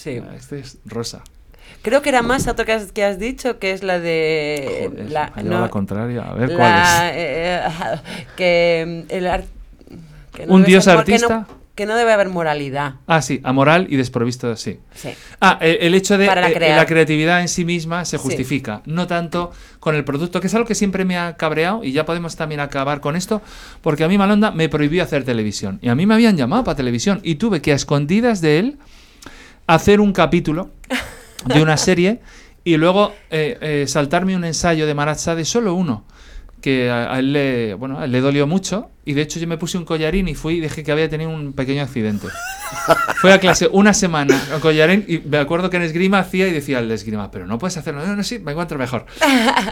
Sí. 0.00 0.20
Ah, 0.22 0.34
Este 0.36 0.58
es 0.60 0.78
rosa. 0.86 1.22
Creo 1.82 2.02
que 2.02 2.08
era 2.10 2.22
más 2.22 2.46
otro 2.48 2.64
que 2.66 2.72
has, 2.72 2.92
que 2.92 3.04
has 3.04 3.18
dicho, 3.18 3.58
que 3.58 3.72
es 3.72 3.82
la 3.82 3.98
de... 4.00 4.86
Joder, 4.88 5.06
Eh, 5.06 5.10
la, 5.10 5.32
no, 5.42 5.60
la 5.60 5.68
contraria. 5.70 6.22
A 6.22 6.34
ver 6.34 6.50
la, 6.50 6.56
cuál 6.56 6.82
es. 6.82 7.12
eh, 7.14 7.62
que 8.36 9.04
mm, 9.08 9.12
el 9.14 9.26
ar- 9.26 9.44
que 10.34 10.42
¿Un 10.44 10.62
debe 10.62 10.66
dios 10.66 10.84
ser 10.84 10.94
no- 10.94 11.00
artista? 11.00 11.46
que 11.76 11.86
no 11.86 11.96
debe 11.96 12.12
haber 12.12 12.28
moralidad. 12.28 12.96
Ah, 13.06 13.22
sí, 13.22 13.40
amoral 13.42 13.86
y 13.88 13.96
desprovisto, 13.96 14.54
sí. 14.56 14.80
Sí. 14.94 15.10
Ah, 15.40 15.56
el, 15.62 15.78
el 15.80 15.94
hecho 15.94 16.18
de 16.18 16.26
Para 16.26 16.50
eh, 16.50 16.76
la 16.76 16.84
creatividad 16.84 17.40
en 17.40 17.48
sí 17.48 17.64
misma 17.64 18.04
se 18.04 18.18
Sí. 18.18 18.22
justifica, 18.24 18.82
no 18.84 19.06
tanto 19.06 19.50
con 19.78 19.94
el 19.94 20.04
producto, 20.04 20.42
que 20.42 20.48
es 20.48 20.54
algo 20.54 20.66
que 20.66 20.74
siempre 20.74 21.06
me 21.06 21.16
ha 21.16 21.36
cabreado 21.38 21.82
y 21.82 21.92
ya 21.92 22.04
podemos 22.04 22.36
también 22.36 22.60
acabar 22.60 23.00
con 23.00 23.16
esto, 23.16 23.40
porque 23.80 24.04
a 24.04 24.08
mí 24.08 24.18
Malonda 24.18 24.50
me 24.50 24.68
prohibió 24.68 25.02
hacer 25.02 25.24
televisión 25.24 25.78
y 25.80 25.88
a 25.88 25.94
mí 25.94 26.04
me 26.04 26.12
habían 26.12 26.36
llamado 26.36 26.64
para 26.64 26.76
televisión 26.76 27.20
y 27.22 27.36
tuve 27.36 27.62
que 27.62 27.72
a 27.72 27.76
escondidas 27.76 28.42
de 28.42 28.58
él 28.58 28.78
hacer 29.66 30.00
un 30.00 30.12
capítulo 30.12 30.70
de 31.46 31.62
una 31.62 31.76
serie 31.76 32.20
y 32.64 32.76
luego 32.76 33.14
eh, 33.30 33.56
eh, 33.60 33.84
saltarme 33.86 34.36
un 34.36 34.44
ensayo 34.44 34.86
de 34.86 34.94
Maratza 34.94 35.34
de 35.34 35.44
solo 35.44 35.74
uno 35.74 36.04
que 36.60 36.90
a, 36.90 37.14
a 37.14 37.18
él 37.20 37.32
le, 37.32 37.72
bueno, 37.74 37.98
a 38.00 38.04
él 38.04 38.12
le 38.12 38.20
dolió 38.20 38.46
mucho 38.46 38.90
y 39.06 39.14
de 39.14 39.22
hecho 39.22 39.40
yo 39.40 39.46
me 39.48 39.56
puse 39.56 39.78
un 39.78 39.86
collarín 39.86 40.28
y 40.28 40.34
fui 40.34 40.56
y 40.56 40.60
dije 40.60 40.82
que 40.84 40.92
había 40.92 41.08
tenido 41.08 41.30
un 41.30 41.54
pequeño 41.54 41.82
accidente. 41.82 42.26
Fui 43.16 43.30
a 43.30 43.40
clase 43.40 43.66
una 43.72 43.94
semana 43.94 44.38
con 44.50 44.60
collarín 44.60 45.06
y 45.08 45.20
me 45.20 45.38
acuerdo 45.38 45.70
que 45.70 45.78
en 45.78 45.84
esgrima 45.84 46.18
hacía 46.18 46.46
y 46.48 46.52
decía 46.52 46.76
al 46.78 46.88
de 46.88 46.94
esgrima, 46.96 47.30
pero 47.30 47.46
no 47.46 47.58
puedes 47.58 47.78
hacerlo, 47.78 48.06
no, 48.06 48.14
no, 48.14 48.22
sí, 48.22 48.38
me 48.40 48.52
encuentro 48.52 48.76
mejor. 48.78 49.06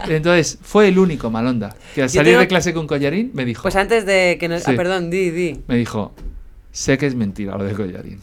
Entonces 0.07 0.57
fue 0.63 0.87
el 0.87 0.97
único 0.97 1.29
Malonda 1.29 1.75
que 1.93 2.01
al 2.03 2.09
salir 2.09 2.31
tengo- 2.33 2.39
de 2.41 2.47
clase 2.47 2.73
con 2.73 2.87
collarín 2.87 3.29
me 3.35 3.45
dijo, 3.45 3.61
Pues 3.61 3.75
antes 3.75 4.07
de 4.07 4.37
que 4.39 4.47
nos... 4.49 4.63
Sí. 4.63 4.71
Ah, 4.71 4.75
perdón, 4.75 5.11
di, 5.11 5.29
di. 5.29 5.61
me 5.67 5.75
dijo, 5.77 6.13
sé 6.71 6.97
que 6.97 7.05
es 7.05 7.13
mentira 7.13 7.55
lo 7.55 7.65
de 7.65 7.73
collarín. 7.73 8.19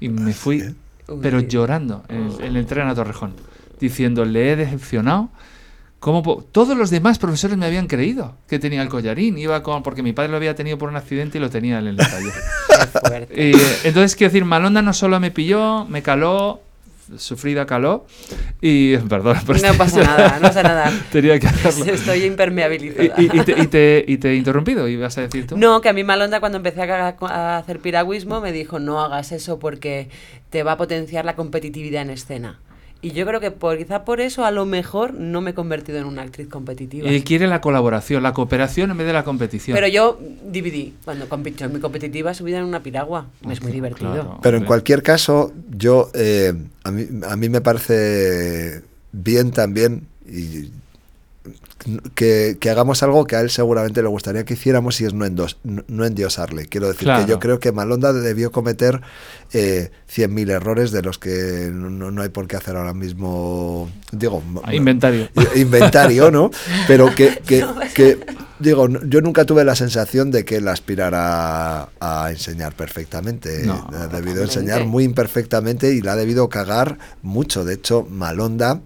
Y 0.00 0.10
me 0.10 0.34
fui, 0.34 0.62
Uy. 1.14 1.20
pero 1.22 1.40
llorando 1.40 2.04
en 2.08 2.26
el, 2.26 2.44
en 2.44 2.56
el 2.56 2.66
tren 2.66 2.88
a 2.88 2.94
Torrejón, 2.94 3.34
diciendo, 3.80 4.24
le 4.24 4.52
he 4.52 4.56
decepcionado. 4.56 5.30
¿Cómo 6.00 6.22
po- 6.24 6.44
Todos 6.50 6.76
los 6.76 6.90
demás 6.90 7.20
profesores 7.20 7.56
me 7.56 7.64
habían 7.66 7.86
creído 7.86 8.34
que 8.48 8.58
tenía 8.58 8.82
el 8.82 8.88
collarín. 8.88 9.38
Iba 9.38 9.62
con, 9.62 9.84
porque 9.84 10.02
mi 10.02 10.12
padre 10.12 10.30
lo 10.32 10.36
había 10.36 10.56
tenido 10.56 10.76
por 10.76 10.88
un 10.88 10.96
accidente 10.96 11.38
y 11.38 11.40
lo 11.40 11.48
tenía 11.48 11.78
en 11.78 11.86
el 11.86 11.96
taller. 11.96 12.32
Y, 13.36 13.54
eh, 13.56 13.76
entonces, 13.84 14.16
quiero 14.16 14.32
decir, 14.32 14.44
Malonda 14.44 14.82
no 14.82 14.92
solo 14.92 15.20
me 15.20 15.30
pilló, 15.30 15.84
me 15.86 16.02
caló, 16.02 16.60
sufrida 17.18 17.66
caló. 17.66 18.06
Y, 18.60 18.96
perdón, 19.08 19.36
No 19.46 19.54
este- 19.54 19.72
pasa 19.74 20.02
nada, 20.02 20.36
no 20.36 20.42
pasa 20.48 20.62
nada. 20.62 20.92
Tenía 21.12 21.38
que 21.38 21.46
hacerlo. 21.46 21.84
Estoy 21.94 22.20
Y, 22.22 22.26
impermeabilizada. 22.26 23.14
y- 23.20 23.24
y 23.32 23.40
te, 23.44 23.60
y 23.62 23.66
te- 23.66 24.04
y 24.06 24.18
te 24.18 24.30
he 24.30 24.34
interrumpido, 24.36 24.88
¿y 24.88 24.96
vas 24.96 25.16
a 25.18 25.22
decir 25.22 25.46
tú? 25.46 25.56
No, 25.56 25.80
que 25.80 25.88
a 25.88 25.92
mí 25.92 26.04
Malonda 26.04 26.40
cuando 26.40 26.56
empecé 26.58 26.82
a, 26.82 27.16
a 27.20 27.58
hacer 27.58 27.78
piragüismo 27.80 28.40
me 28.40 28.52
dijo 28.52 28.78
no 28.78 29.00
hagas 29.00 29.32
eso 29.32 29.58
porque 29.58 30.08
te 30.50 30.62
va 30.62 30.72
a 30.72 30.76
potenciar 30.76 31.24
la 31.24 31.34
competitividad 31.36 32.02
en 32.02 32.10
escena. 32.10 32.60
Y 33.02 33.10
yo 33.10 33.26
creo 33.26 33.40
que 33.40 33.50
por, 33.50 33.76
quizá 33.76 34.04
por 34.04 34.20
eso 34.20 34.44
a 34.44 34.52
lo 34.52 34.64
mejor 34.64 35.12
no 35.12 35.40
me 35.40 35.50
he 35.50 35.54
convertido 35.54 35.98
en 35.98 36.04
una 36.04 36.22
actriz 36.22 36.46
competitiva. 36.46 37.08
Él 37.08 37.24
quiere 37.24 37.48
la 37.48 37.60
colaboración, 37.60 38.22
la 38.22 38.32
cooperación 38.32 38.92
en 38.92 38.98
vez 38.98 39.08
de 39.08 39.12
la 39.12 39.24
competición. 39.24 39.74
Pero 39.74 39.88
yo 39.88 40.20
dividí. 40.48 40.94
Cuando 41.04 41.28
compito 41.28 41.64
en 41.64 41.72
mi 41.72 41.80
competitiva 41.80 42.32
subida 42.32 42.58
en 42.58 42.64
una 42.64 42.80
piragua. 42.80 43.26
es 43.50 43.60
muy 43.60 43.72
divertido. 43.72 44.12
claro. 44.12 44.38
Pero 44.40 44.56
en 44.56 44.64
cualquier 44.64 45.02
caso, 45.02 45.52
yo 45.70 46.10
eh, 46.14 46.54
a, 46.84 46.90
mí, 46.92 47.08
a 47.28 47.34
mí 47.34 47.48
me 47.48 47.60
parece 47.60 48.82
bien 49.10 49.50
también 49.50 50.06
y 50.24 50.70
que, 52.14 52.56
que 52.60 52.70
hagamos 52.70 53.02
algo 53.02 53.24
que 53.26 53.36
a 53.36 53.40
él 53.40 53.50
seguramente 53.50 54.02
le 54.02 54.08
gustaría 54.08 54.44
que 54.44 54.54
hiciéramos 54.54 55.00
y 55.00 55.04
es 55.04 55.14
no, 55.14 55.26
endos- 55.26 55.56
no, 55.64 55.82
no 55.88 56.04
endiosarle. 56.04 56.66
Quiero 56.66 56.88
decir 56.88 57.04
Claro. 57.04 57.24
que 57.24 57.30
yo 57.30 57.38
creo 57.38 57.58
que 57.58 57.72
Malonda 57.72 58.12
debió 58.12 58.52
cometer 58.52 59.00
eh, 59.52 59.90
100.000 60.14 60.50
errores 60.50 60.92
de 60.92 61.02
los 61.02 61.18
que 61.18 61.70
no, 61.72 62.10
no 62.10 62.22
hay 62.22 62.28
por 62.28 62.46
qué 62.46 62.56
hacer 62.56 62.76
ahora 62.76 62.94
mismo, 62.94 63.90
digo, 64.12 64.42
Ah, 64.64 64.74
Inventario. 64.74 65.28
inventario, 65.56 66.30
¿no? 66.30 66.50
Pero 66.86 67.14
que, 67.14 67.38
que, 67.46 67.64
que, 67.94 68.24
digo, 68.58 68.88
yo 69.06 69.20
nunca 69.20 69.44
tuve 69.44 69.64
la 69.64 69.74
sensación 69.74 70.30
de 70.30 70.44
que 70.44 70.56
él 70.56 70.68
aspirara 70.68 71.82
a, 71.82 72.24
a 72.24 72.30
enseñar 72.30 72.74
perfectamente. 72.76 73.64
No, 73.66 73.74
ha 73.92 74.06
debido 74.06 74.06
totalmente. 74.08 74.42
enseñar 74.42 74.84
muy 74.86 75.04
imperfectamente 75.04 75.92
y 75.94 76.00
la 76.00 76.12
ha 76.12 76.16
debido 76.16 76.48
cagar 76.48 76.98
mucho. 77.22 77.64
De 77.64 77.74
hecho, 77.74 78.06
Malonda 78.10 78.80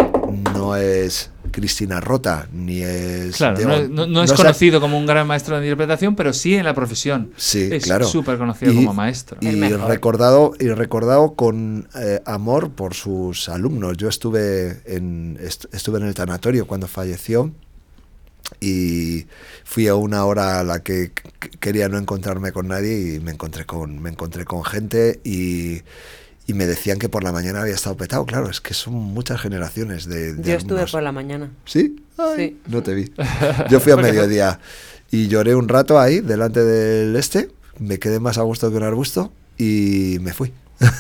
no 0.55 0.77
es 0.77 1.31
Cristina 1.57 2.01
Rota, 2.01 2.47
ni 2.53 2.83
es... 2.83 3.37
Claro, 3.37 3.59
no, 3.67 3.75
es- 3.77 3.89
no- 3.89 4.07
no 4.07 4.23
es 4.23 4.29
sa- 4.31 4.37
conocido 4.37 4.79
como 4.79 4.99
un 4.99 5.07
gran 5.07 5.27
maestro 5.27 5.57
de 5.59 5.65
interpretación, 5.67 6.15
pero 6.15 6.35
sí 6.35 6.55
en 6.55 6.67
la 6.67 6.75
profesión. 6.75 7.33
Sí, 7.39 7.69
es 7.73 7.85
claro. 7.85 8.07
súper 8.07 8.37
conocido 8.37 8.73
Y- 8.73 8.77
como 8.77 8.93
maestro. 8.93 9.39
Y 9.41 9.49
El 9.49 9.57
mejor. 9.57 9.89
recordado, 9.89 10.53
y 10.61 10.69
recordado 10.69 11.33
con 11.35 11.89
eh, 11.99 12.21
amor 12.27 12.73
por 12.73 12.93
sus 12.93 13.49
alumnos. 13.49 13.97
Yo 13.97 14.09
estuve 14.11 14.83
en, 14.85 15.39
est- 15.41 15.65
estuve 15.75 15.99
en 15.99 16.05
el 16.07 16.15
tanatorio 16.15 16.67
cuando 16.67 16.87
falleció 16.89 17.51
y 18.61 19.27
fui 19.65 19.89
a 19.89 19.95
una 19.97 20.25
hora 20.25 20.61
a 20.61 20.65
la 20.65 20.81
que 20.83 21.11
quería 21.59 21.89
no 21.89 21.99
encontrarme 21.99 22.53
con 22.53 22.69
nadie 22.69 23.15
y 23.17 23.21
me 23.21 23.33
encontré 23.33 23.65
con, 23.67 24.01
me 24.01 24.11
encontré 24.11 24.45
con 24.45 24.63
gente 24.65 25.21
y, 25.25 25.81
y 26.47 26.55
me 26.55 26.67
decían 26.67 26.99
que 26.99 27.09
por 27.09 27.25
la 27.25 27.33
mañana 27.33 27.63
había 27.63 27.75
estado 27.75 27.97
petado. 27.97 28.25
Claro, 28.27 28.49
es 28.51 28.61
que 28.61 28.73
son 28.75 28.95
muchas 28.95 29.41
generaciones 29.41 30.07
de... 30.07 30.35
de 30.35 30.43
Yo 30.51 30.57
estuve 30.57 30.75
alumnos. 30.79 30.93
por 30.93 31.03
la 31.03 31.13
mañana. 31.13 31.51
¿Sí? 31.65 31.97
Ay, 32.19 32.35
Sí. 32.37 32.57
No 32.69 32.83
te 32.83 32.95
vi. 32.95 33.13
Yo 33.71 33.81
fui 33.81 33.93
a 33.93 33.97
mediodía 33.97 34.61
y 35.11 35.29
lloré 35.29 35.55
un 35.55 35.69
rato 35.69 35.99
ahí, 35.99 36.21
delante 36.21 36.63
del 36.65 37.17
este. 37.17 37.51
Me 37.79 37.99
quedé 37.99 38.21
más 38.21 38.39
a 38.39 38.43
gusto 38.43 38.71
que 38.71 38.77
un 38.77 38.83
arbusto 38.85 39.33
y 39.59 40.19
me 40.21 40.33
fui. 40.33 40.53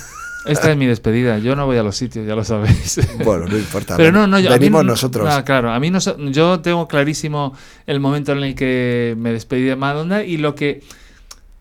Esta 0.47 0.71
es 0.71 0.77
mi 0.77 0.87
despedida. 0.87 1.39
Yo 1.39 1.57
no 1.57 1.67
voy 1.67 1.77
a 1.77 1.83
los 1.83 1.97
sitios, 1.97 2.25
ya 2.27 2.37
lo 2.37 2.45
sabéis. 2.45 3.01
Bueno, 3.25 3.47
no 3.47 3.57
importa. 3.59 3.97
Pero 3.97 4.13
no, 4.13 4.27
no, 4.29 4.39
yo- 4.39 4.51
a 4.51 4.53
mí 4.53 4.59
Venimos 4.61 4.85
no- 4.85 4.93
nosotros. 4.93 5.29
ah, 5.29 5.45
claro, 5.45 5.73
a 5.73 5.81
mí 5.81 5.91
no, 5.91 5.99
yo 6.31 6.61
tengo 6.61 6.87
clarísimo 6.87 7.53
el 7.87 7.99
momento 7.99 8.31
en 8.33 8.43
el 8.45 8.55
que 8.55 9.17
me 9.19 9.33
despedí 9.33 9.63
de 9.65 9.75
Malonda 9.75 10.23
y 10.23 10.37
lo 10.37 10.55
que 10.55 10.83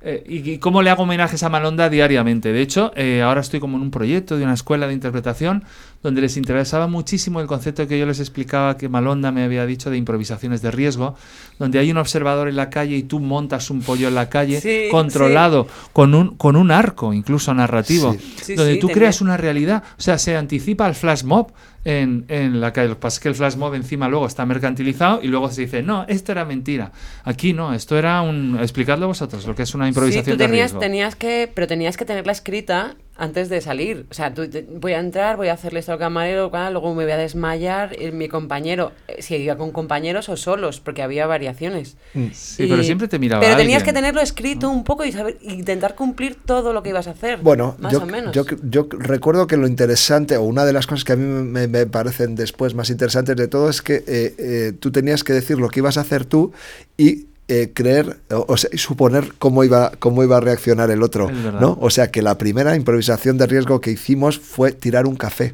eh, 0.07 0.23
y, 0.27 0.51
y 0.51 0.57
cómo 0.59 0.83
le 0.83 0.91
hago 0.91 1.01
homenajes 1.01 1.41
a 1.41 1.49
Malonda 1.49 1.89
diariamente. 1.89 2.53
De 2.53 2.61
hecho, 2.61 2.91
eh, 2.95 3.23
ahora 3.23 3.41
estoy 3.41 3.59
como 3.59 3.77
en 3.77 3.81
un 3.81 3.89
proyecto 3.89 4.37
de 4.37 4.43
una 4.43 4.53
escuela 4.53 4.85
de 4.87 4.93
interpretación 4.93 5.63
donde 6.03 6.21
les 6.21 6.37
interesaba 6.37 6.85
muchísimo 6.85 7.41
el 7.41 7.47
concepto 7.47 7.87
que 7.87 7.97
yo 7.97 8.05
les 8.05 8.19
explicaba 8.19 8.77
que 8.77 8.87
Malonda 8.87 9.31
me 9.31 9.43
había 9.43 9.65
dicho 9.65 9.89
de 9.89 9.97
improvisaciones 9.97 10.61
de 10.61 10.69
riesgo, 10.69 11.15
donde 11.57 11.79
hay 11.79 11.89
un 11.89 11.97
observador 11.97 12.47
en 12.47 12.55
la 12.55 12.69
calle 12.69 12.95
y 12.95 13.01
tú 13.01 13.19
montas 13.19 13.71
un 13.71 13.81
pollo 13.81 14.07
en 14.07 14.13
la 14.13 14.29
calle 14.29 14.61
Sí, 14.61 14.89
controlado 14.91 15.67
con 15.91 16.13
un 16.13 16.35
con 16.37 16.55
un 16.55 16.69
arco 16.69 17.11
incluso 17.11 17.51
narrativo, 17.55 18.15
Sí. 18.39 18.53
Donde 18.53 18.75
tú 18.75 18.89
creas 18.89 19.21
una 19.21 19.37
realidad, 19.37 19.81
o 19.97 20.01
sea, 20.01 20.19
se 20.19 20.37
anticipa 20.37 20.85
al 20.85 20.93
flash 20.93 21.23
mob 21.23 21.51
en, 21.86 22.25
en 22.27 22.59
la 22.59 22.73
calle. 22.73 22.89
Lo 22.89 22.95
que 22.95 23.01
pasa 23.01 23.15
es 23.15 23.19
que 23.21 23.29
el 23.29 23.36
flash 23.36 23.55
mob 23.55 23.73
encima 23.75 24.09
luego 24.09 24.25
está 24.27 24.45
mercantilizado 24.45 25.21
y 25.23 25.27
luego 25.27 25.49
se 25.49 25.61
dice, 25.61 25.81
no, 25.83 26.05
esto 26.09 26.33
era 26.33 26.43
mentira. 26.43 26.91
Aquí 27.23 27.53
no, 27.53 27.73
esto 27.73 27.97
era 27.97 28.21
un... 28.21 28.57
Explicadlo 28.59 29.07
vosotros, 29.07 29.45
lo 29.45 29.55
que 29.55 29.63
es 29.63 29.73
una 29.73 29.86
Sí, 29.86 29.89
improvisación 29.89 30.38
de 30.38 30.47
riesgo. 30.47 30.79
tenías 30.79 31.15
que, 31.15 31.49
pero 31.53 31.67
tenías 31.67 31.95
que 31.95 32.03
tenerla 32.05 32.31
escrita 32.33 32.95
antes 33.18 33.49
de 33.49 33.61
salir. 33.61 34.05
O 34.09 34.13
sea, 34.13 34.34
tú, 34.34 34.49
te- 34.49 34.63
voy 34.70 34.93
a 34.93 34.99
entrar, 34.99 35.38
voy 35.38 35.47
a 35.47 35.53
hacerle 35.53 35.80
esto 35.80 35.93
al 35.93 35.99
camarero, 35.99 36.51
luego 36.72 36.93
me 36.95 37.03
voy 37.03 37.11
a 37.13 37.18
desmayar. 37.18 37.95
y 37.99 38.11
mi 38.11 38.28
compañero, 38.28 38.91
eh, 39.07 39.22
si 39.22 39.36
iba 39.36 39.55
con 39.57 39.72
compañeros 39.72 40.28
o 40.30 40.38
solos, 40.38 40.80
porque 40.80 41.01
había 41.01 41.26
variaciones. 41.28 41.95
Sí, 42.34 42.63
Y- 42.63 42.68
pero 42.68 42.84
siempre 42.84 43.07
te 43.07 43.20
miraba 43.20 43.41
Pero 43.41 43.55
tenías 43.57 43.84
que 43.84 43.93
tenerlo 43.93 44.22
escrito 44.22 44.70
un 44.70 44.84
poco 44.84 45.05
y 45.05 45.11
saber, 45.11 45.38
intentar 45.41 45.95
cumplir 45.95 46.36
todo 46.45 46.74
lo 46.74 46.84
que 46.84 46.89
ibas 46.89 47.07
a 47.07 47.11
hacer. 47.11 47.39
Bueno, 47.39 47.76
más 47.80 47.93
yo, 47.93 47.99
o 48.03 48.05
menos. 48.05 48.34
yo, 48.36 48.43
yo 48.70 48.88
recuerdo 48.91 49.47
que 49.47 49.57
lo 49.57 49.68
interesante, 49.68 50.38
o 50.38 50.43
una 50.43 50.66
de 50.66 50.74
las 50.74 50.88
cosas 50.88 51.03
que 51.03 51.13
a 51.13 51.16
mí 51.16 51.24
me, 51.26 51.68
me 51.68 51.86
parecen 51.86 52.36
después 52.36 52.74
más 52.76 52.89
interesantes 52.89 53.36
de 53.36 53.47
todo, 53.47 53.70
es 53.70 53.82
que 53.82 54.03
eh, 54.07 54.36
eh, 54.38 54.74
tú 54.80 54.91
tenías 54.91 55.24
que 55.24 55.34
decir 55.34 55.57
lo 55.59 55.70
que 55.70 55.80
ibas 55.80 55.97
a 55.97 56.01
hacer 56.01 56.26
tú 56.26 56.51
y 56.97 57.28
eh, 57.47 57.71
creer, 57.73 58.17
o, 58.31 58.45
o 58.47 58.57
sea, 58.57 58.69
y 58.73 58.77
suponer 58.77 59.33
cómo 59.37 59.63
iba, 59.63 59.91
cómo 59.99 60.23
iba 60.23 60.37
a 60.37 60.39
reaccionar 60.39 60.89
el 60.91 61.03
otro. 61.03 61.29
¿no? 61.31 61.77
O 61.79 61.89
sea, 61.89 62.09
que 62.11 62.21
la 62.21 62.37
primera 62.37 62.75
improvisación 62.75 63.37
de 63.37 63.45
riesgo 63.47 63.81
que 63.81 63.91
hicimos 63.91 64.39
fue 64.39 64.71
tirar 64.71 65.05
un 65.05 65.15
café 65.15 65.53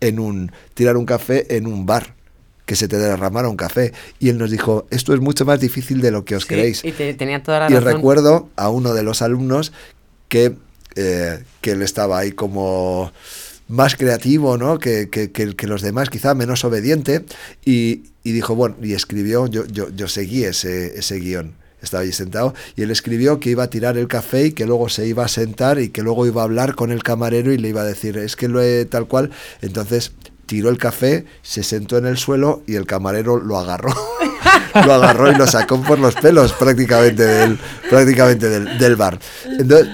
en 0.00 0.18
un, 0.18 0.52
tirar 0.74 0.96
un 0.96 1.06
café 1.06 1.56
en 1.56 1.66
un 1.66 1.86
bar 1.86 2.14
que 2.66 2.76
se 2.76 2.86
te 2.88 2.96
derramara 2.98 3.48
un 3.48 3.56
café 3.56 3.92
y 4.20 4.28
él 4.28 4.38
nos 4.38 4.50
dijo 4.50 4.86
esto 4.90 5.12
es 5.14 5.20
mucho 5.20 5.44
más 5.44 5.58
difícil 5.58 6.00
de 6.00 6.10
lo 6.12 6.24
que 6.24 6.36
os 6.36 6.42
Sí, 6.44 6.48
creéis 6.48 6.84
Y 6.84 6.92
te- 6.92 7.12
tenía 7.14 7.42
toda 7.42 7.60
la 7.60 7.70
y 7.70 7.74
razón. 7.74 7.92
recuerdo 7.94 8.48
a 8.56 8.68
uno 8.68 8.94
de 8.94 9.02
los 9.02 9.20
alumnos 9.20 9.72
que, 10.28 10.54
eh, 10.96 11.42
que 11.60 11.72
él 11.72 11.82
estaba 11.82 12.18
ahí 12.18 12.32
como 12.32 13.10
más 13.68 13.96
creativo, 13.96 14.56
¿no? 14.58 14.78
Que, 14.78 15.08
que- 15.10 15.30
que- 15.32 15.66
los 15.66 15.82
demás, 15.82 16.10
quizá 16.10 16.34
menos 16.34 16.64
obediente, 16.64 17.24
y, 17.64 18.02
y 18.24 18.32
dijo, 18.32 18.54
bueno, 18.54 18.76
y 18.82 18.92
escribió, 18.94 19.46
yo, 19.46 19.64
yo, 19.66 19.88
yo 19.90 20.08
seguí 20.08 20.44
ese, 20.44 20.98
ese 20.98 21.16
guion. 21.16 21.54
Estaba 21.82 22.04
ahí 22.04 22.12
sentado 22.12 22.54
y 22.76 22.82
él 22.82 22.92
escribió 22.92 23.40
que 23.40 23.50
iba 23.50 23.64
a 23.64 23.66
tirar 23.70 23.98
el 23.98 24.06
café 24.06 24.46
y 24.46 24.52
que 24.52 24.66
luego 24.66 24.88
se 24.88 25.04
iba 25.08 25.24
a 25.24 25.28
sentar 25.28 25.80
y 25.80 25.88
que 25.88 26.02
luego 26.02 26.26
iba 26.28 26.40
a 26.42 26.44
hablar 26.44 26.76
con 26.76 26.92
el 26.92 27.02
camarero 27.02 27.52
y 27.52 27.58
le 27.58 27.70
iba 27.70 27.80
a 27.80 27.84
decir, 27.84 28.18
es 28.18 28.36
que 28.36 28.46
lo 28.46 28.62
he 28.62 28.84
tal 28.84 29.08
cual. 29.08 29.30
Entonces 29.62 30.12
tiró 30.46 30.68
el 30.70 30.78
café, 30.78 31.24
se 31.42 31.64
sentó 31.64 31.98
en 31.98 32.06
el 32.06 32.18
suelo 32.18 32.62
y 32.68 32.76
el 32.76 32.86
camarero 32.86 33.36
lo 33.40 33.58
agarró. 33.58 33.92
lo 34.86 34.92
agarró 34.92 35.32
y 35.32 35.34
lo 35.34 35.46
sacó 35.48 35.82
por 35.82 35.98
los 35.98 36.14
pelos 36.14 36.52
prácticamente 36.52 37.24
del, 37.24 37.58
prácticamente 37.90 38.48
del, 38.48 38.78
del 38.78 38.94
bar. 38.94 39.18
Entonces, 39.58 39.88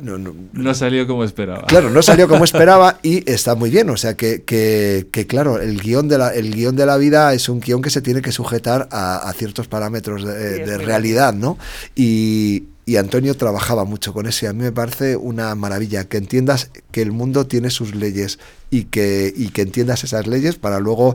no, 0.00 0.18
no, 0.18 0.34
No 0.52 0.74
salió 0.74 1.06
como 1.06 1.24
esperaba. 1.24 1.66
Claro, 1.66 1.90
no 1.90 2.02
salió 2.02 2.28
como 2.28 2.44
esperaba 2.46 2.98
y 3.02 3.28
está 3.30 3.54
muy 3.54 3.70
bien. 3.70 3.90
O 3.90 3.96
sea 3.96 4.14
que, 4.16 4.42
que, 4.42 5.08
que, 5.10 5.26
claro, 5.26 5.60
el 5.60 5.80
guion, 5.80 6.08
de 6.08 6.18
la, 6.18 6.28
el 6.34 6.54
guion 6.54 6.76
de 6.76 6.86
la 6.86 6.96
vida 6.96 7.34
es 7.34 7.48
un 7.48 7.60
guion 7.60 7.82
que 7.82 7.90
se 7.90 8.00
tiene 8.02 8.22
que 8.22 8.32
sujetar 8.32 8.88
a, 8.92 9.16
a 9.28 9.32
ciertos 9.32 9.68
parámetros 9.68 10.24
de, 10.24 10.64
Sí, 10.64 10.84
realidad, 10.84 11.34
¿no? 11.34 11.58
Y, 11.94 12.64
y 12.84 12.96
Antonio 12.96 13.36
trabajaba 13.36 13.84
mucho 13.84 14.12
con 14.12 14.26
eso 14.26 14.46
y 14.46 14.48
a 14.48 14.52
mí 14.52 14.62
me 14.62 14.72
parece 14.72 15.16
una 15.16 15.54
maravilla 15.54 16.04
que 16.08 16.16
entiendas 16.16 16.70
que 16.90 17.02
el 17.02 17.12
mundo 17.12 17.46
tiene 17.46 17.70
sus 17.70 17.94
leyes 17.94 18.38
y 18.70 18.84
que, 18.84 19.32
y 19.36 19.48
que 19.50 19.62
entiendas 19.62 20.04
esas 20.04 20.26
leyes 20.26 20.56
para 20.56 20.80
luego 20.80 21.14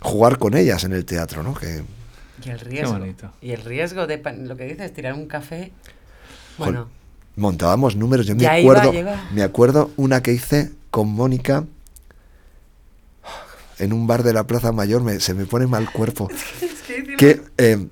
jugar 0.00 0.38
con 0.38 0.56
ellas 0.56 0.84
en 0.84 0.92
el 0.92 1.04
teatro, 1.04 1.42
¿no? 1.42 1.54
Que, 1.54 1.82
Y 2.44 2.50
el 2.50 2.60
riesgo. 2.60 2.92
bonito. 2.98 3.32
Y 3.40 3.52
el 3.52 3.62
riesgo 3.62 4.06
de 4.06 4.22
lo 4.44 4.56
que 4.56 4.64
dices, 4.64 4.92
tirar 4.92 5.14
un 5.14 5.26
café. 5.26 5.72
Bueno, 6.58 6.88
montábamos 7.36 7.96
números. 7.96 8.26
Yo 8.26 8.34
me 8.36 8.42
Ya 8.42 8.54
acuerdo, 8.54 8.92
iba. 8.92 9.28
me 9.32 9.42
acuerdo 9.42 9.90
una 9.96 10.22
que 10.22 10.32
hice 10.32 10.70
con 10.90 11.08
Mónica 11.08 11.64
en 13.78 13.92
un 13.92 14.06
bar 14.06 14.22
de 14.22 14.32
la 14.32 14.46
Plaza 14.46 14.72
Mayor. 14.72 15.02
me- 15.02 15.20
se 15.20 15.34
me 15.34 15.46
pone 15.46 15.66
mal 15.66 15.90
cuerpo. 15.90 16.28
que 17.18 17.40
eh, 17.58 17.86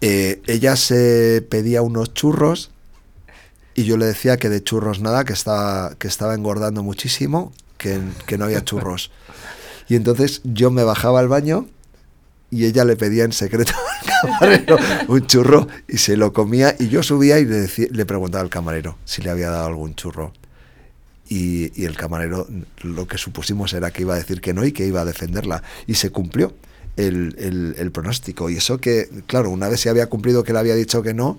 eh, 0.00 0.40
ella 0.46 0.76
se 0.76 1.44
pedía 1.48 1.82
unos 1.82 2.14
churros 2.14 2.70
y 3.74 3.84
yo 3.84 3.96
le 3.96 4.06
decía 4.06 4.36
que 4.36 4.48
de 4.48 4.62
churros 4.62 5.00
nada, 5.00 5.24
que 5.24 5.32
estaba, 5.32 5.94
que 5.96 6.08
estaba 6.08 6.34
engordando 6.34 6.82
muchísimo, 6.82 7.52
que, 7.78 8.00
que 8.26 8.38
no 8.38 8.44
había 8.46 8.64
churros. 8.64 9.10
Y 9.88 9.96
entonces 9.96 10.40
yo 10.44 10.70
me 10.70 10.84
bajaba 10.84 11.18
al 11.18 11.26
baño 11.26 11.66
y 12.50 12.64
ella 12.66 12.84
le 12.84 12.96
pedía 12.96 13.24
en 13.24 13.32
secreto 13.32 13.72
al 14.12 14.30
camarero 14.30 14.76
un 15.08 15.26
churro 15.26 15.68
y 15.88 15.98
se 15.98 16.16
lo 16.16 16.32
comía 16.32 16.74
y 16.78 16.88
yo 16.88 17.02
subía 17.02 17.38
y 17.38 17.44
le, 17.46 17.60
decía- 17.60 17.88
le 17.90 18.04
preguntaba 18.06 18.42
al 18.42 18.50
camarero 18.50 18.98
si 19.04 19.22
le 19.22 19.30
había 19.30 19.50
dado 19.50 19.66
algún 19.66 19.94
churro. 19.94 20.32
Y, 21.28 21.70
y 21.80 21.84
el 21.84 21.96
camarero 21.96 22.48
lo 22.82 23.06
que 23.06 23.16
supusimos 23.16 23.72
era 23.72 23.92
que 23.92 24.02
iba 24.02 24.14
a 24.14 24.18
decir 24.18 24.40
que 24.40 24.52
no 24.52 24.64
y 24.64 24.72
que 24.72 24.84
iba 24.84 25.00
a 25.00 25.04
defenderla. 25.04 25.62
Y 25.86 25.94
se 25.94 26.10
cumplió 26.10 26.52
el, 26.96 27.36
el- 27.78 27.92
pronóstico. 27.92 28.50
Y 28.50 28.56
eso 28.56 28.78
que, 28.78 29.08
claro, 29.28 29.50
una 29.50 29.68
vez 29.68 29.78
se 29.80 29.88
había 29.90 30.08
cumplido 30.08 30.42
que 30.42 30.52
le 30.52 30.58
había 30.58 30.74
dicho 30.74 31.02
que 31.04 31.14
no, 31.14 31.38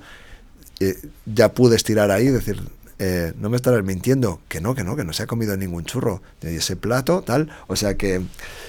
eh, 0.80 0.96
ya 1.26 1.52
pude 1.54 1.76
estirar 1.76 2.10
ahí 2.10 2.28
y 2.28 2.32
decir, 2.32 2.62
eh, 3.04 3.34
no 3.40 3.50
me 3.50 3.56
estarás 3.56 3.84
mintiendo, 3.84 4.40
que 4.48 4.62
no, 4.62 4.76
que 4.76 4.84
no, 4.84 4.96
que 4.96 5.04
no 5.04 5.12
se 5.12 5.24
ha 5.24 5.26
comido 5.28 5.58
ningún 5.58 5.86
churro 5.86 6.22
de 6.40 6.56
ese 6.58 6.76
plato, 6.76 7.24
tal. 7.24 7.50
O 7.66 7.76
sea 7.76 7.96
que, 7.98 8.22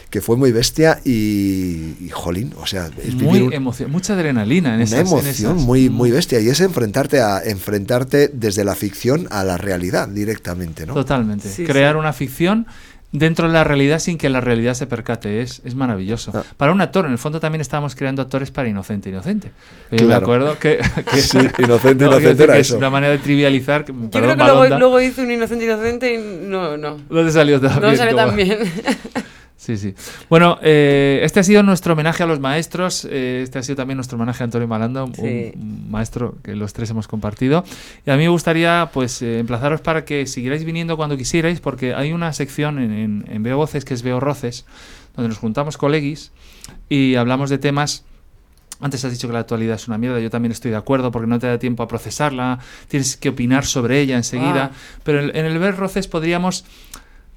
que 0.09 0.23
fue 0.23 0.39
muy 0.39 0.53
bestia 0.53 1.01
y, 1.05 1.97
y 2.01 2.09
jolín, 2.11 2.55
o 2.59 2.65
sea, 2.67 2.87
es 2.99 3.15
vivir 3.15 3.23
Muy 3.25 3.41
un- 3.43 3.53
emoción, 3.53 3.91
mucha 3.91 4.15
adrenalina 4.15 4.71
en 4.71 4.75
una 4.77 4.85
esas. 4.85 5.01
en 5.01 5.07
emoción 5.07 5.53
esas- 5.57 5.67
muy, 5.67 5.91
muy 5.91 6.11
bestia 6.11 6.41
y 6.41 6.49
es 6.49 6.61
enfrentarte 6.61 7.21
a 7.21 7.43
enfrentarte 7.45 8.29
desde 8.29 8.65
la 8.65 8.75
ficción 8.75 9.29
a 9.31 9.45
la 9.45 9.59
realidad 9.59 10.09
directamente, 10.09 10.87
¿no? 10.87 10.95
Totalmente. 10.95 11.51
Sí, 11.51 11.65
Crear 11.65 11.95
sí. 11.95 11.99
una 11.99 12.13
ficción 12.15 12.67
dentro 13.13 13.47
de 13.47 13.53
la 13.53 13.63
realidad 13.63 13.99
sin 13.99 14.17
que 14.19 14.29
la 14.31 14.41
realidad 14.41 14.75
se 14.75 14.87
percate. 14.87 15.43
Es, 15.43 15.61
es 15.65 15.75
maravilloso. 15.75 16.33
Ah. 16.35 16.43
Para 16.57 16.73
un 16.73 16.81
actor, 16.81 17.05
en 17.07 17.13
el 17.13 17.19
fondo 17.19 17.39
también 17.41 17.61
estábamos 17.61 17.95
creando 17.95 18.23
actores 18.23 18.51
para 18.51 18.69
Inocente, 18.69 19.11
Inocente. 19.11 19.53
Yo 19.91 19.99
me 20.01 20.07
Claro. 20.07 20.25
acuerdo 20.25 20.59
que... 20.59 20.79
que- 21.13 21.21
Sí, 21.21 21.39
Inocente, 21.59 22.05
No, 22.07 22.13
Inocente 22.19 22.45
era 22.45 22.55
que 22.55 22.61
eso. 22.61 22.75
Es 22.75 22.79
una 22.79 22.91
manera 22.91 23.13
de 23.13 23.19
trivializar. 23.19 23.85
que- 23.85 23.93
yo 23.93 24.11
perdón, 24.11 24.35
creo 24.37 24.47
que 24.63 24.69
luego, 24.69 24.79
luego 24.79 25.01
hice 25.01 25.23
un 25.23 25.31
inocente 25.31 25.65
inocente 25.67 26.15
y 26.15 26.47
no, 26.49 26.77
no. 26.77 26.99
No 27.11 27.25
te 27.25 27.31
salió 27.31 27.61
tan 27.61 27.75
No 27.81 27.89
bien 27.89 27.97
sale 27.97 28.13
como- 28.13 28.27
tan 28.27 28.37
bien. 28.37 28.59
Sí, 29.63 29.77
sí. 29.77 29.95
Bueno, 30.29 30.59
eh, 30.61 31.21
este 31.23 31.39
ha 31.39 31.45
sido 31.45 31.63
nuestro 31.63 31.93
homenaje 31.93 32.25
a 32.25 32.27
los 32.27 32.41
maestros. 32.41 33.07
eh, 33.09 33.43
este 33.45 33.61
ha 33.61 33.63
sido 33.63 33.77
también 33.77 33.97
nuestro 33.97 34.17
homenaje 34.17 34.43
a 34.43 34.47
Antonio 34.47 34.67
Malanda, 34.67 35.05
un, 35.05 35.15
Sí. 35.15 35.53
un 35.55 35.89
maestro 35.89 36.35
que 36.43 36.57
los 36.57 36.73
tres 36.73 36.91
hemos 36.91 37.07
compartido. 37.07 37.63
Y 38.05 38.11
a 38.11 38.17
mí 38.17 38.25
me 38.25 38.29
gustaría, 38.29 38.91
pues, 38.93 39.23
eh, 39.23 39.39
emplazaros 39.39 39.81
para 39.81 40.05
que 40.05 40.27
siguierais 40.27 40.65
viniendo 40.65 40.97
cuando 40.97 41.17
quisierais, 41.17 41.61
porque 41.61 41.95
hay 41.95 42.13
una 42.13 42.33
sección 42.33 42.81
en, 42.81 42.91
en, 42.93 43.25
en 43.29 43.43
Veo 43.45 43.57
Voces 43.57 43.85
que 43.85 43.95
es 43.95 44.03
Veo 44.03 44.19
Roces, 44.19 44.65
donde 45.15 45.29
nos 45.29 45.39
juntamos 45.39 45.77
colegis 45.77 46.33
y 46.89 47.15
hablamos 47.15 47.49
de 47.49 47.59
temas. 47.59 48.05
Antes 48.81 49.05
has 49.05 49.13
dicho 49.13 49.29
que 49.29 49.33
la 49.35 49.39
actualidad 49.41 49.77
es 49.77 49.87
una 49.87 49.97
mierda, 49.97 50.19
yo 50.19 50.29
también 50.29 50.51
estoy 50.51 50.73
de 50.73 50.77
acuerdo 50.77 51.13
porque 51.13 51.29
no 51.29 51.39
te 51.39 51.47
da 51.47 51.57
tiempo 51.61 51.85
a 51.85 51.87
procesarla, 51.87 52.59
tienes 52.89 53.17
que 53.17 53.29
opinar 53.29 53.65
sobre 53.65 54.01
ella 54.01 54.17
enseguida, 54.17 54.73
Ah. 54.73 54.77
pero 55.05 55.21
en, 55.21 55.37
en 55.37 55.47
el 55.47 55.57
Ver 55.61 55.77
Roces 55.77 56.09
podríamos 56.09 56.65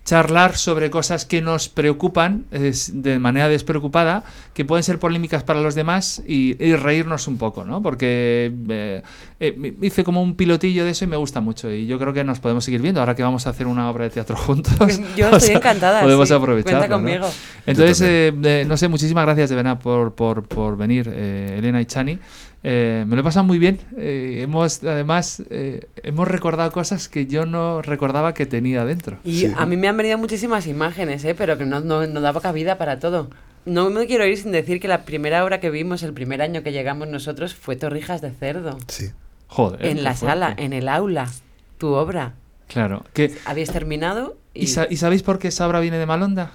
charlar 0.06 0.56
sobre 0.56 0.92
cosas 0.92 1.26
que 1.26 1.42
nos 1.42 1.68
preocupan 1.68 2.46
es, 2.52 2.92
de 3.02 3.18
manera 3.18 3.50
despreocupada, 3.50 4.24
que 4.54 4.64
pueden 4.64 4.84
ser 4.84 5.00
polémicas 5.00 5.44
para 5.44 5.62
los 5.62 5.74
demás 5.74 6.22
y, 6.28 6.64
y 6.64 6.76
reírnos 6.76 7.28
un 7.28 7.40
poco, 7.40 7.66
¿no? 7.66 7.82
Porque 7.82 8.54
eh, 8.70 9.02
eh, 9.40 9.74
hice 9.82 10.04
como 10.04 10.22
un 10.22 10.36
pilotillo 10.36 10.86
de 10.86 10.92
eso 10.92 11.06
y 11.06 11.08
me 11.08 11.18
gusta 11.18 11.42
mucho 11.42 11.72
y 11.72 11.88
yo 11.88 11.98
creo 11.98 12.14
que 12.14 12.24
nos 12.24 12.40
podemos 12.40 12.64
seguir 12.64 12.82
viendo 12.82 13.00
ahora 13.00 13.16
que 13.16 13.24
vamos 13.24 13.48
a 13.48 13.50
hacer 13.50 13.66
una 13.66 13.90
obra 13.90 14.06
de 14.06 14.12
teatro 14.12 14.38
juntos. 14.38 14.76
Yo 15.18 15.26
estoy 15.32 15.40
sea, 15.40 15.58
encantada. 15.58 16.02
Podemos 16.02 16.30
sí. 16.30 16.90
conmigo. 16.90 17.28
Entonces, 17.66 18.02
eh, 18.02 18.34
eh, 18.44 18.66
no 18.68 18.78
sé, 18.78 18.88
muchísimas 18.88 19.26
gracias 19.26 19.50
de 19.50 19.56
verdad 19.56 19.80
por, 19.80 20.14
por, 20.14 20.44
por 20.48 20.78
venir, 20.78 21.12
eh, 21.12 21.56
Elena 21.58 21.82
y 21.82 21.86
Chani. 21.86 22.20
Eh, 22.68 23.06
me 23.08 23.16
lo 23.16 23.22
he 23.22 23.24
pasado 23.24 23.44
muy 23.46 23.60
bien. 23.60 23.80
Eh, 23.96 24.40
hemos, 24.42 24.84
además, 24.84 25.44
eh, 25.52 25.88
hemos 26.02 26.28
recordado 26.28 26.72
cosas 26.72 27.08
que 27.10 27.28
yo 27.28 27.46
no 27.46 27.84
recordaba 27.84 28.34
que 28.34 28.48
tenía 28.48 28.84
dentro. 28.86 29.20
Y 29.24 29.42
Sí. 29.42 29.54
a 29.56 29.68
mí 29.68 29.78
me 29.78 29.88
han 29.88 29.96
venido 29.98 30.18
muchísimas 30.18 30.66
imágenes, 30.66 31.24
¿eh? 31.26 31.36
pero 31.36 31.60
que 31.60 31.66
no, 31.68 31.80
no, 31.82 32.08
no 32.08 32.22
daba 32.22 32.42
cabida 32.42 32.80
para 32.80 32.98
todo. 33.00 33.30
No 33.66 33.92
me 33.92 34.08
quiero 34.08 34.26
ir 34.26 34.38
sin 34.38 34.52
decir 34.52 34.80
que 34.80 34.88
la 34.88 35.06
primera 35.06 35.44
obra 35.46 35.60
que 35.60 35.70
vimos, 35.70 36.02
el 36.02 36.14
primer 36.14 36.42
año 36.42 36.64
que 36.64 36.72
llegamos 36.72 37.08
nosotros, 37.08 37.54
fue 37.54 37.76
Torrijas 37.76 38.22
de 38.22 38.32
Cerdo. 38.32 38.78
Sí. 38.88 39.12
Joder. 39.48 39.86
en 39.86 40.04
la 40.04 40.16
fuerte. 40.16 40.26
sala, 40.40 40.54
en 40.58 40.74
el 40.74 40.88
aula, 40.90 41.30
tu 41.78 41.90
obra. 41.94 42.34
Claro. 42.68 43.06
Que, 43.14 43.32
Habías 43.46 43.72
terminado 43.72 44.38
y... 44.56 44.64
¿y, 44.64 44.68
sa- 44.68 44.88
y 44.90 44.98
sabéis 44.98 45.22
por 45.22 45.38
qué 45.38 45.50
esa 45.50 45.68
obra 45.68 45.80
viene 45.82 46.00
de 46.00 46.06
Malonda? 46.08 46.54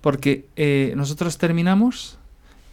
Porque 0.00 0.46
eh, 0.56 0.94
nosotros 0.96 1.36
terminamos 1.36 2.18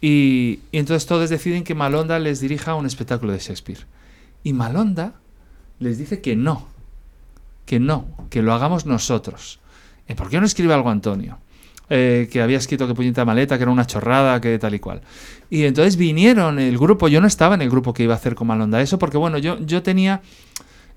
y, 0.01 0.59
y 0.71 0.77
entonces 0.77 1.05
todos 1.05 1.29
deciden 1.29 1.63
que 1.63 1.75
Malonda 1.75 2.19
les 2.19 2.39
dirija 2.39 2.75
un 2.75 2.85
espectáculo 2.85 3.33
de 3.33 3.39
Shakespeare. 3.39 3.85
Y 4.43 4.53
Malonda 4.53 5.13
les 5.79 5.97
dice 5.97 6.21
que 6.21 6.35
no, 6.35 6.67
que 7.65 7.79
no, 7.79 8.07
que 8.29 8.41
lo 8.41 8.53
hagamos 8.53 8.85
nosotros. 8.85 9.59
¿Y 10.07 10.15
¿Por 10.15 10.29
qué 10.29 10.39
no 10.39 10.45
escribe 10.45 10.73
algo 10.73 10.89
Antonio? 10.89 11.37
Eh, 11.91 12.29
que 12.31 12.41
había 12.41 12.57
escrito 12.57 12.87
que 12.87 12.93
puñeta 12.93 13.25
maleta, 13.25 13.57
que 13.57 13.63
era 13.63 13.71
una 13.71 13.85
chorrada, 13.85 14.39
que 14.39 14.59
tal 14.59 14.75
y 14.75 14.79
cual. 14.79 15.01
Y 15.49 15.63
entonces 15.63 15.95
vinieron 15.95 16.59
el 16.59 16.77
grupo, 16.77 17.07
yo 17.07 17.19
no 17.19 17.27
estaba 17.27 17.55
en 17.55 17.63
el 17.63 17.69
grupo 17.69 17.93
que 17.93 18.03
iba 18.03 18.13
a 18.13 18.17
hacer 18.17 18.35
con 18.35 18.47
Malonda 18.47 18.79
eso, 18.81 18.99
porque 18.99 19.17
bueno, 19.17 19.39
yo, 19.39 19.57
yo 19.65 19.81
tenía 19.81 20.21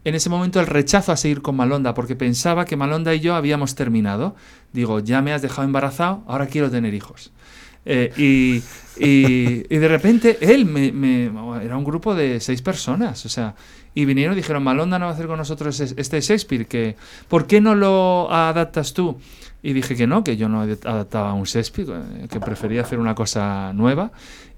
en 0.05 0.14
ese 0.14 0.28
momento 0.28 0.61
el 0.61 0.66
rechazo 0.66 1.12
a 1.12 1.16
seguir 1.16 1.40
con 1.40 1.57
Malonda, 1.57 1.94
porque 1.94 2.14
pensaba 2.14 2.64
que 2.64 2.76
Malonda 2.76 3.14
y 3.14 3.20
yo 3.20 3.34
habíamos 3.34 3.74
terminado. 3.74 4.34
Digo, 4.72 5.00
ya 5.00 5.22
me 5.22 5.32
has 5.32 5.40
dejado 5.40 5.64
embarazado, 5.64 6.22
ahora 6.26 6.46
quiero 6.46 6.70
tener 6.70 6.92
hijos. 6.92 7.32
Eh, 7.85 8.12
y, 8.16 8.62
y- 9.05 9.64
y 9.68 9.78
de 9.78 9.89
repente 9.89 10.39
él 10.41 10.64
me, 10.66 10.93
me- 10.93 11.24
era 11.64 11.76
un 11.76 11.85
grupo 11.85 12.14
de 12.14 12.39
seis 12.41 12.62
personas, 12.62 13.24
o 13.26 13.28
sea, 13.28 13.55
y 13.95 14.05
vinieron 14.05 14.35
y 14.35 14.37
dijeron, 14.37 14.62
Malonda 14.62 14.99
no 14.99 15.07
va 15.07 15.11
a 15.11 15.14
hacer 15.14 15.26
con 15.26 15.37
nosotros 15.39 15.78
es- 15.80 15.95
este 15.97 16.20
Shakespeare, 16.20 16.66
que 16.66 16.97
¿por 17.28 17.47
qué 17.47 17.61
no 17.61 17.74
lo 17.74 18.33
adaptas 18.33 18.93
tú? 18.95 19.18
Y 19.64 19.72
dije 19.74 19.95
que 19.97 20.07
no, 20.07 20.24
que 20.24 20.37
yo 20.37 20.49
no 20.49 20.62
adaptaba 20.62 21.35
un 21.35 21.45
Shakespeare, 21.45 21.89
eh, 21.91 22.28
que 22.30 22.41
prefería 22.41 22.83
hacer 22.83 22.99
una 22.99 23.14
cosa 23.14 23.72
nueva. 23.72 24.11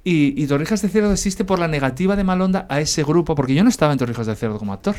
Y, 0.03 0.41
y 0.43 0.47
Torrijas 0.47 0.83
de 0.83 0.89
Cerdo 0.89 1.13
existe 1.13 1.45
por 1.45 1.59
la 1.59 1.69
negativa 1.69 2.15
de 2.17 2.25
Malonda 2.25 2.67
a 2.69 2.81
ese 2.81 3.03
grupo, 3.05 3.35
porque 3.35 3.55
yo 3.55 3.63
no 3.65 3.71
estaba 3.71 3.93
en 3.93 3.99
Torrijas 3.99 4.27
de 4.27 4.35
Cerdo 4.37 4.59
como 4.59 4.73
actor. 4.75 4.97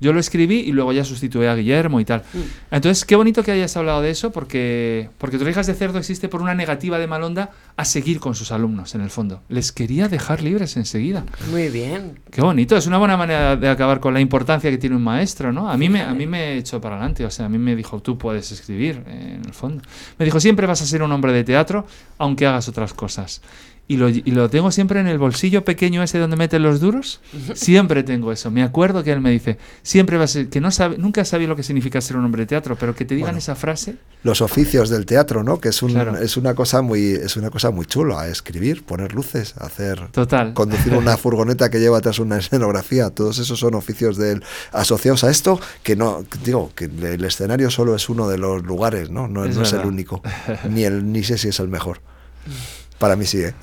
Yo 0.00 0.12
lo 0.12 0.20
escribí 0.20 0.60
y 0.60 0.72
luego 0.72 0.92
ya 0.92 1.04
sustituí 1.04 1.46
a 1.46 1.54
Guillermo 1.54 2.00
y 2.00 2.04
tal. 2.04 2.22
Entonces, 2.70 3.04
qué 3.04 3.16
bonito 3.16 3.42
que 3.42 3.52
hayas 3.52 3.76
hablado 3.76 4.00
de 4.00 4.10
eso, 4.10 4.30
porque, 4.30 5.10
porque 5.18 5.38
Torrijas 5.38 5.66
de 5.66 5.74
Cerdo 5.74 5.98
existe 5.98 6.28
por 6.28 6.40
una 6.40 6.54
negativa 6.54 6.98
de 6.98 7.06
Malonda 7.06 7.50
a 7.76 7.84
seguir 7.84 8.20
con 8.20 8.34
sus 8.34 8.52
alumnos, 8.52 8.94
en 8.94 9.00
el 9.00 9.10
fondo. 9.10 9.42
Les 9.48 9.72
quería 9.72 10.08
dejar 10.08 10.42
libres 10.42 10.76
enseguida. 10.76 11.24
Muy 11.50 11.68
bien. 11.68 12.18
Qué 12.30 12.40
bonito, 12.40 12.76
es 12.76 12.86
una 12.86 12.98
buena 12.98 13.16
manera 13.16 13.56
de 13.56 13.68
acabar 13.68 14.00
con 14.00 14.14
la 14.14 14.20
importancia 14.20 14.70
que 14.70 14.78
tiene 14.78 14.96
un 14.96 15.02
maestro, 15.02 15.52
¿no? 15.52 15.68
A 15.70 15.76
mí 15.76 15.88
me, 15.88 16.02
a 16.02 16.14
mí 16.14 16.26
me 16.26 16.56
echó 16.56 16.80
para 16.80 16.96
adelante, 16.96 17.24
o 17.24 17.30
sea, 17.30 17.46
a 17.46 17.48
mí 17.48 17.58
me 17.58 17.74
dijo, 17.74 18.00
tú 18.00 18.16
puedes 18.18 18.52
escribir, 18.52 19.02
eh, 19.06 19.34
en 19.36 19.44
el 19.44 19.54
fondo. 19.54 19.82
Me 20.18 20.24
dijo, 20.24 20.40
siempre 20.40 20.66
vas 20.66 20.82
a 20.82 20.86
ser 20.86 21.02
un 21.02 21.12
hombre 21.12 21.32
de 21.32 21.44
teatro, 21.44 21.86
aunque 22.18 22.46
hagas 22.46 22.68
otras 22.68 22.94
cosas. 22.94 23.42
Y 23.90 23.96
lo, 23.96 24.10
y 24.10 24.20
lo 24.32 24.50
tengo 24.50 24.70
siempre 24.70 25.00
en 25.00 25.06
el 25.06 25.16
bolsillo 25.16 25.64
pequeño 25.64 26.02
ese 26.02 26.18
donde 26.18 26.36
meten 26.36 26.62
los 26.62 26.78
duros. 26.78 27.20
Siempre 27.54 28.02
tengo 28.02 28.30
eso. 28.32 28.50
Me 28.50 28.62
acuerdo 28.62 29.02
que 29.02 29.12
él 29.12 29.22
me 29.22 29.30
dice, 29.30 29.56
siempre 29.82 30.18
vas 30.18 30.30
a 30.30 30.32
ser, 30.34 30.48
que 30.50 30.60
no 30.60 30.70
sabe, 30.70 30.98
nunca 30.98 31.24
sabía 31.24 31.48
lo 31.48 31.56
que 31.56 31.62
significa 31.62 31.98
ser 32.02 32.18
un 32.18 32.24
hombre 32.26 32.42
de 32.42 32.46
teatro, 32.48 32.76
pero 32.78 32.94
que 32.94 33.06
te 33.06 33.14
digan 33.14 33.28
Bueno. 33.30 33.38
esa 33.38 33.54
frase. 33.54 33.96
Los 34.24 34.42
oficios 34.42 34.90
del 34.90 35.06
teatro, 35.06 35.42
¿no? 35.42 35.58
Que 35.58 35.70
es, 35.70 35.82
un, 35.82 35.92
Claro. 35.92 36.18
es 36.18 36.36
una 36.36 36.54
cosa 36.54 36.82
muy 36.82 37.12
es 37.12 37.36
una 37.38 37.48
cosa 37.48 37.70
muy 37.70 37.86
chula, 37.86 38.28
escribir, 38.28 38.84
poner 38.84 39.14
luces, 39.14 39.54
hacer 39.56 40.08
Total. 40.10 40.52
conducir 40.52 40.92
una 40.94 41.16
furgoneta 41.16 41.70
que 41.70 41.78
lleva 41.80 41.96
atrás 41.98 42.18
una 42.18 42.36
escenografía, 42.36 43.08
todos 43.08 43.38
esos 43.38 43.58
son 43.58 43.74
oficios 43.74 44.18
del 44.18 44.42
asociados 44.72 45.24
a 45.24 45.30
esto 45.30 45.58
que 45.82 45.96
no 45.96 46.24
digo 46.44 46.72
que 46.74 46.84
el 46.84 47.24
escenario 47.24 47.70
solo 47.70 47.94
es 47.96 48.08
uno 48.10 48.28
de 48.28 48.36
los 48.36 48.62
lugares, 48.64 49.08
¿no? 49.08 49.28
No, 49.28 49.46
Es 49.46 49.56
no 49.56 49.62
es 49.62 49.72
el 49.72 49.86
único, 49.86 50.20
ni 50.68 50.84
el 50.84 51.10
ni 51.10 51.22
sé 51.24 51.38
si 51.38 51.48
es 51.48 51.58
el 51.60 51.68
mejor. 51.68 52.00
Para 52.98 53.16
mí 53.16 53.24
sí, 53.24 53.42
¿eh? 53.42 53.54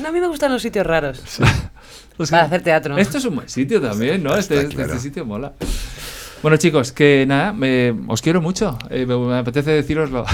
No, 0.00 0.08
a 0.08 0.12
mí 0.12 0.20
me 0.20 0.26
gustan 0.26 0.50
los 0.52 0.60
sitios 0.60 0.84
raros. 0.86 1.22
Pues 2.16 2.30
Para 2.30 2.42
que- 2.42 2.46
hacer 2.46 2.62
teatro. 2.62 2.98
Esto 2.98 3.18
es 3.18 3.24
un 3.26 3.36
buen 3.36 3.48
sitio 3.48 3.80
también, 3.80 4.22
¿no? 4.24 4.36
Este, 4.36 4.56
este- 4.60 4.74
claro. 4.74 4.90
este 4.92 5.02
sitio 5.02 5.24
mola. 5.24 5.52
Bueno, 6.44 6.58
chicos, 6.58 6.92
que 6.92 7.24
nada, 7.26 7.54
me- 7.54 7.94
os 8.06 8.20
quiero 8.20 8.42
mucho. 8.42 8.78
Eh, 8.90 9.06
me, 9.06 9.16
me 9.16 9.38
apetece 9.38 9.70
deciroslo. 9.70 10.26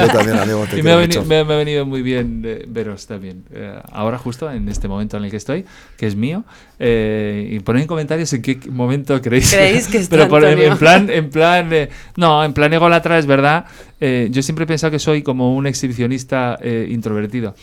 Yo 0.00 0.08
también, 0.08 0.38
amigo, 0.38 0.64
te 0.68 0.78
y 0.80 0.82
me 0.82 0.92
ha, 0.92 0.98
mucho. 0.98 1.22
me 1.26 1.44
me 1.44 1.52
ha 1.52 1.56
venido 1.58 1.84
muy 1.84 2.00
bien 2.00 2.42
eh, 2.42 2.64
veros 2.66 3.06
también. 3.06 3.44
Eh, 3.52 3.78
ahora, 3.92 4.16
justo 4.16 4.50
en 4.50 4.66
este 4.70 4.88
momento 4.88 5.18
en 5.18 5.24
el 5.24 5.30
que 5.30 5.36
estoy, 5.36 5.66
que 5.98 6.06
es 6.06 6.16
mío. 6.16 6.42
eh, 6.78 7.48
y 7.52 7.60
poned 7.60 7.82
en 7.82 7.86
comentarios 7.86 8.32
en 8.32 8.40
qué 8.40 8.58
momento 8.70 9.20
creéis. 9.20 9.52
¿Creéis 9.52 9.88
que 9.88 9.98
está 9.98 10.16
Pero 10.16 10.28
por- 10.30 10.42
en, 10.44 10.58
en 10.58 10.78
plan, 10.78 11.10
en 11.12 11.28
plan, 11.28 11.68
eh, 11.70 11.90
no, 12.16 12.42
en 12.42 12.54
plan 12.54 12.72
ególatra 12.72 13.18
es 13.18 13.26
verdad. 13.26 13.66
Eh, 14.00 14.28
yo 14.32 14.42
siempre 14.42 14.64
he 14.64 14.66
pensado 14.66 14.90
que 14.90 14.98
soy 14.98 15.22
como 15.22 15.54
un 15.54 15.66
exhibicionista 15.66 16.58
eh, 16.62 16.88
introvertido. 16.90 17.54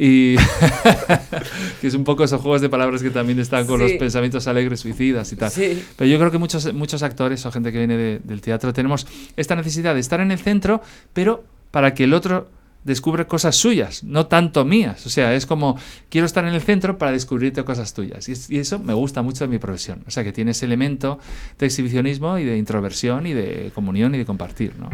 Y 0.00 0.36
que 1.80 1.88
es 1.88 1.94
un 1.94 2.04
poco 2.04 2.22
esos 2.24 2.40
juegos 2.40 2.60
de 2.60 2.68
palabras 2.68 3.02
que 3.02 3.10
también 3.10 3.40
están 3.40 3.66
con 3.66 3.80
los 3.80 3.90
Sí. 3.90 3.98
pensamientos 3.98 4.46
alegres, 4.46 4.78
suicidas 4.80 5.32
y 5.32 5.36
tal. 5.36 5.50
Sí. 5.50 5.82
Pero 5.96 6.08
yo 6.08 6.18
creo 6.18 6.30
que 6.30 6.38
muchos, 6.38 6.72
muchos 6.72 7.02
actores 7.02 7.44
o 7.46 7.50
gente 7.50 7.72
que 7.72 7.78
viene 7.78 7.96
de- 7.96 8.20
del 8.22 8.40
teatro 8.40 8.72
tenemos 8.72 9.06
esta 9.36 9.56
necesidad 9.56 9.94
de 9.94 10.00
estar 10.00 10.20
en 10.20 10.30
el 10.30 10.38
centro, 10.38 10.82
pero 11.12 11.42
para 11.72 11.94
que 11.94 12.04
el 12.04 12.14
otro 12.14 12.48
descubra 12.84 13.26
cosas 13.26 13.56
suyas, 13.56 14.04
no 14.04 14.26
tanto 14.28 14.64
mías. 14.64 15.04
O 15.04 15.10
sea, 15.10 15.34
es 15.34 15.46
como, 15.46 15.76
quiero 16.08 16.26
estar 16.26 16.44
en 16.46 16.54
el 16.54 16.60
centro 16.62 16.96
para 16.96 17.10
descubrirte 17.12 17.64
cosas 17.64 17.92
tuyas. 17.92 18.28
Y, 18.28 18.32
es- 18.32 18.48
y 18.50 18.58
eso 18.60 18.78
me 18.78 18.94
gusta 18.94 19.20
mucho 19.22 19.44
de 19.44 19.48
mi 19.48 19.58
profesión. 19.58 20.04
O 20.06 20.10
sea, 20.12 20.22
que 20.22 20.32
tiene 20.32 20.52
ese 20.52 20.64
elemento 20.64 21.18
de 21.58 21.66
exhibicionismo 21.66 22.38
y 22.38 22.44
de 22.44 22.56
introversión 22.56 23.26
y 23.26 23.34
de 23.34 23.72
comunión 23.74 24.14
y 24.14 24.18
de 24.18 24.24
compartir, 24.24 24.74
¿no? 24.78 24.88